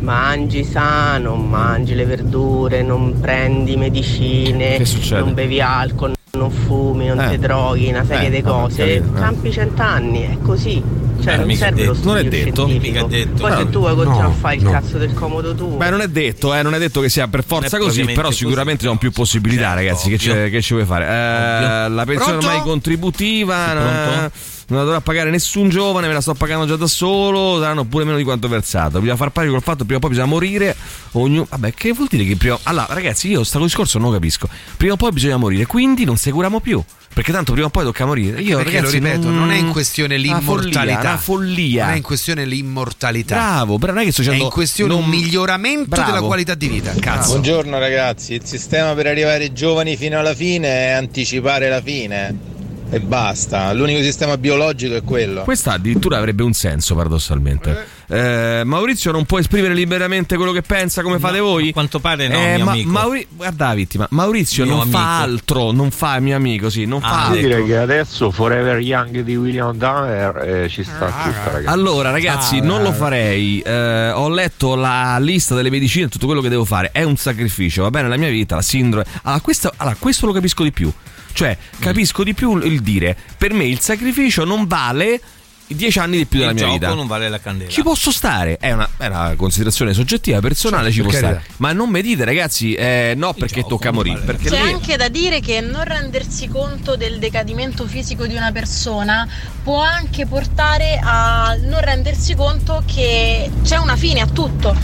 mangi 0.00 0.62
sano, 0.64 1.36
mangi 1.36 1.94
le 1.94 2.04
verdure, 2.04 2.82
non 2.82 3.18
prendi 3.20 3.76
medicine, 3.76 4.76
Che 4.78 4.86
non 5.18 5.32
bevi 5.34 5.60
alcol, 5.60 6.14
non 6.36 6.50
fumi, 6.50 7.06
non 7.06 7.20
Eh. 7.20 7.30
ti 7.30 7.38
droghi, 7.38 7.88
una 7.88 8.04
serie 8.04 8.28
Eh, 8.28 8.30
di 8.30 8.42
cose, 8.42 8.86
capito, 8.96 9.16
eh. 9.16 9.20
campi 9.20 9.52
cent'anni, 9.52 10.22
è 10.22 10.38
così. 10.42 10.82
Cioè 11.22 11.32
Eh, 11.32 11.36
non 11.38 11.50
serve 11.54 11.84
lo 11.86 11.92
detto. 11.94 12.06
Non 12.06 12.16
è 12.16 12.20
studio 12.20 12.44
detto. 12.44 12.66
Mica 12.66 13.02
detto. 13.04 13.40
Poi 13.40 13.50
No, 13.50 13.56
se 13.56 13.70
tu 13.70 13.78
vuoi 13.78 13.94
continuare 13.94 14.22
no, 14.28 14.28
a 14.28 14.36
fare 14.36 14.54
il 14.56 14.62
no. 14.62 14.70
cazzo 14.70 14.98
del 14.98 15.14
comodo 15.14 15.54
tuo. 15.54 15.76
Beh, 15.76 15.90
non 15.90 16.00
è 16.02 16.08
detto, 16.08 16.54
eh, 16.54 16.62
non 16.62 16.74
è 16.74 16.78
detto 16.78 17.00
che 17.00 17.08
sia 17.08 17.26
per 17.26 17.42
forza 17.44 17.78
Non 17.78 17.86
così, 17.86 18.04
però 18.04 18.30
sicuramente 18.30 18.80
ci 18.80 18.86
sono 18.86 18.98
più 18.98 19.10
possibilità, 19.12 19.72
ragazzi. 19.72 20.10
Che, 20.10 20.18
c'è- 20.18 20.50
che 20.50 20.60
ci 20.60 20.74
vuoi 20.74 20.84
fare? 20.86 21.04
Eh, 21.06 21.88
la 21.88 22.04
pensione 22.04 22.36
ormai 22.36 22.60
contributiva. 22.60 24.30
Non 24.68 24.78
la 24.78 24.84
dovrà 24.84 25.00
pagare 25.00 25.30
nessun 25.30 25.68
giovane, 25.68 26.08
me 26.08 26.12
la 26.14 26.20
sto 26.20 26.34
pagando 26.34 26.66
già 26.66 26.74
da 26.76 26.88
solo, 26.88 27.60
saranno 27.60 27.84
pure 27.84 28.04
meno 28.04 28.16
di 28.16 28.24
quanto 28.24 28.48
versato. 28.48 28.98
Bisogna 28.98 29.16
far 29.16 29.30
pari 29.30 29.48
col 29.48 29.62
fatto 29.62 29.78
che 29.78 29.84
prima 29.84 29.98
o 29.98 30.00
poi 30.00 30.10
bisogna 30.10 30.26
morire. 30.26 30.74
Ognuno... 31.12 31.46
Vabbè, 31.48 31.72
che 31.72 31.92
vuol 31.92 32.08
dire 32.10 32.24
che 32.24 32.36
prima. 32.36 32.58
Allora, 32.64 32.86
ragazzi, 32.90 33.28
io 33.28 33.44
sto 33.44 33.60
discorso 33.60 33.98
non 33.98 34.08
lo 34.08 34.14
capisco. 34.14 34.48
Prima 34.76 34.94
o 34.94 34.96
poi 34.96 35.12
bisogna 35.12 35.36
morire, 35.36 35.66
quindi 35.66 36.04
non 36.04 36.16
si 36.16 36.30
curiamo 36.32 36.58
più. 36.60 36.82
Perché 37.14 37.32
tanto 37.32 37.52
prima 37.52 37.68
o 37.68 37.70
poi 37.70 37.84
tocca 37.84 38.04
morire. 38.04 38.42
Io, 38.42 38.56
Perché 38.58 38.74
ragazzi, 38.74 38.98
lo 39.00 39.06
ripeto, 39.06 39.30
non 39.30 39.50
è 39.50 39.56
in 39.56 39.70
questione 39.70 40.16
follia, 40.16 40.34
l'immortalità. 40.36 41.00
Una 41.00 41.16
follia. 41.16 41.84
Non 41.84 41.92
è 41.94 41.96
in 41.96 42.02
questione 42.02 42.44
l'immortalità. 42.44 43.34
Bravo, 43.36 43.78
però 43.78 43.92
non 43.92 44.02
è 44.02 44.04
che 44.04 44.12
sto 44.12 44.20
È 44.20 44.24
dicendo. 44.24 44.44
in 44.44 44.50
questione 44.50 44.92
un 44.92 45.00
non- 45.00 45.08
miglioramento 45.08 45.88
Bravo. 45.88 46.12
della 46.12 46.26
qualità 46.26 46.54
di 46.54 46.68
vita. 46.68 46.92
Cazzo. 46.98 47.30
Buongiorno 47.30 47.78
ragazzi, 47.78 48.34
il 48.34 48.44
sistema 48.44 48.92
per 48.94 49.06
arrivare 49.06 49.52
giovani 49.54 49.96
fino 49.96 50.18
alla 50.18 50.34
fine 50.34 50.68
è 50.68 50.90
anticipare 50.90 51.70
la 51.70 51.80
fine 51.80 52.54
e 52.88 53.00
basta, 53.00 53.72
l'unico 53.72 54.00
sistema 54.02 54.38
biologico 54.38 54.94
è 54.94 55.02
quello. 55.02 55.42
Questa 55.42 55.72
addirittura 55.72 56.18
avrebbe 56.18 56.42
un 56.44 56.52
senso, 56.52 56.94
paradossalmente. 56.94 57.94
Eh, 58.08 58.62
Maurizio 58.64 59.10
non 59.10 59.24
può 59.24 59.40
esprimere 59.40 59.74
liberamente 59.74 60.36
quello 60.36 60.52
che 60.52 60.62
pensa 60.62 61.02
come 61.02 61.18
fate 61.18 61.40
voi? 61.40 61.70
A 61.70 61.72
quanto 61.72 61.98
pare 61.98 62.28
no, 62.28 62.38
mio 62.38 62.70
amico. 62.70 63.26
Guarda 63.34 63.66
la 63.68 63.74
vittima, 63.74 64.06
Maurizio 64.10 64.64
Mio 64.64 64.76
non 64.76 64.88
fa 64.88 65.18
amico. 65.18 65.32
altro, 65.32 65.72
non 65.72 65.90
fa 65.90 66.20
mio 66.20 66.36
amico, 66.36 66.70
sì, 66.70 66.84
non 66.84 67.00
fa 67.00 67.08
Io 67.08 67.14
altro. 67.14 67.40
direi 67.40 67.66
che 67.66 67.76
adesso 67.76 68.30
Forever 68.30 68.78
Young 68.78 69.20
di 69.22 69.34
William 69.36 69.76
Dahmer 69.76 70.36
eh, 70.64 70.68
ci 70.68 70.84
sta 70.84 71.06
Ah, 71.06 71.24
tutta 71.24 71.44
ragazzi. 71.50 71.66
Allora, 71.66 72.10
ragazzi, 72.10 72.58
Ah, 72.58 72.62
non 72.62 72.82
lo 72.82 72.90
eh. 72.90 72.94
farei. 72.94 73.60
Eh, 73.60 74.10
ho 74.12 74.28
letto 74.28 74.76
la 74.76 75.18
lista 75.18 75.56
delle 75.56 75.70
medicine 75.70 76.04
e 76.06 76.08
tutto 76.08 76.26
quello 76.26 76.40
che 76.40 76.48
devo 76.48 76.64
fare. 76.64 76.90
È 76.92 77.02
un 77.02 77.16
sacrificio, 77.16 77.82
va 77.82 77.90
bene? 77.90 78.08
La 78.08 78.16
mia 78.16 78.28
vita, 78.30 78.54
la 78.54 78.62
sindrome. 78.62 79.04
Allora, 79.22 79.40
questo, 79.40 79.72
allora, 79.76 79.96
questo 79.98 80.26
lo 80.26 80.32
capisco 80.32 80.62
di 80.62 80.70
più. 80.70 80.92
Cioè, 81.36 81.54
capisco 81.78 82.24
di 82.24 82.32
più 82.32 82.56
il 82.62 82.80
dire: 82.80 83.14
per 83.36 83.52
me 83.52 83.66
il 83.66 83.78
sacrificio 83.80 84.44
non 84.44 84.66
vale 84.66 85.20
i 85.68 85.74
dieci 85.74 85.98
anni 85.98 86.16
di 86.16 86.26
più 86.26 86.38
della 86.38 86.52
il 86.52 86.56
mia 86.56 86.64
gioco 86.64 86.78
vita. 86.78 86.94
non 86.94 87.06
vale 87.06 87.28
la 87.28 87.40
candela. 87.40 87.68
Ci 87.70 87.82
posso 87.82 88.10
stare, 88.10 88.56
è 88.56 88.72
una, 88.72 88.88
è 88.96 89.06
una 89.06 89.34
considerazione 89.36 89.92
soggettiva, 89.92 90.40
personale, 90.40 90.90
ci 90.90 91.02
per 91.02 91.10
può 91.10 91.18
stare. 91.18 91.44
Ma 91.58 91.72
non 91.72 91.90
mi 91.90 92.00
dite, 92.00 92.24
ragazzi, 92.24 92.72
eh, 92.72 93.12
no, 93.16 93.34
perché 93.34 93.66
tocca 93.66 93.90
morire. 93.90 94.20
Perché 94.20 94.48
C'è 94.48 94.62
lì- 94.62 94.72
anche 94.72 94.96
da 94.96 95.08
dire 95.08 95.40
che 95.40 95.60
non 95.60 95.84
rendersi 95.84 96.48
conto 96.48 96.96
del 96.96 97.18
decadimento 97.18 97.84
fisico 97.86 98.26
di 98.26 98.34
una 98.34 98.50
persona 98.52 99.28
può 99.62 99.82
anche 99.82 100.24
portare 100.24 100.98
a 101.02 101.54
non 101.60 101.80
rendersi 101.80 102.34
conto 102.34 102.82
che 102.86 103.50
c'è 103.62 103.76
una 103.76 103.96
fine 103.96 104.20
a 104.22 104.26
tutto. 104.26 104.74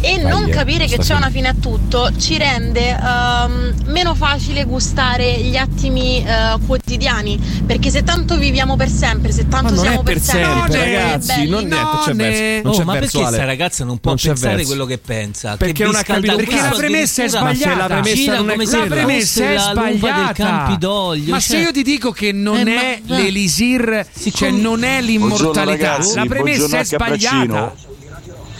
E 0.00 0.18
non 0.18 0.42
Dai, 0.42 0.50
eh, 0.50 0.54
capire 0.54 0.86
che 0.86 0.94
questa 0.96 1.14
c'è 1.14 1.20
fine. 1.20 1.26
una 1.26 1.30
fine 1.30 1.48
a 1.48 1.54
tutto 1.60 2.10
ci 2.18 2.36
rende 2.38 2.90
ehm, 2.90 3.74
meno 3.86 4.14
facile 4.14 4.64
gustare 4.64 5.38
gli 5.40 5.56
attimi 5.56 6.22
eh, 6.24 6.56
quotidiani. 6.64 7.38
Perché 7.66 7.90
se 7.90 8.04
tanto 8.04 8.36
viviamo 8.36 8.76
per 8.76 8.88
sempre, 8.88 9.32
se 9.32 9.48
tanto 9.48 9.70
Ma 9.70 9.70
non 9.70 9.78
siamo 9.84 10.00
è 10.00 10.04
per 10.04 10.20
sempre, 10.20 10.60
sempre 10.70 10.92
ragazzi, 11.02 11.26
belli, 11.34 11.48
non- 11.50 11.64
niente, 11.64 11.76
c'è 12.04 12.12
verso- 12.14 12.62
non 12.62 12.72
Oh, 12.72 12.76
c'è 12.78 12.84
ma 12.84 12.92
verso, 12.92 13.10
perché 13.10 13.26
Ale. 13.26 13.36
sta 13.36 13.44
ragazza 13.46 13.84
non 13.84 13.98
può 13.98 14.10
Non 14.12 14.20
pensare 14.22 14.54
verso. 14.54 14.66
quello 14.68 14.84
che 14.84 14.98
pensa? 14.98 15.56
Perché 15.56 15.72
che 15.72 15.84
non 15.84 15.94
ha 15.96 16.02
capito 16.02 16.36
biscalda 16.36 16.50
perché 16.50 16.68
la 16.70 16.76
premessa 16.76 17.22
è 17.24 17.28
sbagliata. 17.28 17.46
Ma 17.46 17.54
se 17.54 17.74
la 17.76 17.86
premessa 17.86 18.36
non 18.36 18.50
è 18.50 18.56
la 18.66 18.94
premessa 18.94 19.50
è 19.50 19.58
sbagliata. 19.58 20.32
Campidoglio. 20.34 21.30
Ma 21.32 21.40
cioè- 21.40 21.56
se 21.58 21.62
io 21.64 21.72
ti 21.72 21.82
dico 21.82 22.10
che 22.12 22.32
non 22.32 22.58
Eh, 22.68 22.76
è 22.76 23.00
ma- 23.06 23.16
l'elisir, 23.16 24.06
cioè 24.32 24.50
non 24.50 24.84
è 24.84 25.00
l'immortalità, 25.00 25.98
la 26.14 26.26
premessa 26.26 26.78
è 26.78 26.84
sbagliata. 26.84 27.74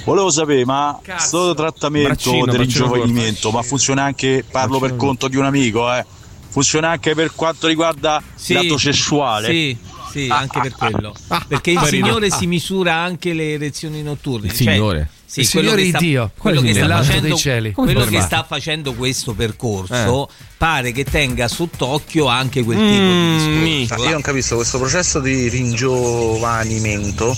Volevo 0.06 0.30
sapere, 0.30 0.64
ma 0.64 1.00
sto 1.16 1.52
trattamento 1.52 2.08
Braccino, 2.10 2.44
del 2.44 2.54
braccino 2.54 2.84
ringiovanimento, 2.92 3.50
ma 3.50 3.62
funziona 3.62 4.04
anche, 4.04 4.44
parlo 4.48 4.78
per 4.78 4.94
conto 4.94 5.26
di 5.26 5.36
un 5.36 5.44
amico, 5.44 5.92
eh. 5.92 6.04
Funziona 6.48 6.90
anche 6.90 7.16
per 7.16 7.32
quanto 7.34 7.66
riguarda 7.66 8.22
Sì, 8.36 8.52
il 8.52 8.62
lato 8.62 8.78
sessuale. 8.78 9.48
Sì, 9.48 9.76
sì, 10.12 10.28
anche 10.30 10.60
per 10.60 10.72
quello. 10.76 11.12
Perché 11.48 11.72
il. 11.72 11.80
Signore 11.80 12.30
si 12.30 12.46
misura 12.46 12.94
anche 12.94 13.32
le 13.32 13.54
erezioni 13.54 14.00
notturne. 14.00 14.46
Il 14.46 14.52
Cioè, 14.54 14.74
Signore? 14.74 15.10
Sì, 15.26 15.40
Il 15.40 15.50
quello 15.50 15.66
Signore 15.70 15.82
che 15.82 15.88
sta, 15.90 15.98
di 15.98 16.06
Dio. 16.06 16.30
quello 16.38 16.60
che 16.62 16.72
sta 16.74 16.86
facendo, 17.02 17.26
dei 17.26 17.36
cieli. 17.36 17.72
Come 17.72 17.92
quello 17.92 18.06
si 18.08 18.14
che 18.14 18.20
sta 18.22 18.44
facendo 18.48 18.94
questo 18.94 19.34
percorso 19.34 20.28
Eh. 20.28 20.32
pare 20.56 20.92
che 20.92 21.04
tenga 21.04 21.48
sott'occhio 21.48 22.26
anche 22.26 22.62
quel 22.62 22.78
tipo 22.78 22.90
di 22.90 23.78
discorso. 23.80 24.04
Io 24.04 24.10
non 24.12 24.20
capisco 24.22 24.54
questo 24.56 24.78
processo 24.78 25.20
di 25.20 25.48
ringiovanimento. 25.48 27.36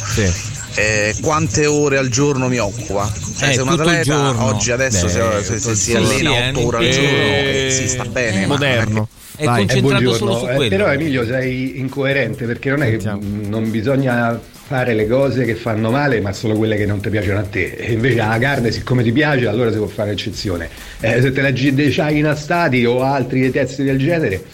eh, 0.75 1.15
quante 1.23 1.67
ore 1.67 1.99
al 1.99 2.09
giorno 2.09 2.47
mi 2.49 2.59
occupa? 2.59 3.11
Cioè, 3.39 3.49
Eh, 3.49 3.55
se 3.55 3.61
un 3.63 3.69
atleta 3.71 4.03
giorno. 4.03 4.45
oggi 4.45 4.71
adesso 4.71 5.07
Beh, 5.07 5.43
se, 5.43 5.59
se- 5.59 5.75
si 5.75 5.95
allena 5.95 6.31
Sì, 6.31 6.37
eh, 6.37 6.49
8 6.51 6.67
ore 6.67 6.77
al 6.77 6.85
eh, 6.85 6.91
giorno, 6.93 7.09
eh, 7.09 7.69
sì, 7.73 7.89
sta 7.89 8.05
bene. 8.05 8.47
moderno. 8.47 9.09
È 9.35 9.45
concentrato 9.45 10.15
solo 10.15 10.39
su 10.39 10.47
Eh, 10.49 10.55
quello. 10.55 10.69
Però 10.77 10.93
Emilio 10.93 11.25
sei 11.25 11.79
incoerente 11.79 12.45
perché 12.45 12.71
non 12.71 12.83
è 12.83 12.97
che 12.97 13.11
non 13.49 13.71
bisogna 13.71 14.39
fare 14.69 14.93
le 14.93 15.07
cose 15.07 15.47
che 15.47 15.55
fanno 15.55 15.91
male 15.91 16.21
ma 16.21 16.31
solo 16.35 16.55
quelle 16.55 16.77
che 16.77 16.85
non 16.85 17.01
ti 17.01 17.09
piacciono 17.09 17.39
a 17.39 17.43
te 17.43 17.73
e 17.79 17.93
invece 17.93 18.17
la 18.17 18.37
carne 18.39 18.71
siccome 18.71 19.03
ti 19.03 19.13
piace 19.13 19.47
allora 19.47 19.73
si 19.73 19.79
può 19.79 19.87
fare 19.87 20.11
eccezione 20.11 20.69
Eh, 21.01 21.23
se 21.23 21.33
te 21.33 21.41
la 21.41 21.51
dei 21.51 22.19
inastati 22.19 22.85
o 22.85 23.03
altri 23.03 23.51
testi 23.51 23.83
del 23.83 23.99
genere 23.99 24.45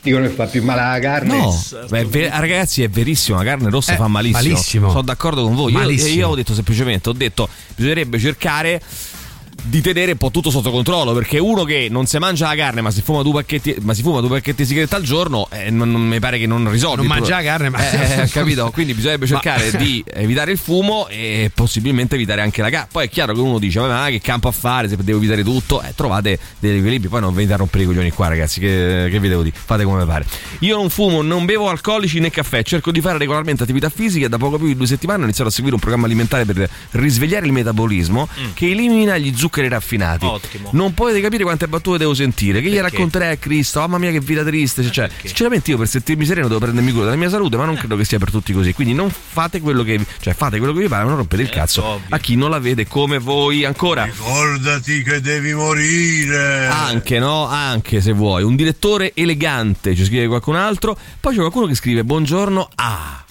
dicono 0.00 0.26
che 0.26 0.32
fa 0.32 0.46
più 0.46 0.62
male 0.62 0.80
la 0.80 0.98
carne 1.00 1.36
No, 1.38 1.60
beh, 1.88 1.98
è 2.00 2.04
ver- 2.04 2.32
ragazzi, 2.34 2.82
è 2.82 2.88
verissimo. 2.90 3.38
La 3.38 3.44
carne 3.44 3.70
rossa 3.70 3.94
Eh, 3.94 3.96
fa 3.96 4.06
malissimo. 4.06 4.42
malissimo. 4.42 4.88
Sono 4.90 5.02
d'accordo 5.02 5.42
con 5.42 5.54
voi. 5.54 5.72
Io, 5.72 6.06
io 6.06 6.28
ho 6.28 6.34
detto 6.34 6.52
semplicemente: 6.52 7.08
ho 7.08 7.14
detto, 7.14 7.48
bisognerebbe 7.74 8.18
cercare 8.18 8.80
di 9.66 9.80
tenere 9.80 10.12
un 10.12 10.18
po' 10.18 10.30
tutto 10.30 10.50
sotto 10.50 10.70
controllo 10.70 11.12
perché 11.14 11.38
uno 11.38 11.64
che 11.64 11.88
non 11.90 12.06
si 12.06 12.18
mangia 12.18 12.48
la 12.48 12.54
carne 12.54 12.82
ma 12.82 12.90
si 12.90 13.00
fuma 13.00 13.22
due 13.22 13.32
pacchetti, 13.32 13.76
ma 13.80 13.94
si 13.94 14.02
fuma 14.02 14.20
due 14.20 14.28
pacchetti 14.28 14.62
di 14.62 14.68
sigaretta 14.68 14.96
al 14.96 15.02
giorno 15.02 15.48
eh, 15.50 15.70
non, 15.70 15.90
non 15.90 16.06
mi 16.06 16.18
pare 16.20 16.38
che 16.38 16.46
non 16.46 16.70
risolvi 16.70 17.06
Non 17.06 17.06
mangia 17.06 17.36
la 17.36 17.42
carne, 17.42 17.70
ma- 17.70 17.90
Eh, 17.90 18.22
eh, 18.22 18.28
capito? 18.28 18.70
Quindi 18.70 18.92
bisognerebbe 18.92 19.26
Ma- 19.30 19.40
cercare 19.40 19.70
di 19.78 20.04
evitare 20.12 20.52
il 20.52 20.58
fumo 20.58 21.08
e 21.08 21.50
possibilmente 21.54 22.14
evitare 22.16 22.42
anche 22.42 22.60
la 22.60 22.68
carne. 22.68 22.88
Poi 22.92 23.06
è 23.06 23.08
chiaro 23.08 23.32
che 23.32 23.40
uno 23.40 23.58
dice 23.58 23.80
ma 23.80 24.06
che 24.08 24.20
campo 24.20 24.48
a 24.48 24.52
fare? 24.52 24.88
Se 24.88 24.96
devo 24.96 25.18
evitare 25.18 25.42
tutto. 25.42 25.82
Eh, 25.82 25.94
trovate 25.94 26.38
degli 26.58 26.78
equilibri. 26.78 27.08
Poi 27.08 27.20
non 27.20 27.32
venite 27.32 27.54
a 27.54 27.56
rompere 27.56 27.84
i 27.84 27.86
coglioni 27.86 28.10
qua 28.10 28.28
ragazzi 28.28 28.60
che, 28.60 29.08
che 29.10 29.18
vi 29.18 29.28
devo 29.28 29.42
dire? 29.42 29.56
Fate 29.58 29.84
come 29.84 30.04
pare. 30.04 30.26
Io 30.60 30.76
non 30.76 30.90
fumo 30.90 31.22
non 31.22 31.46
bevo 31.46 31.68
alcolici 31.70 32.18
né 32.20 32.30
caffè. 32.30 32.62
Cerco 32.62 32.90
di 32.90 33.00
fare 33.00 33.16
regolarmente 33.18 33.62
attività 33.62 33.88
fisiche 33.88 34.26
e 34.26 34.28
da 34.28 34.36
poco 34.36 34.58
più 34.58 34.66
di 34.66 34.76
due 34.76 34.86
settimane 34.86 35.20
ho 35.20 35.24
iniziato 35.24 35.48
a 35.48 35.52
seguire 35.52 35.74
un 35.76 35.80
programma 35.80 36.06
alimentare 36.06 36.44
per 36.44 36.68
risvegliare 36.90 37.46
il 37.46 37.52
metabolismo 37.52 38.28
che 38.52 38.70
elimina 38.70 39.16
gli 39.16 39.32
zuccheri 39.34 39.53
raffinati. 39.68 40.26
Ottimo. 40.26 40.70
non 40.72 40.94
potete 40.94 41.20
capire 41.20 41.44
quante 41.44 41.68
battute 41.68 41.98
devo 41.98 42.14
sentire 42.14 42.60
che 42.60 42.68
gli 42.68 42.74
Perché? 42.74 42.90
racconterei 42.90 43.32
a 43.32 43.36
Cristo 43.36 43.80
mamma 43.80 43.98
mia 43.98 44.10
che 44.10 44.20
vita 44.20 44.42
triste 44.44 44.90
cioè, 44.90 45.08
sinceramente 45.22 45.70
io 45.70 45.76
per 45.78 45.88
sentirmi 45.88 46.24
sereno 46.24 46.48
devo 46.48 46.60
prendermi 46.60 46.90
cura 46.92 47.04
della 47.04 47.16
mia 47.16 47.28
salute 47.28 47.56
ma 47.56 47.64
non 47.64 47.76
credo 47.76 47.96
che 47.96 48.04
sia 48.04 48.18
per 48.18 48.30
tutti 48.30 48.52
così. 48.52 48.72
Quindi 48.72 48.94
non 48.94 49.10
fate 49.10 49.60
quello 49.60 49.82
che 49.82 49.98
vi, 49.98 50.06
cioè 50.20 50.34
fate 50.34 50.58
quello 50.58 50.72
che 50.72 50.80
vi 50.80 50.88
pare 50.88 51.02
ma 51.02 51.08
non 51.08 51.18
rompete 51.18 51.42
il 51.42 51.48
cazzo 51.50 52.00
a 52.08 52.18
chi 52.18 52.36
non 52.36 52.50
la 52.50 52.58
vede 52.58 52.86
come 52.86 53.18
voi 53.18 53.64
ancora. 53.64 54.04
Ricordati 54.04 55.02
che 55.02 55.20
devi 55.20 55.52
morire. 55.54 56.66
anche 56.66 57.18
no? 57.18 57.46
Anche 57.46 58.00
se 58.00 58.12
vuoi. 58.12 58.42
Un 58.42 58.56
direttore 58.56 59.12
elegante 59.14 59.94
ci 59.94 60.04
scrive 60.04 60.26
qualcun 60.26 60.56
altro. 60.56 60.96
Poi 61.20 61.32
c'è 61.32 61.38
qualcuno 61.40 61.66
che 61.66 61.74
scrive 61.74 62.04
buongiorno 62.04 62.68
a 62.74 63.24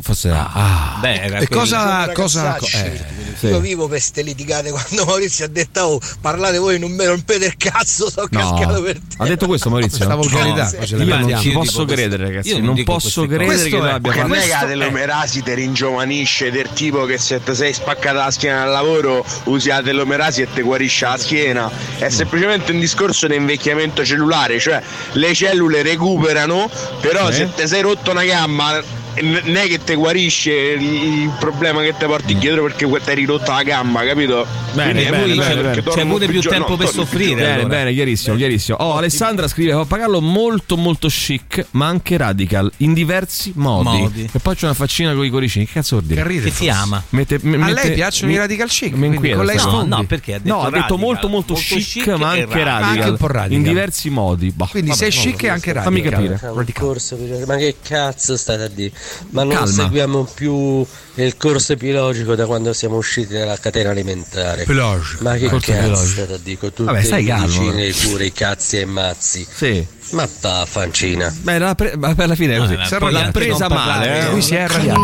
Forse 0.00 0.28
ah. 0.30 0.98
Beh, 1.00 1.20
era 1.22 1.38
E 1.38 1.48
cosa, 1.48 2.10
cosa 2.12 2.56
eh, 2.58 3.00
sì. 3.38 3.46
Io 3.46 3.60
vivo 3.60 3.86
per 3.88 4.00
ste 4.00 4.22
litigate 4.22 4.70
quando 4.70 5.04
Maurizio 5.04 5.44
ha 5.44 5.48
detto 5.48 5.80
oh, 5.82 6.00
parlate 6.20 6.58
voi 6.58 6.78
non 6.78 6.90
me 6.92 7.06
rompete 7.06 7.46
il 7.46 7.56
cazzo, 7.56 8.10
sono 8.10 8.26
cascato 8.28 8.82
per 8.82 8.94
te. 8.98 9.16
Ha 9.18 9.26
detto 9.26 9.46
questo 9.46 9.70
Maurizio? 9.70 9.98
Questa 9.98 10.14
volgarità, 10.16 10.70
No, 10.72 11.04
la 11.04 11.04
io 11.04 11.26
non 11.26 11.40
ci 11.40 11.50
posso 11.52 11.84
credere, 11.84 12.06
questo- 12.08 12.22
ragazzi. 12.24 12.48
io 12.48 12.58
non 12.58 12.74
non 12.74 12.84
posso 12.84 13.20
queste 13.26 13.36
credere 13.36 13.46
che 13.46 13.68
Questo 13.70 13.76
noi 13.78 13.88
è- 13.88 13.92
abbiamo 13.92 14.16
Ma 14.16 14.22
non 14.26 14.36
è 14.36 14.40
fatto. 14.40 14.66
che 14.66 14.74
la 14.74 14.80
telomerasi 14.84 15.42
ti 15.42 15.54
ringiovanisce 15.54 16.50
del 16.50 16.68
tipo 16.72 17.04
che 17.04 17.18
se 17.18 17.42
ti 17.42 17.54
sei 17.54 17.72
spaccata 17.72 18.24
la 18.24 18.30
schiena 18.30 18.62
al 18.62 18.70
lavoro 18.70 19.24
usi 19.44 19.68
la 19.68 19.82
telomerasi 19.82 20.42
e 20.42 20.48
ti 20.52 20.62
guarisce 20.62 21.04
la 21.06 21.16
schiena. 21.18 21.70
È 21.98 22.08
semplicemente 22.08 22.72
un 22.72 22.80
discorso 22.80 23.26
di 23.26 23.36
invecchiamento 23.36 24.04
cellulare, 24.04 24.58
cioè 24.58 24.82
le 25.12 25.34
cellule 25.34 25.82
recuperano, 25.82 26.68
però 27.00 27.26
Sì. 27.30 27.36
se 27.38 27.50
ti 27.54 27.66
sei 27.68 27.82
rotto 27.82 28.10
una 28.10 28.24
gamba 28.24 28.82
non 29.20 29.56
è 29.56 29.66
che 29.66 29.78
ti 29.84 29.94
guarisce 29.94 30.52
il 30.52 31.30
problema 31.38 31.82
che 31.82 31.94
ti 31.98 32.04
porti 32.06 32.36
dietro 32.36 32.62
perché 32.64 32.86
ti 32.86 33.10
hai 33.10 33.14
ridotta 33.16 33.54
la 33.54 33.62
gamba, 33.62 34.04
capito? 34.04 34.46
Bene, 34.72 34.92
Quindi 34.92 35.02
è 35.02 35.10
bene, 35.10 35.34
bene, 35.36 35.62
bene. 35.62 35.82
torno 35.82 36.06
pure 36.06 36.26
più 36.26 36.40
tempo 36.40 36.70
no, 36.70 36.76
per 36.76 36.88
soffrire. 36.88 37.34
Bene, 37.42 37.66
bene, 37.66 37.92
chiarissimo, 37.92 38.36
chiarissimo. 38.36 38.76
Oh, 38.80 38.96
Alessandra 38.96 39.46
scrive 39.48 39.72
Pappagallo 39.72 40.20
molto 40.20 40.76
molto 40.76 41.08
chic, 41.08 41.66
ma 41.72 41.86
anche 41.86 42.16
radical, 42.16 42.70
in 42.78 42.92
diversi 42.92 43.52
modi. 43.54 43.98
Modi. 44.00 44.28
E 44.32 44.38
poi 44.40 44.54
c'è 44.56 44.64
una 44.64 44.74
faccina 44.74 45.14
con 45.14 45.24
i 45.24 45.30
cuoricini. 45.30 45.66
Che 45.66 45.72
cazzo 45.74 45.96
vuol 45.96 46.08
dire? 46.08 46.22
Che 46.22 46.28
ride, 46.28 46.50
Che 46.50 46.56
ti 46.56 46.68
ama. 46.68 47.02
Mette- 47.10 47.36
A 47.36 47.38
mette- 47.42 47.72
lei 47.72 47.92
piacciono 47.94 48.28
mi- 48.28 48.34
i 48.34 48.38
radical 48.38 48.68
chic, 48.68 48.92
mi 48.92 48.98
quindi 48.98 49.14
inquieta 49.16 49.36
con 49.36 49.46
lei 49.46 49.58
sfondi. 49.58 49.88
No, 49.88 50.04
perché 50.04 50.34
ha 50.34 50.38
detto 50.38 50.48
No, 50.54 50.60
ha 50.60 50.64
detto 50.64 50.76
radical, 50.78 50.98
molto 50.98 51.28
molto, 51.28 51.52
molto 51.52 51.54
chic, 51.54 51.84
chic 51.86 52.06
ma 52.16 52.30
anche 52.30 52.64
radical. 52.64 52.82
Anche 52.82 53.08
un 53.10 53.16
po' 53.16 53.26
radical. 53.28 53.52
In 53.52 53.62
diversi 53.62 54.10
modi. 54.10 54.50
Bah, 54.50 54.66
Quindi 54.70 54.90
vabbè, 54.90 55.10
sei 55.10 55.10
chic 55.10 55.42
e 55.44 55.48
anche 55.48 55.72
Fammi 55.72 56.02
radical. 56.02 56.38
capire. 56.40 56.72
Corso 56.72 57.16
pilota- 57.16 57.46
ma 57.46 57.56
che 57.56 57.76
cazzo 57.86 58.36
state 58.36 58.62
a 58.64 58.68
dire? 58.68 58.90
Ma 59.30 59.42
non 59.44 59.54
Calma. 59.54 59.66
seguiamo 59.72 60.28
più 60.34 60.84
il 61.16 61.36
corso 61.36 61.74
biologico 61.76 62.34
da 62.34 62.46
quando 62.46 62.72
siamo 62.72 62.96
usciti 62.96 63.34
dalla 63.34 63.58
catena 63.58 63.90
alimentare. 63.90 64.64
Biologico. 64.64 65.22
Ma 65.22 65.34
che 65.36 65.48
Corso 65.48 65.72
cazzo 65.72 66.36
dire? 66.42 66.58
Con 66.58 66.72
tutte 66.72 66.84
Vabbè, 66.92 67.02
stai 67.02 67.24
le 67.24 67.34
medicine, 67.34 67.92
cure, 67.92 68.24
i 68.26 68.32
cazzi 68.32 68.78
e 68.78 68.84
mazzi. 68.84 69.46
Sì. 69.52 69.86
Ma 70.10 70.28
va 70.40 70.66
fancina. 70.68 71.34
Beh, 71.40 71.58
la 71.58 71.74
pre- 71.74 71.96
ma 71.96 72.14
per 72.14 72.28
la 72.28 72.34
fine 72.34 72.56
è 72.56 72.58
così. 72.58 72.74
No, 72.74 73.10
L'ha 73.10 73.30
presa 73.32 73.68
male. 73.68 73.74
parlare, 73.74 74.20
eh. 74.26 74.30
Lui 74.30 74.42
si 74.42 74.54
è 74.54 74.60
arrabbiato. 74.60 75.00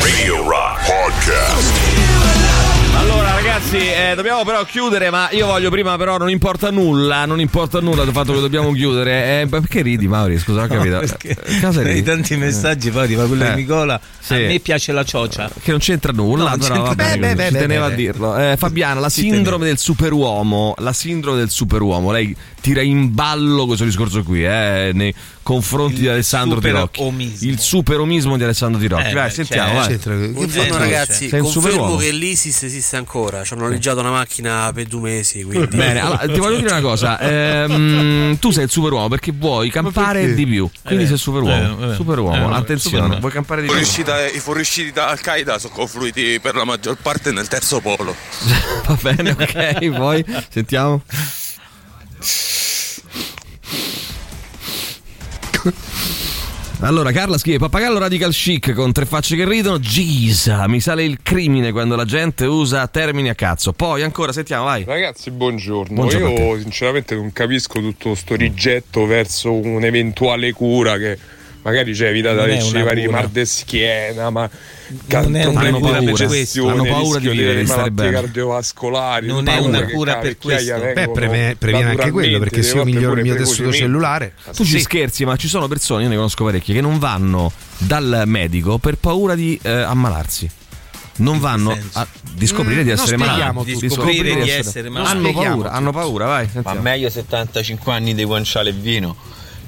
Radio 0.00 0.48
Rock 0.48 0.86
Podcast. 0.86 2.61
Allora 3.02 3.34
ragazzi, 3.34 3.76
eh, 3.78 4.12
dobbiamo 4.14 4.44
però 4.44 4.64
chiudere, 4.64 5.10
ma 5.10 5.28
io 5.32 5.46
voglio 5.46 5.70
prima 5.70 5.96
però 5.96 6.16
non 6.18 6.30
importa 6.30 6.70
nulla, 6.70 7.24
non 7.26 7.40
importa 7.40 7.80
nulla 7.80 8.04
del 8.04 8.12
fatto 8.12 8.32
che 8.32 8.40
dobbiamo 8.40 8.70
chiudere. 8.72 9.40
Eh, 9.42 9.46
perché 9.48 9.82
ridi 9.82 10.06
Mauri? 10.06 10.38
Scusa, 10.38 10.62
ho 10.62 10.66
capito. 10.68 10.98
perché 11.00 11.36
Eh, 11.44 11.60
cosa 11.60 11.82
ridi? 11.82 12.02
tanti 12.02 12.36
messaggi 12.36 12.90
poi 12.90 13.02
arriva 13.02 13.26
quello 13.26 13.44
Eh. 13.44 13.54
di 13.54 13.62
Nicola 13.62 14.00
Sì. 14.20 14.34
a 14.34 14.36
me 14.38 14.60
piace 14.60 14.92
la 14.92 15.04
ciocia 15.04 15.50
Che 15.62 15.70
non 15.72 15.80
c'entra 15.80 16.12
nulla, 16.12 16.44
No, 16.44 16.48
non 16.50 16.58
però 16.60 16.74
c'entra- 16.74 16.94
vabbè, 16.94 17.18
Beh, 17.18 17.18
beh, 17.18 17.34
beh, 17.34 17.46
ci 17.46 17.52
beh, 17.52 17.58
teneva 17.58 17.86
beh, 17.88 17.92
a 17.92 17.96
dirlo. 17.96 18.38
Eh, 18.38 18.56
Fabiana, 18.56 19.00
la 19.00 19.08
sindrome 19.10 19.66
del 19.66 19.78
superuomo, 19.78 20.74
la 20.78 20.92
sindrome 20.92 21.38
del 21.38 21.50
superuomo, 21.50 22.12
lei 22.12 22.34
tira 22.60 22.82
in 22.82 23.12
ballo 23.12 23.66
questo 23.66 23.84
discorso 23.84 24.22
qui, 24.22 24.44
eh, 24.44 24.92
nei 24.94 25.12
confronti 25.42 25.96
di 26.02 26.08
Alessandro 26.08 26.60
Tirocchi. 26.60 27.00
superomismo. 27.00 27.50
Il 27.50 27.58
superomismo 27.58 28.36
di 28.36 28.44
Alessandro 28.44 28.80
Tirocchi. 28.80 29.08
Eh, 29.08 29.12
Vai, 29.12 29.30
sentiamo, 29.32 29.82
cioè, 29.82 29.98
vai. 29.98 30.28
Buongiorno 30.28 30.78
ragazzi, 30.78 31.28
confermo 31.28 31.96
che 31.96 32.12
l'ISIS 32.12 32.62
esiste 32.92 32.96
ancora. 32.96 33.44
Ci 33.44 33.54
hanno 33.54 33.62
noleggiato 33.64 34.00
una 34.00 34.10
macchina 34.10 34.70
per 34.74 34.86
due 34.86 35.00
mesi. 35.00 35.42
Quindi. 35.42 35.76
Bene, 35.76 36.00
allora, 36.00 36.26
ti 36.26 36.38
voglio 36.38 36.56
dire 36.56 36.70
una 36.70 36.80
cosa. 36.80 37.18
ehm, 37.18 38.38
tu 38.38 38.50
sei 38.50 38.64
il 38.64 38.70
superuomo 38.70 39.08
perché 39.08 39.32
vuoi 39.32 39.70
campare 39.70 40.20
perché? 40.20 40.34
di 40.34 40.46
più. 40.46 40.68
Quindi 40.84 41.04
Eh, 41.04 41.08
sei 41.08 41.16
superuomo. 41.18 41.86
eh, 41.86 41.90
eh, 41.90 41.94
superuomo, 41.94 42.50
eh, 42.50 42.54
attenzione, 42.54 42.78
superuomo. 42.96 43.20
vuoi 43.20 43.32
campare 43.32 43.60
di 43.62 43.66
più. 43.66 43.76
Fuoriuscita- 43.76 44.26
I 44.28 44.38
fuoriusciti 44.38 44.92
da 44.92 45.08
Al-Qaeda 45.08 45.58
sono 45.58 45.72
confluiti 45.74 46.38
per 46.40 46.54
la 46.54 46.64
maggior 46.64 46.96
parte 47.00 47.32
nel 47.32 47.48
terzo 47.48 47.80
polo. 47.80 48.14
Va 48.86 48.98
bene, 49.00 49.30
ok, 49.30 49.90
poi 49.96 50.24
sentiamo. 50.50 51.02
Allora, 56.84 57.12
Carla 57.12 57.38
scrive: 57.38 57.58
Pappagallo 57.58 57.98
radical 57.98 58.32
chic 58.32 58.72
con 58.72 58.90
tre 58.90 59.06
facce 59.06 59.36
che 59.36 59.48
ridono. 59.48 59.78
Gisa, 59.78 60.66
mi 60.66 60.80
sale 60.80 61.04
il 61.04 61.20
crimine 61.22 61.70
quando 61.70 61.94
la 61.94 62.04
gente 62.04 62.44
usa 62.44 62.88
termini 62.88 63.28
a 63.28 63.36
cazzo. 63.36 63.72
Poi 63.72 64.02
ancora, 64.02 64.32
sentiamo, 64.32 64.64
vai. 64.64 64.82
Ragazzi, 64.82 65.30
buongiorno. 65.30 65.94
Buongiorno 65.94 66.28
Io 66.28 66.58
sinceramente 66.58 67.14
non 67.14 67.32
capisco 67.32 67.78
tutto 67.78 68.16
sto 68.16 68.34
rigetto 68.34 69.06
verso 69.06 69.52
un'eventuale 69.52 70.50
cura 70.50 70.98
che 70.98 71.16
magari 71.62 71.92
c'è 71.92 72.08
evita 72.08 72.32
Non 72.32 72.36
da 72.36 72.42
una 72.44 72.92
i 72.92 73.06
mal 73.08 73.28
di 73.28 73.46
schiena, 73.46 74.30
ma 74.30 74.48
Non 75.08 75.36
è 75.36 75.44
una 75.44 75.60
problemi 75.60 75.80
cura 75.80 75.98
questo, 75.98 76.26
digestione, 76.26 76.72
hanno 76.72 76.84
paura 76.84 77.18
di 77.18 77.28
vivere, 77.28 77.62
di 77.62 77.68
malattie 77.68 77.90
bene. 77.92 78.10
cardiovascolari, 78.12 79.26
Non 79.26 79.48
è 79.48 79.58
una 79.58 79.84
cura 79.86 80.16
per 80.16 80.38
questo. 80.38 80.78
Beh, 80.78 81.56
previene 81.58 81.90
anche 81.90 82.10
quello 82.10 82.38
perché 82.38 82.62
se 82.62 82.76
io 82.76 82.84
miglioro 82.84 83.16
il 83.16 83.22
mio 83.22 83.36
tessuto 83.36 83.72
cellulare. 83.72 84.34
Tu 84.54 84.64
ci 84.64 84.80
scherzi, 84.80 85.24
ma 85.24 85.36
ci 85.36 85.48
sono 85.48 85.68
persone, 85.68 86.02
io 86.02 86.08
ne 86.08 86.16
conosco 86.16 86.44
parecchie, 86.44 86.74
che 86.74 86.80
non 86.80 86.98
vanno 86.98 87.50
dal 87.78 88.22
medico 88.26 88.78
per 88.78 88.96
paura 88.96 89.34
di 89.34 89.58
eh, 89.62 89.70
ammalarsi. 89.70 90.50
Non 91.14 91.38
vanno 91.40 91.76
a, 91.92 92.06
di 92.32 92.46
scoprire 92.46 92.80
Mm, 92.80 92.84
di 92.84 92.90
essere 92.90 93.16
malati. 93.18 93.72
tutto. 93.72 93.86
Di 93.86 93.90
scoprire 93.90 94.34
di 94.34 94.40
essere, 94.40 94.58
essere 94.60 94.88
malati. 94.88 95.14
Hanno 95.16 95.32
paura, 95.32 95.70
hanno 95.70 95.92
paura, 95.92 96.24
vai. 96.26 96.44
Ma 96.46 96.50
sentiamo. 96.52 96.80
meglio 96.80 97.10
75 97.10 97.92
anni 97.92 98.14
di 98.14 98.24
guanciale 98.24 98.70
e 98.70 98.72
vino 98.72 99.14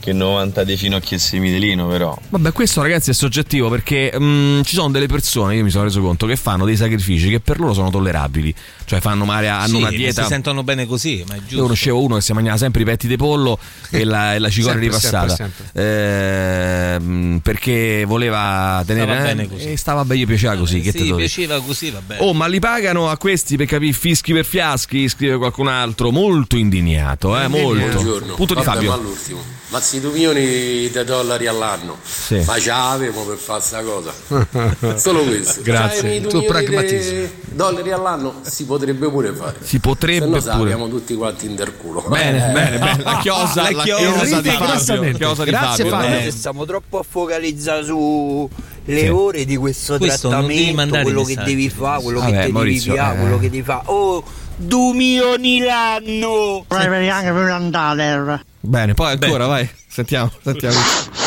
che 0.05 0.13
90 0.13 0.65
dei 0.65 0.77
finocchi 0.77 1.15
e 1.15 1.19
semidelino, 1.19 1.87
però. 1.89 2.15
Vabbè, 2.29 2.53
questo 2.53 2.83
ragazzi 2.83 3.09
è 3.09 3.15
soggettivo 3.15 3.71
perché 3.71 4.13
mm, 4.15 4.61
ci 4.61 4.75
sono 4.75 4.91
delle 4.91 5.07
persone, 5.07 5.57
io 5.57 5.65
mi 5.65 5.71
sono 5.71 5.85
reso 5.85 6.03
conto, 6.03 6.27
che 6.27 6.37
fanno 6.37 6.67
dei 6.67 6.77
sacrifici 6.77 7.31
che 7.31 7.41
per 7.41 7.59
loro 7.59 7.73
sono 7.73 7.89
tollerabili. 7.91 8.55
Cioè 8.85 9.01
fanno 9.01 9.25
male, 9.25 9.49
hanno 9.49 9.67
Sì, 9.69 9.77
una 9.77 9.89
si 9.89 9.97
dieta. 9.97 10.27
sentono 10.27 10.63
bene 10.63 10.85
così, 10.85 11.25
ma 11.27 11.35
è 11.35 11.39
Io 11.39 11.43
giusto. 11.47 11.63
conoscevo 11.63 12.03
uno 12.03 12.17
che 12.17 12.21
si 12.21 12.33
mangiava 12.35 12.59
sempre 12.59 12.83
i 12.83 12.85
petti 12.85 13.07
di 13.09 13.17
pollo 13.17 13.59
e 13.89 14.05
la, 14.05 14.35
e 14.35 14.39
la 14.41 14.51
cicoria 14.51 14.73
Sempre, 14.79 14.89
ripassata 14.99 15.35
sempre, 15.35 15.65
Ehm, 15.73 17.41
perché 17.43 18.05
voleva 18.07 18.83
tenere 18.87 19.07
Stava 19.15 19.21
eh, 19.23 19.35
bene 19.35 19.49
così. 19.49 19.73
e 19.73 19.77
stava 19.79 20.05
bene, 20.05 20.21
gli 20.21 20.27
piaceva 20.27 20.57
così. 20.57 20.81
che 20.81 20.93
te 20.93 20.99
sì, 20.99 21.15
piaceva 21.15 21.61
così, 21.63 21.91
va 21.91 22.03
bene. 22.05 22.21
Oh, 22.23 22.35
ma 22.35 22.47
li 22.47 22.59
pagano 22.59 23.09
a 23.09 23.17
questi 23.17 23.57
per 23.57 23.67
capire 23.67 23.93
fischi 23.93 24.33
per 24.35 24.45
fiaschi? 24.45 25.09
Scrive 25.09 25.39
qualcun 25.39 25.69
altro, 25.69 26.11
molto 26.11 26.57
indignato, 26.57 27.39
eh, 27.41 27.49
molto. 27.49 27.89
Buongiorno. 28.03 28.35
Punto 28.35 28.55
di 28.55 28.63
Vabbè, 28.63 28.75
Fabio. 28.75 28.91
ma 28.91 28.97
all'ultimo. 28.97 29.43
Ma 30.01 30.01
6 30.01 30.13
milioni 30.13 30.45
di 30.91 31.05
dollari 31.05 31.47
all'anno. 31.47 31.97
Sì. 32.03 32.43
Ma 32.47 32.59
ce 32.59 32.69
l'avevamo 32.71 33.25
per 33.25 33.37
fare 33.37 33.61
sta 33.61 33.83
cosa. 33.83 34.13
Solo 34.97 35.23
questo. 35.25 35.63
Grazie. 35.63 36.01
C'hai 36.03 36.21
due 36.21 36.31
Tu 36.31 36.39
milioni 36.39 36.47
pragmatismo. 36.67 37.13
di 37.21 37.29
dollari 37.53 37.91
all'anno 37.93 38.35
si 38.43 38.65
potrebbe 38.65 39.09
pure 39.09 39.33
fare. 39.33 39.57
Si 39.63 39.79
potrebbe 39.79 40.25
no 40.25 40.31
pure. 40.39 40.41
sappiamo 40.41 40.89
tutti 40.89 41.15
quanti 41.15 41.47
in 41.47 41.55
del 41.55 41.77
culo. 41.77 42.03
Bene, 42.09 42.49
Eh. 42.49 42.53
bene, 42.53 42.79
bene. 42.79 43.03
La 43.03 43.19
chiosa, 43.21 43.63
la 43.63 43.71
La 43.71 43.83
chiosa, 43.83 44.03
chiosa 44.25 44.41
di 44.41 44.51
Fabio. 44.51 45.45
Grazie, 45.45 45.85
Fabio. 45.89 46.17
Eh, 46.19 46.31
Stiamo 46.31 46.65
troppo 46.65 47.05
focalizzati 47.09 47.85
su 47.85 48.49
le 48.87 49.01
Sì. 49.01 49.09
ore 49.09 49.45
di 49.45 49.57
questo, 49.57 49.97
Questo 49.99 50.29
non 50.31 50.47
devi 50.47 50.73
trattamento, 50.75 51.01
quello 51.03 51.25
che 51.25 51.37
devi 51.37 51.71
fare, 51.71 52.03
quello 52.03 52.21
Vabbè, 52.21 52.45
che 52.47 52.53
Maurizio, 52.53 52.93
devi 52.93 53.03
fare, 53.05 53.17
eh. 53.17 53.21
quello 53.21 53.39
che 53.39 53.51
devi 53.51 53.63
fare. 53.63 53.83
Oh, 53.87 54.25
2 54.57 54.95
milioni 54.95 55.61
l'anno! 55.61 56.65
anche 56.69 57.33
per 57.33 57.49
andare. 57.51 58.45
Bene, 58.67 58.95
poi 58.95 59.13
ancora, 59.13 59.47
vai. 59.47 59.69
Sentiamo, 59.87 60.31
sentiamo. 60.43 61.24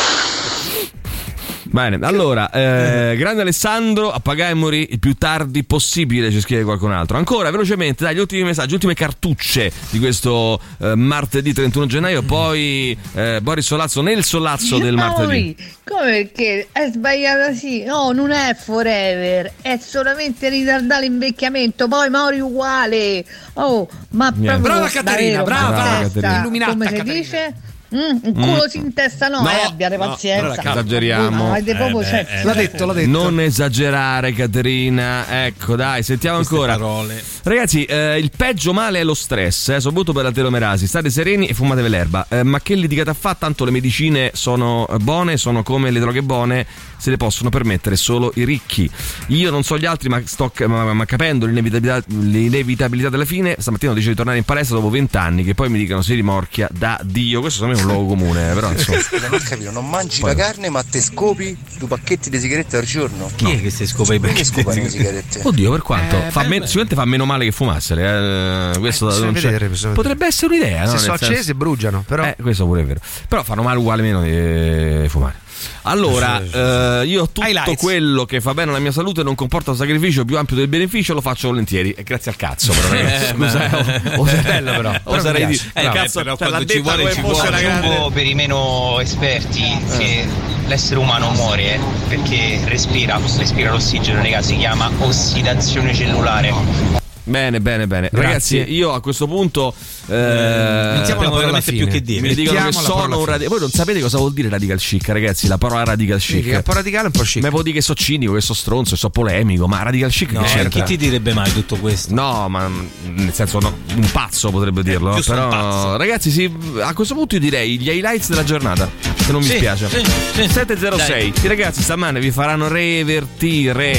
Bene, 1.77 1.99
allora, 2.01 2.49
eh, 2.49 3.15
grande 3.17 3.43
Alessandro, 3.43 4.11
appagamoli 4.11 4.87
il 4.93 4.99
più 4.99 5.13
tardi 5.13 5.63
possibile, 5.63 6.31
ci 6.31 6.39
scrive 6.41 6.63
qualcun 6.63 6.91
altro. 6.91 7.17
Ancora, 7.17 7.51
velocemente, 7.51 8.03
dai, 8.03 8.15
gli 8.15 8.19
ultimi 8.19 8.41
messaggi, 8.41 8.73
ultime 8.73 8.95
cartucce 8.95 9.71
di 9.91 9.99
questo 9.99 10.59
eh, 10.79 10.95
martedì 10.95 11.53
31 11.53 11.85
gennaio, 11.85 12.23
poi 12.23 12.97
eh, 13.13 13.41
Boris 13.43 13.63
Solazzo 13.63 14.01
nel 14.01 14.23
solazzo 14.23 14.79
del 14.79 14.95
martedì. 14.95 15.55
Come 15.85 16.31
che 16.33 16.67
è 16.71 16.89
sbagliata 16.91 17.53
sì? 17.53 17.83
No, 17.83 18.11
non 18.11 18.31
è 18.31 18.55
forever, 18.59 19.53
è 19.61 19.77
solamente 19.79 20.49
ritardare 20.49 21.03
l'invecchiamento, 21.03 21.87
poi 21.87 22.09
Mauri 22.09 22.39
uguale. 22.39 23.23
Oh, 23.53 23.87
ma 24.09 24.33
Niente. 24.35 24.61
proprio 24.61 24.61
Brava 24.61 24.89
Caterina, 24.89 25.43
davvero, 25.43 25.43
brava, 25.43 25.69
brava 25.69 26.01
Caterina. 26.01 26.39
Illuminata 26.39 26.71
Come 26.71 26.87
si 26.87 26.93
Caterina. 26.93 27.13
dice? 27.19 27.55
Mm, 27.95 28.17
un 28.21 28.33
culo 28.33 28.67
si 28.67 28.77
in 28.77 28.93
testa 28.93 29.27
no, 29.29 29.41
No, 29.41 29.49
eh, 29.49 29.61
abbiate 29.65 29.95
no, 29.95 30.07
pazienza. 30.09 30.59
esageriamo. 30.59 31.53
Proprio 31.53 32.01
Eh, 32.01 32.05
cioè, 32.05 32.27
eh, 32.29 32.43
L'ha 32.43 32.53
detto, 32.53 32.85
l'ha 32.85 32.93
detto. 32.93 33.09
Non 33.09 33.39
esagerare, 33.39 34.33
Caterina. 34.33 35.45
Ecco, 35.45 35.75
dai, 35.75 36.03
sentiamo 36.03 36.37
ancora. 36.37 36.73
parole. 36.73 37.23
Ragazzi, 37.43 37.85
eh, 37.85 38.17
il 38.19 38.31
peggio 38.35 38.73
male 38.73 38.99
è 38.99 39.03
lo 39.03 39.13
stress, 39.13 39.69
eh, 39.69 39.79
soprattutto 39.79 40.11
per 40.11 40.23
la 40.23 40.31
telomerasi. 40.31 40.85
State 40.85 41.09
sereni 41.09 41.47
e 41.47 41.53
fumatevi 41.53 41.87
l'erba. 41.87 42.25
Eh, 42.27 42.43
ma 42.43 42.59
che 42.59 42.75
litigata 42.75 43.13
fa? 43.13 43.35
Tanto 43.35 43.63
le 43.63 43.71
medicine 43.71 44.31
sono 44.33 44.85
buone, 44.99 45.37
sono 45.37 45.63
come 45.63 45.89
le 45.89 45.99
droghe 45.99 46.21
buone, 46.21 46.65
se 46.97 47.09
le 47.09 47.17
possono 47.17 47.49
permettere 47.49 47.95
solo 47.95 48.31
i 48.35 48.43
ricchi. 48.43 48.89
Io 49.27 49.49
non 49.49 49.63
so 49.63 49.77
gli 49.77 49.85
altri, 49.85 50.09
ma 50.09 50.21
sto 50.25 50.51
ma, 50.65 50.93
ma 50.93 51.05
capendo 51.05 51.45
l'inevitabilità, 51.45 52.03
l'inevitabilità 52.07 53.09
della 53.09 53.25
fine, 53.25 53.55
stamattina 53.57 53.91
ho 53.91 53.93
deciso 53.93 54.11
di 54.11 54.17
tornare 54.17 54.37
in 54.39 54.43
palestra 54.43 54.75
dopo 54.75 54.89
vent'anni, 54.89 55.43
che 55.43 55.53
poi 55.53 55.69
mi 55.69 55.77
dicano 55.77 56.01
si 56.01 56.13
rimorchia 56.15 56.67
da 56.71 56.99
Dio. 57.03 57.39
Questo 57.41 57.65
me 57.65 57.75
è 57.77 57.81
un 57.81 57.87
luogo 57.87 58.07
comune, 58.07 58.51
eh, 58.51 58.53
però 58.53 58.71
insomma. 58.71 58.97
Non 59.29 59.39
capito, 59.43 59.71
non 59.71 59.89
mangi 59.89 60.21
Poi- 60.21 60.35
la 60.35 60.41
carne 60.43 60.69
ma 60.69 60.83
te 60.83 61.01
scopi 61.01 61.57
due 61.77 61.87
pacchetti 61.87 62.29
di 62.29 62.39
sigarette 62.39 62.77
al 62.77 62.83
giorno? 62.85 63.29
Chi 63.35 63.51
è 63.51 63.61
che 63.61 63.69
si 63.69 63.85
scopa 63.87 64.13
i 64.13 64.19
Perché 64.19 64.41
pacchetti 64.43 64.59
scopano 64.61 64.75
di 64.75 64.83
le 64.83 64.89
sigarette? 64.89 65.41
Oddio, 65.43 65.71
per 65.71 65.81
quanto? 65.81 66.15
Eh, 66.17 66.31
fa 66.31 66.43
beh. 66.43 66.61
sicuramente 66.65 66.95
fa 66.95 67.05
meno 67.05 67.25
male 67.25 67.45
che 67.45 67.51
fumassere. 67.51 68.71
Eh, 68.75 68.79
questo 68.79 69.07
bisogna 69.07 69.25
non 69.25 69.33
c'è- 69.35 69.41
vedere, 69.41 69.69
bisogna 69.69 69.93
Potrebbe 69.93 70.25
essere 70.27 70.47
un'idea. 70.53 70.79
no? 70.81 70.85
Se 70.87 70.91
Nel 70.93 71.01
sono 71.01 71.17
senso- 71.17 71.33
accese 71.33 71.55
bruciano, 71.55 72.03
però. 72.07 72.23
Eh, 72.23 72.35
questo 72.41 72.65
pure 72.65 72.81
è 72.81 72.85
vero. 72.85 72.99
Però 73.27 73.43
fanno 73.43 73.61
male 73.63 73.77
uguale 73.79 74.01
meno 74.01 74.21
di 74.21 75.07
fumare. 75.09 75.45
Allora, 75.83 76.41
eh, 76.41 77.05
io 77.05 77.25
tutto 77.27 77.41
Highlights. 77.47 77.81
quello 77.81 78.25
che 78.25 78.41
fa 78.41 78.53
bene 78.53 78.69
alla 78.71 78.79
mia 78.79 78.91
salute 78.91 79.23
non 79.23 79.35
comporta 79.35 79.71
un 79.71 79.77
sacrificio 79.77 80.25
più 80.25 80.37
ampio 80.37 80.55
del 80.55 80.67
beneficio, 80.67 81.13
lo 81.13 81.21
faccio 81.21 81.47
volentieri. 81.49 81.91
E 81.91 82.03
grazie 82.03 82.31
al 82.31 82.37
cazzo, 82.37 82.73
però. 82.73 82.89
ragazzi. 82.93 83.33
Scusa, 83.33 83.59
ma- 83.69 84.17
o- 84.17 84.21
o- 84.21 84.41
bello, 84.43 84.71
però. 84.75 84.89
O 85.07 85.11
Però 85.11 85.21
sarei 85.21 85.45
mi 85.45 85.51
di. 85.51 85.57
piace. 85.57 85.71
Eh, 85.73 85.85
Eh, 85.85 85.89
cazzo, 85.91 86.19
però 86.23 86.35
cioè, 86.37 86.47
quando 86.49 86.65
ci 86.67 86.79
vuole, 86.81 87.13
ci 87.13 87.21
vuole. 87.21 87.61
grande- 87.61 87.95
po' 87.95 88.09
per 88.11 88.25
i 88.25 88.33
meno 88.35 88.99
esperti 88.99 89.77
che 89.97 90.27
l'essere 90.67 90.99
umano 90.99 91.29
muore 91.31 91.75
eh, 91.75 91.79
perché 92.09 92.59
respira, 92.65 93.19
respira 93.37 93.71
l'ossigeno, 93.71 94.21
raga, 94.21 94.41
si 94.41 94.57
chiama 94.57 94.91
ossidazione 94.99 95.93
cellulare. 95.93 97.05
Bene, 97.27 97.59
bene, 97.59 97.87
bene. 97.87 98.09
Grazie. 98.11 98.27
Ragazzi, 98.27 98.73
io 98.73 98.93
a 98.93 99.01
questo 99.01 99.27
punto. 99.27 99.73
Eh, 100.07 100.13
Mettiamo 100.13 101.29
veramente 101.35 101.71
più 101.73 101.87
che 101.87 102.01
dire. 102.01 102.21
Mi 102.21 102.33
dicono 102.33 102.63
che 102.65 102.71
sono 102.71 103.03
un 103.03 103.11
fine. 103.11 103.25
radical. 103.25 103.47
Voi 103.49 103.59
non 103.59 103.69
sapete 103.69 103.99
cosa 103.99 104.17
vuol 104.17 104.31
dire 104.33 104.47
radical 104.49 104.77
chic, 104.79 105.07
ragazzi? 105.09 105.47
La 105.47 105.57
parola 105.57 105.83
radical 105.83 106.19
chic. 106.19 106.45
un 106.55 106.61
po' 106.63 106.73
radicale, 106.73 107.07
un 107.07 107.11
po' 107.11 107.23
chic. 107.23 107.41
Ma 107.43 107.49
può 107.49 107.61
dire 107.61 107.75
che 107.75 107.81
so 107.81 107.93
cinico, 107.93 108.33
che 108.33 108.41
so 108.41 108.53
stronzo, 108.53 108.91
che 108.91 108.97
so 108.97 109.09
polemico, 109.09 109.67
ma 109.67 109.83
radical 109.83 110.09
chic 110.09 110.31
No, 110.31 110.41
che 110.43 110.69
chi 110.69 110.83
ti 110.83 110.97
direbbe 110.97 111.33
mai 111.33 111.51
tutto 111.51 111.75
questo? 111.75 112.13
No, 112.13 112.47
ma 112.47 112.67
mm, 112.67 112.85
nel 113.17 113.33
senso 113.33 113.59
no, 113.59 113.75
un 113.95 114.09
pazzo 114.11 114.49
potrebbe 114.49 114.81
dirlo. 114.83 115.13
giusto 115.15 115.33
un 115.33 115.37
Però, 115.49 115.97
ragazzi, 115.97 116.31
sì, 116.31 116.49
a 116.81 116.93
questo 116.93 117.13
punto 117.13 117.35
io 117.35 117.41
direi 117.41 117.77
gli 117.77 117.89
highlights 117.89 118.29
della 118.29 118.43
giornata. 118.45 118.89
Se 119.17 119.31
non 119.33 119.41
mi 119.41 119.47
Sì, 119.47 119.57
spiace. 119.57 119.89
sì, 119.89 120.01
sì. 120.43 120.49
706. 120.49 121.33
I 121.41 121.47
ragazzi 121.47 121.81
stamane 121.81 122.21
vi 122.21 122.31
faranno 122.31 122.69
revertire. 122.69 123.93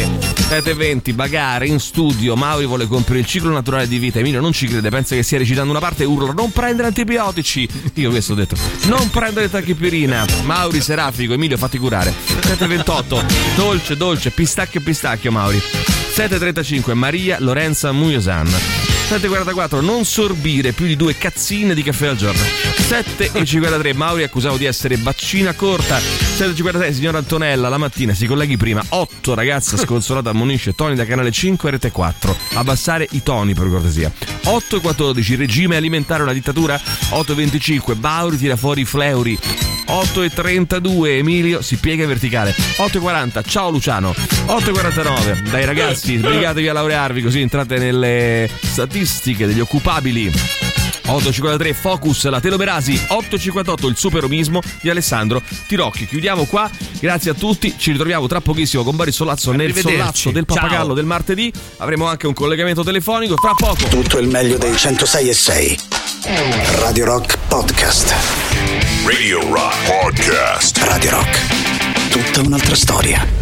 720 0.48 1.12
bagare 1.12 1.66
in 1.66 1.78
studio. 1.78 2.34
Mauri 2.34 2.64
vuole 2.64 2.86
compiere 2.86 3.17
il 3.18 3.26
ciclo 3.26 3.50
naturale 3.50 3.88
di 3.88 3.98
vita. 3.98 4.18
Emilio 4.18 4.40
non 4.40 4.52
ci 4.52 4.66
crede, 4.66 4.88
pensa 4.90 5.14
che 5.14 5.22
stia 5.22 5.38
recitando 5.38 5.70
una 5.70 5.80
parte 5.80 6.02
e 6.02 6.06
urla: 6.06 6.32
Non 6.32 6.50
prendere 6.50 6.88
antibiotici. 6.88 7.68
Io 7.94 8.10
questo 8.10 8.32
ho 8.32 8.36
detto: 8.36 8.56
Non 8.84 9.10
prendere 9.10 9.50
tachipirina. 9.50 10.24
Mauri 10.44 10.80
serafico, 10.80 11.32
Emilio 11.32 11.56
fatti 11.56 11.78
curare. 11.78 12.12
728. 12.26 13.24
Dolce, 13.56 13.96
dolce, 13.96 14.30
pistacchio, 14.30 14.80
pistacchio, 14.80 15.30
Mauri. 15.30 15.60
7.35 16.18 16.94
Maria 16.94 17.36
Lorenza 17.38 17.92
Muyosan 17.92 18.46
7.44 18.46 19.80
Non 19.84 20.04
sorbire 20.04 20.72
più 20.72 20.86
di 20.86 20.96
due 20.96 21.16
cazzine 21.16 21.74
di 21.74 21.82
caffè 21.84 22.08
al 22.08 22.16
giorno 22.16 22.42
7.53 22.89 23.94
Mauri 23.94 24.23
accusato 24.23 24.56
di 24.56 24.65
essere 24.65 24.97
baccina 24.97 25.52
corta. 25.52 25.98
7.56 25.98 26.93
signora 26.94 27.19
Antonella 27.19 27.69
la 27.69 27.77
mattina 27.77 28.15
si 28.15 28.27
colleghi 28.27 28.56
prima. 28.56 28.82
8 28.89 29.35
ragazza 29.35 29.77
sconsolata 29.77 30.31
ammonisce 30.31 30.74
Toni 30.74 30.94
da 30.94 31.05
canale 31.05 31.31
5 31.31 31.70
rete 31.70 31.90
4 31.90 32.35
abbassare 32.55 33.06
i 33.10 33.23
toni 33.23 33.52
per 33.52 33.69
cortesia. 33.69 34.10
8.14 34.44 35.36
regime 35.36 35.77
alimentare 35.77 36.23
una 36.23 36.32
dittatura. 36.32 36.81
8.25 37.10 37.98
Mauri 38.01 38.39
tira 38.39 38.56
fuori 38.56 38.81
i 38.81 38.85
fleuri. 38.86 39.39
8.32 39.89 41.19
Emilio 41.19 41.60
si 41.60 41.77
piega 41.77 42.05
in 42.05 42.09
verticale. 42.09 42.55
8.40 42.56 43.47
ciao 43.47 43.69
Luciano. 43.69 44.15
8.49 44.47 45.51
dai 45.51 45.66
ragazzi 45.66 46.16
sbrigatevi 46.16 46.69
a 46.69 46.73
laurearvi 46.73 47.20
così 47.20 47.43
entrate 47.43 47.77
nelle 47.77 48.48
statistiche 48.62 49.47
degli 49.47 49.60
occupabili 49.60 50.32
8.53 51.09 51.72
Focus 51.74 52.28
la 52.28 52.40
telomerasi 52.40 52.93
8.58 52.93 53.86
il 53.89 53.97
superomismo 53.97 54.60
di 54.82 54.90
Alessandro 54.90 55.43
Tirocchi 55.66 56.06
chiudiamo 56.06 56.44
qua 56.44 56.70
grazie 57.01 57.30
a 57.30 57.35
tutti 57.35 57.74
ci 57.78 57.90
ritroviamo 57.93 58.26
tra 58.26 58.40
pochissimo 58.40 58.82
con 58.82 58.94
Boris 58.94 59.14
Solazzo 59.14 59.52
nel 59.52 59.74
solazzo 59.74 60.30
del 60.30 60.44
pappagallo 60.44 60.86
Ciao. 60.86 60.94
del 60.94 61.05
martedì 61.06 61.52
avremo 61.78 62.06
anche 62.06 62.26
un 62.26 62.35
collegamento 62.35 62.82
telefonico 62.82 63.35
tra 63.35 63.52
poco 63.55 63.86
Tutto 63.89 64.18
il 64.18 64.28
meglio 64.28 64.59
dei 64.59 64.76
106 64.76 65.28
e 65.28 65.35
6. 65.35 65.78
Radio 66.80 67.05
Rock 67.05 67.39
Podcast. 67.48 68.14
Radio 69.06 69.40
Rock 69.51 69.74
Podcast. 69.86 70.78
Radio 70.78 71.10
Rock. 71.10 72.10
Tutta 72.10 72.40
un'altra 72.47 72.74
storia. 72.74 73.38